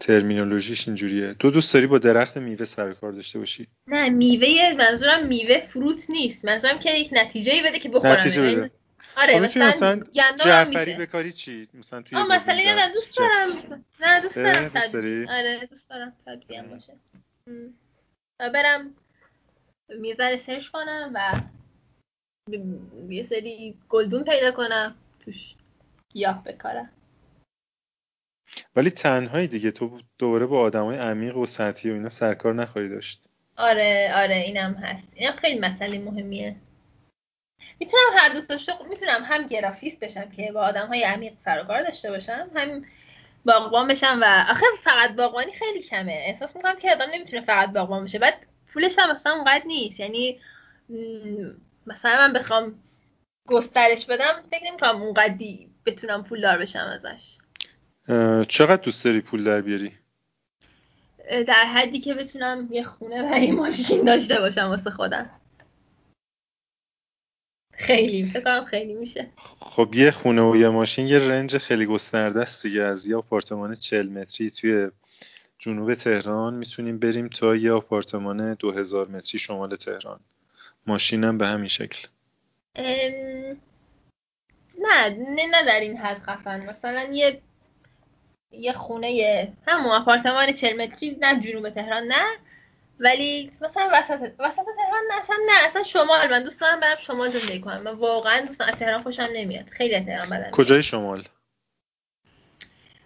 ترمینولوژیش 0.00 0.88
اینجوریه. 0.88 1.34
تو 1.34 1.50
دوست 1.50 1.74
داری 1.74 1.86
با 1.86 1.98
درخت 1.98 2.36
میوه 2.36 2.64
سر 2.64 2.92
کار 2.92 3.12
داشته 3.12 3.38
باشی؟ 3.38 3.66
نه 3.86 4.08
میوه 4.08 4.72
منظورم 4.78 5.26
میوه 5.26 5.58
فروت 5.68 6.10
نیست. 6.10 6.44
منظورم 6.44 6.78
که 6.78 6.98
یک 6.98 7.10
نتیجه 7.12 7.52
بده 7.66 7.78
که 7.78 7.88
بخورم 7.88 8.12
نتیجه 8.12 8.42
بده. 8.42 8.70
آره 9.16 9.40
مثلا, 9.40 9.66
مثلا 9.66 10.00
جعفری 10.44 10.94
بکاری 10.94 11.32
چی؟ 11.32 11.68
مثلا 11.74 12.02
توی 12.02 12.22
مثلا 12.22 12.54
نه 12.54 12.92
دوست 12.92 13.18
دارم. 13.18 13.84
نه 14.00 14.20
دوست 14.20 14.36
دارم 14.36 14.68
سبزی 14.68 15.26
آره 15.28 15.66
دوست 15.70 15.90
دارم 15.90 16.12
سبزی 16.24 16.54
هم 16.54 16.66
باشه. 16.68 16.96
و 18.40 18.50
برم 18.50 18.94
می‌ذاره 19.88 20.36
سرچ 20.36 20.68
کنم 20.68 21.10
و 21.14 21.40
یه 23.08 23.26
سری 23.26 23.78
گلدون 23.88 24.24
پیدا 24.24 24.50
کنم. 24.50 24.94
توش 25.24 25.54
گیاه 26.08 26.44
بکارم. 26.44 26.90
ولی 28.76 28.90
تنهایی 28.90 29.48
دیگه. 29.48 29.70
تو 29.70 30.00
دوباره 30.18 30.46
با 30.46 30.60
آدمای 30.60 30.96
عمیق 30.96 31.36
و 31.36 31.46
سطحی 31.46 31.90
و 31.90 31.94
اینا 31.94 32.08
سرکار 32.08 32.54
نخواهی 32.54 32.88
داشت. 32.88 33.28
آره 33.56 34.12
آره 34.16 34.36
اینم 34.36 34.74
هست. 34.74 35.08
این 35.14 35.32
خیلی 35.32 35.58
مسئله 35.58 35.98
مهمیه. 35.98 36.56
می‌تونم 37.80 38.02
هر 38.16 38.28
دو 38.28 38.40
تا 38.40 38.54
می‌تونم 38.90 39.24
هم 39.24 39.46
گرافیست 39.46 40.00
بشم 40.00 40.30
که 40.30 40.52
با 40.52 40.60
آدم 40.60 40.86
های 40.86 41.02
عمیق 41.04 41.32
سر 41.44 41.60
و 41.60 41.64
کار 41.66 41.82
داشته 41.82 42.10
باشم 42.10 42.50
هم 42.56 42.84
باغبان 43.44 43.88
بشم 43.88 44.18
و 44.22 44.46
آخه 44.50 44.66
فقط 44.82 45.16
باغبانی 45.16 45.52
خیلی 45.52 45.82
کمه. 45.82 46.12
احساس 46.12 46.56
می‌کنم 46.56 46.76
که 46.76 46.92
آدم 46.92 47.06
نمی‌تونه 47.14 47.42
فقط 47.42 47.72
باغبان 47.72 48.04
بشه 48.04 48.18
بعد 48.18 48.34
پولش 48.72 48.98
هم 48.98 49.12
مثلا 49.12 49.32
اونقدر 49.32 49.64
نیست. 49.66 50.00
یعنی 50.00 50.40
مثلا 51.86 52.26
من 52.26 52.32
بخوام 52.32 52.74
گسترش 53.46 54.04
بدم 54.04 54.42
فکر 54.50 54.64
نمی‌کنم 54.64 55.02
اونقدی 55.02 55.70
بتونم 55.86 56.24
پول 56.24 56.40
دار 56.40 56.58
بشم 56.58 57.00
ازش. 57.04 57.36
چقدر 58.48 58.82
دوست 58.82 59.04
داری 59.04 59.20
پول 59.20 59.44
در 59.44 59.60
بیاری؟ 59.60 59.92
در 61.46 61.64
حدی 61.64 62.00
که 62.00 62.14
بتونم 62.14 62.68
یه 62.70 62.82
خونه 62.82 63.32
و 63.32 63.38
یه 63.38 63.52
ماشین 63.52 64.04
داشته 64.04 64.40
باشم 64.40 64.66
واسه 64.66 64.90
خودم. 64.90 65.39
خیلی 67.80 68.30
فکر 68.30 68.64
خیلی 68.64 68.94
میشه. 68.94 69.28
خب 69.60 69.94
یه 69.94 70.10
خونه 70.10 70.42
و 70.42 70.56
یه 70.56 70.68
ماشین 70.68 71.06
یه 71.06 71.18
رنج 71.18 71.58
خیلی 71.58 71.86
گسترده 71.86 72.40
است 72.40 72.62
دیگه. 72.62 72.82
از 72.82 73.06
یه 73.06 73.16
آپارتمان 73.16 73.74
40 73.74 74.08
متری 74.08 74.50
توی 74.50 74.90
جنوب 75.58 75.94
تهران 75.94 76.54
می‌تونیم 76.54 76.98
بریم 76.98 77.28
تا 77.28 77.56
یه 77.56 77.72
آپارتمان 77.72 78.54
2000 78.54 79.08
متری 79.08 79.38
شمال 79.38 79.76
تهران. 79.76 80.20
ماشینم 80.86 81.38
به 81.38 81.46
همین 81.46 81.68
شکل. 81.68 82.08
نه 84.78 85.08
نه 85.50 85.64
در 85.66 85.80
این 85.80 85.96
حد 85.96 86.18
خفن. 86.18 86.70
مثلا 86.70 87.02
یه 87.12 87.40
یه 88.52 88.72
خونه 88.72 89.52
همون 89.66 89.90
آپارتمان 89.92 90.52
40 90.52 90.82
متری 90.82 91.18
نه 91.20 91.42
جنوب 91.42 91.70
تهران 91.70 92.02
نه 92.02 92.24
ولی 93.00 93.52
مثلا 93.60 93.90
وسط 93.92 94.20
وسط 94.38 94.66
تهران 94.76 95.02
نه 95.10 95.20
اصلا 95.22 95.36
نه. 95.46 95.66
اصلا 95.66 95.82
شمال. 95.82 96.30
من 96.30 96.42
دوست 96.44 96.60
دارم 96.60 96.80
برم 96.80 96.96
شمال 96.98 97.30
زندگی 97.30 97.60
کنم. 97.60 97.82
من 97.82 97.94
واقعا 97.94 98.40
دوست 98.40 98.60
دارم 98.60 98.72
تهران 98.72 99.02
خوشم 99.02 99.28
نمیاد. 99.32 99.68
خیلی 99.68 100.00
تهران 100.00 100.30
بدم 100.30 100.50
کجای 100.50 100.82
شمال؟ 100.82 101.28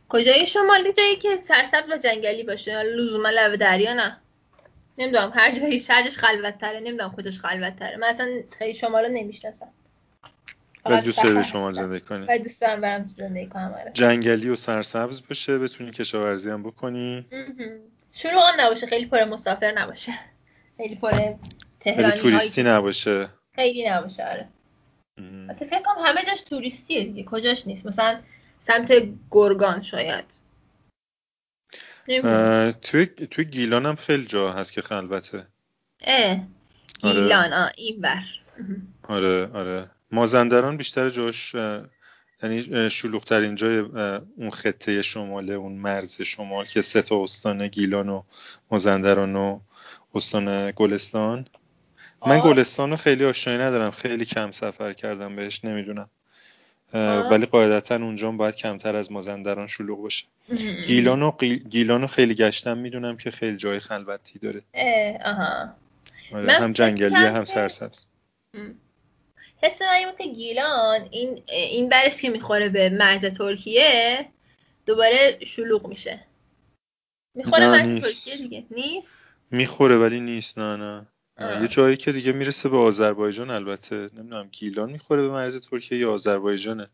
کجای 0.09 0.47
شمال؟ 0.47 0.93
جایی 0.93 1.17
که 1.17 1.37
سرسبز 1.37 1.91
و 1.91 1.97
جنگلی 1.97 2.43
باشه. 2.43 2.83
لزوما 2.83 3.31
لب 3.31 3.57
دریا 3.57 3.93
نه. 3.93 4.21
نمی‌دونم. 4.99 5.33
هر 5.35 5.59
جایی 5.59 5.81
شرجش 5.81 6.17
خلوت 6.17 6.59
تره 6.59 6.81
نمی‌دونم 6.81 7.13
کجاش 7.17 7.41
خلوت 7.41 7.77
تره 7.77 7.97
من 7.97 8.07
اصلا 8.07 8.43
خیلی 8.59 8.75
شمال 8.75 9.05
رو 9.05 9.13
نمی‌شناسم 9.13 9.69
و 10.87 11.01
دوست 11.01 11.23
داری 11.23 11.45
شمال 11.45 11.75
زندگی 11.75 12.01
کنی. 12.01 12.27
و 12.29 12.39
دوست 12.39 12.61
دارم 12.61 12.81
برم 12.81 13.09
زندگی 13.17 13.47
کنم. 13.47 13.75
آره. 13.81 13.91
جنگلی 13.95 14.49
و 14.49 14.57
سرسبز 14.57 15.23
باشه. 15.29 15.59
بتونی 15.59 15.91
کشاورزی 15.91 16.51
هم 16.51 16.63
بکنی. 16.63 17.27
شروع 18.15 18.41
هم 18.49 18.61
نباشه 18.61 18.87
خیلی 18.87 19.07
پر 19.07 19.25
مسافر 19.25 19.73
نباشه. 19.73 20.13
خیلی 20.77 20.95
پر 20.95 21.35
تهرانی 21.81 22.13
توریستی 22.13 22.63
نباشه. 22.63 23.29
خیلی 23.55 23.89
نباشه 23.91 24.25
آره. 24.31 24.49
فکر 25.59 25.83
کنم 25.83 26.05
همه 26.07 26.25
جاش 26.25 26.43
توریستیه 26.43 27.05
دیگه 27.05 27.25
کجاش 27.25 27.67
نیست؟ 27.67 27.87
مثلا 27.87 28.21
سمت 28.61 28.93
گرگان 29.31 29.83
شاید. 29.83 30.25
توی 32.83 33.07
توی 33.07 33.45
گیلان 33.45 33.87
هم 33.87 33.97
خیلی 33.97 34.25
جا 34.25 34.53
هست 34.53 34.73
که 34.73 34.83
خلوته 34.83 35.47
اه 36.01 36.41
آره. 37.05 37.15
گیلان 37.15 37.53
آره. 37.53 37.63
آه 37.63 37.73
این 37.77 38.01
بر 38.01 38.23
آره 39.09 39.51
آره. 39.55 39.91
مازندران 40.11 40.77
بیشتر 40.77 41.09
جاش 41.09 41.55
یعنی 42.45 42.91
شلوغترین 42.91 43.55
جای 43.55 43.79
اون 44.37 44.51
خطه 44.51 45.03
شماله 45.03 45.55
اون 45.55 45.73
مرز 45.73 46.23
شمال 46.23 46.65
که 46.65 46.83
سه 46.83 47.03
تا 47.03 47.23
استان 47.23 47.69
گیلان 47.69 48.09
و 48.09 48.23
مازندران 48.71 49.37
و 49.37 49.61
استان 50.15 50.71
گلستان. 50.71 51.47
من 52.27 52.41
گلستان 52.41 52.91
رو 52.91 52.97
خیلی 52.97 53.25
آشنایی 53.25 53.61
ندارم. 53.61 53.91
خیلی 53.91 54.25
کم 54.25 54.51
سفر 54.51 54.93
کردم 54.93 55.37
بهش 55.37 55.65
نمی‌دونم. 55.65 56.09
ولی 57.31 57.47
قاعدتا 57.47 57.97
اونجا 57.97 58.31
باید 58.31 58.57
کمتر 58.57 58.97
از 58.97 59.13
مازندران 59.13 59.67
شلوغ 59.67 60.03
باشه. 60.03 60.27
گیلان 60.87 61.23
و 61.23 61.31
گیلان 61.69 62.07
خیلی 62.07 62.35
گشتم 62.35 62.79
می‌دونم 62.79 63.17
که 63.17 63.31
خیلی 63.31 63.57
جای 63.57 63.81
خلوتی 63.81 64.39
داره. 64.39 64.63
آها. 65.25 65.75
آره، 66.33 66.53
هم 66.53 66.73
جنگلی 66.73 67.15
هم 67.15 67.45
سرسبز. 67.45 68.05
حس 69.65 69.83
من 69.83 70.13
که 70.19 70.25
گیلان. 70.25 71.09
این 71.11 71.43
این 71.49 71.89
برش 71.89 72.23
که 72.23 72.31
می‌خوره 72.31 72.69
به 72.69 72.89
مرز 72.89 73.25
ترکیه 73.25 74.29
دوباره 74.87 75.39
شلوغ 75.47 75.87
میشه. 75.87 76.21
می‌خوره 77.35 77.67
مرز 77.67 78.03
ترکیه 78.03 78.37
دیگه. 78.37 78.65
نیست؟ 78.71 79.17
می‌خوره 79.51 79.97
ولی 79.97 80.21
نیست. 80.21 80.59
نه 80.59 80.77
نه. 80.77 81.07
یه 81.63 81.69
جایی 81.69 81.97
که 81.97 82.13
دیگه 82.13 82.33
می‌رسه 82.33 82.69
به 82.69 82.77
آذربایجان 82.77 83.51
البته. 83.51 83.97
نمی‌دونم 83.97 84.49
گیلان 84.53 84.91
می‌خوره 84.91 85.23
به 85.23 85.29
مرز 85.29 85.61
ترکیه 85.61 85.99
یا 85.99 86.13
آذربایجانه؟ 86.13 86.91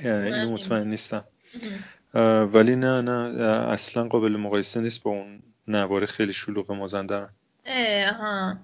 اینو 0.00 0.50
مطمئن 0.50 0.88
نیستم. 0.88 1.24
ولی 2.54 2.76
نه 2.76 3.00
نه. 3.00 3.44
اصلا 3.68 4.08
قابل 4.08 4.36
مقایسه 4.36 4.80
نیست 4.80 5.02
با 5.02 5.10
اون 5.10 5.42
نوار 5.68 6.06
خیلی 6.06 6.32
شلوغ 6.32 6.72
مازندران. 6.72 7.30
اه 7.66 8.58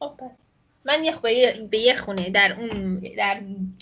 خب 0.00 0.20
من 0.84 1.04
یه 1.04 1.16
به 1.70 1.78
یه 1.78 1.96
خونه 1.96 2.30
در 2.30 2.52
اون 2.52 2.98
در 3.18 3.40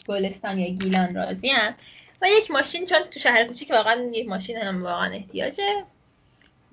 گلستان 0.09 0.59
یا 0.59 0.68
گیلان 0.68 1.14
راضیم. 1.14 1.76
و 2.22 2.26
یک 2.38 2.51
ماشین 2.51 2.86
چون 2.86 2.99
تو 3.11 3.20
شهر 3.20 3.44
کوچیک 3.44 3.70
واقعا 3.70 4.11
یک 4.14 4.28
ماشین 4.28 4.57
هم 4.57 4.82
واقعا 4.82 5.12
احتیاجه. 5.12 5.84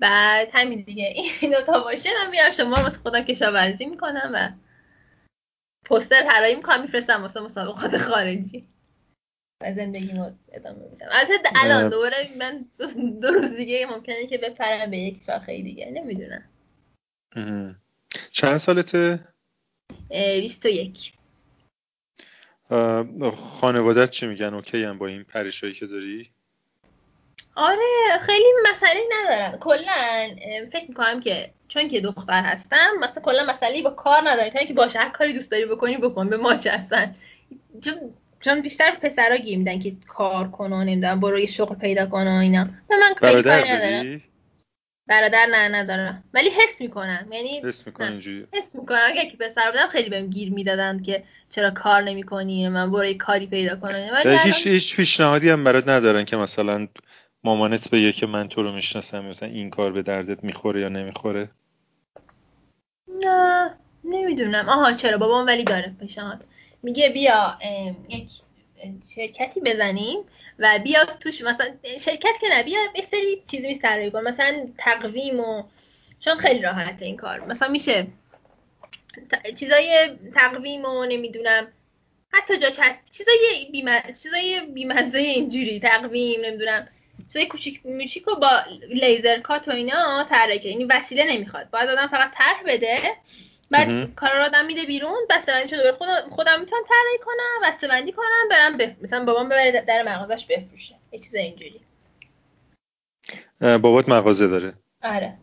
بعد 0.00 0.48
همین 0.52 0.82
دیگه 0.82 1.14
این 1.40 1.50
دوتا 1.56 1.80
باشه 1.84 2.08
من 2.24 2.30
میرم 2.30 2.52
شما 2.52 2.76
واسه 2.76 2.98
خودم 2.98 3.20
کشاورزی 3.20 3.84
می‌کنم 3.84 4.30
و 4.34 4.48
پوستر 5.84 6.22
طراحی 6.22 6.54
می‌کنم 6.54 6.82
میفرستم 6.82 7.22
واسه 7.22 7.40
مسابقات 7.40 7.98
خارجی. 7.98 8.68
و 9.62 9.74
زندگی 9.74 10.12
رو 10.12 10.30
ادامه 10.52 10.88
میدم. 10.90 11.06
البته 11.10 11.50
الان 11.54 11.88
دوباره 11.88 12.16
من 12.38 12.64
دو, 13.20 13.28
روز 13.28 13.50
دیگه 13.50 13.86
ممکنه 13.86 14.26
که 14.26 14.38
بپرم 14.38 14.90
به 14.90 14.98
یک 14.98 15.22
شاخه 15.26 15.62
دیگه. 15.62 15.90
نمی‌دونم. 15.90 16.44
چند 18.30 18.56
سالته؟ 18.56 19.35
بیست 20.10 20.66
و 20.66 20.68
یک. 20.68 21.12
خانوادت 23.60 24.10
چی 24.10 24.26
میگن؟ 24.26 24.54
اوکی 24.54 24.84
هم 24.84 24.98
با 24.98 25.06
این 25.06 25.24
پریشایی 25.24 25.72
که 25.72 25.86
داری؟ 25.86 26.30
آره 27.56 28.18
خیلی 28.20 28.48
مسئله 28.70 29.00
ندارن 29.12 29.56
کلا 29.58 30.36
فکر 30.72 30.84
می‌کنم 30.88 31.20
که 31.20 31.50
چون 31.68 31.88
که 31.88 32.00
دختر 32.00 32.42
هستم 32.42 32.90
مثلا 33.00 33.22
کلا 33.22 33.44
مسئله 33.44 33.82
با 33.82 33.90
کار 33.90 34.18
ندارن 34.24 34.50
تا 34.50 34.58
اینکه 34.58 34.74
باشه 34.74 34.98
هر 34.98 35.08
کاری 35.08 35.32
دوست 35.32 35.50
داری 35.50 35.64
بکنی 35.64 35.96
بکن 35.96 36.28
به 36.28 36.36
ما 36.36 36.56
چرسن 36.56 37.14
چون 37.84 37.94
چون 38.40 38.60
بیشتر 38.60 38.90
پسرا 39.02 39.36
گیر 39.36 39.58
میدن 39.58 39.80
که 39.80 39.92
کار 40.08 40.50
کن 40.50 40.72
و 40.72 40.84
نمی‌دونم 40.84 41.20
برو 41.20 41.38
یه 41.38 41.46
شغل 41.46 41.74
پیدا 41.74 42.06
کن 42.06 42.28
و 42.28 42.40
اینا. 42.40 42.68
و 42.90 42.94
من 43.00 43.14
کاری 43.14 43.40
ندارم. 43.40 44.22
برادر 45.06 45.46
نه 45.50 45.68
ندارم. 45.68 46.24
ولی 46.34 46.50
حس 46.50 46.80
می‌کنم. 46.80 47.26
یعنی 47.32 47.60
حس 47.64 47.86
می‌کنم 47.86 48.10
اینجوری؟ 48.10 48.46
حس 48.52 48.76
می‌کنم. 48.76 48.98
اگه 49.06 49.30
که 49.30 49.36
پسر 49.36 49.70
بودم 49.70 49.86
خیلی 49.86 50.10
بهم 50.10 50.26
گیر 50.26 50.52
می‌دادن 50.52 51.02
که 51.02 51.24
چرا 51.50 51.70
کار 51.70 52.02
نمی‌کنی 52.02 52.68
من 52.68 52.90
برای 52.90 53.14
کاری 53.14 53.46
پیدا 53.46 53.76
کنم. 53.76 54.08
ولی 54.12 54.38
هیچ 54.38 54.66
هیچ 54.66 54.96
پیشنهادی 54.96 55.50
هم 55.50 55.64
برات 55.64 55.88
ندارن 55.88 56.24
که 56.24 56.36
مثلا 56.36 56.88
مامانت 57.44 57.90
بگه 57.90 58.12
که 58.12 58.26
من 58.26 58.48
تو 58.48 58.62
رو 58.62 58.72
می‌شناسم 58.72 59.24
مثلا 59.24 59.48
این 59.48 59.70
کار 59.70 59.92
به 59.92 60.02
دردت 60.02 60.44
می‌خوره 60.44 60.80
یا 60.80 60.88
نمی‌خوره؟ 60.88 61.50
نه 63.22 63.74
نمی‌دونم. 64.04 64.68
آها 64.68 64.92
چرا؟ 64.92 65.18
بابام 65.18 65.46
ولی 65.46 65.64
داره 65.64 65.94
پیشنهاد. 66.00 66.44
میگه 66.82 67.10
بیا 67.10 67.58
یک 68.08 68.30
شرکتی 69.14 69.60
بزنیم. 69.60 70.18
و 70.58 70.78
بیا 70.84 71.04
توش 71.04 71.42
مثلا 71.42 71.66
شرکت 72.00 72.34
که 72.40 72.48
نه 72.48 72.62
بیا 72.62 72.80
یه 72.94 73.04
سری 73.10 73.42
چیزی 73.46 73.66
میسترایی 73.66 74.10
کن 74.10 74.20
مثلا 74.20 74.68
تقویم 74.78 75.40
و 75.40 75.62
چون 76.20 76.38
خیلی 76.38 76.62
راحته 76.62 77.04
این 77.04 77.16
کار. 77.16 77.40
مثلا 77.40 77.68
میشه 77.68 78.06
چیزای 79.56 80.08
تقویم 80.34 80.84
و 80.84 81.04
نمی‌دونم. 81.04 81.72
حتی 82.32 82.58
جا 82.58 82.70
چست 82.70 82.98
چیزای 83.10 83.68
بیمزه 83.72 84.12
چیزای 84.22 84.60
بیمزه 84.74 85.18
اینجوری 85.18 85.80
تقویم 85.80 86.40
نمی‌دونم. 86.44 86.88
چیزای 87.28 87.46
کوچیک 87.46 87.80
میچیک 87.86 88.24
با 88.24 88.60
لیزر 88.88 89.38
کات 89.38 89.68
و 89.68 89.70
اینا 89.70 90.24
طراحی 90.24 90.68
یعنی 90.70 90.84
وسیله 90.84 91.32
نمی‌خواد. 91.32 91.70
باید 91.70 91.90
آدم 91.90 92.06
فقط 92.06 92.30
طرح 92.34 92.62
بده 92.66 92.98
بعد 93.70 94.14
کار 94.14 94.30
رو 94.36 94.42
آدم 94.44 94.66
میده 94.66 94.84
بیرون 94.84 95.26
بسته 95.30 95.52
بندی 95.52 95.68
شده. 95.68 95.92
خودم, 95.92 96.30
خودم 96.30 96.60
می‌تونم 96.60 96.82
طراحی 96.88 97.18
کنم 97.24 97.70
بسته 97.70 97.88
بندی 97.88 98.12
کنم 98.12 98.48
برم 98.50 98.76
بف... 98.76 98.92
مثلا 99.02 99.24
بابام 99.24 99.48
ببره 99.48 99.84
در 99.88 100.02
مغازش 100.02 100.44
بفروشه. 100.44 100.94
یه 101.12 101.18
چیز 101.18 101.34
اینجوری. 101.34 101.80
بابات 103.60 104.08
مغازه 104.08 104.46
داره. 104.46 104.74
آره. 105.02 105.34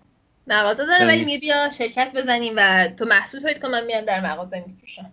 مغازه 0.48 0.86
داره 0.86 1.06
ولی 1.06 1.14
یعنی 1.14 1.26
میگه 1.26 1.40
بیا 1.40 1.70
شرکت 1.78 2.12
بزنیم 2.16 2.54
و 2.58 2.88
تو 2.88 3.06
محصول 3.06 3.42
تولید 3.42 3.60
کن 3.60 3.72
من 3.72 3.86
میرم 3.86 4.02
در 4.02 4.22
مغازه 4.32 4.64
میفروشم. 4.68 5.12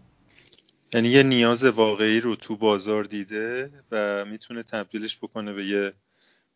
یعنی 0.94 1.08
یه 1.08 1.22
نیاز 1.22 1.64
واقعی 1.64 2.20
رو 2.20 2.36
تو 2.36 2.56
بازار 2.56 3.04
دیده 3.04 3.70
و 3.90 4.24
می‌تونه 4.24 4.62
تبدیلش 4.62 5.18
بکنه 5.18 5.52
به 5.52 5.66
یه 5.66 5.92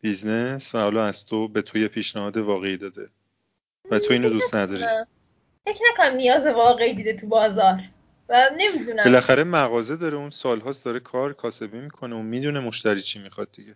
business 0.01 0.75
و 0.75 0.79
حالا 0.79 1.05
از 1.05 1.25
تو 1.25 1.47
به 1.47 1.61
تو 1.61 1.77
یه 1.77 1.87
پیشنهاد 1.87 2.37
واقعی 2.37 2.77
داده. 2.77 3.09
و 3.91 3.99
تو 3.99 4.13
اینو 4.13 4.29
دوست 4.29 4.55
نداری. 4.55 4.83
فکر 5.65 5.79
نکنم 5.91 6.15
نیاز 6.15 6.45
واقعی 6.45 6.93
دیده 6.93 7.13
تو 7.13 7.27
بازار. 7.27 7.81
و 8.29 8.49
نمی‌دونم. 8.57 9.03
بالاخره 9.03 9.43
مغازه 9.43 9.95
داره 9.95 10.17
اون 10.17 10.29
سالهاست 10.29 10.85
داره 10.85 10.99
کار 10.99 11.33
کاسبی 11.33 11.77
می‌کنه 11.77 12.15
و 12.15 12.21
می‌دونه 12.21 12.59
مشتری 12.59 13.01
چی 13.01 13.19
می‌خواد 13.19 13.51
دیگه. 13.51 13.75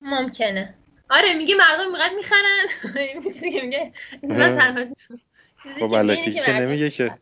ممکنه. 0.00 0.74
آره 1.10 1.34
میگه 1.34 1.54
مردم 1.54 1.92
میقدر 1.92 2.14
می‌خرن. 2.16 2.66
میگه 3.42 3.92
خب 5.80 6.42
که 6.44 6.60
نمیگه 6.60 6.90
که. 6.90 7.18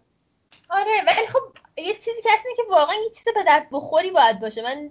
آره 0.70 0.92
ولی 1.06 1.26
خب 1.26 1.40
یه 1.76 1.94
چیزی 1.94 2.22
که 2.22 2.28
که 2.56 2.62
واقعا 2.70 2.94
یه 2.94 3.10
چیز 3.10 3.24
به 3.34 3.44
درد 3.46 3.68
بخوری 3.72 4.10
باید 4.10 4.40
باشه. 4.40 4.62
من 4.62 4.90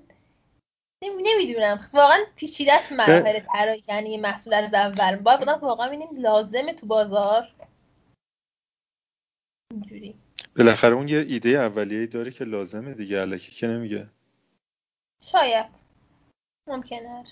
نمی‌دونم. 1.04 1.90
واقعا 1.94 2.18
پیچیده 2.36 2.74
است 2.74 2.92
مراحل 2.92 3.40
طراحی 3.40 3.84
یعنی 3.90 4.12
یه 4.12 4.20
محصول 4.20 4.54
از 4.54 4.74
اول. 4.74 5.16
باید 5.16 5.40
بودم 5.40 5.60
واقعا 5.62 5.88
ببینیم 5.88 6.10
لازمه 6.18 6.74
تو 6.74 6.88
بازار. 6.88 7.48
اینجوری. 9.72 10.16
بالاخره 10.56 10.94
اون 10.94 11.08
یه 11.08 11.18
ایده 11.18 11.50
اولیه 11.50 12.08
داره 12.08 12.32
که 12.32 12.44
لازمه 12.44 12.94
دیگه 12.94 13.20
الکی 13.20 13.52
که 13.52 13.68
نمیگه. 13.68 14.08
شاید. 15.32 15.66
ممکنه. 16.68 17.24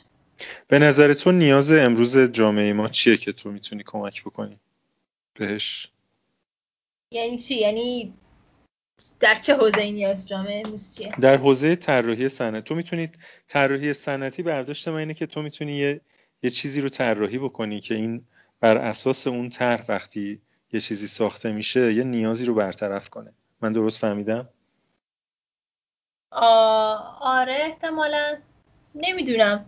به 0.67 0.79
نظر 0.79 1.13
تو 1.13 1.31
نیاز 1.31 1.71
امروز 1.71 2.19
جامعه 2.19 2.73
ما 2.73 2.87
چیه 2.87 3.17
که 3.17 3.31
تو 3.31 3.51
می‌تونی 3.51 3.83
کمک 3.85 4.23
بکنی؟ 4.23 4.59
بهش. 5.33 5.91
یعنی 7.11 7.37
چی؟ 7.37 7.55
یعنی 7.55 8.13
در 9.19 9.35
چه 9.35 9.55
حوزه 9.55 9.91
نیاز 9.91 10.27
جامعه 10.27 10.63
امروز 10.65 10.95
چیه؟ 10.95 11.11
در 11.19 11.37
حوزه 11.37 11.75
طراحی 11.75 12.29
صنعت. 12.29 12.63
تو 12.63 12.75
می‌تونی 12.75 13.09
طراحی 13.47 13.93
صنعتی 13.93 14.43
برداشت 14.43 14.87
من 14.87 14.97
اینه 14.97 15.13
که 15.13 15.25
تو 15.25 15.41
می‌تونی 15.41 15.77
یه 15.77 16.01
یه 16.43 16.49
چیزی 16.49 16.81
رو 16.81 16.89
طراحی 16.89 17.37
بکنی 17.37 17.79
که 17.79 17.95
این 17.95 18.25
بر 18.59 18.77
اساس 18.77 19.27
اون 19.27 19.49
طرح 19.49 19.85
وقتی 19.89 20.41
یه 20.75 20.81
چیزی 20.81 21.07
ساخته 21.07 21.51
میشه 21.51 21.93
یه 21.93 22.03
نیازی 22.03 22.45
رو 22.45 22.53
برطرف 22.53 23.09
کنه. 23.09 23.33
من 23.61 23.73
درست 23.73 23.99
فهمیدم؟ 23.99 24.49
آره 27.21 27.55
احتمالا. 27.55 28.35
نمی‌دونم. 28.95 29.65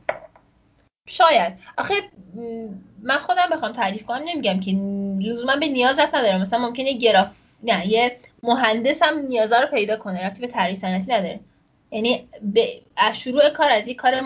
شاید. 1.08 1.54
آخه 1.78 1.94
من 3.02 3.18
خودم 3.18 3.50
بخوام 3.52 3.74
تعریف 3.74 4.06
کنم 4.06 4.24
نمیگم 4.26 4.60
که 4.60 4.72
لزوما 5.30 5.56
به 5.56 5.68
نیاز 5.68 6.00
رفت 6.00 6.16
نداره 6.16 6.42
مثلا 6.42 6.60
ممکنه 6.60 6.94
گراف 6.94 7.28
نه 7.64 7.88
یه 7.88 8.20
مهندس 8.44 9.04
هم 9.04 9.20
نیازا 9.20 9.60
رو 9.60 9.68
پیدا 9.68 9.98
کنه 9.98 10.26
رفتی 10.26 10.42
به 10.42 10.48
طراحی 10.48 10.78
صنعتی 10.82 11.12
نداره. 11.12 11.40
یعنی 11.92 12.30
به 12.42 12.82
شروع 13.14 13.50
کار 13.50 13.70
از 13.70 13.88
یه 13.88 13.94
کار 13.94 14.22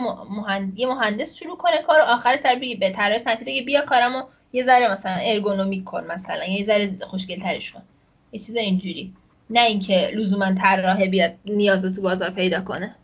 مهندس 0.78 1.36
شروع 1.36 1.58
کنه 1.58 1.78
کار 1.78 2.02
آخر 2.02 2.40
سر 2.44 2.56
بگی 2.56 2.76
به 2.76 2.90
طراح 2.90 3.20
صنعتی 3.20 3.46
بگه 3.46 3.62
بیا 3.62 3.82
کارمو 3.82 4.24
یه 4.54 4.66
ذره 4.66 4.92
مثلا 4.92 5.16
ارگونومیک 5.22 5.84
کن 5.84 6.04
مثلا 6.04 6.46
یه 6.46 6.66
ذره 6.66 6.98
خوشگل 7.02 7.40
ترش 7.40 7.72
کن. 7.72 7.84
یه 8.32 8.40
چیز 8.40 8.56
اینجوری. 8.56 9.14
نه 9.50 9.60
اینکه 9.60 10.12
لزوما 10.14 10.56
طراح 10.56 11.06
بیاد 11.06 11.36
نیاز 11.46 11.82
تو 11.96 12.02
بازار 12.02 12.30
پیدا 12.30 12.62
کنه. 12.62 12.96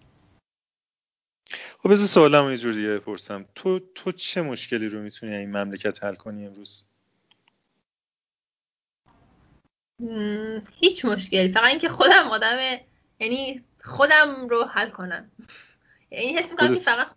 خب 1.83 1.89
بذار 1.91 2.07
سوالم 2.07 2.49
یه 2.49 2.57
جوری 2.57 2.87
بپرسم. 2.87 3.45
تو 3.55 3.79
تو 3.95 4.11
چه 4.11 4.41
مشکلی 4.41 4.87
رو 4.87 5.01
می‌تونی 5.01 5.35
این 5.35 5.57
مملکت 5.57 6.03
حل 6.03 6.15
کنی 6.15 6.45
امروز؟ 6.45 6.85
هیچ 10.73 11.05
مشکلی. 11.05 11.51
فقط 11.51 11.69
اینکه 11.69 11.89
خودم 11.89 12.27
آدم 12.31 12.57
یعنی 13.19 13.63
خودم 13.83 14.47
رو 14.49 14.63
حل 14.63 14.89
کنم. 14.89 15.31
یعنی 16.11 16.33
حس 16.33 16.51
می‌کنم 16.51 16.73
که 16.75 16.81
فقط 16.81 17.07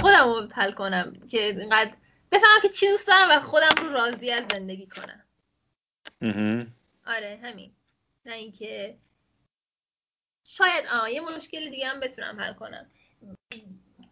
خودم 0.00 0.24
رو 0.24 0.48
حل 0.54 0.72
کنم 0.72 1.16
که 1.28 1.44
اینقدر 1.46 1.92
بفهمم 2.32 2.60
که 2.62 2.68
چی 2.68 2.88
دوست 2.88 3.08
دارم 3.08 3.28
و 3.30 3.40
خودم 3.40 3.74
رو 3.82 3.92
راضی 3.92 4.30
از 4.30 4.44
زندگی 4.52 4.86
کنم. 4.86 5.24
آره 7.06 7.40
همین. 7.42 7.72
نه 8.26 8.34
اینکه 8.34 8.96
شاید 10.46 10.86
آه 10.92 11.12
یه 11.12 11.20
مشکل 11.20 11.70
دیگه 11.70 11.88
هم 11.88 12.00
بتونم 12.00 12.40
حل 12.40 12.52
کنم. 12.52 12.90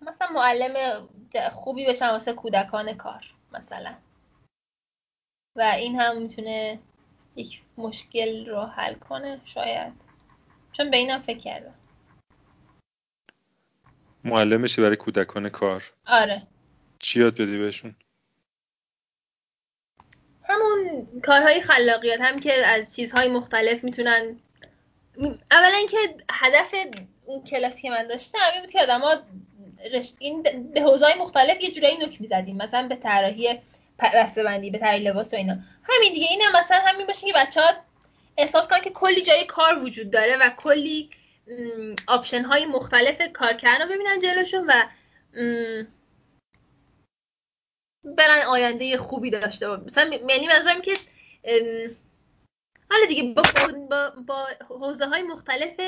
مثلا 0.00 0.28
معلم 0.34 1.08
خوبی 1.52 1.86
بشم 1.86 2.06
واسه 2.06 2.32
کودکان 2.32 2.94
کار 2.94 3.34
مثلا. 3.52 3.96
و 5.56 5.62
این 5.62 6.00
هم 6.00 6.22
می‌تونه 6.22 6.80
یک 7.36 7.62
مشکل 7.78 8.46
رو 8.46 8.62
حل 8.62 8.94
کنه 8.94 9.40
شاید. 9.54 9.92
چون 10.72 10.90
به 10.90 10.96
اینم 10.96 11.22
فکر 11.22 11.38
کردم. 11.38 11.74
معلم 14.24 14.62
برای 14.62 14.96
کودکان 14.96 15.48
کار. 15.48 15.92
آره. 16.06 16.46
چی 16.98 17.20
یاد 17.20 17.34
بدی 17.34 17.58
بهشون؟ 17.58 17.96
همون 20.48 21.08
کارهای 21.22 21.60
خلاقیت 21.60 22.20
هم 22.20 22.38
که 22.38 22.52
از 22.66 22.96
چیزهای 22.96 23.28
مختلف 23.28 23.84
می‌تونن. 23.84 24.36
اولا 25.50 25.76
اینکه 25.78 25.96
هدف 26.32 26.74
اون 27.24 27.44
کلاسی 27.44 27.82
که 27.82 27.90
من 27.90 28.06
داشتم 28.06 28.38
این 28.54 28.62
بود 28.62 28.70
که 28.70 28.80
آدما 28.80 29.14
این 30.18 30.42
به 30.74 30.80
حوزه‌های 30.80 31.14
مختلف 31.20 31.60
یه 31.60 31.70
جورایی 31.70 31.96
نوک 31.98 32.20
می‌زدیم. 32.20 32.56
مثلا 32.56 32.88
به 32.88 32.96
طراحی 32.96 33.58
بندی 34.36 34.70
به 34.70 34.78
طراحی 34.78 34.98
لباس 34.98 35.32
و 35.32 35.36
اینا. 35.36 35.56
همین 35.82 36.12
دیگه. 36.12 36.26
اینم 36.30 36.50
مثلا 36.64 36.78
همین 36.86 37.06
باشه 37.06 37.26
که 37.26 37.32
بچه 37.36 37.60
ها 37.60 37.70
احساس 38.36 38.68
کنن 38.68 38.80
که 38.80 38.90
کلی 38.90 39.22
جای 39.22 39.44
کار 39.44 39.78
وجود 39.78 40.10
داره 40.10 40.36
و 40.36 40.50
کلی 40.56 41.10
آپشن 42.06 42.44
های 42.44 42.66
مختلف 42.66 43.32
کار 43.32 43.52
کردن 43.52 43.82
رو 43.82 43.94
ببینن 43.94 44.20
جلوشون 44.22 44.66
و 44.66 44.72
برن 48.06 48.42
آینده 48.48 48.98
خوبی 48.98 49.30
داشته 49.30 49.68
با 49.68 49.76
مثلا 49.76 50.04
یعنی 50.28 50.46
منظورم 50.46 50.80
که 50.80 50.96
حالا 52.90 53.06
دیگه 53.08 53.34
با, 53.34 53.42
با, 53.90 54.10
با 54.26 54.46
حوزه 54.68 55.06
های 55.06 55.22
مختلف 55.22 55.80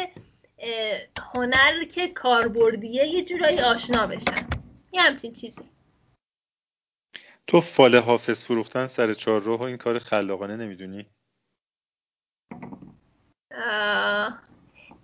هنر 1.34 1.84
که 1.84 2.08
کاربردیه 2.08 3.06
یه 3.06 3.24
جورایی 3.24 3.60
آشنا 3.60 4.06
بشن. 4.06 4.46
یه 4.92 5.02
همچین 5.02 5.32
چیزی. 5.32 5.62
تو 7.46 7.60
فال 7.60 7.96
حافظ 7.96 8.44
فروختن 8.44 8.86
سر 8.86 9.12
چهار 9.12 9.40
روح 9.40 9.60
این 9.60 9.76
کار 9.76 9.98
خلاقانه 9.98 10.56
نمی‌دونی؟ 10.56 11.06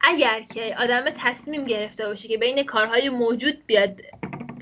اگر 0.01 0.43
که 0.55 0.77
آدم 0.79 1.05
تصمیم 1.19 1.65
گرفته 1.65 2.07
باشه 2.07 2.29
که 2.29 2.39
بین 2.39 2.63
کارهای 2.63 3.09
موجود 3.09 3.67
بیاد 3.67 4.01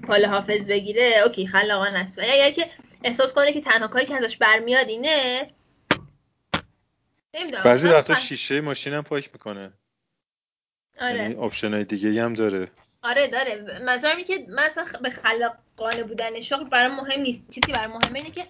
فال 0.07 0.25
حافظ 0.25 0.67
بگیره 0.67 1.13
okay 1.27 1.47
خلاقانه 1.47 1.99
است. 1.99 2.19
ولی 2.19 2.31
اگر 2.31 2.51
که 2.51 2.71
احساس 3.05 3.33
کنه 3.35 3.53
که 3.53 3.61
تنها 3.61 3.89
کاری 3.89 4.07
که 4.07 4.17
ازش 4.17 4.37
برمیاد 4.37 4.89
اینه 4.89 5.51
بعضی 7.65 7.89
وقتا 7.89 8.15
شیشه 8.15 8.61
ماشین 8.61 8.93
هم 8.93 9.03
پاک 9.03 9.31
می‌کنه. 9.33 9.73
آره. 11.01 11.17
یعنی 11.17 11.35
option 11.35 11.75
های 11.75 11.85
دیگه 11.85 12.25
هم 12.25 12.35
داره. 12.35 12.69
آره 13.03 13.27
داره. 13.27 13.81
مثلا 13.83 14.23
که 14.23 14.47
مثلا 14.49 14.85
به 15.03 15.11
خلاقانه 15.11 16.03
بودن 16.03 16.41
شغل 16.41 16.69
برای 16.69 16.97
مهم 16.97 17.21
نیست. 17.21 17.51
چیزی 17.51 17.73
برای 17.73 17.87
مهمه 17.87 18.19
اینه 18.19 18.31
که 18.31 18.45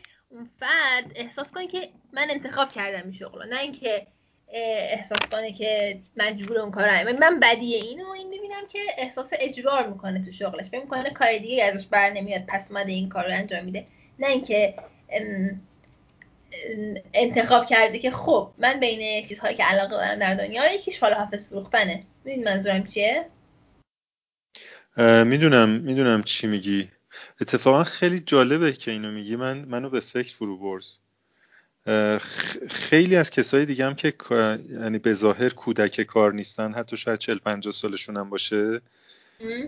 فرد 0.61 1.13
احساس 1.15 1.53
کنه 1.53 1.67
که 1.67 1.89
من 2.13 2.27
انتخاب 2.31 2.73
کردم 2.73 3.03
این 3.03 3.13
شغل 3.13 3.49
نه 3.49 3.61
اینکه 3.61 4.07
احساس 4.55 5.19
کنه 5.31 5.53
که 5.53 5.99
مجبور 6.17 6.59
اون 6.59 6.71
کار 6.71 6.89
من 7.21 7.41
بدی 7.41 7.75
اینو 7.75 8.11
این 8.11 8.29
می‌بینم 8.29 8.67
که 8.69 8.79
احساس 8.99 9.31
اجبار 9.41 9.87
می‌کنه 9.87 10.25
تو 10.25 10.33
شغلش. 10.33 10.67
فکر 10.67 10.81
می‌کنه 10.81 11.11
کار 11.11 11.39
دیگه 11.39 11.65
ازش 11.65 11.87
بر 11.87 12.11
نمیاد 12.11 12.43
پس 12.49 12.71
اومده 12.71 12.93
این 12.93 13.09
کار 13.09 13.25
رو 13.25 13.33
انجام 13.33 13.65
میده. 13.65 13.87
نه 14.19 14.27
اینکه 14.27 14.75
انتخاب 17.15 17.67
کرده 17.67 17.99
که 17.99 18.11
خب 18.11 18.51
من 18.59 18.81
بین 18.81 19.27
چیزهایی 19.27 19.57
که 19.57 19.65
علاقه 19.65 19.91
دارم 19.91 20.19
در 20.19 20.35
دنیا 20.35 20.75
یکیش 20.75 20.99
فال 20.99 21.13
حافظ 21.13 21.49
فروختنه. 21.49 22.03
می‌دونی 22.25 22.45
منظورم 22.45 22.87
چیه؟ 22.87 23.27
می‌دونم 25.25 25.69
می‌دونم 25.69 26.23
چی 26.23 26.47
میگی. 26.47 26.91
اتفاقا 27.41 27.85
خیلی 27.85 28.21
جالبه 28.21 28.73
که 28.73 28.91
اینو 28.91 29.11
میگی. 29.11 29.37
من 29.37 29.59
منو 29.59 29.91
به 29.91 30.01
فکر 30.01 30.35
فرو 30.35 30.59
برز 30.59 30.99
خیلی 32.69 33.17
از 33.17 33.31
کسای 33.31 33.67
دیگه 33.67 33.87
هم 33.87 33.95
که 33.95 34.15
یعنی 34.71 34.99
به 34.99 35.15
ظاهر 35.15 35.49
کودک 35.49 36.03
کار 36.03 36.33
نیستن 36.33 36.73
حتی 36.73 36.97
شاید 36.97 37.19
40 37.19 37.39
50 37.39 37.73
سالشون 37.73 38.17
هم 38.17 38.31
باشه 38.31 38.81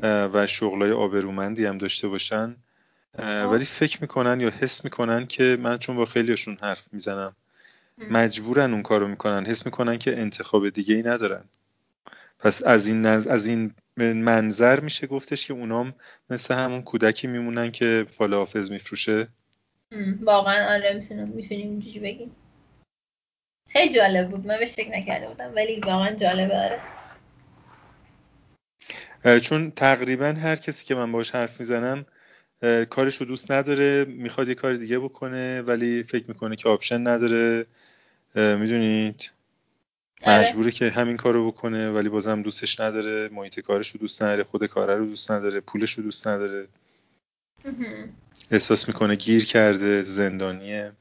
و 0.03 0.47
شغلای 0.47 0.91
آبرومندی 0.91 1.67
هم 1.67 1.79
داشته 1.79 2.09
باشن. 2.09 2.57
ولی 3.19 3.65
فکر 3.65 3.99
می‌کنن 4.01 4.41
یا 4.41 4.51
حس 4.51 4.85
می‌کنن 4.85 5.27
که 5.27 5.59
من 5.61 5.79
چون 5.79 5.97
با 5.97 6.05
خیلیشون 6.05 6.59
حرف 6.61 6.85
می‌زنم 6.93 7.37
مجبورن 8.11 8.73
اون 8.73 8.83
کارو 8.83 9.09
می‌کنن. 9.09 9.47
حس 9.47 9.67
می‌کنن 9.67 9.99
که 9.99 10.21
انتخاب 10.21 10.69
دیگه 10.69 10.95
ای 10.95 11.03
ندارن. 11.03 11.45
پس 12.39 12.63
از 12.63 12.87
این 12.87 13.07
نز... 13.07 13.27
از 13.27 13.47
این 13.47 13.75
منظر 13.97 14.81
میشه 14.81 15.07
گفتش 15.07 15.47
که 15.47 15.53
اونام 15.55 15.95
مثل 16.31 16.55
همون 16.55 16.83
کودکی 16.83 17.27
میمونن 17.27 17.71
که 17.71 18.07
فال 18.09 18.35
حافظ 18.35 18.71
میفروشه. 18.71 19.29
واقعا 20.23 20.75
آره 20.75 20.93
می‌تونم 20.93 21.29
می‌تونیم 21.29 21.69
اینجوری 21.69 22.01
بگیم. 22.01 22.37
خیلی 23.69 23.95
جالب 23.95 24.31
بود. 24.31 24.47
من 24.47 24.59
بهش 24.59 24.73
فکر 24.73 24.91
نکرده 24.91 25.29
بودم 25.29 25.53
ولی 25.57 25.81
واقعا 25.81 26.11
جالبه 26.11 26.57
آره. 26.57 26.81
چون 29.41 29.71
تقریبا 29.71 30.27
هر 30.27 30.57
کسی 30.57 30.85
که 30.85 30.95
من 30.95 31.13
باش 31.13 31.31
حرف 31.31 31.61
می‌زنم 31.61 32.07
کارش 32.91 33.17
رو 33.17 33.27
دوست 33.27 33.51
نداره 33.51 34.05
می‌خواد 34.05 34.49
یه 34.49 34.55
کار 34.55 34.75
دیگه 34.75 34.99
بکنه 34.99 35.63
ولی 35.63 36.03
فکر 36.03 36.25
می‌کنه 36.29 36.57
که 36.57 36.69
آپشن 36.69 37.07
نداره. 37.07 37.67
می‌دونید؟ 38.35 39.31
آره. 40.23 40.49
مجبوره 40.49 40.71
که 40.71 40.91
همین 40.91 41.17
کارو 41.17 41.51
بکنه 41.51 41.91
ولی 41.91 42.09
بازم 42.09 42.43
دوستش 42.43 42.81
نداره. 42.81 43.29
محیط 43.29 43.61
کارش 43.61 43.91
رو 43.91 44.01
دوست 44.01 44.23
نداره 44.23 44.45
خود 44.45 44.67
کاره 44.67 44.97
رو 44.97 45.07
دوست 45.07 45.31
نداره 45.31 45.61
پولش 45.61 45.93
رو 45.93 46.03
دوست 46.03 46.29
نداره. 46.29 46.67
احساس 48.51 48.89
می‌کنه 48.89 49.17
گیر 49.17 49.45
کرده 49.45 50.03
زندانیه. 50.03 50.93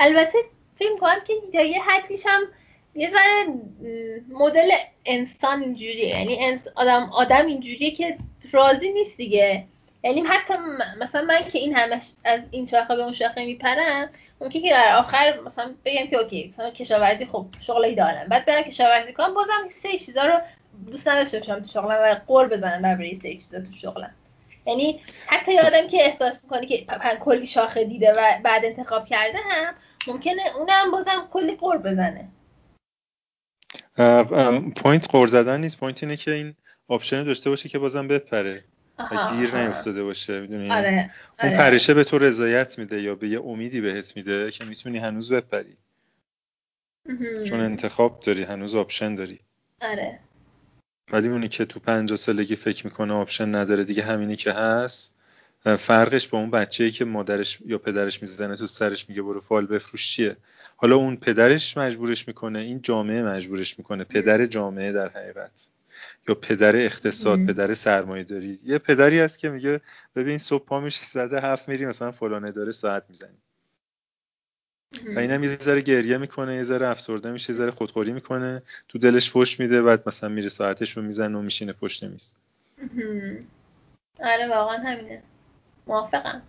البته 0.00 0.38
فکر 0.78 0.92
می‌کنم 0.92 1.20
که 1.26 1.34
تا 1.52 1.62
یه 1.62 1.82
حدیش 1.82 2.26
هم 2.26 2.42
یه 2.94 3.10
ذره 3.10 3.54
مدل 4.28 4.70
انسان 5.06 5.62
اینجوریه. 5.62 6.08
یعنی 6.08 6.58
آدم 6.74 7.10
آدم 7.12 7.46
اینجوریه 7.46 7.90
که 7.90 8.18
راضی 8.52 8.92
نیست 8.92 9.16
دیگه. 9.16 9.64
یعنی 10.04 10.20
حتی 10.20 10.54
مثلا 11.00 11.22
من 11.22 11.48
که 11.48 11.58
این 11.58 11.76
همش 11.76 12.02
از 12.24 12.40
این 12.50 12.66
شاخه 12.66 12.96
به 12.96 13.02
اون 13.02 13.12
شاخه 13.12 13.44
میپرم 13.44 14.08
ممکنه 14.40 14.62
که 14.62 14.70
در 14.70 14.96
آخر 14.98 15.40
مثلا 15.40 15.74
بگم 15.84 16.06
که 16.06 16.16
اوکی 16.16 16.50
مثلا 16.54 16.70
کشاورزی 16.70 17.26
خب 17.26 17.46
شغلی 17.60 17.94
دارم. 17.94 18.28
بعد 18.28 18.44
برم 18.46 18.62
کشاورزی 18.62 19.12
کنم 19.12 19.34
بازم 19.34 19.68
سه 19.70 19.98
چیزا 19.98 20.26
رو 20.26 20.40
دوست 20.90 21.08
نداشته 21.08 21.38
باشم 21.38 21.60
تو 21.60 21.68
شغلم 21.68 22.00
و 22.02 22.14
غر 22.26 22.46
بزنم 22.48 22.82
بر 22.82 23.08
سر 23.22 23.34
چیزا 23.34 23.60
تو 23.60 23.72
شغلم. 23.72 24.14
یعنی 24.68 25.00
حتی 25.26 25.54
یادم 25.54 25.88
که 25.88 25.96
احساس 25.96 26.44
می‌کنه 26.44 26.66
که 26.66 26.86
کلی 27.20 27.46
شاخه 27.46 27.84
دیده 27.84 28.12
و 28.12 28.42
بعد 28.44 28.64
انتخاب 28.64 29.06
کرده 29.06 29.38
هم 29.50 29.74
ممکنه 30.06 30.42
اونم 30.56 30.90
بازم 30.92 31.28
کلی 31.30 31.56
غر 31.56 31.78
بزنه. 31.78 32.28
point 34.76 35.10
غر 35.10 35.26
زدن 35.26 35.60
نیست. 35.60 35.78
point 35.78 36.02
اینه 36.02 36.16
که 36.16 36.30
این 36.30 36.54
option 36.88 37.24
داشته 37.24 37.50
باشه 37.50 37.68
که 37.68 37.78
بازم 37.78 38.08
بپره. 38.08 38.64
و 38.98 39.36
گیر 39.36 39.56
نیفتاده 39.56 40.04
باشه 40.04 40.40
می‌دونی؟ 40.40 40.70
آره، 40.70 41.10
اون 41.42 41.52
آره. 41.52 41.56
پرشه 41.56 41.94
به 41.94 42.04
تو 42.04 42.18
رضایت 42.18 42.78
میده 42.78 43.02
یا 43.02 43.14
به 43.14 43.28
یه 43.28 43.40
امیدی 43.40 43.80
بهت 43.80 44.16
میده 44.16 44.50
که 44.50 44.64
می‌تونی 44.64 44.98
هنوز 44.98 45.32
بپری. 45.32 45.76
چون 47.46 47.60
انتخاب 47.60 48.20
داری 48.20 48.42
هنوز 48.42 48.74
option 48.74 49.14
داری. 49.14 49.40
آره. 49.82 50.18
ولی 51.12 51.28
اونی 51.28 51.48
که 51.48 51.64
تو 51.64 51.80
پنجاه 51.80 52.16
سالگی 52.16 52.56
فکر 52.56 52.86
می‌کنه 52.86 53.14
option 53.14 53.54
نداره 53.54 53.84
دیگه 53.84 54.02
همینی 54.02 54.36
که 54.36 54.52
هست. 54.52 55.14
فرقش 55.78 56.28
با 56.28 56.38
اون 56.38 56.50
بچه 56.50 56.90
که 56.90 57.04
مادرش 57.04 57.58
یا 57.66 57.78
پدرش 57.78 58.22
می‌زنه 58.22 58.56
تو 58.56 58.66
سرش 58.66 59.08
میگه 59.08 59.22
برو 59.22 59.40
فال 59.40 59.66
بفروش 59.66 60.10
چیه؟ 60.12 60.36
حالا 60.76 60.96
اون 60.96 61.16
پدرش 61.16 61.76
مجبورش 61.76 62.28
می‌کنه 62.28 62.58
این 62.58 62.82
جامعه 62.82 63.22
مجبورش 63.22 63.78
می‌کنه. 63.78 64.04
پدر 64.04 64.44
جامعه 64.44 64.92
در 64.92 65.08
حقیقت. 65.08 65.68
یا 66.28 66.34
پدر 66.34 66.76
اقتصاد 66.76 67.44
پدر 67.46 67.74
سرمایه 67.74 68.24
داری 68.24 68.60
یه 68.64 68.78
پدری 68.78 69.20
هست 69.20 69.38
که 69.38 69.48
میگه 69.48 69.80
ببین 70.16 70.38
صبح 70.38 70.64
پا 70.64 70.80
میشی 70.80 71.04
زده 71.04 71.40
هفت 71.40 71.68
میری 71.68 71.86
مثلا 71.86 72.12
فلانه 72.12 72.52
داره 72.52 72.72
ساعت 72.72 73.04
می‌زنی 73.08 73.38
و 74.92 75.18
اینم 75.18 75.44
یه 75.44 75.58
ذره 75.58 75.80
گریه 75.80 76.18
می‌کنه 76.18 76.54
یه 76.54 76.62
ذره 76.62 76.88
افسرده 76.88 77.30
میشه 77.30 77.52
یه 77.52 77.56
ذره 77.56 77.70
خودخوری 77.70 78.12
می‌کنه. 78.12 78.62
تو 78.88 78.98
دلش 78.98 79.30
فش 79.30 79.60
میده 79.60 79.82
بعد 79.82 80.08
مثلا 80.08 80.28
میره 80.28 80.48
ساعتش 80.48 80.96
رو 80.96 81.02
می‌زنه 81.02 81.38
و 81.38 81.42
میشینه 81.42 81.72
پشت 81.72 82.04
میز. 82.04 82.34
آره 84.20 84.48
واقعا 84.48 84.76
همینه. 84.76 85.22
موافقم. 85.86 86.42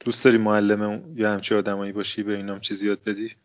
دوست 0.00 0.24
داری 0.24 0.38
معلم 0.38 1.12
یا 1.16 1.32
همچی 1.32 1.54
آدمایی 1.54 1.92
باشی 1.92 2.22
به 2.22 2.36
اینام 2.36 2.60
چیزی 2.60 2.88
یاد 2.88 3.02
بدی؟ 3.04 3.36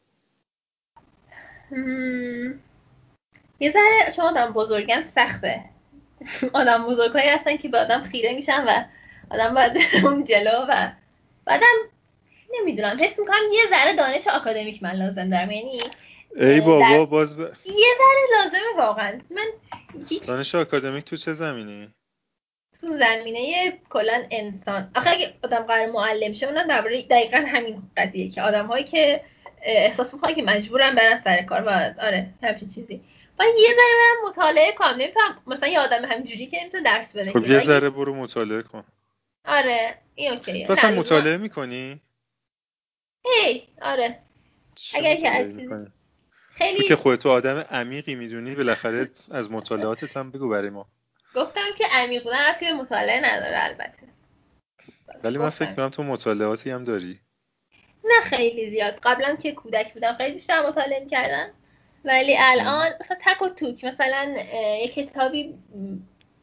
یه 3.60 3.72
ذره 3.72 4.14
چون 4.16 4.26
آدم 4.26 4.54
بزرگن 4.54 5.04
سخته. 5.04 5.66
آدم 6.54 6.86
بزرگایی 6.88 7.30
هستن 7.30 7.58
که 7.58 7.70
به 7.70 7.78
آدم 7.78 8.04
خیره 8.04 8.34
میشن 8.36 8.64
و 8.68 8.86
آدم 9.32 9.54
باید 9.54 9.78
اون 10.04 10.26
جلو 10.26 10.66
و 10.70 10.92
بعدم 11.46 11.76
نمی‌دونم 12.60 12.98
حس 13.00 13.20
می‌کنم 13.20 13.38
یه 13.54 13.62
ذره 13.70 13.96
دانش 13.96 14.28
آکادمیک 14.28 14.84
من 14.84 14.92
لازم 14.92 15.30
دارم. 15.30 15.52
یعنی 15.52 15.82
ای 16.36 16.62
بابا 16.62 17.06
باز 17.06 17.38
ب... 17.38 17.42
یه 17.66 17.96
ذره 17.98 18.44
لازمه 18.44 18.78
واقعا. 18.78 19.22
من 19.30 19.48
هیچ... 20.10 20.28
دانش 20.28 20.56
آکادمیک 20.56 21.06
تو 21.06 21.18
چه 21.18 21.34
زمینی؟ 21.34 21.90
تو 22.82 22.88
زمینه 22.88 23.74
کلا 23.90 24.24
انسان. 24.32 24.92
آخه 24.96 25.10
اگه 25.10 25.34
آدم 25.44 25.60
قرار 25.60 25.92
معلم 25.92 26.34
شه 26.34 26.48
اونم 26.48 26.68
درباره 26.68 27.02
دقیقا 27.02 27.44
همین 27.48 27.84
قضیه 27.98 28.30
که 28.30 28.42
آدم 28.42 28.66
هایی 28.66 28.84
که 28.84 29.22
احساس 29.62 30.14
می‌کنن 30.14 30.36
که 30.36 30.44
مجبورن 30.44 30.96
برن 30.96 31.18
سر 31.18 31.42
کار 31.42 31.62
و 31.62 31.70
آره 32.02 32.34
همچین 32.44 32.70
چیزی. 32.70 33.02
و 33.40 33.44
یه 33.44 33.70
ذره 33.70 33.96
برم 34.02 34.30
مطالعه 34.30 34.72
کنم. 34.72 34.96
نمی‌تونم 34.98 35.42
مثلا 35.48 35.70
یه 35.70 35.80
آدم 35.80 36.06
همینجوری 36.06 36.48
که 36.48 36.58
نمی‌تونه 36.62 36.84
درس 36.84 37.16
بده 37.16 37.32
خب 37.32 37.48
یه 37.48 37.60
ذره 37.60 37.90
برو 37.90 38.16
مطالعه 38.16 38.62
کن. 38.62 38.84
آره 39.48 39.96
این 40.16 40.32
اوکیه. 40.32 40.72
مثلا 40.72 40.92
مطالعه 40.92 41.38
می‌کنی؟ 41.38 42.02
هی 43.26 43.68
آره. 43.82 44.20
اگر 44.96 45.16
که 45.16 45.30
از 45.30 45.58
خیلی 46.52 46.78
تو 46.78 46.84
که 46.88 46.96
خودتو 46.96 47.30
آدم 47.30 47.60
عمیقی 47.60 48.16
می‌دونی 48.16 48.56
بالاخره 48.56 49.10
از 49.32 49.52
مطالعاتت 49.52 50.18
هم 50.18 50.32
بگو 50.32 50.50
برای 50.50 50.70
ما. 50.70 50.88
گفتم 51.36 51.68
که 51.78 51.86
عمیق 51.92 52.24
بودن 52.24 52.50
رفتی 52.50 52.66
به 52.66 52.74
مطالعه 52.74 53.20
نداره 53.20 53.64
البته. 53.64 54.08
ولی 55.24 55.38
من 55.38 55.50
فکر 55.50 55.74
کنم 55.74 55.90
تو 55.90 56.04
مطالعاتی 56.04 56.72
هم 56.72 56.84
داری. 56.84 57.20
نه 58.04 58.22
خیلی 58.24 58.70
زیاد. 58.70 59.00
قبلا 59.04 59.36
که 59.36 59.52
کودک 59.52 59.94
بودم 59.94 60.14
خیلی 60.14 60.34
بیشتر 60.34 60.68
مطالعه 60.68 61.00
می‌کردم. 61.00 61.50
ولی 62.06 62.36
الان 62.40 62.88
مثلا 63.00 63.18
تک 63.26 63.42
و 63.42 63.50
توک 63.50 63.84
مثلا 63.84 64.36
یک 64.84 64.94
کتابی 64.94 65.54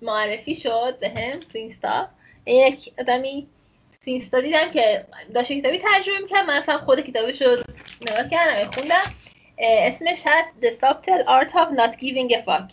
معرفی 0.03 0.57
شد 0.57 0.99
به 1.01 1.09
هم 1.09 1.41
تو 1.41 1.59
اینستا 1.59 2.09
یک 2.47 2.93
آدمی 2.99 3.49
تو 3.93 4.11
اینستا 4.11 4.41
دیدم 4.41 4.71
که 4.73 5.07
داشت 5.35 5.53
کتابی 5.53 5.79
ترجمه 5.79 6.19
می‌کرد. 6.23 6.47
من 6.47 6.57
رفتم 6.57 6.79
خود 6.79 7.01
کتابش 7.01 7.43
رو 7.43 7.63
نگاه 8.01 8.29
کردم 8.29 8.71
خوندم. 8.71 9.15
اسمش 9.59 10.23
هست 10.27 10.49
The 10.63 10.81
Subtle 10.81 11.27
Art 11.27 11.53
of 11.53 11.79
Not 11.79 11.97
Giving 12.01 12.33
a 12.33 12.47
Fuck. 12.47 12.73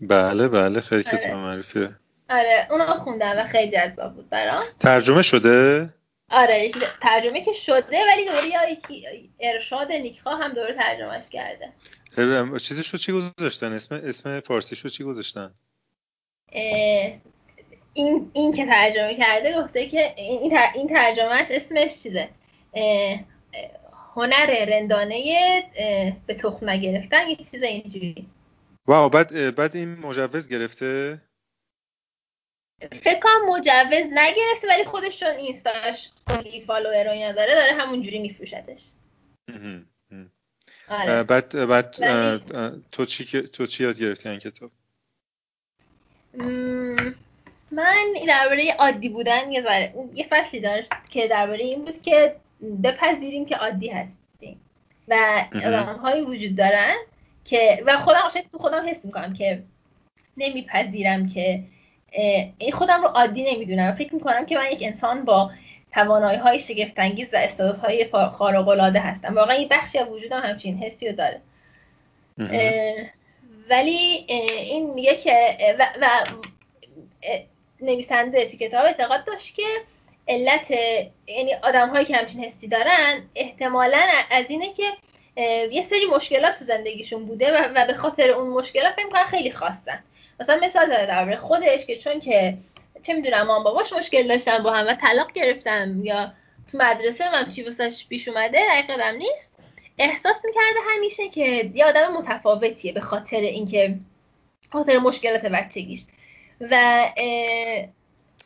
بله 0.00 0.48
بله. 0.48 0.80
خیلی 0.80 1.04
آره. 1.06 1.18
کتاب 1.18 1.32
معرفیه 1.32 1.90
آره 2.30 2.66
اونو 2.70 2.84
خوندم 2.86 3.34
و 3.38 3.44
خیلی 3.44 3.72
جذاب 3.72 4.14
بود 4.14 4.30
برام. 4.30 4.64
ترجمه 4.80 5.22
شده؟ 5.22 5.88
آره 6.30 6.70
ترجمه 7.02 7.44
که 7.44 7.52
شده 7.52 7.96
ولی 8.12 8.24
دوره 8.26 8.48
یا 8.48 8.60
ارشاد 9.40 9.92
نیکخا 9.92 10.30
هم 10.30 10.52
دوره 10.52 10.74
ترجمهش 10.74 11.24
کرده. 11.30 11.72
چیزش 12.58 12.88
رو 12.88 12.98
چی 12.98 13.12
گذاشتن؟ 13.12 13.72
اسم 13.72 14.00
اسم 14.04 14.40
فارسیش 14.40 14.80
رو 14.80 14.90
چی 14.90 15.04
گذاشتن؟ 15.04 15.54
این 17.94 18.30
این 18.32 18.52
که 18.52 18.66
ترجمه 18.66 19.14
کرده 19.14 19.62
گفته 19.62 19.86
که 19.86 20.14
این 20.16 20.58
این 20.74 20.88
ترجمهش 20.88 21.46
اسمش 21.50 22.02
چیزه 22.02 22.28
هنر 24.14 24.64
رندانه 24.68 25.22
به 26.26 26.34
تخم 26.34 26.70
نگرفتن 26.70 27.28
یه 27.28 27.36
چیز 27.36 27.62
اینجوری. 27.62 28.26
واو 28.86 29.08
بعد 29.08 29.54
بعد 29.54 29.76
این 29.76 29.94
مجوز 29.94 30.48
گرفته؟ 30.48 31.20
فکر 33.02 33.20
کنم 33.20 33.46
مجوز 33.48 34.06
نگرفته 34.12 34.68
ولی 34.68 34.84
خودش 34.84 35.20
چون 35.20 35.28
اینستاش 35.28 36.10
کلی 36.26 36.64
فالوور 36.66 37.08
و 37.08 37.10
اینا 37.10 37.32
داره 37.32 37.54
داره 37.54 37.72
همونجوری 37.72 38.18
میفروشتش. 38.18 38.82
آره. 40.88 41.22
بعد 41.22 41.66
بعد 41.66 41.96
تو 42.92 43.06
چی 43.06 43.42
تو 43.42 43.66
چی 43.66 43.84
یاد 43.84 43.98
گرفتی 43.98 44.28
این 44.28 44.38
کتاب؟ 44.38 44.70
من 47.72 48.04
درباره 48.28 48.72
عادی 48.78 49.08
بودن 49.08 49.50
یه 49.50 49.92
یه 50.14 50.26
فصلی 50.30 50.60
داشت 50.60 50.88
که 51.10 51.28
درباره 51.28 51.64
این 51.64 51.84
بود 51.84 52.02
که 52.02 52.36
بپذیریم 52.84 53.44
که 53.44 53.56
عادی 53.56 53.88
هستیم 53.88 54.60
و 55.08 55.16
آدم 55.54 55.98
هایی 56.02 56.22
وجود 56.22 56.56
دارن 56.56 56.94
که 57.44 57.82
و 57.86 57.98
خودم 57.98 58.18
تو 58.52 58.58
خودم 58.58 58.88
حس 58.88 59.04
می‌کنم 59.04 59.32
که 59.32 59.62
نمیپذیرم 60.36 61.28
که 61.28 61.62
این 62.58 62.72
خودم 62.72 63.02
رو 63.02 63.08
عادی 63.08 63.54
نمی‌دونم. 63.54 63.92
فکر 63.92 64.14
می‌کنم 64.14 64.46
که 64.46 64.56
من 64.56 64.72
یک 64.72 64.82
انسان 64.82 65.24
با 65.24 65.50
توانایی 65.92 66.38
های 66.38 66.58
شگفتانگیز 66.58 67.34
و 67.34 67.36
استعدادهای 67.36 68.10
خارق 68.38 68.68
العاده 68.68 69.00
هستم. 69.00 69.34
واقعا 69.34 69.56
این 69.56 69.68
بخشی 69.68 69.98
از 69.98 70.08
وجودم 70.08 70.40
همچین 70.40 70.78
حسی 70.78 71.08
رو 71.08 71.16
داره. 71.16 71.40
ولی 73.70 74.26
این 74.28 74.94
میگه 74.94 75.16
که 75.16 75.56
و, 75.78 75.86
و 76.00 76.06
نویسنده 77.82 78.44
تو 78.46 78.56
کتاب 78.56 78.84
اعتقاد 78.84 79.24
داشت 79.24 79.56
که 79.56 79.62
علت 80.28 80.70
یعنی 81.26 81.54
آدم 81.62 81.88
هایی 81.88 82.04
که 82.06 82.16
همچین 82.16 82.44
حسی 82.44 82.68
دارن 82.68 83.28
احتمالا 83.34 84.02
از 84.30 84.44
اینه 84.48 84.72
که 84.72 84.84
یه 85.72 85.82
سری 85.82 86.06
مشکلات 86.16 86.58
تو 86.58 86.64
زندگیشون 86.64 87.26
بوده 87.26 87.52
و, 87.52 87.72
و 87.74 87.86
به 87.86 87.94
خاطر 87.94 88.30
اون 88.30 88.50
مشکلات 88.50 88.94
فکر 88.94 89.24
خیلی 89.24 89.50
خواستن. 89.50 90.02
مثلا 90.40 90.60
مثال 90.62 90.86
زده 90.86 91.06
درباره 91.06 91.36
خودش 91.36 91.86
که 91.86 91.98
چون 91.98 92.20
که 92.20 92.58
چه 93.02 93.14
می‌دونم 93.14 93.46
مام 93.46 93.64
باباش 93.64 93.92
مشکل 93.92 94.28
داشتن 94.28 94.62
با 94.62 94.70
هم 94.70 94.86
و 94.86 94.94
طلاق 94.94 95.32
گرفتم 95.32 96.04
یا 96.04 96.32
تو 96.72 96.78
مدرسه 96.78 97.32
من 97.32 97.50
چی 97.50 97.62
واسش 97.62 98.06
پیش 98.08 98.28
اومده 98.28 98.58
دقیق 98.82 99.14
نیست. 99.18 99.52
احساس 99.98 100.44
می‌کرده 100.44 100.78
همیشه 100.90 101.28
که 101.28 101.70
یه 101.74 101.84
آدم 101.84 102.12
متفاوتیه 102.12 102.92
به 102.92 103.00
خاطر 103.00 103.36
اینکه 103.36 103.98
خاطر 104.72 104.98
مشکلات 104.98 105.42
بچگیش. 105.42 106.04
و 106.70 107.04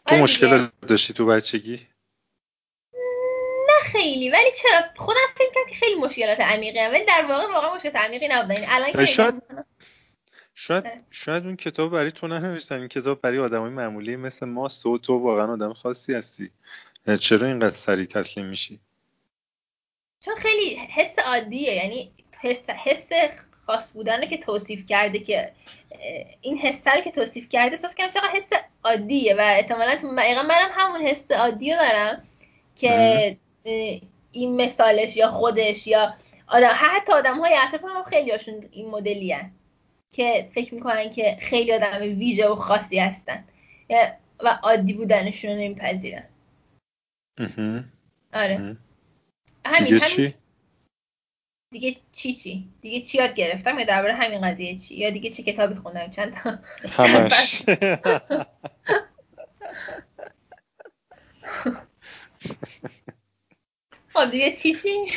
تو 0.07 0.15
آره 0.15 0.23
مشکل 0.23 0.69
داشتی 0.87 1.13
تو 1.13 1.27
بچگی؟ 1.27 1.87
نه 3.69 3.83
خیلی 3.83 4.31
ولی 4.31 4.51
چرا؟ 4.63 4.81
خودم 4.97 5.21
فکر 5.37 5.51
کنم 5.55 5.67
که 5.69 5.75
خیلی 5.75 5.95
مشکلات 5.95 6.41
عمیقه 6.41 6.89
ولی 6.93 7.05
در 7.05 7.25
واقع 7.29 7.53
واقعا 7.53 7.75
مشکلات 7.75 7.97
عمیقی 7.97 8.29
نبودن 8.29 8.55
یعنی 8.55 8.67
الان 8.69 9.05
شاید 9.05 9.43
شاید 10.55 10.87
آره. 10.87 11.01
شاید 11.11 11.45
اون 11.45 11.57
کتاب 11.57 11.93
برای 11.93 12.11
تو 12.11 12.27
ننوشتن 12.27 12.79
این 12.79 12.89
کتاب 12.89 13.21
برای 13.21 13.39
آدمای 13.39 13.71
معمولی 13.71 14.17
مثل 14.17 14.47
ما 14.47 14.69
تو 14.69 14.99
تو 14.99 15.19
واقعا 15.19 15.53
آدم 15.53 15.73
خاصی 15.73 16.15
هستی. 16.15 16.51
چرا 17.21 17.47
اینقدر 17.47 17.77
سریع 17.77 18.05
تسلیم 18.05 18.47
میشی؟ 18.47 18.81
چون 20.21 20.35
خیلی 20.35 20.75
حس 20.75 21.19
عادیه 21.19 21.73
یعنی 21.73 22.13
حس 22.41 22.71
حس 22.71 23.09
خاص 23.67 23.93
بودن 23.93 24.29
که 24.29 24.39
توصیف 24.39 24.87
کرده 24.87 25.19
که 25.19 25.53
این 26.41 26.59
حس 26.59 26.87
رو 26.89 27.01
که 27.01 27.11
توصیف 27.11 27.49
کرده 27.49 27.75
احساس 27.75 27.95
کنم 27.95 28.11
چقدر 28.11 28.31
حس 28.35 28.51
عادیه 28.85 29.35
و 29.35 29.41
احتمالا 29.41 29.95
دقیقا 29.95 30.43
منم 30.43 30.71
همون 30.73 31.07
حس 31.07 31.31
عادی 31.31 31.73
رو 31.73 31.79
دارم 31.79 32.23
که 32.77 33.37
این 34.33 34.57
مثالش 34.63 35.17
یا 35.17 35.31
خودش 35.31 35.87
یا 35.87 36.15
آدم 36.47 36.73
حتی 36.75 37.13
آدم 37.13 37.41
های 37.41 37.55
اطرافم 37.67 37.87
هم 37.87 38.05
خیلی 38.05 38.31
هاشون 38.31 38.69
این 38.71 38.91
مدلی 38.91 39.33
هن. 39.33 39.51
که 40.11 40.49
فکر 40.55 40.75
می‌کنن 40.75 41.11
که 41.11 41.37
خیلی 41.41 41.73
آدم 41.73 42.03
ویژه 42.03 42.49
و 42.49 42.55
خاصی 42.55 42.99
هستن. 42.99 43.45
و 44.41 44.59
عادی 44.63 44.93
بودنشون 44.93 45.51
رو 45.51 45.57
نمیپذیرن. 45.57 46.29
آره. 48.35 48.77
همین. 49.67 49.99
چی؟ 49.99 50.35
دیگه 51.79 51.97
چی 52.13 52.35
چی؟ 52.35 52.69
دیگه 52.81 53.01
چی 53.01 53.19
یاد 53.19 53.35
گرفتم؟ 53.35 53.79
یا 53.79 53.85
درباره 53.85 54.15
همین 54.15 54.41
قضیه 54.41 54.79
چی؟ 54.79 54.95
یا 54.95 55.11
دیگه 55.11 55.31
چه 55.31 55.43
کتابی 55.43 55.75
خوندم؟ 55.75 56.11
چند 56.11 56.35
تا؟ 56.35 56.59
همش. 56.89 57.63
خب 64.15 64.31
دیگه 64.31 64.53
چی 64.57 64.75
چی؟ 64.75 64.89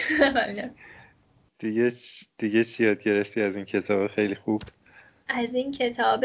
دیگه 1.59 1.91
دیگه 2.37 2.63
چی 2.63 2.83
یاد 2.83 3.03
گرفتی 3.03 3.41
از 3.41 3.55
این 3.55 3.65
کتاب 3.65 4.07
خیلی 4.07 4.35
خوب؟ 4.35 4.63
از 5.27 5.53
این 5.53 5.71
کتاب 5.71 6.23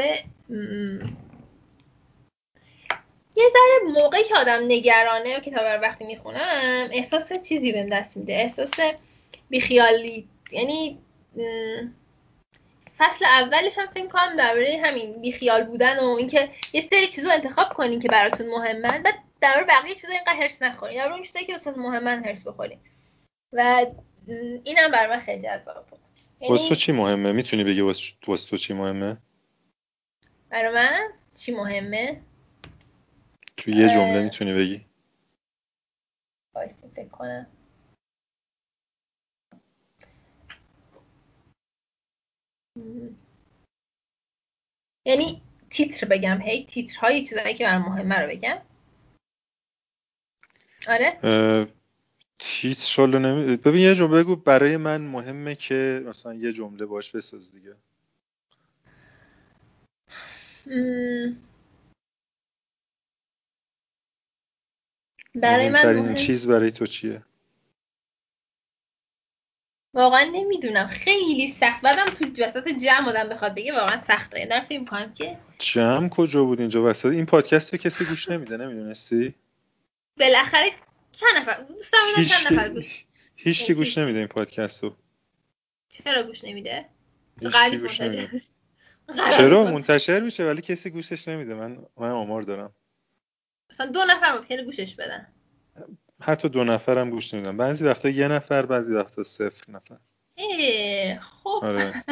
یه 3.36 3.48
ذره 3.52 3.92
موقعی 3.92 4.24
که 4.24 4.36
آدم 4.36 4.60
نگرانه 4.68 5.36
و 5.36 5.40
کتاب 5.40 5.66
رو 5.66 5.80
وقتی 5.80 6.04
می‌خونم 6.04 6.88
احساس 6.92 7.32
چیزی 7.32 7.72
بهم 7.72 7.88
دست 7.88 8.16
میده. 8.16 8.32
احساس 8.32 8.70
بیخیالی. 9.48 10.28
یعنی 10.52 10.98
فصل 12.98 13.24
اولش 13.24 13.78
هم 13.78 13.86
فکر 13.86 14.06
کنم 14.06 14.36
درباره 14.36 14.82
همین 14.84 15.20
بیخیال 15.20 15.64
بودن 15.64 15.98
و 15.98 16.04
اینکه 16.04 16.50
یه 16.72 16.80
سری 16.80 17.08
چیزو 17.08 17.28
انتخاب 17.30 17.74
کنین 17.74 18.00
که 18.00 18.08
براتون 18.08 18.46
مهمن 18.46 19.02
بعد 19.02 19.14
درباره 19.40 19.66
بقیه 19.66 19.94
چیزا 19.94 20.12
اینقدر 20.12 20.36
هرس 20.36 20.62
نخورین. 20.62 20.96
درباره 20.98 21.14
اون 21.14 21.22
چیزایی 21.22 21.46
که 21.46 21.52
واسه 21.52 21.70
مهمن 21.70 22.24
هرس 22.24 22.46
بخورین. 22.46 22.78
و 23.52 23.86
اینم 24.64 24.90
بر 24.92 25.10
من 25.10 25.20
خیلی 25.20 25.42
جذاب 25.42 25.86
بود. 25.86 25.98
یعنی... 26.40 26.68
تو 26.68 26.74
چی 26.74 26.92
مهمه؟ 26.92 27.32
می‌تونی 27.32 27.64
بگی 27.64 27.80
واسه 27.80 28.48
تو 28.48 28.56
چی 28.56 28.74
مهمه؟ 28.74 29.16
برای 30.50 30.74
من 30.74 31.08
چی 31.34 31.52
مهمه؟ 31.52 32.20
تو 33.56 33.70
یه 33.70 33.88
جمله 33.88 34.22
می‌تونی 34.22 34.52
بگی. 34.52 34.84
فکر 36.96 37.08
کنم. 37.08 37.46
یعنی 45.06 45.42
تیتر 45.70 46.06
بگم. 46.06 46.40
هی 46.40 46.64
تیترهای 46.64 47.24
چیزایی 47.24 47.54
که 47.54 47.64
من 47.64 47.78
مهمه 47.78 48.18
رو 48.18 48.28
بگم. 48.28 48.62
آره. 50.88 51.18
تیتر 52.38 53.06
رو 53.06 53.18
نمی... 53.18 53.56
ببین 53.56 53.80
یه 53.80 53.94
جمله 53.94 54.22
بگو 54.22 54.36
برای 54.36 54.76
من 54.76 55.00
مهمه 55.00 55.54
که 55.54 56.04
مثلا 56.06 56.34
یه 56.34 56.52
جمله 56.52 56.86
باش 56.86 57.10
بساز 57.10 57.52
دیگه. 57.52 57.76
برای 65.34 65.70
من 65.70 65.96
مهم... 65.96 66.14
چیز 66.14 66.48
برای 66.48 66.72
تو 66.72 66.86
چیه؟ 66.86 67.22
واقعا 69.94 70.24
نمی‌دونم. 70.24 70.86
خیلی 70.86 71.54
سخت. 71.60 71.82
بعدم 71.82 72.14
تو 72.14 72.24
وسط 72.42 72.68
جمع 72.68 73.08
آدم 73.08 73.28
بخواد 73.28 73.54
بگه 73.54 73.72
واقعا 73.72 74.00
سخته. 74.00 74.46
در 74.46 74.60
فیلم 74.60 74.84
کنم 74.84 75.14
که 75.14 75.38
جمع 75.58 76.08
کجا 76.08 76.44
بود 76.44 76.60
اینجا 76.60 76.84
وسط؟ 76.84 77.06
این 77.06 77.26
پادکست 77.26 77.72
رو 77.72 77.78
کسی 77.78 78.04
گوش 78.04 78.28
نمیده 78.30 78.56
نمی‌دونستی؟ 78.56 79.34
بالاخره 80.20 80.70
چند 81.12 81.30
نفر؟ 81.36 81.62
دوستان 81.62 82.00
چند 82.14 82.52
نفر 82.52 82.68
گوش 82.68 83.04
هیچ 83.36 83.64
کی 83.64 83.74
گوش 83.74 83.98
نمیده 83.98 84.18
این 84.18 84.28
پادکست 84.28 84.82
رو. 84.82 84.96
چرا 85.88 86.22
گوش 86.22 86.44
نمیده؟ 86.44 86.88
گوش 87.40 88.00
نمیده. 88.00 88.42
چرا 89.36 89.64
منتشر 89.64 90.20
میشه؟ 90.20 90.46
ولی 90.46 90.62
کسی 90.62 90.90
گوشش 90.90 91.28
نمیده. 91.28 91.54
من 91.54 91.86
من 91.96 92.10
آمار 92.10 92.42
دارم. 92.42 92.74
مثلا 93.70 93.86
دو 93.86 94.00
نفر 94.04 94.38
ممکنه 94.38 94.64
گوشش 94.64 94.94
بدن. 94.94 95.26
حتی 96.24 96.48
دو 96.48 96.64
نفر 96.64 96.98
هم 96.98 97.10
گوش 97.10 97.34
نمیدن 97.34 97.56
بعضی 97.56 97.84
وقتا 97.84 98.08
یه 98.08 98.28
نفر 98.28 98.66
بعضی 98.66 98.94
وقتا 98.94 99.22
صفر 99.22 99.72
نفر. 99.72 99.96
خب. 101.20 101.60
آره. 101.62 101.92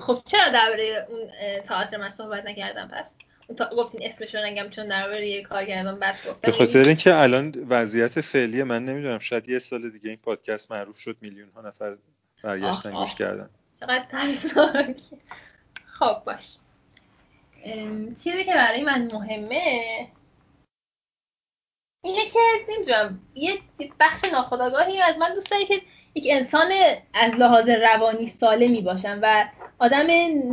خب 0.00 0.22
چرا 0.26 0.48
درباره 0.52 1.06
اون 1.08 1.30
تئاتر 1.60 1.96
من 1.96 2.10
صحبت 2.10 2.46
نکردم؟ 2.46 2.88
پس 2.88 3.14
تا 3.56 3.70
گفتین 3.76 4.00
اسمش 4.04 4.34
رو 4.34 4.40
نگم 4.44 4.70
چون 4.70 4.88
درباره 4.88 5.28
یه 5.28 5.42
کار 5.42 5.64
کردم 5.64 5.98
بعد 5.98 6.14
گفتم 6.14 6.38
به 6.42 6.52
خاطر 6.52 6.84
اینکه 6.84 7.14
الان 7.14 7.54
وضعیت 7.68 8.20
فعلی 8.20 8.62
من 8.62 8.84
نمی‌دونم 8.84 9.18
شاید 9.18 9.48
یه 9.48 9.58
سال 9.58 9.90
دیگه 9.90 10.10
این 10.10 10.18
پادکست 10.18 10.72
معروف 10.72 10.98
شد 10.98 11.16
میلیون 11.20 11.48
ها 11.54 11.60
نفر 11.60 11.96
برگشتن 12.42 12.90
گوش 12.90 13.14
کردن. 13.14 13.50
چقدر 13.80 14.04
ترسناک. 14.10 14.96
خب 15.86 16.22
باش. 16.26 16.56
چیزی 18.24 18.44
که 18.44 18.54
برای 18.54 18.82
من 18.82 19.08
مهمه 19.12 20.08
اینه 22.04 22.26
که 22.26 22.38
نمی‌دونم 22.68 23.20
یه 23.34 23.52
بخش 24.00 24.24
ناخداگاهی 24.32 25.00
از 25.00 25.18
من 25.18 25.34
دوست 25.34 25.50
داری 25.50 25.66
که 25.66 25.74
یک 26.14 26.26
انسان 26.30 26.70
از 27.14 27.34
لحاظ 27.34 27.68
روانی 27.68 28.26
سالمی 28.26 28.80
باشم 28.80 29.18
و 29.22 29.48
آدم 29.78 30.06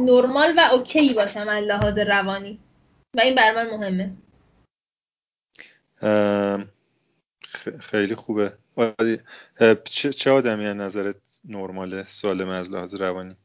نرمال 0.05 0.53
و 0.57 0.61
اوکی 0.73 1.13
باشم 1.13 1.47
از 1.47 1.63
لحاظ 1.63 1.97
روانی. 1.97 2.59
و 3.13 3.21
این 3.21 3.35
بر 3.35 3.55
من 3.55 3.69
مهمه. 3.69 4.11
خیلی 7.79 8.15
خوبه. 8.15 8.57
چه 10.15 10.31
آدمی 10.31 10.65
از 10.65 10.75
نظرت 10.75 11.15
نرماله 11.45 12.03
سالم 12.03 12.49
از 12.49 12.71
لحاظ 12.71 12.95
روانی؟ 12.95 13.35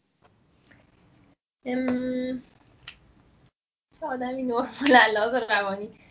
چه 4.00 4.06
آدمی 4.06 4.42
نرمال 4.42 4.68
لحاظ 5.14 5.34
روانی؟ 5.50 6.09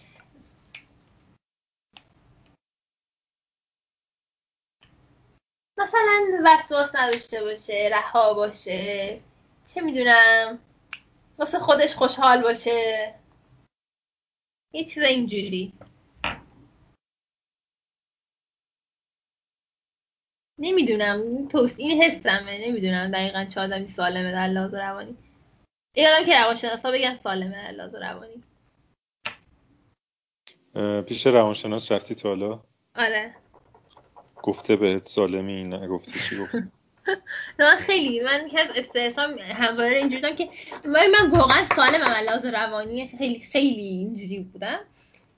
مثلا 5.80 6.26
وسواس 6.46 6.96
نداشته 6.96 7.44
باشه 7.44 7.90
رها 7.92 8.34
باشه. 8.34 9.22
چه 9.68 9.82
می‌دونم؟ 9.82 10.60
واسه 11.38 11.60
خودش 11.60 11.96
خوشحال 11.96 12.42
باشه. 12.42 13.16
یه 14.74 14.86
چیز 14.86 15.04
اینجوری. 15.04 15.74
نمی‌دونم. 20.58 21.48
توست 21.48 21.80
این 21.80 22.04
حسمه. 22.04 22.68
نمی‌دونم. 22.68 23.12
دقیقا 23.12 23.46
چه 23.46 23.62
آدمی 23.62 23.88
سالمه 23.88 24.32
در 24.32 24.48
لحاظ 24.48 24.74
روانی. 24.74 25.18
یادم 25.96 26.26
که 26.26 26.40
روانشناسا 26.42 26.92
بگن 26.92 27.16
سالمه 27.16 27.64
در 27.64 27.72
لحاظ 27.72 27.96
روانی. 27.96 28.44
پیش 31.04 31.28
روانشناس 31.28 31.92
رفتی 31.92 32.16
تو 32.16 32.28
حالا؟ 32.28 32.64
آره. 32.96 33.36
گفته 34.44 34.76
بهت 34.76 35.08
سالمی 35.08 35.64
نه 35.64 35.88
گفته 35.88 36.12
چی 36.30 36.38
گفت 36.38 36.56
نه 37.60 37.76
خیلی. 37.76 38.22
من 38.22 38.48
که 38.48 38.60
از 38.60 38.68
استرسام 38.76 39.38
همواره 39.40 39.98
اینجوری 39.98 40.36
که 40.36 40.50
من, 40.86 41.08
من 41.22 41.30
واقعا 41.32 41.66
سالمم 41.76 42.16
لحاظ 42.26 42.46
روانی 42.46 43.08
خیلی 43.18 43.40
خیلی 43.40 43.82
اینجوری 43.82 44.40
بودم. 44.40 44.80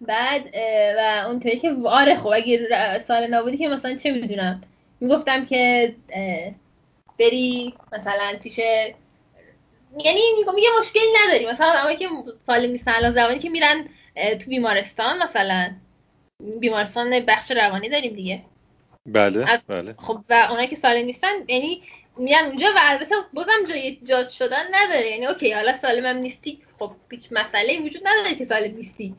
بعد 0.02 0.56
و 0.98 1.28
اونطوری 1.28 1.60
که 1.60 1.76
آره 1.86 2.16
خب 2.16 2.28
اگه 2.28 2.60
سال 3.08 3.28
نبودی 3.28 3.58
که 3.58 3.68
مثلا 3.68 3.96
چه 3.96 4.12
می‌دونم؟ 4.12 4.62
می‌گفتم 5.00 5.46
که 5.46 5.96
بری 7.20 7.74
مثلا 7.92 8.38
پیش 8.44 8.60
یعنی 10.06 10.22
میگم 10.38 10.58
یه 10.58 10.70
مشکلی 10.80 11.04
نداری. 11.26 11.46
مثلا 11.46 11.68
آدمایی 11.68 11.98
که 11.98 12.08
سالم 12.48 12.72
نیستن 12.72 13.16
روانی 13.16 13.40
که 13.40 13.50
میرن 13.50 13.90
تو 14.16 14.50
بیمارستان 14.50 15.24
مثلا. 15.24 15.72
بیمارستان 16.60 17.20
بخش 17.20 17.52
روانی 17.52 17.90
داریم 17.90 18.14
دیگه. 18.16 18.42
بله 19.06 19.46
بله. 19.68 19.96
خب 19.98 20.20
و 20.30 20.48
اونایی 20.50 20.68
که 20.68 20.76
سالم 20.76 21.06
نیستن 21.06 21.28
یعنی 21.48 21.84
میرن 22.18 22.46
اونجا 22.46 22.68
و 22.76 22.80
البته 22.82 23.16
بازم 23.34 23.66
جای 23.70 23.96
جاد 24.04 24.30
شدن 24.30 24.64
نداره. 24.72 25.08
یعنی 25.08 25.26
اوکی 25.26 25.52
حالا 25.52 25.78
سالمم 25.78 26.18
نیستی 26.18 26.62
خب 26.80 26.92
هیچ 27.12 27.28
مسئله 27.32 27.82
وجود 27.82 28.02
نداره 28.06 28.36
که 28.36 28.46
سالم 28.46 28.76
نیستی. 28.76 29.16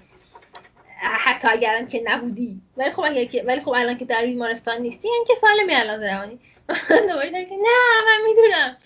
حتی 1.03 1.49
اگرم 1.49 1.87
که 1.87 2.03
نبودی. 2.05 2.61
ولی 2.77 2.91
خب 2.91 3.01
اگر 3.01 3.25
که 3.25 3.43
ولی 3.47 3.61
خب 3.61 3.71
الان 3.71 3.99
که 3.99 4.05
در 4.05 4.27
بیمارستان 4.27 4.83
نیستی 4.83 5.09
یعنی 5.09 5.25
که 5.29 5.35
سالمی 5.41 5.75
الان 5.75 6.03
روانی 6.03 6.39
دوباره 7.09 7.45
که 7.45 7.57
نه 7.57 8.03
من 8.07 8.21
می‌دونم. 8.27 8.77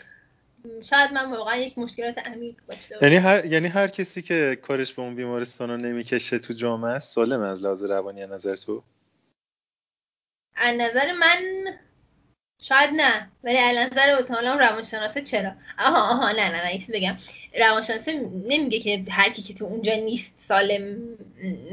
شاید 0.91 1.13
من 1.13 1.31
واقعا 1.31 1.57
یک 1.57 1.79
مشکلات 1.79 2.19
عمیق 2.19 2.55
داشته 2.69 2.99
یعنی 3.03 3.17
هر 3.17 3.45
یعنی 3.45 3.69
هر 3.69 3.89
کسی 3.89 4.23
که 4.23 4.59
کارش 4.63 4.93
به 4.93 5.03
اون 5.03 5.15
بیمارستان 5.15 5.71
رو 5.71 5.77
نمی‌کشه 5.77 6.39
تو 6.39 6.55
جامعه 6.55 6.99
سالم 6.99 7.41
از 7.41 7.63
لحاظ 7.63 7.85
روانی 7.85 8.27
نظر 8.27 8.57
تو؟ 8.57 8.83
از 10.57 10.77
نظر 10.77 11.13
من 11.13 11.65
شاید 12.63 12.91
نه. 12.91 13.31
ولی 13.45 13.59
از 13.59 13.93
نظر 13.93 14.17
اتمالا 14.19 14.55
روانشناسه 14.55 15.23
چرا؟ 15.23 15.53
آها 15.79 16.11
آها 16.11 16.33
نه 16.33 16.49
نه 16.49 16.65
نه 16.65 16.71
ایسی 16.71 16.93
بگم. 16.93 17.17
روانشناسه 17.61 18.13
نمیگه 18.49 18.79
که 18.79 19.05
هر 19.13 19.31
کی 19.31 19.43
که 19.43 19.55
تو 19.55 19.65
اونجا 19.65 19.95
نیست 19.95 20.33
سالم 20.49 20.99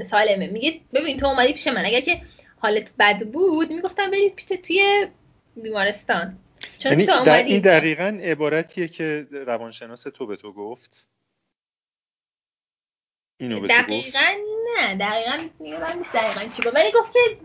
سالمه. 0.10 0.48
میگه 0.48 0.82
ببین 0.94 1.20
تو 1.20 1.28
اومدی 1.28 1.54
پیش 1.54 1.68
من. 1.68 1.86
اگر 1.86 2.02
که 2.02 2.22
حالت 2.58 2.92
بد 3.00 3.20
بود 3.20 3.72
می‌گفتم 3.72 4.12
بری 4.12 4.30
پیش 4.30 4.46
توی 4.46 5.08
بیمارستان. 5.56 6.40
چون 6.80 6.92
یعنی 6.92 7.06
تو 7.06 7.12
اومدی. 7.12 7.54
این 7.54 7.62
دقیقا 7.62 8.20
عبارتیه 8.24 8.88
که 8.88 9.28
روانشناس 9.32 10.04
تو 10.04 10.26
به 10.26 10.36
تو 10.36 10.54
گفت. 10.54 11.10
اینو 13.38 13.60
به 13.60 13.68
دقیقا 13.68 14.02
تو 14.02 14.08
گفت؟ 14.08 14.18
نه. 14.80 14.96
دقیقا 14.96 15.50
نیست 15.98 16.14
دقیقا 16.14 16.48
چی 16.56 16.62
ولی 16.70 16.92
گفت 16.92 17.14
که 17.14 17.38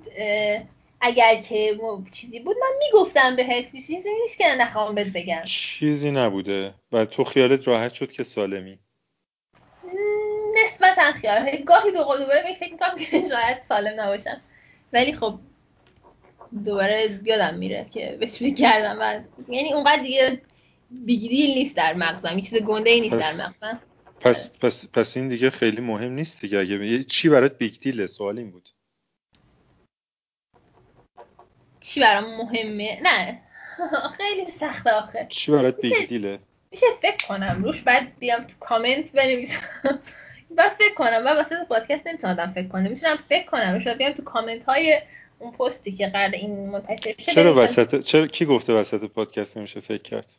اگر 1.01 1.43
که 1.43 1.79
چیزی 2.13 2.41
بود 2.41 2.57
من 2.61 2.77
می‌گفتم 2.79 3.37
بهت 3.37 3.73
چیزی 3.73 4.11
نیست 4.23 4.39
که 4.39 4.45
نخوام 4.59 4.95
بهت 4.95 5.07
بگم. 5.07 5.43
چیزی 5.43 6.11
نبوده. 6.11 6.75
و 6.93 7.05
تو 7.05 7.25
خیالت 7.25 7.69
راحت 7.69 7.93
شد 7.93 8.13
که 8.13 8.23
سالمی. 8.23 8.79
نسبتا 10.65 11.13
خیال. 11.13 11.63
گاهی 11.67 11.93
دو 11.93 11.99
دوباره 11.99 12.43
به 12.43 12.55
فکر 12.61 12.73
می‌کنم 12.73 12.99
که 12.99 13.11
شاید 13.33 13.59
سالم 13.69 14.01
نباشم. 14.01 14.41
ولی 14.93 15.13
خب 15.13 15.39
دوباره 16.65 17.21
یادم 17.25 17.55
میره 17.55 17.87
که 17.91 18.17
بهش 18.21 18.39
فکر 18.39 18.55
کردم. 18.55 18.99
و 19.01 19.21
یعنی 19.53 19.75
اونقدر 19.75 20.03
دیگه 20.03 20.43
big 20.91 21.18
deal 21.18 21.55
نیست 21.55 21.77
در 21.77 21.95
مغزم. 21.95 22.39
یه 22.39 22.45
چیز 22.45 22.63
گنده 22.63 22.91
ای 22.91 23.01
نیست 23.01 23.17
در 23.17 23.33
مغزم. 23.33 23.81
پس, 24.21 24.53
پس, 24.61 24.87
پس 24.93 25.17
این 25.17 25.29
دیگه 25.29 25.51
خیلی 25.51 25.81
مهم 25.81 26.13
نیست 26.13 26.41
دیگه. 26.41 26.59
اگه 26.59 27.05
چی 27.05 27.29
برات 27.29 27.59
big 27.59 27.73
deal 27.81 28.01
ه 28.01 28.07
سوال 28.07 28.39
این 28.39 28.51
بود. 28.51 28.71
چی 31.89 32.01
برام 32.01 32.25
مهمه؟ 32.25 32.99
نه. 33.03 33.41
خیلی 34.19 34.51
سخته 34.61 34.93
آخه. 34.93 35.27
چی 35.29 35.53
برات 35.53 35.81
big 35.81 36.09
deal 36.09 36.33
ه 36.33 36.39
میشه 36.71 36.87
فکر 37.03 37.27
کنم. 37.27 37.65
روش 37.65 37.81
بعد 37.83 38.19
بیام 38.19 38.45
تو 38.45 38.55
کامنت 38.61 39.13
بنویسم. 39.13 39.57
بعد 40.57 40.73
فکر 40.79 40.95
کنم. 40.95 41.23
و 41.25 41.29
واسه 41.29 41.65
پادکست 41.69 42.07
نمی‌تونم 42.07 42.53
فکر 42.55 42.69
کنم. 42.69 42.83
می‌تونم 42.83 43.19
فکر 43.29 43.47
کنم. 43.47 43.81
شاید 43.85 43.99
بیام 43.99 44.13
تو 44.13 44.23
کامنت 44.23 44.65
های 44.65 45.01
اون 45.39 45.53
پستی 45.53 45.93
که 45.93 46.07
قرار 46.07 46.31
این 46.31 46.71
منتشر 46.71 47.15
شه 47.19 47.33
چرا 47.33 47.55
وسط 47.55 48.01
چرا 48.05 48.27
کی 48.27 48.45
گفته 48.45 48.73
وسط 48.73 49.05
پادکست 49.05 49.57
نمیشه 49.57 49.81
فکر 49.81 50.03
کرد؟ 50.03 50.35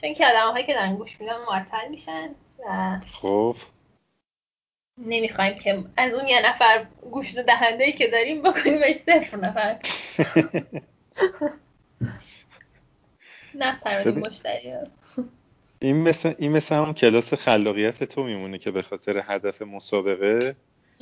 چون 0.00 0.14
که 0.14 0.26
آدم‌هایی 0.26 0.66
که 0.66 0.74
دارن 0.74 0.96
گوش 0.96 1.10
میدن 1.20 1.36
معطل 1.48 1.88
میشن 1.90 2.28
و 2.68 3.00
خب. 3.12 3.56
نمی‌خوایم 4.98 5.58
که 5.58 5.84
از 5.96 6.14
اون 6.14 6.26
یه 6.26 6.48
نفر 6.48 6.86
گوش 7.10 7.34
دهنده 7.34 7.84
ای 7.84 7.92
که 7.92 8.06
داریم 8.06 8.42
بکنیم 8.42 8.92
صفر 8.92 9.36
نفر. 9.36 9.78
نه 13.54 13.80
مشتری 14.10 14.72
این 15.78 15.96
مثل 15.96 16.34
این 16.38 16.52
مثل 16.52 16.74
همون 16.74 16.94
کلاس 16.94 17.34
خلاقیت 17.34 18.04
تو 18.04 18.22
میمونه 18.22 18.58
که 18.58 18.70
به 18.70 18.82
خاطر 18.82 19.22
هدف 19.24 19.62
مسابقه 19.62 20.56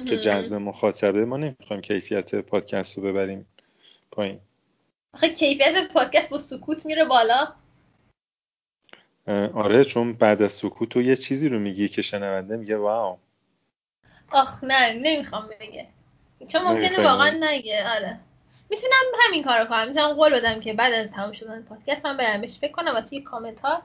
که 0.07 0.16
جذب 0.18 0.55
مخاطبه 0.55 1.24
ما 1.24 1.36
نمی‌خوایم 1.36 1.82
کیفیت 1.82 2.34
پادکست 2.34 2.99
رو 2.99 3.05
ببریم 3.05 3.47
پایین. 4.11 4.40
آخه 5.14 5.28
کیفیت 5.28 5.92
پادکست 5.95 6.30
با 6.30 6.38
سکوت 6.38 6.86
میره 6.86 7.05
بالا. 7.05 7.55
آره 9.55 9.84
چون 9.84 10.12
بعد 10.12 10.42
از 10.42 10.53
سکوت 10.53 10.88
تو 10.88 11.03
یه 11.03 11.16
چیزی 11.16 11.49
رو 11.49 11.59
میگی 11.59 11.88
که 11.88 12.03
شنونده 12.03 12.57
میگه 12.57 12.76
واو. 12.76 13.18
آخ 14.35 14.65
نه 14.65 14.93
نمی‌خوام 14.93 15.49
بگه. 15.61 15.87
چون 16.49 16.63
ممکنه 16.63 17.05
واقعا 17.05 17.31
نگه 17.41 17.85
آره. 17.97 18.19
می‌تونم 18.71 18.93
همین 19.21 19.45
کارو 19.45 19.65
کنم. 19.65 19.89
می‌تونم 19.89 20.13
قول 20.13 20.35
بدم 20.35 20.61
که 20.61 20.73
بعد 20.73 20.93
از 20.93 21.11
تموم 21.11 21.33
شدن 21.33 21.63
پادکست 21.63 22.07
من 22.07 22.17
برم 22.17 22.41
بهش 22.41 22.59
فکر 22.59 22.73
کنم 22.73 22.93
و 22.97 23.01
توی 23.01 23.21
کامنت 23.21 23.61
ها 23.61 23.83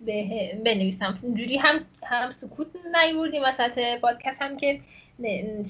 به 0.00 0.52
بنویسم. 0.64 1.18
اونجوری 1.22 1.56
هم 1.56 1.84
هم 2.02 2.30
سکوت 2.30 2.66
نیوردیم 3.02 3.42
وسط 3.42 4.00
پادکست 4.00 4.42
هم 4.42 4.56
که 4.56 4.80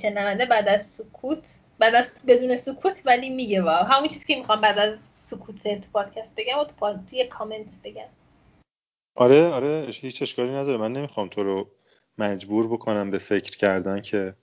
شنونده 0.03 0.47
بعد 0.47 0.69
از 0.69 0.87
سکوت 0.87 1.59
بعد 1.79 1.95
از 1.95 2.21
بدون 2.27 2.57
سکوت 2.57 3.03
ولی 3.05 3.31
میگه 3.31 3.63
واو. 3.63 3.87
همون 3.87 4.09
چیزی 4.09 4.25
که 4.27 4.37
می‌خوام 4.37 4.61
بعد 4.61 4.79
از 4.79 4.99
سکوت 5.17 5.81
تو 5.81 5.89
پادکست 5.93 6.31
بگم 6.37 6.59
و 6.59 6.65
تو 6.65 6.99
توی 7.11 7.25
کامنت 7.25 7.67
بگم. 7.85 8.09
آره 9.17 9.49
آره 9.49 9.87
هیچ 9.91 10.23
اشکالی 10.23 10.51
نداره. 10.51 10.77
من 10.79 10.93
نمی‌خوام 10.93 11.29
تو 11.29 11.43
رو 11.43 11.69
مجبور 12.23 12.67
بکنم 12.67 13.11
به 13.11 13.19
فکر 13.19 13.57
کردن 13.57 14.01
که 14.01 14.35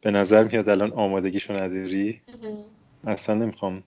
به 0.00 0.10
نظر 0.10 0.44
میاد 0.44 0.68
الان 0.68 0.92
آمادگیشو 0.92 1.62
نداری 1.62 2.20
اصلا 3.06 3.34
نمی‌خوام 3.34 3.82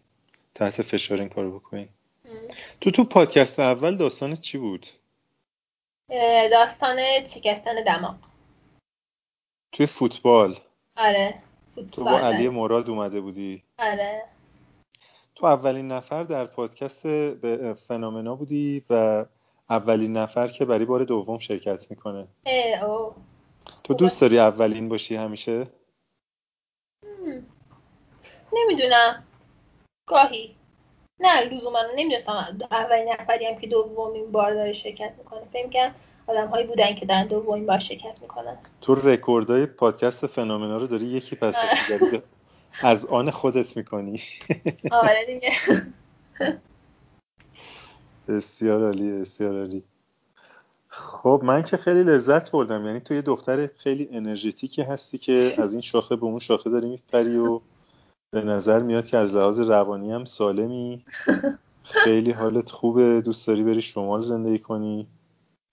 تحت 0.55 0.81
فشار 0.81 1.19
این 1.19 1.29
کارو 1.29 1.59
بکنی 1.59 1.89
تو 2.81 2.91
تو 2.91 3.03
پادکست 3.03 3.59
اول 3.59 3.97
داستان 3.97 4.35
چی 4.35 4.57
بود؟ 4.57 4.87
داستان 6.51 6.97
شکستن 7.27 7.83
دماغ. 7.83 8.15
توی 9.71 9.85
فوتبال. 9.85 10.59
آره 10.97 11.33
تو 11.91 12.03
با 12.03 12.19
علی 12.19 12.49
مراد 12.49 12.89
اومده 12.89 13.21
بودی. 13.21 13.63
آره. 13.79 14.23
تو 15.35 15.45
اولین 15.45 15.91
نفر 15.91 16.23
در 16.23 16.45
پادکست 16.45 17.07
به 17.07 17.73
فنومنا 17.73 18.35
بودی 18.35 18.83
و 18.89 19.25
اولین 19.69 20.17
نفر 20.17 20.47
که 20.47 20.65
برای 20.65 20.85
بار 20.85 21.03
دوم 21.03 21.39
شرکت 21.39 21.87
می‌کنه. 21.89 22.27
او. 22.85 23.13
تو 23.83 23.93
دوست 23.93 24.21
داری 24.21 24.39
اولین 24.39 24.89
باشی 24.89 25.15
همیشه؟ 25.15 25.67
نمی‌دونم. 28.53 29.23
گاهی. 30.07 30.55
نه 31.19 31.41
لزوما 31.41 31.79
نمی‌دونستم. 31.97 32.57
اولین 32.71 33.09
نفری 33.19 33.45
هم 33.45 33.57
که 33.57 33.67
دومین 33.67 34.31
بار 34.31 34.53
داره 34.53 34.73
شرکت 34.73 35.13
می‌کنه. 35.17 35.41
فکر 35.53 35.69
کنم 35.69 35.95
آدم 36.27 36.47
هایی 36.47 36.67
بودن 36.67 36.95
که 36.95 37.05
دارن 37.05 37.27
دومین 37.27 37.65
بار 37.65 37.79
شرکت 37.79 38.21
می‌کنن. 38.21 38.57
تو 38.81 38.95
رکوردای 38.95 39.65
پادکست 39.65 40.27
فنومنا 40.27 40.77
رو 40.77 40.87
داری 40.87 41.05
یکی 41.05 41.35
پس 41.35 41.55
از 42.81 43.05
آن 43.05 43.31
خودت 43.31 43.77
می‌کنی. 43.77 44.21
آره 44.91 45.25
دیگه. 45.25 45.51
بسیار 48.27 48.85
عالی 48.85 49.11
بسیار 49.11 49.59
عالی. 49.59 49.83
خب 50.87 51.41
من 51.43 51.63
که 51.63 51.77
خیلی 51.77 52.03
لذت 52.03 52.51
بردم. 52.51 52.85
یعنی 52.85 52.99
تو 52.99 53.13
یه 53.13 53.21
دختر 53.21 53.67
خیلی 53.67 54.09
انرژتیکی 54.11 54.81
هستی 54.81 55.17
که 55.17 55.53
از 55.57 55.73
این 55.73 55.81
شاخه 55.81 56.15
به 56.15 56.23
اون 56.23 56.39
شاخه 56.39 56.69
داری 56.69 56.89
میپری 56.89 57.37
و 57.37 57.61
به 58.31 58.41
نظر 58.41 58.79
میاد 58.79 59.05
که 59.05 59.17
از 59.17 59.35
لحاظ 59.35 59.59
روانی 59.59 60.11
هم 60.11 60.25
سالمی. 60.25 61.05
خیلی 61.83 62.31
حالت 62.31 62.71
خوبه. 62.71 63.21
دوست 63.21 63.47
داری 63.47 63.63
بری 63.63 63.81
شمال 63.81 64.21
زندگی 64.21 64.59
کنی. 64.59 65.07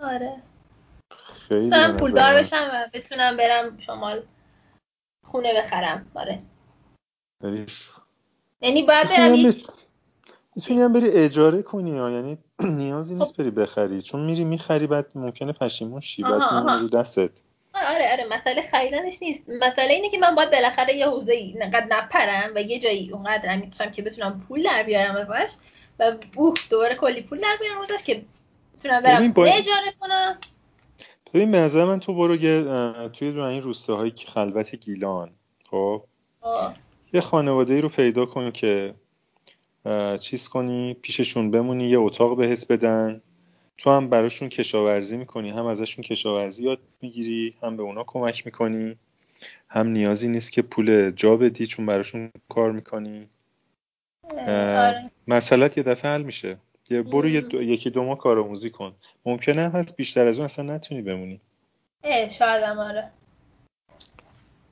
آره. 0.01 0.43
خیلی 1.49 1.71
دارم 1.71 1.97
پولدار 1.97 2.35
بشم 2.35 2.71
و 2.73 2.89
بتونم 2.93 3.37
برم 3.37 3.79
شمال 3.79 4.23
خونه 5.27 5.49
بخرم. 5.61 6.07
آره. 6.15 6.43
یعنی 8.61 8.83
باید 8.83 9.09
برم 9.09 9.53
می‌تونی 10.57 10.81
هم 10.81 10.93
بری 10.93 11.11
اجاره 11.11 11.63
کنی 11.63 11.99
ها. 11.99 12.11
یعنی 12.11 12.39
نیازی 12.79 13.15
نیست 13.15 13.33
خب. 13.33 13.43
بری 13.43 13.51
بخری. 13.51 14.03
چون 14.03 14.25
میری 14.25 14.45
می‌خری 14.45 14.87
بعد 14.87 15.07
ممکنه 15.15 15.53
پشیمون 15.53 16.01
شی 16.01 16.23
بعد 16.23 16.43
رو 16.81 16.89
دستت. 16.89 17.31
آره 17.75 18.13
آره 18.13 18.25
مسئله 18.31 18.63
خریدنش 18.71 19.23
نیست. 19.23 19.45
مسئله 19.49 19.93
اینه 19.93 20.11
که 20.11 20.19
من 20.19 20.35
باید 20.35 20.51
بالاخره 20.51 20.95
یه 20.95 21.09
حوزه 21.09 21.33
ای 21.33 21.55
نقدر 21.59 21.87
نپرم 21.91 22.51
و 22.55 22.63
یه 22.63 22.79
جایی 22.79 23.11
اونقدر 23.13 23.57
می‌تونم 23.57 23.91
که 23.91 24.03
بتونم 24.03 24.45
پول 24.49 24.63
در 24.63 24.83
بیارم 24.83 25.17
ازش 25.17 25.53
و 25.99 26.13
اوه 26.37 26.55
دوباره 26.71 26.95
کلی 26.95 27.23
پول 27.23 27.41
در 27.41 27.57
بیارم 27.61 27.81
ازش 27.81 28.03
که 28.03 28.25
بتونم 28.75 29.01
برم 29.01 29.33
با... 29.33 29.45
اجاره 29.45 29.95
کنم. 30.01 30.39
ببین 31.35 31.51
به 31.51 31.61
نظر 31.61 31.85
من 31.85 32.01
تو 32.01 32.15
برو 32.15 32.37
یه 32.37 32.63
توی 33.09 33.33
دو 33.33 33.41
این 33.41 33.63
روستاهایی 33.63 34.11
که 34.11 34.27
خلوت 34.27 34.75
گیلان 34.75 35.31
خب؟ 35.71 36.03
یه 37.13 37.21
خانواده 37.21 37.75
ای 37.75 37.81
رو 37.81 37.89
پیدا 37.89 38.27
کن 38.27 38.51
که 38.51 38.95
چیز 40.21 40.49
کنی 40.49 40.95
پیششون 40.95 41.51
بمونی 41.51 41.89
یه 41.89 41.99
اتاق 41.99 42.37
بهت 42.37 42.73
بدن. 42.73 43.21
تو 43.79 43.91
هم 43.91 44.09
براشون 44.09 44.49
کشاورزی 44.49 45.17
می‌کنی 45.17 45.51
هم 45.51 45.67
ازشون 45.67 46.05
کشاورزی 46.05 46.65
یاد 46.65 46.79
می‌گیری 47.01 47.55
هم 47.63 47.77
به 47.77 47.83
اونا 47.83 48.05
کمک 48.07 48.47
می‌کنی. 48.47 48.97
هم 49.69 49.87
نیازی 49.87 50.29
نیست 50.29 50.53
که 50.53 50.63
پول 50.63 51.11
جا 51.11 51.37
بدی 51.37 51.67
چون 51.67 51.87
براشون 51.87 52.31
کار 52.49 52.73
می‌کنی. 52.73 53.29
آره. 54.49 55.11
مسئلت 55.29 55.77
یه 55.79 55.83
دفعه 55.83 56.11
حل 56.11 56.23
میشه. 56.23 56.57
یه 56.91 57.03
برو 57.03 57.29
یه 57.29 57.45
یکی 57.55 57.91
دو 57.91 58.05
ماه 58.05 58.19
کارآموزی 58.19 58.71
کن. 58.71 58.95
ممکنه 59.27 59.69
هست 59.69 59.97
بیشتر 59.97 60.27
از 60.27 60.39
اون 60.39 60.45
اصلا 60.45 60.75
نتونی 60.75 61.03
بمونی. 61.03 61.41
اه 62.05 62.31
شاید 62.31 62.63
هم 62.63 62.79
آره. 62.79 63.11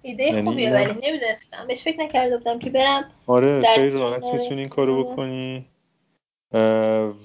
ایده 0.02 0.24
یعنی 0.24 0.50
خوبیه 0.50 0.72
ولی 0.72 0.92
نمی‌دونستم. 0.92 1.66
بهش 1.68 1.82
فکر 1.82 2.00
نکرده 2.00 2.38
بودم 2.38 2.58
که 2.58 2.70
برم 2.70 3.10
آره 3.26 3.62
خیلی 3.74 3.90
راحت 3.90 4.32
می‌تونی 4.32 4.60
این 4.60 4.68
کارو 4.68 4.94
آره. 4.94 5.02
بکنی. 5.12 5.66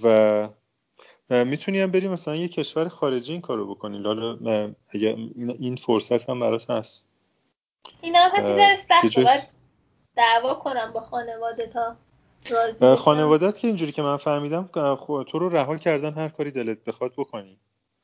و 0.04 0.48
می‌تونی 1.46 1.80
هم 1.80 1.92
بری 1.92 2.08
مثلا 2.08 2.36
یه 2.36 2.48
کشور 2.48 2.88
خارجی 2.88 3.32
این 3.32 3.42
کارو 3.42 3.76
بکنی. 3.76 3.98
لالا 3.98 4.74
اگه 4.90 5.08
این 5.38 5.76
فرصت 5.76 6.30
هم 6.30 6.40
برات 6.40 6.70
هست. 6.70 7.10
این 8.02 8.16
هم 8.16 8.32
هستی 8.32 9.10
سخته. 9.10 9.24
باید 9.24 9.42
دعوا 10.16 10.54
کنم 10.54 10.92
با 10.94 11.02
خانواده 11.02 11.68
تا 11.68 11.98
خانوادت 12.96 13.58
که 13.58 13.68
اینجوری 13.68 13.92
که 13.92 14.02
من 14.02 14.18
فهمیدم 14.18 14.70
تو 15.04 15.40
رو 15.40 15.50
رها 15.50 15.78
کردن 15.78 16.14
هر 16.14 16.30
کاری 16.30 16.52
دلت 16.52 16.84
بخواد 16.84 17.14
بکنی. 17.18 17.58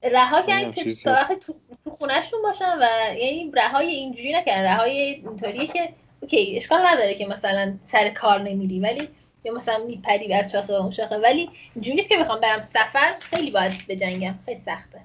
رها 0.04 0.42
کردن 0.42 0.72
که 0.72 0.94
تو, 0.94 1.54
تو 1.86 1.92
خونهشون 2.00 2.42
باشن 2.42 2.78
و 2.82 2.86
یعنی 3.18 3.52
رهای 3.54 3.88
اینجوری 3.88 4.34
نکردن. 4.34 4.64
رهای 4.64 4.92
اینطوریه 4.92 5.68
که 5.68 5.94
okay 6.20 6.58
اشکال 6.58 6.88
نداره 6.88 7.14
که 7.14 7.26
مثلا 7.26 7.78
سر 7.86 8.10
کار 8.10 8.42
نمیری 8.42 8.80
ولی 8.80 9.10
یا 9.44 9.54
مثلا 9.54 9.86
میپری 9.86 10.34
از 10.34 10.52
شاخه 10.52 10.74
اون 10.74 10.92
شاخه. 10.92 11.18
ولی 11.18 11.50
اینجوری 11.76 11.96
نیست 11.96 12.10
که 12.10 12.18
بخوام 12.18 12.40
برم 12.40 12.62
سفر 12.62 13.16
خیلی 13.20 13.52
باید 13.52 13.72
بجنگم. 13.90 14.36
خیلی 14.46 14.62
سخته. 14.62 15.02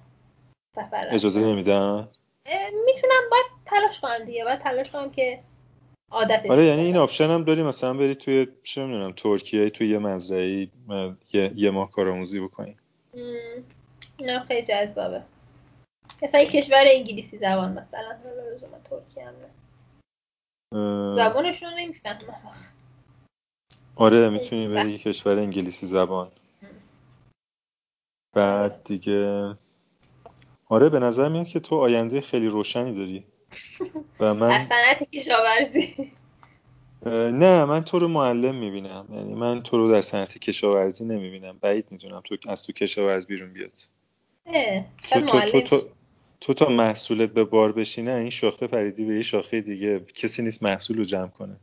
سفر 0.74 1.08
اجازه 1.10 1.40
نمیدن؟ 1.40 2.08
می‌تونم 2.86 3.22
باید 3.30 3.46
تلاش 3.66 4.00
کنم 4.00 4.24
دیگه. 4.26 4.44
باید 4.44 4.58
تلاش 4.58 4.90
کنم 4.90 5.10
که 5.10 5.38
عادتش 6.10 6.50
آره 6.50 6.64
یعنی 6.64 6.82
این 6.82 6.96
option 6.96 7.24
هم 7.24 7.44
داری 7.44 7.62
مثلا 7.62 7.94
بری 7.94 8.14
توی 8.14 8.46
چه 8.62 8.84
می‌دونم 8.84 9.12
ترکیه 9.12 9.70
توی 9.70 9.90
یه 9.90 9.98
مزرعه 9.98 10.68
یه, 11.32 11.52
یه 11.56 11.70
ماه 11.70 11.90
کارآموزی 11.90 12.40
بکنی. 12.40 12.76
نه 14.20 14.40
خیلی 14.40 14.66
جذابه. 14.66 15.22
مثلا 16.22 16.44
کشور 16.44 16.84
انگلیسی 16.86 17.38
زبان 17.38 17.72
مثلا 17.72 18.18
من 18.72 18.82
ترکیه 18.84 19.26
هم 19.26 19.34
نه. 19.34 21.16
زبانشون 21.16 21.74
نمی‌فهمم. 21.78 22.72
آره 23.96 24.28
می‌تونی 24.30 24.68
بری 24.68 24.98
کشور 24.98 25.38
انگلیسی 25.38 25.86
زبان. 25.86 26.32
بعد 28.32 28.84
دیگه 28.84 29.54
آره 30.68 30.88
به 30.88 30.98
نظر 30.98 31.28
میاد 31.28 31.46
که 31.48 31.60
تو 31.60 31.76
آینده 31.76 32.20
خیلی 32.20 32.46
روشنی 32.48 32.94
داری. 32.94 33.24
و 34.20 34.34
من 34.34 34.62
صنعت 34.62 35.10
کشاورزی. 35.10 36.12
نه 37.32 37.64
من 37.64 37.84
تو 37.84 37.98
رو 37.98 38.08
معلم 38.08 38.54
می‌بینم. 38.54 39.06
یعنی 39.10 39.34
من 39.34 39.62
تو 39.62 39.76
رو 39.76 39.92
در 39.92 40.02
صنعت 40.02 40.38
کشاورزی 40.38 41.04
نمی‌بینم. 41.04 41.58
بعید 41.58 41.92
می‌دونم 41.92 42.20
تو 42.20 42.36
از 42.48 42.62
تو 42.62 42.72
کشاورز 42.72 43.26
بیرون 43.26 43.52
بیاد. 43.52 43.72
تو, 45.10 45.20
تو, 45.20 45.40
تو, 45.40 45.60
تو, 45.60 45.88
تو 46.40 46.54
تا 46.54 46.68
محصولت 46.68 47.30
به 47.30 47.44
بار 47.44 47.72
بشینه 47.72 48.12
این 48.12 48.30
شاخه 48.30 48.66
پریدی 48.66 49.04
به 49.04 49.14
یه 49.14 49.22
شاخه 49.22 49.60
دیگه. 49.60 50.00
کسی 50.00 50.42
نیست 50.42 50.62
محصول 50.62 50.98
رو 50.98 51.04
جمع 51.04 51.28
کنه. 51.28 51.56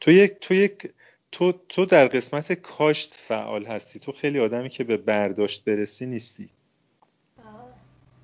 تو 0.00 0.10
یک 0.10 0.32
تو 0.40 0.54
یک 0.54 0.90
تو 1.32 1.52
تو 1.68 1.86
در 1.86 2.08
قسمت 2.08 2.52
کاشت 2.52 3.14
فعال 3.14 3.66
هستی. 3.66 3.98
تو 3.98 4.12
خیلی 4.12 4.40
آدمی 4.40 4.68
که 4.68 4.84
به 4.84 4.96
برداشت 4.96 5.64
برسی 5.64 6.06
نیستی. 6.06 6.50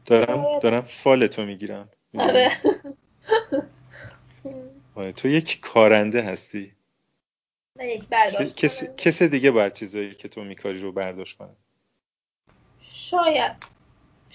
دارم 0.06 0.58
دارم 0.58 0.80
فالتو 0.80 1.44
می‌گیرم. 1.44 1.88
آره. 2.14 2.50
آره 4.94 5.12
تو 5.12 5.28
یک 5.28 5.60
کارنده 5.60 6.22
هستی. 6.22 6.72
کس, 8.56 8.84
کس 8.96 9.22
دیگه 9.22 9.50
باید 9.50 9.72
چیزایی 9.72 10.14
که 10.14 10.28
تو 10.28 10.44
میکاری 10.44 10.80
رو 10.80 10.92
برداشت 10.92 11.38
کنه. 11.38 11.56
شاید. 13.10 13.52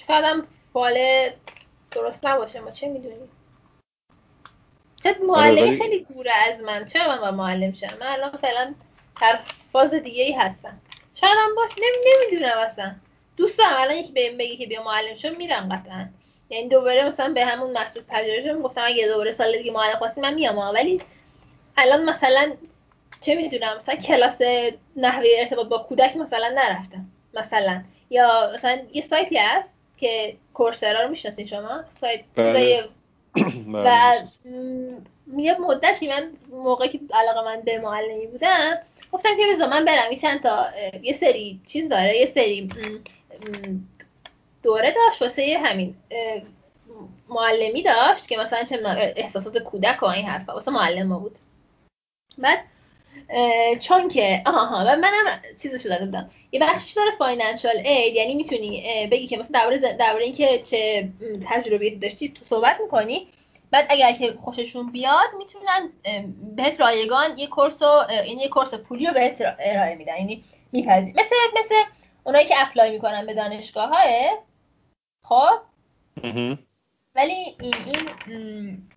شاید 0.08 0.26
هم 0.26 0.48
فال 0.74 0.98
درست 1.92 2.26
نباشه. 2.26 2.60
ما 2.60 2.72
چه 2.72 2.88
می‌دونیم؟ 2.88 3.30
شاید 5.04 5.16
آره، 5.16 5.26
معلمی. 5.26 5.78
خیلی 5.78 6.06
دوره 6.14 6.32
از 6.34 6.60
من. 6.60 6.86
چرا 6.86 7.08
من 7.08 7.22
با 7.22 7.32
معلم 7.32 7.74
شم؟ 7.74 7.98
من 8.00 8.08
الان 8.08 8.32
فعلا 8.32 8.74
هر 9.16 9.40
فاز 9.74 9.94
دیگه 9.94 10.24
ای 10.24 10.32
هستم. 10.34 10.82
شاید 11.16 11.34
هم 11.38 11.56
باش. 11.56 11.72
نمی... 11.78 12.14
نمی‌دونم 12.14 12.58
اصلا. 12.58 12.96
دوست 13.38 13.58
دارم 13.58 13.74
الان 13.76 13.96
یکی 13.96 14.12
بهم 14.12 14.38
بگی 14.38 14.58
که 14.58 14.68
بیا 14.68 14.84
معلم 14.84 15.18
شو 15.18 15.30
میرم 15.38 15.70
قطعا. 15.72 16.10
یعنی 16.50 16.70
دوباره 16.70 17.08
مثلا 17.08 17.34
به 17.34 17.46
همون 17.46 17.78
مسئول 17.78 18.04
پژوهشم 18.04 18.62
گفتم 18.62 18.82
اگه 18.86 19.08
دوباره 19.08 19.32
سال 19.32 19.58
دیگه 19.58 19.72
معلم 19.72 19.98
خواستی 19.98 20.22
من 20.22 20.34
میام 20.34 20.58
ولی 20.58 21.02
الان 21.78 22.10
مثلا 22.10 22.54
چه 23.22 23.36
می‌دونم 23.36 23.78
مثلا 23.78 23.96
کلاس 23.96 24.42
نحوه 24.96 25.28
ارتباط 25.40 25.68
با 25.68 25.78
کودک 25.78 26.18
مثلا 26.18 26.50
نرفتم. 26.50 27.06
مثلا 27.34 27.84
یا 28.12 28.52
مثلا 28.56 28.78
یه 28.94 29.02
سایتی 29.02 29.38
هست 29.38 29.76
که 29.98 30.38
کورسرا 30.54 31.02
رو 31.02 31.10
می‌شناسین 31.10 31.46
شما؟ 31.46 31.84
سایت 32.02 32.24
بله. 32.36 32.84
و 33.74 33.84
بله، 33.84 34.28
یه 35.38 35.58
مدتی 35.60 36.08
من 36.08 36.32
موقعی 36.50 36.90
که 36.90 37.00
علاقه 37.14 37.42
من 37.46 37.62
به 37.62 37.80
معلمی 37.80 38.28
بودم 38.28 38.78
گفتم 39.12 39.30
که 39.38 39.44
بذار 39.56 39.70
من 39.70 39.86
برم. 39.86 40.16
چند 40.22 40.44
تا 40.44 40.66
یه 41.02 41.14
سری 41.14 41.62
چیز 41.68 41.90
داره. 41.90 42.18
یه 42.18 42.32
سری 42.36 42.70
دوره 44.64 44.92
داشت 44.92 45.22
واسه 45.22 45.58
همین. 45.64 45.96
معلمی 47.30 47.84
داشت 47.84 48.28
که 48.28 48.38
مثلا 48.38 48.64
چه 48.64 48.80
احساسات 49.16 49.60
کودک 49.60 50.04
و 50.04 50.06
این 50.06 50.26
حرفا 50.26 50.54
واسه 50.54 50.72
معلم 50.72 51.20
بود. 51.20 51.36
بعد 52.38 52.60
چون 53.80 54.08
که 54.08 54.42
آها 54.46 54.86
و 54.88 54.96
منم 54.96 55.42
چیزشو 55.62 55.90
دادم 55.90 56.30
یه 56.52 56.60
بخشش 56.60 56.92
داره 56.92 57.12
فاینانشال 57.20 57.78
اید 57.86 58.16
یعنی 58.16 58.36
می‌تونی 58.36 58.84
بگی 59.12 59.28
که 59.28 59.38
مثلا 59.38 59.60
درباره 59.60 59.78
درباره 59.78 60.24
اینکه 60.24 60.62
چه 60.64 61.10
تجربه 61.50 61.90
داشتی 61.90 62.30
تو 62.30 62.46
صحبت 62.46 62.78
می‌کنی. 62.82 63.28
بعد 63.72 63.88
اگر 63.90 64.12
که 64.12 64.38
خوششون 64.44 64.92
بیاد 64.92 65.30
می‌تونن 65.38 65.90
بهت 66.56 66.82
رایگان 66.82 67.38
یه 67.38 67.48
course 67.48 67.82
این 67.82 68.26
یعنی 68.26 68.42
یه 68.42 68.48
course 68.48 68.74
پولی 68.74 69.06
رو 69.06 69.14
بهت 69.14 69.42
ارائه 69.60 69.96
میدن. 69.96 70.18
یعنی 70.18 70.44
میپذیر 70.72 71.14
مثل 71.14 71.36
مثل 71.60 71.76
اونایی 72.24 72.48
که 72.48 72.56
apply 72.58 72.92
می‌کنن 72.92 73.26
به 73.26 73.34
دانشگاه 73.34 73.90
های 73.90 74.30
خب 75.24 75.62
ولی 77.16 77.56
این 77.62 77.76
این 77.86 78.90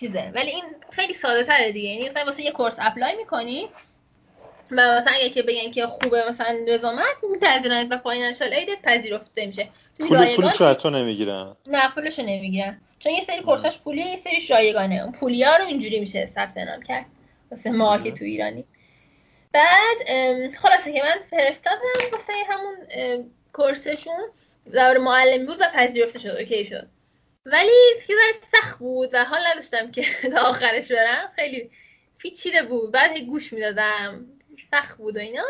چیزه. 0.00 0.32
ولی 0.34 0.50
این 0.50 0.64
خیلی 0.90 1.14
ساده 1.14 1.44
تره 1.44 1.72
دیگه. 1.72 1.88
یعنی 1.88 2.08
مثلا 2.08 2.24
واسه 2.24 2.42
یه 2.42 2.50
course 2.50 2.76
apply 2.78 3.16
می‌کنی 3.16 3.68
و 4.70 5.00
مثلا 5.00 5.12
اگه 5.14 5.30
که 5.30 5.42
بگن 5.42 5.70
که 5.70 5.86
خوبه 5.86 6.24
مثلا 6.30 6.58
رزومت 6.68 7.16
میپذیرن 7.30 7.88
و 7.88 7.98
financial 7.98 8.52
aid 8.52 8.74
ت 8.74 8.82
پذیرفته 8.82 9.46
میشه. 9.46 9.68
پول 9.98 10.36
پولش 10.36 10.62
حتی 10.62 10.90
نمی‌گیرن. 10.90 11.56
نه 11.66 11.88
پولشو 11.94 12.22
نمی‌گیرن. 12.22 12.80
چون 12.98 13.12
یه 13.12 13.24
سری 13.24 13.42
course 13.42 13.69
اش 13.69 13.78
پولیه 13.78 14.06
یه 14.06 14.16
سری 14.16 14.46
رایگانه. 14.50 15.02
اون 15.02 15.12
پولیا 15.12 15.56
رو 15.56 15.64
اینجوری 15.64 16.00
میشه 16.00 16.26
ثبت 16.26 16.58
نام 16.58 16.82
کرد. 16.82 17.06
واسه 17.50 17.70
ما 17.70 17.98
که 17.98 18.12
تو 18.12 18.24
ایرانی. 18.24 18.64
بعد 19.52 19.96
خلاصه 20.62 20.92
که 20.92 21.02
من 21.02 21.38
فرستادم 21.38 21.80
واسه 22.12 22.32
همون 22.50 22.76
کورسشون. 23.52 24.28
در 24.72 24.98
معلمی 24.98 25.44
بود 25.44 25.60
و 25.60 25.64
پذیرفته 25.74 26.18
شد. 26.18 26.28
اوکی 26.28 26.66
شد. 26.66 26.88
ولی 27.46 27.70
یه 28.08 28.16
سخت 28.52 28.78
بود 28.78 29.10
و 29.12 29.24
حال 29.24 29.40
نداشتم 29.52 29.90
که 29.90 30.04
تا 30.36 30.48
آخرش 30.48 30.92
برم. 30.92 31.32
خیلی 31.36 31.70
پیچیده 32.18 32.62
بود. 32.62 32.92
بعد 32.92 33.18
گوش 33.18 33.52
می‌دادم. 33.52 34.26
سخت 34.70 34.96
بود 34.96 35.16
و 35.16 35.20
اینا. 35.20 35.46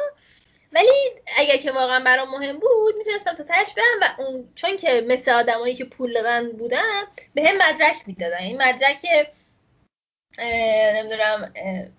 ولی 0.73 0.93
اگر 1.37 1.57
که 1.57 1.73
واقعا 1.73 2.01
برام 2.01 2.31
مهم 2.31 2.59
بود 2.59 2.95
می‌تونستم 2.99 3.35
تا 3.35 3.45
تش 3.45 3.75
برم 3.77 4.01
و 4.03 4.23
اون 4.23 4.49
چون 4.55 4.77
که 4.77 5.05
مثل 5.09 5.31
آدمایی 5.31 5.75
که 5.75 5.85
پول 5.85 6.15
دادن 6.15 6.53
بودم 6.53 7.09
به 7.35 7.43
هم 7.49 7.57
مدرک 7.57 7.97
می‌دادن. 8.07 8.39
این 8.39 8.63
مدرک 8.63 9.07
نمی‌دونم 10.95 11.53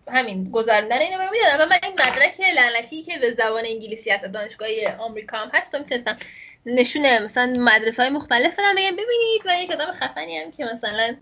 همین 0.08 0.52
گذاردن 0.52 1.00
اینو 1.00 1.32
می‌دادن. 1.32 1.66
و 1.66 1.66
من 1.66 1.80
این 1.84 1.94
مدرک 1.94 2.40
لعنتی 2.40 3.04
که 3.04 3.20
به 3.20 3.32
زبان 3.32 3.66
انگلیسی 3.66 4.10
هست 4.10 4.26
دانشگاه 4.26 4.68
آمریکا 5.00 5.38
هم 5.38 5.52
هست 5.54 5.76
می‌تونستم 5.76 6.18
نشونه 6.66 7.20
مثلا 7.20 7.46
مدرسه 7.46 8.04
های 8.04 8.12
مختلف 8.12 8.54
بدم 8.54 8.76
بگم. 8.76 8.92
ببینید 8.92 9.42
من 9.46 9.60
یک 9.60 9.72
آدم 9.72 9.94
خفنی 9.94 10.38
هم 10.38 10.52
که 10.52 10.66
مثلا 10.66 11.16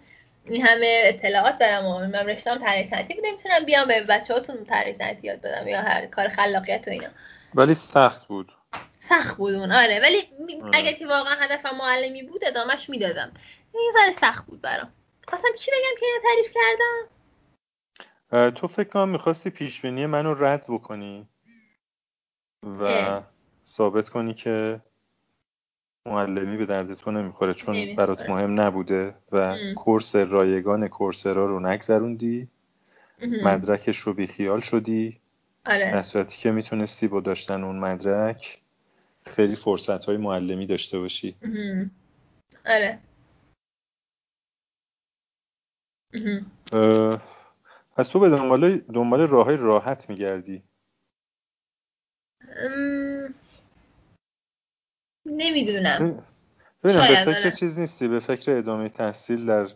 این 0.50 0.68
همه 0.68 1.02
اطلاعات 1.04 1.58
دارم 1.60 1.86
و 1.86 2.00
من 2.00 2.26
رشتم 2.26 2.58
طراحی 2.58 2.86
صنعتی 2.86 3.14
بوده 3.14 3.32
می‌تونم 3.32 3.66
بیام 3.66 3.88
به 3.88 4.02
بچه‌هاتون 4.02 4.66
طراحی 4.66 4.94
صنعتی 4.94 5.28
یاد 5.28 5.42
بدم 5.42 5.68
یا 5.68 5.82
هر 5.82 6.06
کار 6.06 6.30
خلاقیت 6.30 6.88
و 6.88 6.92
اینا. 6.92 7.10
ولی 7.56 7.74
سخت 7.74 8.28
بود. 8.28 8.52
سخت 9.00 9.38
بود 9.38 9.54
اون 9.54 9.72
آره. 9.72 10.00
ولی 10.00 10.18
آره. 10.64 10.78
اگر 10.78 10.92
که 10.92 11.08
واقعا 11.08 11.34
هدفم 11.34 11.78
معلمی 11.78 12.24
بود 12.24 12.46
ادامهش 12.46 12.90
می‌دادم. 12.90 13.32
این 13.74 13.94
ذره 13.98 14.12
سخت 14.12 14.46
بود 14.46 14.62
برام. 14.62 14.94
خواستم 15.28 15.50
چی 15.58 15.72
بگم 15.72 16.00
که 16.00 16.06
تعریف 16.24 16.54
کردم؟ 16.54 17.10
تو 18.52 18.68
فکر 18.68 18.90
کنم 18.90 19.10
می‌خواستی 19.10 19.50
پیش 19.50 19.82
بینی 19.82 20.06
منو 20.06 20.34
رد 20.34 20.66
بکنی 20.70 21.28
و 22.64 22.84
اه. 22.84 23.24
ثابت 23.66 24.10
کنی 24.10 24.34
که 24.34 24.82
معلمی 26.08 26.58
به 26.58 26.66
درد 26.66 26.94
تو 26.94 27.12
نمی‌خوره 27.12 27.54
چون 27.54 27.96
برات 27.96 28.30
مهم 28.30 28.62
نبوده 28.62 29.16
و 29.32 29.58
کورس 29.76 30.16
رایگان 30.16 30.88
کورسرا 30.88 31.46
رو 31.46 31.60
نگذروندی 31.60 32.48
مدرکش 33.44 33.98
رو 33.98 34.14
بیخیال 34.14 34.60
شدی. 34.60 35.20
آره. 35.66 35.92
در 35.92 36.02
صورتی 36.02 36.38
که 36.38 36.52
می‌تونستی 36.52 37.08
با 37.08 37.20
داشتن 37.20 37.64
اون 37.64 37.80
مدرک 37.80 38.62
خیلی 39.26 39.56
فرصت 39.56 40.06
های 40.06 40.18
معلمی 40.18 40.66
داشته 40.66 41.00
باشی. 41.00 41.36
آره. 42.66 43.00
پس 47.98 48.08
تو 48.08 48.20
به 48.20 48.30
دنبال 48.30 48.78
دنبال 48.78 49.22
راه 49.22 49.46
های 49.46 49.58
راحت 49.58 50.10
میگردی. 50.10 50.64
نمی‌دونم. 55.28 56.24
ببینم 56.84 57.08
به 57.08 57.16
فکر 57.16 57.40
آره. 57.40 57.52
چیز 57.52 57.80
نیستی؟ 57.80 58.08
به 58.08 58.20
فکر 58.20 58.52
ادامه 58.52 58.90
تحصیل 58.90 59.46
در 59.46 59.68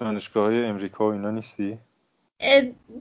دانشگاه 0.00 0.44
های 0.44 0.64
امریکا 0.64 1.08
و 1.08 1.12
اینا 1.12 1.30
نیستی؟ 1.30 1.78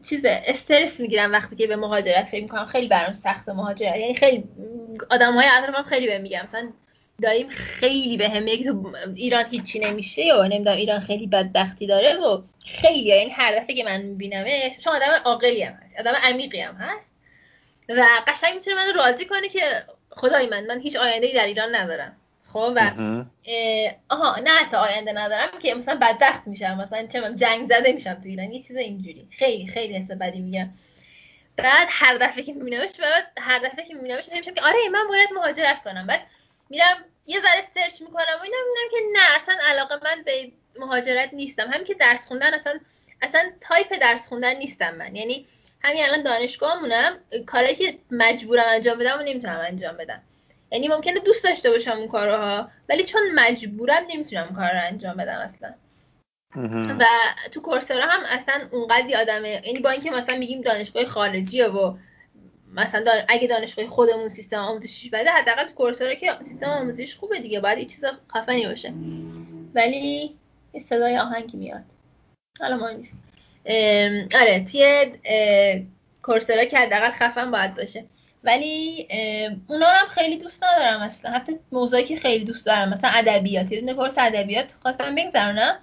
چیز 0.10 0.22
استرس 0.26 1.00
می‌گیرم 1.00 1.32
وقتی 1.32 1.56
که 1.56 1.68
به 1.68 1.76
مهاجرت 1.76 2.26
فکر 2.26 2.44
می‌کنم 2.44 2.66
خیلی 2.66 2.88
برام 2.88 3.14
سخت 3.14 3.50
مهاجرت. 3.50 3.98
یعنی 3.98 4.16
خیلی 4.16 4.44
آدم 5.10 5.34
های 5.34 5.48
اطرافم 5.58 5.90
خیلی 5.90 6.08
بهم 6.08 6.22
میگم. 6.22 6.42
مثلا 6.44 6.72
داییم 7.22 7.48
خیلی 7.50 8.18
به 8.18 8.30
هم 8.30 8.44
میگه 8.44 8.64
تو 8.64 8.94
ایران 9.16 9.46
هیچی 9.52 9.80
نمیشه 9.80 10.22
یا 10.22 10.48
نمی‌دونم 10.48 10.78
ایران 10.78 11.00
خیلی 11.00 11.28
بدبختی 11.28 11.88
داره 11.88 12.16
و 12.16 12.42
خیلی. 12.66 13.00
یعنی 13.00 13.30
هر 13.30 13.52
دفعه 13.52 13.76
که 13.76 13.84
من 13.84 14.02
میبینمش 14.02 14.78
چون 14.84 14.96
آدم 14.96 15.08
عاقلی 15.26 15.64
هم 15.64 15.74
هست 15.74 16.00
آدم 16.00 16.14
عمیقی 16.24 16.60
هم 16.60 16.76
هست. 16.76 17.06
و 17.90 18.06
قشنگ 18.28 18.56
می‌تونه 18.56 18.76
من 18.76 18.94
راضی 18.96 19.26
کنه 19.26 19.50
که 19.50 19.62
خدای 20.16 20.48
من 20.48 20.66
من 20.66 20.80
هیچ 20.80 20.96
آینده 20.96 21.28
ای 21.28 21.34
در 21.34 21.46
ایران 21.46 21.76
ندارم. 21.76 22.16
خب؟ 22.54 22.74
و 22.76 22.92
آها 24.10 24.40
نه 24.40 24.72
تا 24.72 24.80
آینده 24.80 25.14
ندارم 25.14 25.60
که 25.60 25.76
مثلا 25.76 25.96
بدبخت 25.96 26.48
میشم 26.48 26.78
مثلا 26.78 27.08
چه 27.08 27.34
جنگ 27.36 27.70
زده 27.70 27.92
میشم 27.92 28.14
تو 28.14 28.22
ایران 28.26 28.52
یه 28.52 28.64
چیز 28.64 28.78
اینجوری. 28.78 29.28
خیلی 29.32 29.68
خیلی 29.68 29.94
حس 29.94 30.12
بدی 30.12 30.40
می‌گیرم. 30.40 30.78
بعد 31.58 31.88
هر 31.92 32.18
دفعه 32.18 32.44
که 32.44 32.54
میبینمش 32.54 32.90
بعد 33.02 33.32
هر 33.40 33.60
دفعه 33.60 33.86
که 33.86 33.94
میبینمش 33.94 34.30
میشم 34.30 34.54
که 34.54 34.62
آره 34.62 34.90
من 34.92 35.08
باید 35.08 35.30
مهاجرت 35.36 35.84
کنم. 35.84 36.08
بعد 36.08 36.22
میرم 36.70 37.06
یه 37.28 37.40
ذره 37.42 37.64
search 37.76 38.02
می‌کنم 38.02 38.36
و 38.40 38.44
اینا 38.44 38.58
می‌بینم 38.68 38.90
که 38.92 38.98
نه 39.14 39.38
اصلا 39.38 39.56
علاقه 39.72 39.96
من 39.96 40.24
به 40.24 40.52
مهاجرت 40.80 41.34
نیستم. 41.34 41.72
همین 41.72 41.86
که 41.86 41.94
درس 41.94 42.28
خوندن 42.28 42.54
اصلا 42.54 42.80
اصلا 43.22 43.52
تایپ 43.62 44.00
درس 44.02 44.28
خوندن 44.28 44.56
نیستم 44.56 44.96
من. 44.96 45.16
یعنی 45.16 45.46
همین 45.86 46.04
الان 46.04 46.24
دانشگاهمونم 46.24 47.18
کاری 47.46 47.76
که 47.76 47.98
مجبورم 48.12 48.64
انجام 48.68 48.98
بدم 48.98 49.20
و 49.20 49.24
نمی‌تونم 49.24 49.60
انجام 49.68 49.98
بدم. 49.98 50.22
یعنی 50.72 50.88
ممکنه 50.88 51.20
دوست 51.20 51.44
داشته 51.44 51.70
باشم 51.70 51.92
اون 51.92 52.08
کارها 52.08 52.70
ولی 52.90 53.04
چون 53.04 53.22
مجبورم 53.36 54.04
نمی‌تونم 54.14 54.56
کار 54.56 54.72
رو 54.72 54.80
انجام 54.84 55.18
بدم 55.18 55.38
اصلا. 55.38 55.74
و 57.00 57.06
تو 57.52 57.62
کورسرا 57.62 58.06
هم 58.06 58.20
اصلا 58.26 58.68
اونقدی 58.72 59.16
آدمه 59.16 59.62
یعنی 59.66 59.80
با 59.80 59.90
اینکه 59.90 60.12
مثلا 60.12 60.38
میگیم 60.38 60.62
دانشگاه 60.62 61.06
خارجیه 61.06 61.68
و 61.68 61.98
مثلا 62.76 63.12
اگه 63.28 63.48
دانشگاه 63.48 63.88
خودمون 63.88 64.30
سیستم 64.30 64.58
آموزشیش 64.58 65.10
بده 65.10 65.30
حداقل 65.30 65.64
تو 65.64 65.74
کورسرا 65.74 66.14
که 66.14 66.32
سیستم 66.48 66.70
آموزشیش 66.70 67.16
خوبه 67.16 67.40
دیگه 67.40 67.60
باید 67.60 67.78
یه 67.78 67.86
چیز 67.86 68.06
خفنی 68.34 68.68
باشه. 68.68 68.94
ولی 69.76 70.36
یه 70.74 70.82
صدای 70.82 71.18
آهنگی 71.18 71.58
میاد. 71.58 71.84
حالا 72.60 72.78
ما 72.78 72.90
نیست. 72.90 73.14
آره 74.42 74.66
توی 74.72 75.14
کورسرا 76.24 76.66
که 76.66 76.78
حداقل 76.78 77.12
خفن 77.12 77.52
باید 77.52 77.76
باشه. 77.76 78.06
ولی 78.44 79.08
اونا 79.68 79.86
هم 79.86 80.08
خیلی 80.08 80.38
دوست 80.38 80.64
ندارم 80.64 81.02
اصلا. 81.02 81.32
حتی 81.32 81.60
موضوعی 81.72 82.04
که 82.04 82.16
خیلی 82.18 82.46
دوست 82.46 82.66
دارم 82.66 82.90
مثلا 82.90 83.10
ادبیات. 83.14 83.72
یه 83.72 83.80
دونه 83.80 83.94
کورس 83.94 84.18
ادبیات 84.18 84.76
خواستم 84.82 85.16
بگذرونم 85.16 85.80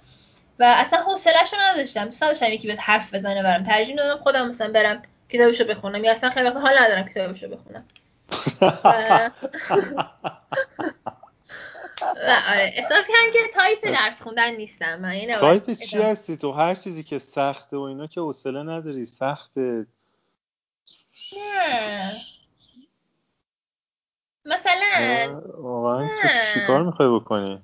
و 0.59 0.63
اصلا 0.77 0.99
حوصله‌شو 0.99 1.57
نداشتم. 1.61 2.05
دوست 2.05 2.21
داشتم 2.21 2.51
یکی 2.51 2.67
بیاد 2.67 2.79
حرف 2.79 3.13
بزنه 3.13 3.43
برام. 3.43 3.63
ترجیح 3.63 3.95
دادم 3.95 4.23
خودم 4.23 4.49
مثلا 4.49 4.71
برم 4.71 5.01
کتابشو 5.29 5.65
بخونم 5.65 6.03
یا 6.03 6.11
اصلا 6.11 6.29
خیلی 6.29 6.45
وقت 6.45 6.57
حال 6.57 6.77
ندارم 6.79 7.09
کتابشو 7.09 7.47
بخونم. 7.49 7.85
و 12.01 12.05
آره 12.51 12.71
احساس 12.75 13.07
کردم 13.07 13.33
که 13.33 13.39
تایپ 13.53 13.83
درس 13.83 14.21
خوندن 14.21 14.55
نیستم. 14.55 14.99
من 14.99 15.27
تایپ 15.39 15.71
چی 15.71 15.97
هستی 15.97 16.37
تو؟ 16.37 16.51
هر 16.51 16.75
چیزی 16.75 17.03
که 17.03 17.19
سخته 17.19 17.77
و 17.77 17.81
اینا 17.81 18.07
که 18.07 18.21
حوصله 18.21 18.63
نداری 18.63 19.05
سخته. 19.05 19.85
نه. 21.33 22.11
مثلا 24.45 25.41
واقعا. 25.57 26.07
تو 26.07 26.27
چیکار 26.53 26.83
می‌خوای 26.83 27.09
بکنی؟ 27.19 27.61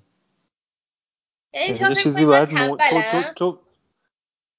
یعنی 1.54 1.90
یه 1.90 1.96
چیزی 1.96 2.26
باید 2.26 2.52
مو... 2.52 2.78
تو, 2.78 3.02
تو, 3.12 3.34
تو 3.36 3.62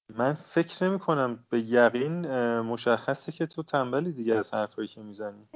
من 0.09 0.33
فکر 0.33 0.83
نمی 0.83 0.99
کنم 0.99 1.45
به 1.49 1.59
یقین 1.59 2.27
مشخصه 2.59 3.31
که 3.31 3.45
تو 3.45 3.63
تنبلی 3.63 4.11
دیگه 4.11 4.35
از 4.35 4.53
حرفایی 4.53 4.87
که 4.87 5.01
می‌زنی. 5.01 5.47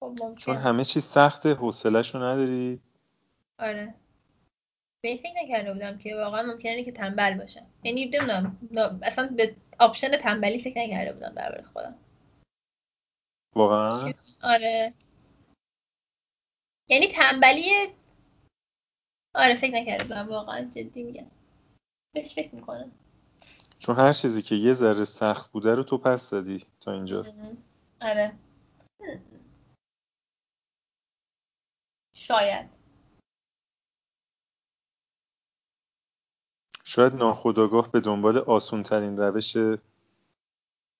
خب 0.00 0.34
چون 0.36 0.56
همه 0.56 0.84
چیز 0.84 1.04
سخته 1.04 1.54
حوصلهشو 1.54 2.18
نداری. 2.18 2.80
آره. 3.58 3.94
به 5.04 5.16
فکر 5.16 5.42
نکرده 5.44 5.72
بودم 5.72 5.98
که 5.98 6.16
واقعا 6.16 6.42
ممکنه 6.42 6.84
که 6.84 6.92
تنبل 6.92 7.38
باشم. 7.38 7.66
یعنی 7.84 8.04
نمی‌دونم 8.04 8.58
اصلا 9.02 9.34
به 9.36 9.56
آپشن 9.78 10.08
تنبلی 10.08 10.62
فکر 10.62 10.78
نکرده 10.78 11.12
بودم 11.12 11.34
برای 11.34 11.62
خودم. 11.62 11.98
واقعا؟ 13.56 14.12
آره. 14.42 14.94
یعنی 16.88 17.06
تنبلی 17.06 17.70
آره 19.34 19.54
فکر 19.54 19.74
نکرده 19.74 20.04
بودم. 20.04 20.28
واقعا 20.28 20.70
جدی 20.74 21.02
میگم. 21.02 21.26
بهش 22.14 22.34
فکر 22.34 22.54
می‌کنم. 22.54 22.92
چون 23.78 23.96
هر 23.96 24.12
چیزی 24.12 24.42
که 24.42 24.54
یه 24.54 24.72
ذره 24.72 25.04
سخت 25.04 25.52
بوده 25.52 25.74
رو 25.74 25.82
تو 25.82 25.98
پس 25.98 26.30
دادی 26.30 26.66
تا 26.80 26.92
اینجا. 26.92 27.26
آره. 28.00 28.32
شاید. 32.28 32.68
شاید 36.84 37.14
ناخداگاه 37.14 37.92
به 37.92 38.00
دنبال 38.00 38.38
آسون 38.38 38.82
ترین 38.82 39.16
روش 39.16 39.56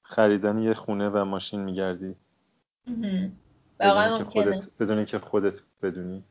خریدن 0.03 0.59
یه 0.59 0.75
خونه 0.75 1.09
و 1.09 1.25
ماشین 1.25 1.61
میگردی. 1.61 2.17
واقعا 3.81 4.25
بدونی 4.81 5.05
که 5.05 5.19
خودت 5.19 5.61
بدونی. 5.83 6.25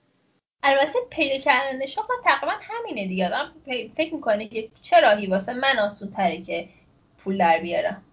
البته 0.63 0.99
پیدا 1.09 1.37
کردن 1.37 1.85
شغل 1.85 2.13
تقریبا 2.23 2.55
همینه 2.61 3.07
دیگه. 3.07 3.27
آدم 3.27 3.53
فکر 3.95 4.13
می‌کنه 4.13 4.47
که 4.47 4.71
چه 4.81 5.01
راهی 5.01 5.27
واسه 5.27 5.53
من 5.53 5.79
آسون 5.79 6.11
تره 6.11 6.41
که 6.41 6.69
پول 7.17 7.37
در 7.37 7.59
بیارم. 7.61 8.03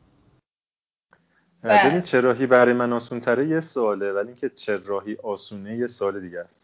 ببین 1.62 2.01
چه 2.01 2.20
راهی 2.20 2.47
برای 2.47 2.74
من 2.74 2.93
آسون 2.93 3.20
تره 3.20 3.48
یه 3.48 3.61
سواله 3.61 4.12
ولی 4.12 4.28
اینکه 4.28 4.48
چه 4.48 4.77
راهی 4.77 5.16
آسونه 5.23 5.77
یه 5.77 5.86
سوال 5.86 6.20
دیگه 6.20 6.40
است. 6.40 6.64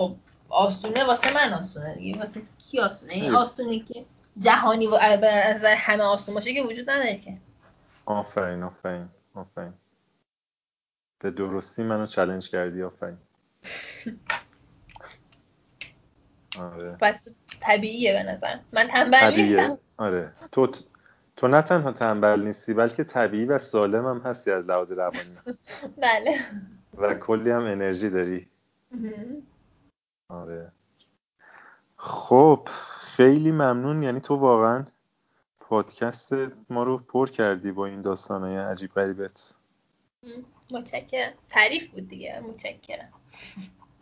خب 0.00 0.16
آسونه 0.48 1.04
واسه 1.04 1.34
من 1.34 1.52
آسونه 1.52 1.94
دیگه 1.94 2.18
واسه 2.18 2.42
کی 2.58 2.80
آسونه 2.80 3.12
این 3.12 3.34
آسونه 3.34 3.78
که 3.78 4.04
جهانی 4.38 4.86
و 4.86 4.98
به 5.62 5.74
همه 5.76 6.02
آسون 6.02 6.34
باشه 6.34 6.54
که 6.54 6.62
وجود 6.62 6.90
نداره 6.90 7.18
که. 7.18 7.36
آفرین 8.06 8.62
آفرین 8.62 9.08
آفرین. 9.34 9.72
به 11.18 11.30
درستی 11.30 11.82
منو 11.82 12.06
چلنج 12.06 12.50
کردی 12.50 12.82
آفرین. 12.82 13.16
آره. 16.58 16.96
پس 17.00 17.28
طبیعیه 17.60 18.12
به 18.12 18.22
نظر. 18.22 18.58
من 18.72 18.88
تنبل 18.88 19.36
نیستم. 19.36 19.78
آره. 19.98 20.32
تو 20.52 20.72
تو 21.36 21.48
نه 21.48 21.62
تنها 21.62 21.92
تنبل 21.92 22.42
نیستی 22.44 22.74
بلکه 22.74 23.04
طبیعی 23.04 23.44
و 23.44 23.58
سالم 23.58 24.06
هم 24.06 24.18
هستی 24.18 24.50
از 24.50 24.64
لحاظ 24.64 24.92
روانی. 24.92 25.38
بله. 26.02 26.38
و 26.98 27.14
کلی 27.14 27.50
هم 27.50 27.64
انرژی 27.64 28.10
داری. 28.10 28.48
آره. 30.30 30.72
خب 31.96 32.68
خیلی 33.00 33.52
ممنون. 33.52 34.02
یعنی 34.02 34.20
تو 34.20 34.34
واقعا 34.34 34.84
پادکست 35.60 36.32
ما 36.70 36.82
رو 36.82 36.98
پر 36.98 37.28
کردی 37.28 37.72
با 37.72 37.86
این 37.86 38.02
داستانهای 38.02 38.56
عجیب 38.56 38.94
غریبت. 38.94 39.54
متشکرم. 40.70 41.32
تعریف 41.48 41.90
بود 41.90 42.08
دیگه. 42.08 42.40
متشکرم. 42.40 43.08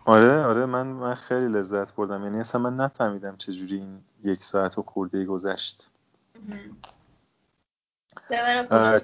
آره 0.05 0.45
آره. 0.45 0.67
من 0.67 0.87
من 0.87 1.15
خیلی 1.15 1.49
لذت 1.49 1.95
بردم. 1.95 2.25
یعنی 2.25 2.41
اصلا 2.41 2.61
من 2.61 2.77
نفهمیدم 2.77 3.37
چجوری 3.37 3.77
این 3.77 4.05
یک 4.25 4.43
ساعت 4.43 4.79
و 4.79 4.83
خورده 4.83 5.25
گذشت. 5.25 5.91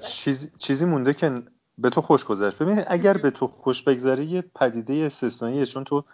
چیز، 0.00 0.58
چیزی 0.58 0.86
مونده 0.86 1.14
که 1.14 1.42
به 1.78 1.90
تو 1.90 2.00
خوش 2.00 2.24
گذشت. 2.24 2.62
ببین 2.62 2.84
اگر 2.86 3.16
به 3.16 3.30
تو 3.30 3.46
خوش 3.46 3.82
بگذره 3.82 4.24
یه 4.24 4.42
پدیده 4.42 4.94
استثنائیه. 4.94 5.66
چون 5.66 5.84
تو 5.84 6.04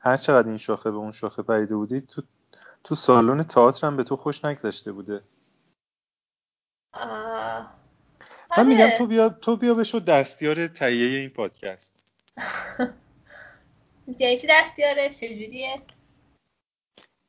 هر 0.00 0.16
چقدر 0.16 0.48
این 0.48 0.56
شاخه 0.56 0.90
به 0.90 0.96
اون 0.96 1.10
شاخه 1.10 1.42
پریده 1.42 1.76
بودی 1.76 2.00
تو 2.00 2.22
تو 2.84 2.94
سالن 2.94 3.42
تئاتر 3.42 3.86
هم 3.86 3.96
به 3.96 4.04
تو 4.04 4.16
خوش 4.16 4.44
نگذشته 4.44 4.92
بوده. 4.92 5.22
من 8.56 8.66
میگم 8.66 8.84
آره. 8.84 8.98
تو 8.98 9.06
بیا 9.06 9.28
تو 9.28 9.56
بیا 9.56 9.74
بشو 9.74 9.98
دستیار 9.98 10.68
تهیه 10.68 11.18
این 11.18 11.30
پادکست. 11.30 12.02
یعنی 14.18 14.38
چی 14.38 14.46
دستیاره؟ 14.50 15.08
چجوریه؟ 15.08 15.82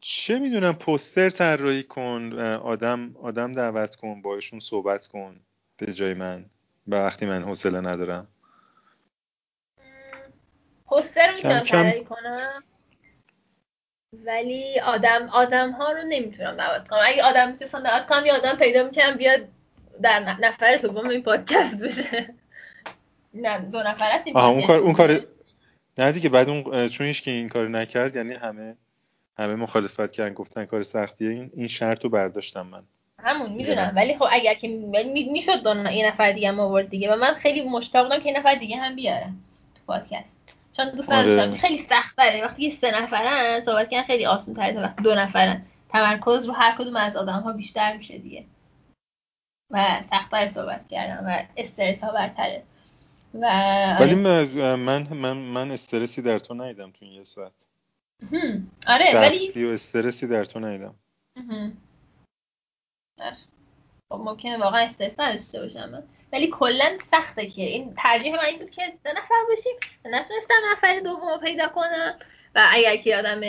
چه 0.01 0.39
می‌دونم 0.39 0.73
پوستر 0.73 1.29
طراحی 1.29 1.83
کن 1.83 2.33
آدم 2.55 3.15
آدم 3.17 3.53
دعوت 3.53 3.95
کن 3.95 4.21
باشون 4.21 4.59
صحبت 4.59 5.07
کن 5.07 5.39
به 5.77 5.93
جای 5.93 6.13
من. 6.13 6.45
وقتی 6.87 7.25
من 7.25 7.43
حوصله 7.43 7.81
ندارم. 7.81 8.27
پوستر 10.89 11.31
می‌تونم 11.31 11.59
طراحی 11.59 12.03
کنم؟ 12.03 12.63
ولی 14.25 14.79
آدم 14.79 15.29
آدم 15.33 15.71
ها 15.71 15.91
رو 15.91 16.01
نمی‌تونم 16.09 16.55
دعوت 16.55 16.87
کنم. 16.87 16.99
اگه 17.05 17.23
آدم 17.23 17.51
می‌تونستم 17.51 17.83
دعوت 17.83 18.05
کنم 18.05 18.25
یه 18.25 18.33
آدم 18.33 18.55
پیدا 18.55 18.83
می‌کنم 18.83 19.15
بیاد 19.17 19.47
در 20.01 20.19
نفر 20.19 20.77
تو 20.77 21.07
این 21.09 21.23
پادکست 21.23 21.79
بشه. 21.79 22.33
نه 23.33 23.59
دو 23.59 23.83
نفر 23.83 24.23
اون 24.25 24.61
کار 24.61 24.79
اون 24.79 24.93
کار 24.93 25.27
نه 25.97 26.11
دیگه 26.11 26.29
بعد 26.29 26.49
اون 26.49 26.87
چون 26.87 27.07
هیچ 27.07 27.23
که 27.23 27.31
این 27.31 27.49
کار 27.49 27.67
نکرد 27.67 28.15
یعنی 28.15 28.33
همه 28.33 28.75
همه 29.37 29.55
مخالفت 29.55 30.11
کردن 30.11 30.33
گفتن 30.33 30.65
کار 30.65 30.83
سختیه. 30.83 31.29
این 31.29 31.51
این 31.53 31.67
شرط 31.67 32.03
رو 32.03 32.09
برداشتم 32.09 32.67
من. 32.67 32.83
همون 33.23 33.51
می‌دونم. 33.51 33.93
ولی 33.95 34.17
خب 34.17 34.27
اگر 34.31 34.53
که 34.53 34.67
می‌شد 35.31 35.63
دو 35.63 35.91
یه 35.91 36.07
نفر 36.07 36.31
دیگه 36.31 36.49
هم 36.49 36.59
آورد 36.59 36.89
دیگه. 36.89 37.13
و 37.13 37.15
من 37.15 37.33
خیلی 37.33 37.61
مشتاق 37.61 38.07
بودم 38.07 38.19
که 38.19 38.29
یه 38.29 38.39
نفر 38.39 38.55
دیگه 38.55 38.77
هم 38.77 38.95
بیارم 38.95 39.43
تو 39.75 39.81
پادکست. 39.87 40.38
چون 40.71 40.89
دوست 40.89 41.11
آره. 41.11 41.57
خیلی 41.57 41.83
سخت 41.83 42.17
داره 42.17 42.43
وقتی 42.45 42.63
یه 42.63 42.75
سه 42.75 43.03
نفرن 43.03 43.61
صحبت 43.61 43.89
کردن 43.89 44.07
خیلی 44.07 44.25
آسان 44.25 44.55
تره 44.55 44.81
وقتی 44.81 45.03
دو 45.03 45.15
نفرن. 45.15 45.65
تمرکز 45.89 46.45
رو 46.45 46.53
هر 46.53 46.77
کدوم 46.77 46.95
از 46.95 47.15
آدم 47.15 47.39
ها 47.39 47.53
بیشتر 47.53 47.97
میشه 47.97 48.17
دیگه. 48.17 48.45
و 49.69 49.85
سختتر 50.11 50.47
صحبت 50.47 50.87
کردم 50.87 51.27
و 51.27 51.43
استرس 51.57 52.03
ها 52.03 52.11
برتره. 52.11 52.63
و 53.33 53.47
ولی 53.99 54.15
من 54.15 55.07
من 55.13 55.37
من 55.37 55.71
استرسی 55.71 56.21
در 56.21 56.39
تو 56.39 56.53
ندیدم 56.53 56.91
تو 56.91 56.97
این 57.05 57.13
یه 57.13 57.23
ساعت. 57.23 57.67
آره 58.87 59.15
ولی 59.15 59.65
و 59.65 59.69
استرسی 59.69 60.27
در 60.27 60.45
تو 60.45 60.59
ندیدم. 60.59 60.95
خب 64.09 64.19
ممکنه 64.19 64.57
واقعا 64.57 64.81
استرس 64.81 65.19
نداشته 65.19 65.61
باشم. 65.61 66.03
ولی 66.33 66.49
کلا 66.51 66.97
سخته 67.11 67.47
که. 67.47 67.61
این 67.61 67.93
ترجیح 67.97 68.33
من 68.33 68.45
این 68.45 68.59
بود 68.59 68.69
که 68.69 68.81
دو 69.03 69.09
نفر 69.09 69.35
باشیم. 69.49 69.73
نتونستم 70.05 70.53
نفر 70.71 70.99
دوم 70.99 71.39
پیدا 71.43 71.67
کنم. 71.67 72.19
و 72.55 72.67
اگر 72.71 72.95
که 72.95 73.17
آدم 73.17 73.41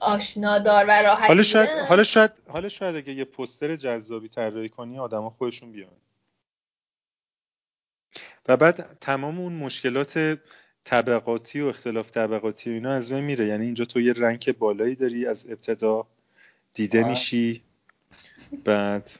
آشنادار 0.00 0.84
و 0.88 0.90
راحت 0.90 1.28
حالا 1.28 1.42
شاید 1.42 1.68
حالا 1.68 2.02
شاید 2.02 2.30
حالا 2.48 2.68
شاید 2.68 2.96
اگه 2.96 3.12
یه 3.12 3.24
پوستر 3.24 3.76
جذابی 3.76 4.28
طراحی 4.28 4.68
کنی 4.68 4.98
آدما 4.98 5.30
خودشون 5.30 5.72
بیان. 5.72 5.90
و 8.48 8.56
بعد 8.56 8.98
تمام 9.00 9.40
اون 9.40 9.52
مشکلات 9.52 10.38
طبقاتی 10.84 11.60
و 11.60 11.66
اختلاف 11.66 12.10
طبقاتی 12.10 12.70
و 12.70 12.72
اینا 12.72 12.92
از 12.92 13.12
بین 13.12 13.24
میره. 13.24 13.46
یعنی 13.46 13.64
اینجا 13.64 13.84
تو 13.84 14.00
یه 14.00 14.12
رنگ 14.12 14.58
بالایی 14.58 14.94
داری 14.94 15.26
از 15.26 15.50
ابتدا 15.50 16.06
دیده 16.74 17.08
میشی 17.08 17.62
بعد 18.64 19.10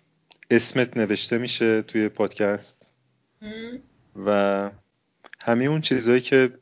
اسمت 0.51 0.97
نوشته 0.97 1.39
میشه 1.39 1.82
توی 1.82 2.09
پادکست. 2.09 2.94
و 4.27 4.70
همه 5.44 5.64
اون 5.64 5.81
چیزهایی 5.81 6.20
که 6.20 6.59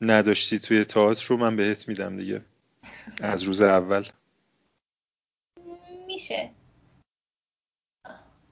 نداشتی 0.00 0.58
توی 0.58 0.84
تئاتر 0.84 1.26
رو 1.28 1.36
من 1.36 1.56
بهت 1.56 1.88
میدم 1.88 2.16
دیگه. 2.16 2.42
از 3.22 3.42
روز 3.42 3.60
اول. 3.60 4.08
میشه. 6.06 6.50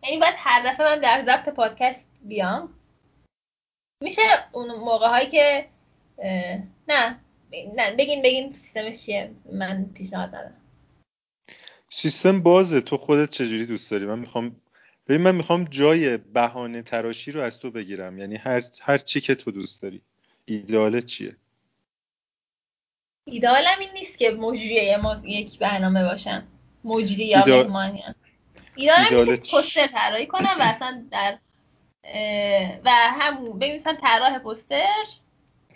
یعنی 0.02 0.18
باید 0.20 0.34
هر 0.36 0.72
دفعه 0.72 0.86
من 0.86 1.00
در 1.00 1.24
ضبط 1.26 1.48
پادکست 1.48 2.06
بیام. 2.22 2.74
میشه 4.02 4.22
اون 4.52 4.74
موقع 4.74 5.08
هایی 5.08 5.30
که 5.30 5.68
نه 6.88 7.20
نه 7.76 7.96
بگین 7.98 8.22
بگین 8.22 8.52
سیستمش 8.52 9.06
چیه. 9.06 9.34
من 9.52 9.84
پیشنهاد 9.94 10.28
ندارم. 10.28 10.57
سیستم 11.90 12.42
بازه. 12.42 12.80
تو 12.80 12.96
خودت 12.96 13.30
چجوری 13.30 13.66
دوست 13.66 13.90
داری؟ 13.90 14.06
من 14.06 14.18
می‌خوام 14.18 14.56
ببین 15.08 15.20
من 15.20 15.34
می‌خوام 15.34 15.64
جای 15.64 16.16
بهانه 16.16 16.82
تراشی 16.82 17.30
رو 17.30 17.40
از 17.40 17.58
تو 17.60 17.70
بگیرم. 17.70 18.18
یعنی 18.18 18.36
هر 18.36 18.62
هر 18.82 18.98
چی 18.98 19.20
که 19.20 19.34
تو 19.34 19.50
دوست 19.50 19.82
داری. 19.82 20.02
ایدئالت 20.44 21.06
چیه؟ 21.06 21.36
ایدئالم 23.24 23.78
این 23.80 23.90
نیست 23.94 24.18
که 24.18 24.30
مجری 24.30 25.00
یک 25.24 25.58
برنامه 25.58 26.04
باشم 26.04 26.46
مجری 26.84 27.24
یا 27.24 27.38
ایدال... 27.38 27.66
مهمانی 27.66 28.02
ایدئالم 28.74 29.26
که 29.26 29.42
پوستر 29.50 29.86
طراحی 29.86 30.26
کنم 30.26 30.56
و 30.58 30.62
اصلا 30.62 31.04
در 31.10 31.38
و 32.84 32.90
هم 32.90 33.58
ببین 33.58 33.78
طراح 33.78 34.38
پوستر 34.38 35.04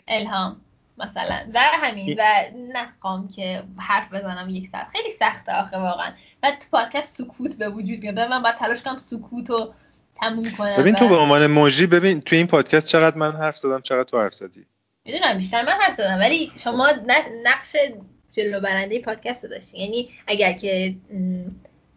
الهام. 0.09 0.61
مثلا. 1.03 1.47
و 1.55 1.61
همین 1.61 2.17
و 2.19 2.23
نخوام 2.73 3.29
که 3.29 3.63
حرف 3.79 4.13
بزنم 4.13 4.49
یک 4.49 4.69
ساعت 4.73 4.87
خیلی 4.87 5.13
سخته 5.19 5.53
آخه 5.53 5.79
واقعا. 5.79 6.13
و 6.43 6.51
تو 6.51 6.67
پادکست 6.73 7.23
سکوت 7.23 7.57
به 7.57 7.69
وجود 7.69 7.99
میاد. 7.99 8.21
من 8.21 8.43
باید 8.43 8.57
تلاش 8.57 8.83
کنم 8.83 8.99
سکوت 8.99 9.51
رو 9.51 9.75
تموم 10.23 10.51
کنم 10.51 10.77
ببین 10.77 10.95
تو 10.95 11.09
به 11.09 11.17
عنوان 11.17 11.47
موجی 11.47 11.87
ببین 11.87 12.21
تو 12.21 12.37
این 12.37 12.47
پادکست 12.47 12.87
چقدر 12.87 13.17
من 13.17 13.33
حرف 13.33 13.59
زدم 13.59 13.81
چقدر 13.81 14.05
تو 14.05 14.21
حرف 14.21 14.35
زدی. 14.35 14.67
می‌دونم 15.05 15.39
بیشتر 15.39 15.63
من 15.63 15.73
حرف 15.73 15.97
زدم. 15.97 16.19
ولی 16.19 16.53
شما 16.65 16.89
نقش 17.45 17.77
جلو 18.33 18.61
برنده 18.61 19.01
پادکست 19.01 19.45
رو 19.45 19.51
داشتین 19.51 19.81
یعنی 19.81 20.11
اگر 20.27 20.53
که 20.53 20.95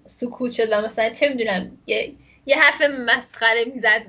سکوت 0.07 0.51
شد 0.51 0.71
و 0.71 0.81
مثلا 0.81 1.09
چه 1.09 1.29
می‌دونم 1.29 1.77
یه, 1.87 2.13
یه 2.45 2.57
حرف 2.57 2.81
مسخره 2.81 3.65
می‌زد 3.75 4.01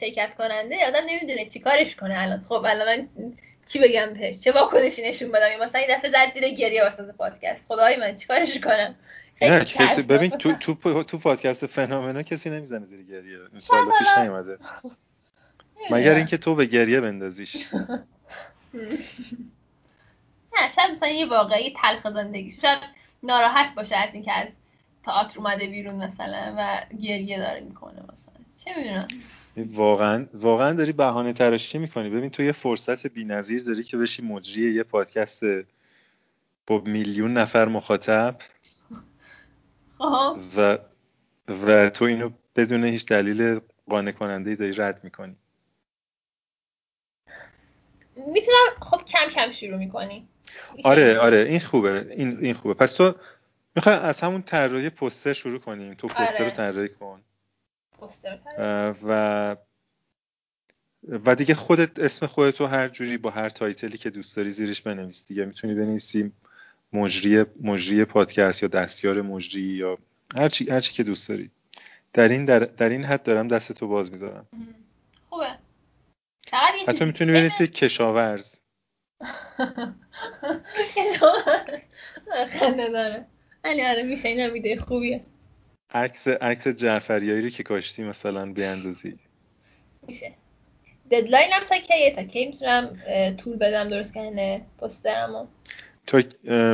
شرکت 0.00 0.34
کننده 0.38 0.76
آدم 0.88 1.00
نمی‌دونه 1.08 1.44
چیکارش 1.48 1.96
کنه 1.96 2.14
الان. 2.18 2.44
خب 2.48 2.64
الان 2.68 3.08
من 3.18 3.32
چی 3.70 3.78
بگم 3.78 4.14
بهش؟ 4.14 4.40
چه 4.40 4.52
واکنشی 4.52 5.02
نشون 5.02 5.32
بدم؟ 5.32 5.66
مثلا 5.66 5.80
این 5.80 5.96
دفعه 5.96 6.10
زد 6.10 6.34
زیر 6.34 6.48
گریه 6.54 6.84
واسه 6.84 7.12
پادکست. 7.12 7.60
خدای 7.68 7.96
من 7.96 8.16
چیکارش 8.16 8.58
کنم؟ 8.58 8.94
نه 9.42 9.64
کسی 9.64 10.02
ببین 10.02 10.30
تو 10.30 10.52
تو 10.52 11.02
تو 11.02 11.18
پادکست 11.18 11.66
فنومنا 11.66 12.22
کسی 12.22 12.50
نمی‌زنه 12.50 12.84
زیر 12.84 13.02
گریه. 13.02 13.38
ان 13.72 13.92
پیش 13.98 14.08
نیومده. 14.18 14.58
مگر 15.90 16.14
اینکه 16.14 16.36
تو 16.36 16.54
به 16.54 16.66
گریه 16.66 17.00
بندازیش. 17.00 17.56
نه 20.52 20.70
شاید 20.76 20.90
مثلا 20.90 21.08
یه 21.08 21.26
واقعی 21.26 21.74
تلخ 21.82 22.14
زندگی. 22.14 22.56
شاید 22.62 22.78
ناراحت 23.22 23.74
باشه 23.74 23.96
از 23.96 24.08
اینکه 24.12 24.32
از 24.32 24.46
تئاتر 25.04 25.38
اومده 25.38 25.66
بیرون 25.66 25.94
مثلا 25.94 26.54
و 26.58 26.80
گریه 27.02 27.38
داره 27.38 27.60
می‌کنه 27.60 28.02
مثلا. 28.02 28.44
چه 28.64 28.76
می‌دونم. 28.76 29.08
واقعا 29.56 30.26
واقعا 30.34 30.72
داری 30.72 30.92
بهانه 30.92 31.32
تراشی 31.32 31.78
می‌کنی. 31.78 32.10
ببین 32.10 32.30
تو 32.30 32.42
یه 32.42 32.52
فرصت 32.52 33.06
بی‌نظیر 33.06 33.64
داری 33.64 33.82
که 33.82 33.96
بشی 33.96 34.22
مجری 34.22 34.74
یه 34.74 34.82
پادکست 34.82 35.42
با 36.66 36.82
میلیون 36.86 37.32
نفر 37.32 37.68
مخاطب. 37.68 38.36
و 40.56 40.78
و 41.66 41.90
تو 41.90 42.04
اینو 42.04 42.30
بدون 42.56 42.84
هیچ 42.84 43.06
دلیل 43.06 43.60
قانع 43.88 44.10
کننده 44.10 44.50
ای 44.50 44.56
داری 44.56 44.72
رد 44.72 45.04
می‌کنی. 45.04 45.36
می‌تونم 48.16 48.66
خب 48.80 49.04
کم 49.04 49.30
کم 49.34 49.52
شروع 49.52 49.78
می‌کنی. 49.78 50.28
آره 50.84 51.18
آره 51.18 51.36
این 51.36 51.60
خوبه 51.60 52.14
این 52.16 52.38
این 52.40 52.54
خوبه. 52.54 52.74
پس 52.74 52.92
تو 52.92 53.14
می‌خوای 53.76 53.94
از 53.94 54.20
همون 54.20 54.42
طراحی 54.42 54.90
پوستر 54.90 55.32
شروع 55.32 55.58
کنیم. 55.58 55.94
تو 55.94 56.08
پوستر 56.08 56.38
رو 56.38 56.44
آره. 56.44 56.50
طراحی 56.50 56.88
کن. 56.88 57.20
و 59.02 59.56
و 61.08 61.34
دیگه 61.34 61.54
خودت 61.54 61.98
اسم 61.98 62.26
خودتو 62.26 62.66
هر 62.66 62.88
جوری 62.88 63.18
با 63.18 63.30
هر 63.30 63.48
تایتلی 63.48 63.98
که 63.98 64.10
دوست 64.10 64.36
داری 64.36 64.50
زیرش 64.50 64.82
بنویس. 64.82 65.26
دیگه 65.26 65.44
می‌تونی 65.44 65.74
بنویسی 65.74 66.32
مجری 66.92 67.44
مجری 67.60 68.04
پادکست 68.04 68.62
یا 68.62 68.68
دستیار 68.68 69.22
مجری 69.22 69.62
یا 69.62 69.98
هر 70.36 70.48
چی 70.48 70.70
هر 70.70 70.80
چی 70.80 70.92
که 70.92 71.02
دوست 71.02 71.28
داری. 71.28 71.50
در 72.12 72.28
این 72.28 72.44
در, 72.44 72.58
در 72.58 72.88
این 72.88 73.04
حد 73.04 73.22
دارم 73.22 73.48
دستتو 73.48 73.88
باز 73.88 74.12
می‌ذارم. 74.12 74.46
خوبه. 75.28 75.58
حتی 76.88 77.04
می‌تونی 77.04 77.32
بنویسی 77.32 77.66
کشاورز. 77.66 78.60
خنده 82.58 82.88
داره. 82.88 83.26
ولی 83.64 83.82
آره 83.82 84.02
میشه 84.02 84.28
این 84.28 84.80
خوبیه. 84.80 85.24
عکس 85.94 86.28
عکس 86.28 86.68
جعفریایی 86.68 87.42
رو 87.42 87.48
که 87.48 87.62
کاشتی 87.62 88.02
مثلا 88.04 88.52
بیاندازی. 88.52 89.18
میشه. 90.06 90.34
ددلاینم 91.10 91.60
تا 91.70 91.78
کیه؟ 91.78 92.14
تا 92.16 92.22
کی 92.22 92.46
می‌تونم 92.46 92.96
طول 93.36 93.56
بدم 93.56 93.88
درست 93.88 94.14
کنه؟ 94.14 94.66
پسترمو 94.78 95.46
تا 96.06 96.22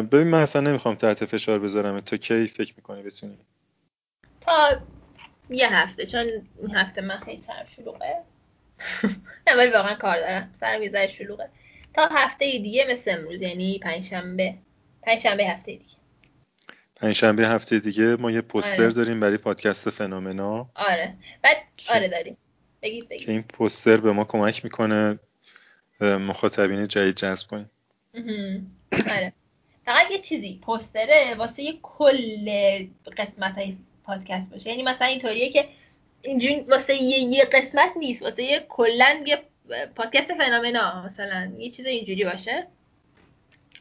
ببین 0.03 0.27
من 0.27 0.43
اصلا 0.43 0.63
نمی‌خوام 0.63 0.95
تحت 0.95 1.25
فشار 1.25 1.59
بذارم. 1.59 2.01
تا 2.01 2.17
کی 2.17 2.47
فکر 2.49 2.75
می‌کنی 2.77 3.03
بتونی؟ 3.03 3.39
تا 4.41 4.81
یه 5.51 5.77
هفته 5.77 6.07
چون 6.07 6.27
این 6.61 6.71
هفته 6.77 7.01
من 7.03 7.21
خیلی 7.21 7.43
سرم 7.47 7.67
شلوغه. 7.77 8.23
نه 9.49 9.57
ولی 9.57 9.71
واقعا 9.71 9.95
کار 9.95 10.17
دارم. 10.17 10.55
سرم 10.61 10.83
یه 10.83 11.07
شلوغه. 11.07 11.49
تا 11.95 12.09
هفته 12.11 12.45
دیگه 12.59 12.87
مثل 12.91 13.11
امروز 13.19 13.43
یعنی 13.43 13.79
پنجشنبه. 13.79 14.55
پنجشنبه 15.03 15.45
هفته 15.45 15.73
دیگه. 15.73 15.97
پنجشنبه 16.97 17.49
هفته 17.49 17.79
دیگه 17.79 18.05
ما 18.17 18.31
یه 18.31 18.41
پوستر 18.41 18.83
آره. 18.83 18.93
داریم 18.93 19.21
برای 19.21 19.37
پادکست 19.37 19.91
فنومنا. 19.91 20.71
آره. 20.75 21.15
بعد 21.43 21.57
آره 21.95 22.09
داریم. 22.09 22.37
بگید 22.83 23.09
بگید. 23.09 23.27
که 23.27 23.33
این 23.33 23.43
پوستر 23.43 23.97
به 23.97 24.13
ما 24.13 24.25
کمک 24.25 24.65
می‌کنه 24.65 25.19
مخاطبین 26.01 26.89
جدید 26.89 27.15
جذب 27.15 27.49
کنیم. 27.49 27.71
آره. 28.93 29.33
فقط 29.85 30.11
یه 30.11 30.19
چیزی 30.19 30.61
پوستره 30.63 31.35
واسه 31.39 31.63
یه 31.63 31.79
کل 31.83 32.51
قسمت 33.17 33.55
های 33.55 33.77
پادکست 34.05 34.51
باشه. 34.51 34.71
یعنی 34.71 34.83
مثلا 34.83 35.07
اینطوریه 35.07 35.49
که 35.49 35.69
اینجوری 36.23 36.61
واسه 36.61 36.95
یه, 36.95 37.19
یه 37.19 37.45
قسمت 37.45 37.91
نیست 37.97 38.23
واسه 38.23 38.43
یه 38.43 38.67
کلا 38.69 39.25
یه 39.27 39.39
پادکست 39.97 40.35
فنومنا 40.35 41.05
مثلا. 41.07 41.53
یه 41.59 41.71
چیز 41.71 41.87
اینجوری 41.87 42.25
باشه. 42.25 42.67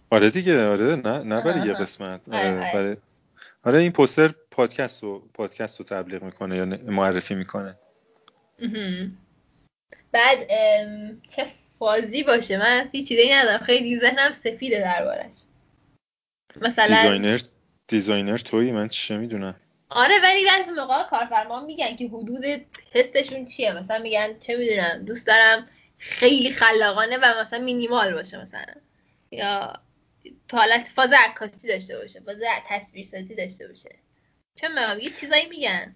آره 0.10 0.30
دیگه 0.30 0.68
آره 0.68 0.96
نه 0.96 1.20
نه 1.20 1.42
برای 1.42 1.68
یه 1.68 1.74
قسمت. 1.74 2.30
آره, 2.30 2.50
آره, 2.50 2.72
برای... 2.74 2.98
آره 3.64 3.80
این 3.80 3.92
پوستر 3.92 4.36
پادکست 4.52 5.04
رو 5.04 5.20
پادکست 5.34 5.80
رو 5.80 5.86
تبلیغ 5.86 6.24
می‌کنه 6.24 6.58
یا 6.58 6.66
معرفی 6.66 7.36
می‌کنه. 7.36 7.76
بعد 10.12 10.48
چه 11.30 11.46
فازی 11.80 12.24
باشه. 12.24 12.58
من 12.58 12.90
هیچ 12.92 13.08
چیزی 13.08 13.34
ندارم. 13.34 13.58
خیلی 13.58 14.00
ذهنم 14.00 14.32
سفیده 14.34 14.80
دربارش. 14.80 15.34
مثلا 16.62 16.88
designer 16.88 17.40
designer 17.88 18.38
تویی؟ 18.38 18.72
من 18.72 18.88
چه 18.88 19.18
می‌دونم. 19.18 19.56
آره 19.90 20.16
ولی 20.24 20.46
بعضی 20.46 20.72
موقع 20.72 21.04
کارفرما 21.10 21.66
میگن 21.66 21.96
که 21.96 22.08
حدود 22.08 22.46
حسشون 22.92 23.46
چیه. 23.46 23.74
مثلا 23.74 24.00
میگن 24.00 24.40
چه 24.40 24.58
می‌دونم 24.58 25.06
دوست 25.06 25.28
دارم 25.28 25.68
خیلی 25.98 26.52
خلاقانه 26.52 27.18
و 27.18 27.42
مثلا 27.42 27.60
مینیمال 27.60 28.14
باشه 28.14 28.42
مثلا. 28.42 28.74
یا 29.32 29.74
تو 30.48 30.58
حالت 30.58 30.88
فاز 30.96 31.14
عکاسی 31.30 31.68
داشته 31.68 31.98
باشه 31.98 32.20
فاز 32.20 32.38
تصویرسازی 32.70 33.36
داشته 33.36 33.68
باشه. 33.68 33.96
چه 34.56 34.68
می‌دونم 34.68 35.00
یه 35.00 35.10
چیزایی 35.10 35.46
میگن. 35.50 35.96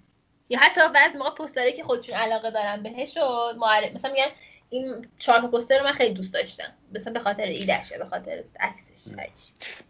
یا 0.50 0.60
حتی 0.60 0.82
بعض 0.96 1.16
موقع 1.16 1.30
پوستره 1.30 1.72
که 1.72 1.84
خودشون 1.84 2.16
علاقه 2.16 2.52
دارن 2.52 2.84
بهش 2.84 3.18
و 3.18 3.58
معرف 3.58 3.96
مثلا 3.96 4.12
میگن 4.12 4.32
این 4.70 5.08
چهار 5.20 5.48
پوستر 5.48 5.80
رو 5.80 5.86
من 5.86 5.92
خیلی 5.92 6.14
دوست 6.14 6.34
داشتم. 6.34 6.74
مثلا 6.92 7.14
به 7.14 7.20
خاطر 7.20 7.44
ایدهشه 7.44 7.98
به 7.98 8.06
خاطر 8.06 8.44
عکسش. 8.60 9.12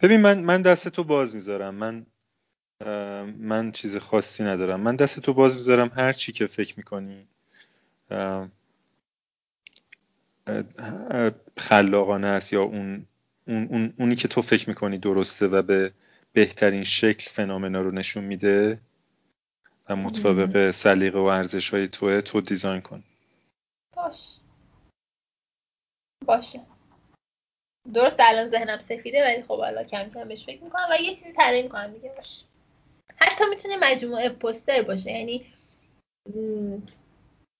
ببین 0.01 0.21
من 0.21 0.39
من 0.39 0.61
دست 0.61 0.87
تو 0.87 1.03
باز 1.03 1.35
می‌ذارم. 1.35 1.75
من 1.75 2.05
من 3.37 3.71
چیز 3.71 3.97
خاصی 3.97 4.43
ندارم. 4.43 4.79
من 4.79 4.95
دست 4.95 5.19
تو 5.19 5.33
باز 5.33 5.55
می‌ذارم 5.55 5.91
هر 5.95 6.13
چی 6.13 6.31
که 6.31 6.47
فکر 6.47 6.73
می‌کنی. 6.77 7.27
خلاقانه 11.57 12.27
است 12.27 12.53
یا 12.53 12.63
اون, 12.63 13.05
اون, 13.49 13.67
اون 13.71 13.93
اونی 13.99 14.15
که 14.15 14.27
تو 14.27 14.41
فکر 14.41 14.69
می‌کنی 14.69 14.97
درسته 14.97 15.47
و 15.47 15.61
به 15.61 15.93
بهترین 16.33 16.83
شکل 16.83 17.29
فنامنا 17.29 17.81
رو 17.81 17.91
نشون 17.91 18.23
میده 18.23 18.79
و 19.89 19.95
مطابق 19.95 20.71
سلیقه 20.71 21.19
و 21.19 21.23
ارزش 21.23 21.69
های 21.69 21.87
توه 21.87 22.21
تو 22.21 22.41
دیزاین 22.41 22.81
کن. 22.81 23.03
باش. 23.95 24.35
باشه. 26.25 26.61
درست 27.93 28.17
الان 28.19 28.49
ذهنم 28.49 28.79
سفیده 28.79 29.23
ولی 29.23 29.43
خب 29.43 29.59
حالا 29.59 29.83
کم 29.83 30.09
کم 30.09 30.27
بهش 30.27 30.45
فکر 30.45 30.63
می‌کنم 30.63 30.87
و 30.91 31.01
یه 31.01 31.15
چیزی 31.15 31.33
طراحی 31.33 31.61
می‌کنم 31.61 31.93
دیگه 31.93 32.13
باشه 32.17 32.45
حتی 33.17 33.43
می‌تونه 33.49 33.77
مجموعه 33.77 34.29
پوستر 34.29 34.81
باشه 34.81 35.11
یعنی 35.11 35.45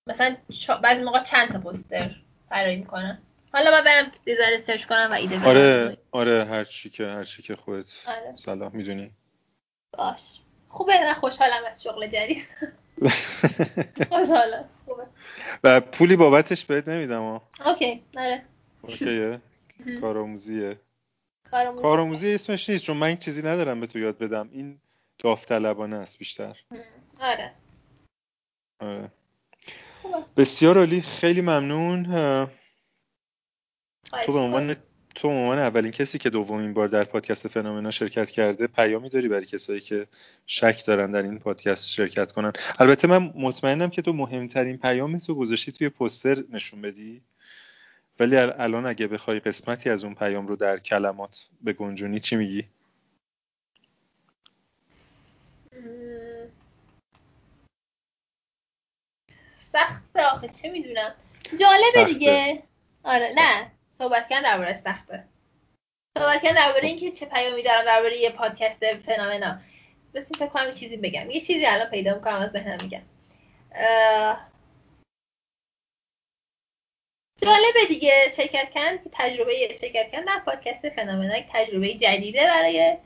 مثلا 0.08 0.36
بعضی 0.82 1.02
موقع 1.02 1.24
چند 1.24 1.52
تا 1.52 1.58
پوستر 1.58 2.16
طراحی 2.50 2.76
می‌کنم. 2.76 3.22
حالا 3.52 3.70
من 3.70 3.84
برم 3.84 4.12
دیزاین 4.24 4.60
سرچ 4.66 4.84
کنم 4.86 5.08
و 5.10 5.14
ایده 5.14 5.48
آره 5.48 5.96
آره 6.10 6.44
هر 6.44 6.64
چی 6.64 6.90
که 6.90 7.06
هر 7.06 7.24
چی 7.24 7.42
که 7.42 7.56
خودت. 7.56 8.04
آره. 8.08 8.34
صلاح 8.34 8.72
می‌دونی؟ 8.76 9.10
باش. 9.98 10.40
خوبه؟ 10.68 11.00
من 11.00 11.12
خوشحالم 11.14 11.64
از 11.70 11.82
شغل 11.82 12.06
جدید 12.06 12.46
خوشحالم. 14.10 14.68
خوبه. 14.86 15.06
و 15.64 15.80
پولی 15.80 16.16
بابتش 16.16 16.64
بهت 16.64 16.88
نمیدم 16.88 17.20
ها. 17.20 17.42
اوکی 17.66 18.04
آره. 18.16 18.42
اوکیه. 18.82 19.40
کارآموزیه. 20.00 20.80
کارآموزی. 21.82 22.34
اسمش 22.34 22.70
نیست 22.70 22.84
چون 22.84 22.96
من 22.96 23.06
این 23.06 23.16
چیزی 23.16 23.42
ندارم 23.42 23.80
به 23.80 23.86
تو 23.86 23.98
یاد 23.98 24.18
بدم. 24.18 24.48
این 24.52 24.80
داوطلبانه 25.18 25.96
است 25.96 26.18
بیشتر. 26.18 26.56
آره. 27.20 27.52
آره. 28.80 29.10
بسیار 30.36 30.78
عالی. 30.78 31.00
خیلی 31.02 31.40
ممنون. 31.40 32.04
تو 34.24 34.32
به 34.32 34.38
عنوان 34.38 34.76
تو 35.14 35.28
عنوان 35.28 35.58
اولین 35.58 35.92
کسی 35.92 36.18
که 36.18 36.30
دومین 36.30 36.74
بار 36.74 36.88
در 36.88 37.04
پادکست 37.04 37.48
فنومنا 37.48 37.90
شرکت 37.90 38.30
کرده 38.30 38.66
پیامی 38.66 39.08
داری 39.08 39.28
برای 39.28 39.44
کسایی 39.44 39.80
که 39.80 40.06
شک 40.46 40.86
دارن 40.86 41.10
در 41.10 41.22
این 41.22 41.38
پادکست 41.38 41.88
شرکت 41.88 42.32
کنن؟ 42.32 42.52
البته 42.78 43.08
من 43.08 43.32
مطمئنم 43.36 43.90
که 43.90 44.02
تو 44.02 44.12
مهمترین 44.12 44.78
پیام 44.78 45.18
تو 45.18 45.34
گذاشتی 45.34 45.72
توی 45.72 45.88
پوستر 45.88 46.44
نشون 46.50 46.82
بدی. 46.82 47.22
ولی 48.20 48.36
الان 48.36 48.86
اگه 48.86 49.06
بخوای 49.06 49.40
قسمتی 49.40 49.90
از 49.90 50.04
اون 50.04 50.14
پیام 50.14 50.46
رو 50.46 50.56
در 50.56 50.78
کلمات 50.78 51.48
به 51.62 51.72
گنجونی 51.72 52.20
چی 52.20 52.36
میگی؟ 52.36 52.64
سخت 59.72 60.16
آخه 60.34 60.48
چه 60.48 60.70
می‌دونم؟ 60.70 61.14
جالبه 61.60 62.12
دیگه. 62.12 62.62
آره 63.04 63.26
نه. 63.36 63.79
صحبت 64.00 64.28
کردن 64.28 64.42
درباره 64.42 64.76
سخته. 64.76 65.24
صحبت 66.18 66.42
کردن 66.42 66.54
درباره 66.54 66.88
اینکه 66.88 67.10
چه 67.10 67.26
پیامی 67.26 67.62
دارم 67.62 67.84
درباره 67.84 68.18
یه 68.18 68.30
پادکست 68.30 68.84
فنامنا. 69.06 69.60
بس 70.14 70.32
فکر 70.32 70.46
کنم 70.46 70.74
چیزی 70.74 70.96
بگم. 70.96 71.30
یه 71.30 71.40
چیزی 71.40 71.66
الان 71.66 71.90
پیدا 71.90 72.14
می‌کنم 72.14 72.34
از 72.34 72.50
ذهنم 72.50 72.78
میگم. 72.82 73.02
جالبه 77.42 77.86
دیگه 77.88 78.12
شرکت 78.36 78.70
کردن 78.70 79.04
که 79.04 79.10
تجربه 79.12 79.78
شرکت 79.80 80.10
کردن 80.12 80.24
در 80.24 80.42
پادکست 80.44 80.88
فنامنا 80.88 81.38
یک 81.38 81.46
تجربه 81.52 81.94
جدیده 81.94 82.44
برای 82.46 82.96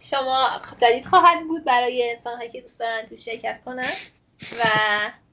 شما 0.00 0.50
جدید 0.80 1.06
خواهد 1.06 1.46
بود 1.48 1.64
برای 1.64 2.10
انسان 2.10 2.48
که 2.48 2.60
دوست 2.60 2.80
دارن 2.80 3.06
تو 3.06 3.16
شرکت 3.16 3.60
کنن 3.64 3.92
و 4.58 4.64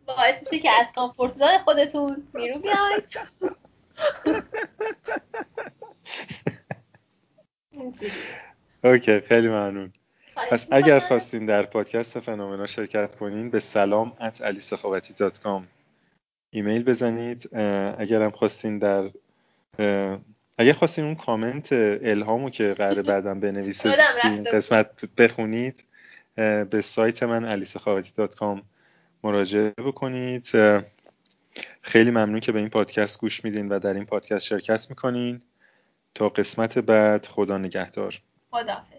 باعث 0.05 0.41
میشه 0.41 0.59
که 0.59 0.69
از 0.71 0.87
کامفورت 0.95 1.37
زون 1.37 1.57
خودتون 1.57 2.27
بیرون 2.33 2.61
بیاید. 2.61 3.03
okay 8.83 9.19
خیلی 9.19 9.47
ممنون. 9.47 9.93
پس 10.35 10.67
اگر 10.71 10.99
خواستین 10.99 11.45
در 11.45 11.63
پادکست 11.63 12.19
فنومنا 12.19 12.65
شرکت 12.65 13.15
کنین 13.15 13.49
به 13.49 13.59
سلام 13.59 14.13
at 14.19 14.37
alisakhawati.com 14.37 15.61
ایمیل 16.49 16.83
بزنید. 16.83 17.55
اگر 17.97 18.21
هم 18.21 18.31
خواستین 18.31 18.77
در 18.77 19.09
اگر 20.57 20.73
خواستین 20.73 21.05
اون 21.05 21.15
کامنت 21.15 21.69
الهامو 21.71 22.49
که 22.49 22.73
قراره 22.73 23.01
بعدم 23.11 23.39
بنویسه 23.39 23.95
این 24.23 24.43
قسمت 24.43 25.05
بخونید 25.17 25.83
به 26.69 26.81
سایت 26.83 27.23
من 27.23 27.63
alisakhawati.com 27.63 28.61
مراجعه 29.23 29.69
بکنید. 29.69 30.49
خیلی 31.85 32.11
ممنون 32.11 32.39
که 32.39 32.51
به 32.51 32.59
این 32.59 32.69
پادکست 32.69 33.19
گوش 33.19 33.45
میدین 33.45 33.69
و 33.69 33.79
در 33.79 33.93
این 33.93 34.05
پادکست 34.05 34.45
شرکت 34.45 34.89
می‌کنین. 34.89 35.41
تا 36.15 36.29
قسمت 36.29 36.77
بعد 36.77 37.25
خدا 37.25 37.57
نگهدار. 37.57 38.21
خداحافظ. 38.51 38.93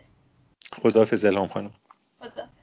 خداحافظ 0.72 1.24
الهام 1.24 1.48
خانم. 1.48 1.72
خدا. 2.20 2.53